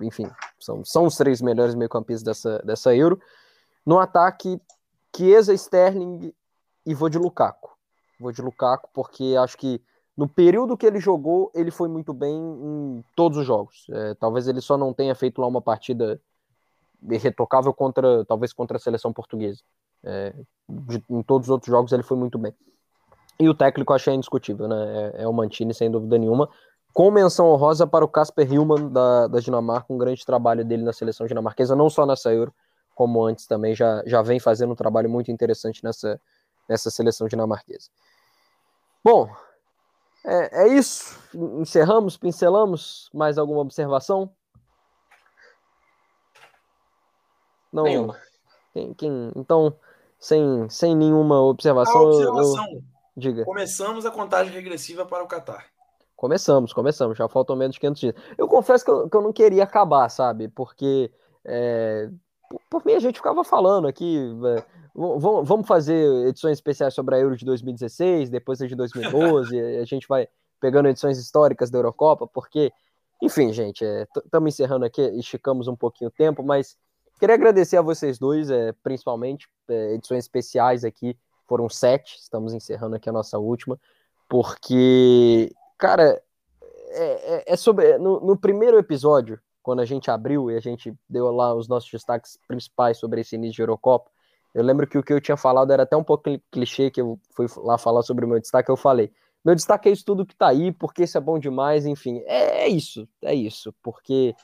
enfim, 0.01 0.29
são, 0.57 0.83
são 0.85 1.05
os 1.05 1.17
três 1.17 1.41
melhores 1.41 1.75
meio-campistas 1.75 2.23
dessa, 2.23 2.59
dessa 2.59 2.95
Euro. 2.95 3.19
No 3.85 3.99
ataque, 3.99 4.61
Chiesa, 5.15 5.53
Sterling 5.53 6.33
e 6.89 6.95
vou 6.95 7.07
de 7.07 7.19
Lukaku. 7.19 7.69
Vou 8.19 8.31
de 8.31 8.41
Lukaku 8.41 8.89
porque 8.91 9.35
acho 9.39 9.55
que 9.55 9.79
no 10.17 10.27
período 10.27 10.75
que 10.75 10.87
ele 10.87 10.99
jogou, 10.99 11.51
ele 11.53 11.69
foi 11.69 11.87
muito 11.87 12.11
bem 12.13 12.35
em 12.35 13.03
todos 13.15 13.37
os 13.37 13.45
jogos. 13.45 13.85
É, 13.91 14.15
talvez 14.15 14.47
ele 14.47 14.59
só 14.59 14.75
não 14.75 14.91
tenha 14.91 15.13
feito 15.13 15.39
lá 15.39 15.45
uma 15.45 15.61
partida 15.61 16.19
retocável 17.07 17.71
contra, 17.73 18.25
talvez 18.25 18.51
contra 18.51 18.77
a 18.77 18.79
seleção 18.79 19.13
portuguesa. 19.13 19.61
É, 20.03 20.33
de, 20.67 21.03
em 21.11 21.21
todos 21.21 21.47
os 21.47 21.51
outros 21.51 21.69
jogos 21.69 21.91
ele 21.91 22.01
foi 22.01 22.17
muito 22.17 22.39
bem. 22.39 22.55
E 23.39 23.47
o 23.47 23.53
técnico 23.53 23.93
achei 23.93 24.15
indiscutível, 24.15 24.67
né? 24.67 25.11
É, 25.15 25.23
é 25.23 25.27
o 25.27 25.31
Mantini, 25.31 25.75
sem 25.75 25.91
dúvida 25.91 26.17
nenhuma. 26.17 26.49
Com 26.91 27.11
menção 27.11 27.51
honrosa 27.51 27.85
para 27.85 28.03
o 28.03 28.07
Casper 28.07 28.51
Hillman 28.51 28.89
da, 28.89 29.27
da 29.27 29.39
Dinamarca, 29.39 29.93
um 29.93 29.97
grande 29.97 30.25
trabalho 30.25 30.65
dele 30.65 30.83
na 30.83 30.91
seleção 30.91 31.27
dinamarquesa, 31.27 31.75
não 31.75 31.87
só 31.87 32.03
nessa 32.07 32.33
Euro, 32.33 32.51
como 32.95 33.23
antes 33.23 33.45
também, 33.45 33.75
já, 33.75 34.03
já 34.07 34.23
vem 34.23 34.39
fazendo 34.39 34.73
um 34.73 34.75
trabalho 34.75 35.09
muito 35.09 35.31
interessante 35.31 35.83
nessa, 35.83 36.19
nessa 36.69 36.91
seleção 36.91 37.27
dinamarquesa. 37.27 37.89
Bom, 39.03 39.29
é, 40.23 40.63
é 40.63 40.67
isso. 40.67 41.19
Encerramos, 41.33 42.15
pincelamos. 42.15 43.09
Mais 43.13 43.37
alguma 43.37 43.61
observação? 43.61 44.31
Não. 47.73 47.83
Nenhuma. 47.83 48.17
Quem, 48.73 48.93
quem, 48.93 49.31
então, 49.35 49.75
sem, 50.19 50.69
sem 50.69 50.95
nenhuma 50.95 51.41
observação. 51.41 51.97
A 51.97 52.03
observação. 52.03 52.65
Eu, 52.73 52.83
diga. 53.17 53.45
Começamos 53.45 54.05
a 54.05 54.11
contagem 54.11 54.53
regressiva 54.53 55.05
para 55.05 55.23
o 55.23 55.27
Catar. 55.27 55.65
Começamos, 56.15 56.73
começamos. 56.73 57.17
Já 57.17 57.29
faltam 57.29 57.55
menos 57.55 57.75
de 57.75 57.79
500 57.79 57.99
dias. 57.99 58.15
Eu 58.37 58.47
confesso 58.47 58.83
que 58.83 58.91
eu, 58.91 59.09
que 59.09 59.15
eu 59.15 59.21
não 59.21 59.31
queria 59.31 59.63
acabar, 59.63 60.09
sabe? 60.09 60.49
Porque 60.49 61.11
é, 61.45 62.09
por 62.69 62.85
mim 62.85 62.93
a 62.93 62.99
gente 62.99 63.17
ficava 63.17 63.43
falando 63.43 63.87
aqui. 63.87 64.17
É, 64.57 64.65
vamos 64.95 65.67
fazer 65.67 66.27
edições 66.27 66.57
especiais 66.57 66.93
sobre 66.93 67.15
a 67.15 67.19
Euro 67.19 67.37
de 67.37 67.45
2016, 67.45 68.29
depois 68.29 68.61
a 68.61 68.67
de 68.67 68.75
2012. 68.75 69.59
a 69.79 69.85
gente 69.85 70.07
vai 70.07 70.27
pegando 70.59 70.89
edições 70.89 71.17
históricas 71.17 71.69
da 71.69 71.77
Eurocopa, 71.77 72.27
porque, 72.27 72.71
enfim, 73.21 73.53
gente, 73.53 73.85
estamos 74.25 74.47
é, 74.47 74.53
encerrando 74.53 74.85
aqui, 74.85 75.01
esticamos 75.01 75.67
um 75.67 75.75
pouquinho 75.75 76.09
o 76.09 76.13
tempo, 76.13 76.43
mas 76.43 76.77
queria 77.19 77.35
agradecer 77.35 77.77
a 77.77 77.81
vocês 77.81 78.19
dois, 78.19 78.49
é, 78.49 78.73
principalmente, 78.83 79.47
é, 79.69 79.93
edições 79.93 80.25
especiais 80.25 80.83
aqui, 80.83 81.17
foram 81.47 81.69
sete, 81.69 82.17
estamos 82.19 82.53
encerrando 82.53 82.95
aqui 82.95 83.09
a 83.09 83.13
nossa 83.13 83.37
última, 83.39 83.79
porque 84.27 85.49
Cara, 85.79 86.21
é, 86.91 87.35
é, 87.35 87.43
é 87.53 87.55
sobre. 87.55 87.97
No, 87.97 88.19
no, 88.19 88.37
primeiro 88.37 88.77
episódio, 88.77 89.39
quando 89.61 89.79
a 89.79 89.85
gente 89.85 90.09
abriu 90.09 90.49
e 90.49 90.55
a 90.55 90.59
gente 90.59 90.93
deu 91.07 91.31
lá 91.31 91.53
os 91.53 91.67
nossos 91.67 91.89
destaques 91.89 92.37
principais 92.47 92.97
sobre 92.97 93.21
esse 93.21 93.35
início 93.35 93.55
de 93.55 93.61
Eurocopa, 93.61 94.09
eu 94.53 94.63
lembro 94.63 94.87
que 94.87 94.97
o 94.97 95.03
que 95.03 95.13
eu 95.13 95.21
tinha 95.21 95.37
falado 95.37 95.71
era 95.71 95.83
até 95.83 95.95
um 95.95 96.03
pouco 96.03 96.23
clichê, 96.51 96.89
que 96.89 97.01
eu 97.01 97.19
fui 97.35 97.45
lá 97.57 97.77
falar 97.77 98.01
sobre 98.01 98.25
o 98.25 98.27
meu 98.27 98.39
destaque, 98.39 98.69
eu 98.69 98.77
falei. 98.77 99.11
Meu 99.45 99.55
destaque 99.55 99.87
é 99.87 99.91
isso 99.91 100.03
tudo 100.03 100.25
que 100.25 100.35
tá 100.35 100.47
aí, 100.47 100.71
porque 100.71 101.03
isso 101.03 101.17
é 101.17 101.21
bom 101.21 101.37
demais, 101.39 101.85
enfim. 101.85 102.21
É, 102.25 102.63
é 102.63 102.67
isso, 102.67 103.07
é 103.21 103.33
isso. 103.33 103.73
Porque 103.83 104.35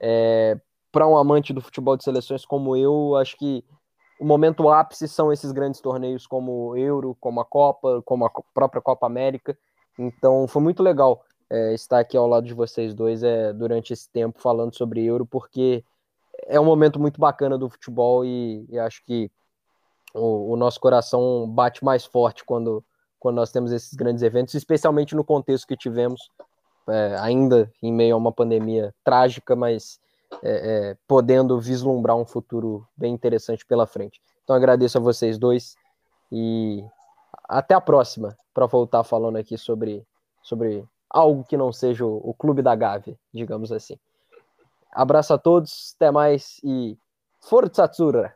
é, 0.00 0.58
para 0.90 1.06
um 1.06 1.16
amante 1.16 1.52
do 1.52 1.60
futebol 1.60 1.96
de 1.96 2.04
seleções 2.04 2.44
como 2.44 2.76
eu, 2.76 3.16
acho 3.16 3.36
que 3.36 3.64
o 4.20 4.24
momento 4.24 4.68
ápice 4.68 5.08
são 5.08 5.32
esses 5.32 5.52
grandes 5.52 5.80
torneios 5.80 6.26
como 6.26 6.70
o 6.70 6.76
Euro, 6.76 7.16
como 7.18 7.40
a 7.40 7.44
Copa, 7.44 8.02
como 8.04 8.26
a 8.26 8.30
própria 8.52 8.82
Copa 8.82 9.06
América. 9.06 9.56
Então 9.98 10.46
foi 10.46 10.62
muito 10.62 10.82
legal 10.82 11.24
é, 11.52 11.74
estar 11.74 11.98
aqui 11.98 12.16
ao 12.16 12.26
lado 12.26 12.46
de 12.46 12.54
vocês 12.54 12.94
dois 12.94 13.22
é, 13.22 13.52
durante 13.52 13.92
esse 13.92 14.08
tempo 14.08 14.40
falando 14.40 14.74
sobre 14.74 15.04
Euro, 15.04 15.26
porque 15.26 15.84
é 16.46 16.58
um 16.58 16.64
momento 16.64 16.98
muito 16.98 17.20
bacana 17.20 17.58
do 17.58 17.68
futebol 17.68 18.24
e, 18.24 18.64
e 18.70 18.78
acho 18.78 19.04
que 19.04 19.30
o, 20.14 20.52
o, 20.52 20.56
nosso 20.56 20.80
coração 20.80 21.46
bate 21.46 21.84
mais 21.84 22.06
forte 22.06 22.42
quando, 22.42 22.82
quando 23.20 23.36
nós 23.36 23.52
temos 23.52 23.70
esses 23.70 23.92
grandes 23.92 24.22
eventos, 24.22 24.54
especialmente 24.54 25.14
no 25.14 25.22
contexto 25.22 25.66
que 25.66 25.76
tivemos, 25.76 26.30
é, 26.88 27.16
ainda 27.20 27.70
em 27.82 27.92
meio 27.92 28.14
a 28.14 28.18
uma 28.18 28.32
pandemia 28.32 28.94
trágica, 29.04 29.54
mas 29.54 30.00
é, 30.42 30.90
é, 30.90 30.96
podendo 31.06 31.60
vislumbrar 31.60 32.16
um 32.16 32.24
futuro 32.24 32.88
bem 32.96 33.12
interessante 33.12 33.66
pela 33.66 33.86
frente. 33.86 34.22
Então 34.42 34.56
agradeço 34.56 34.96
a 34.96 35.02
vocês 35.02 35.36
dois 35.36 35.76
e 36.30 36.82
até 37.46 37.74
a 37.74 37.80
próxima 37.80 38.34
para 38.54 38.64
voltar 38.64 39.04
falando 39.04 39.36
aqui 39.36 39.58
sobre, 39.58 40.02
sobre 40.42 40.82
algo 41.12 41.44
que 41.44 41.56
não 41.56 41.72
seja 41.72 42.04
o, 42.04 42.34
Clube 42.34 42.62
da 42.62 42.74
Gávea, 42.74 43.16
digamos 43.32 43.70
assim. 43.70 43.98
Abraço 44.90 45.34
a 45.34 45.38
todos, 45.38 45.94
até 45.96 46.10
mais 46.10 46.58
e 46.64 46.96
Forza 47.40 47.84
Azzurra! 47.84 48.34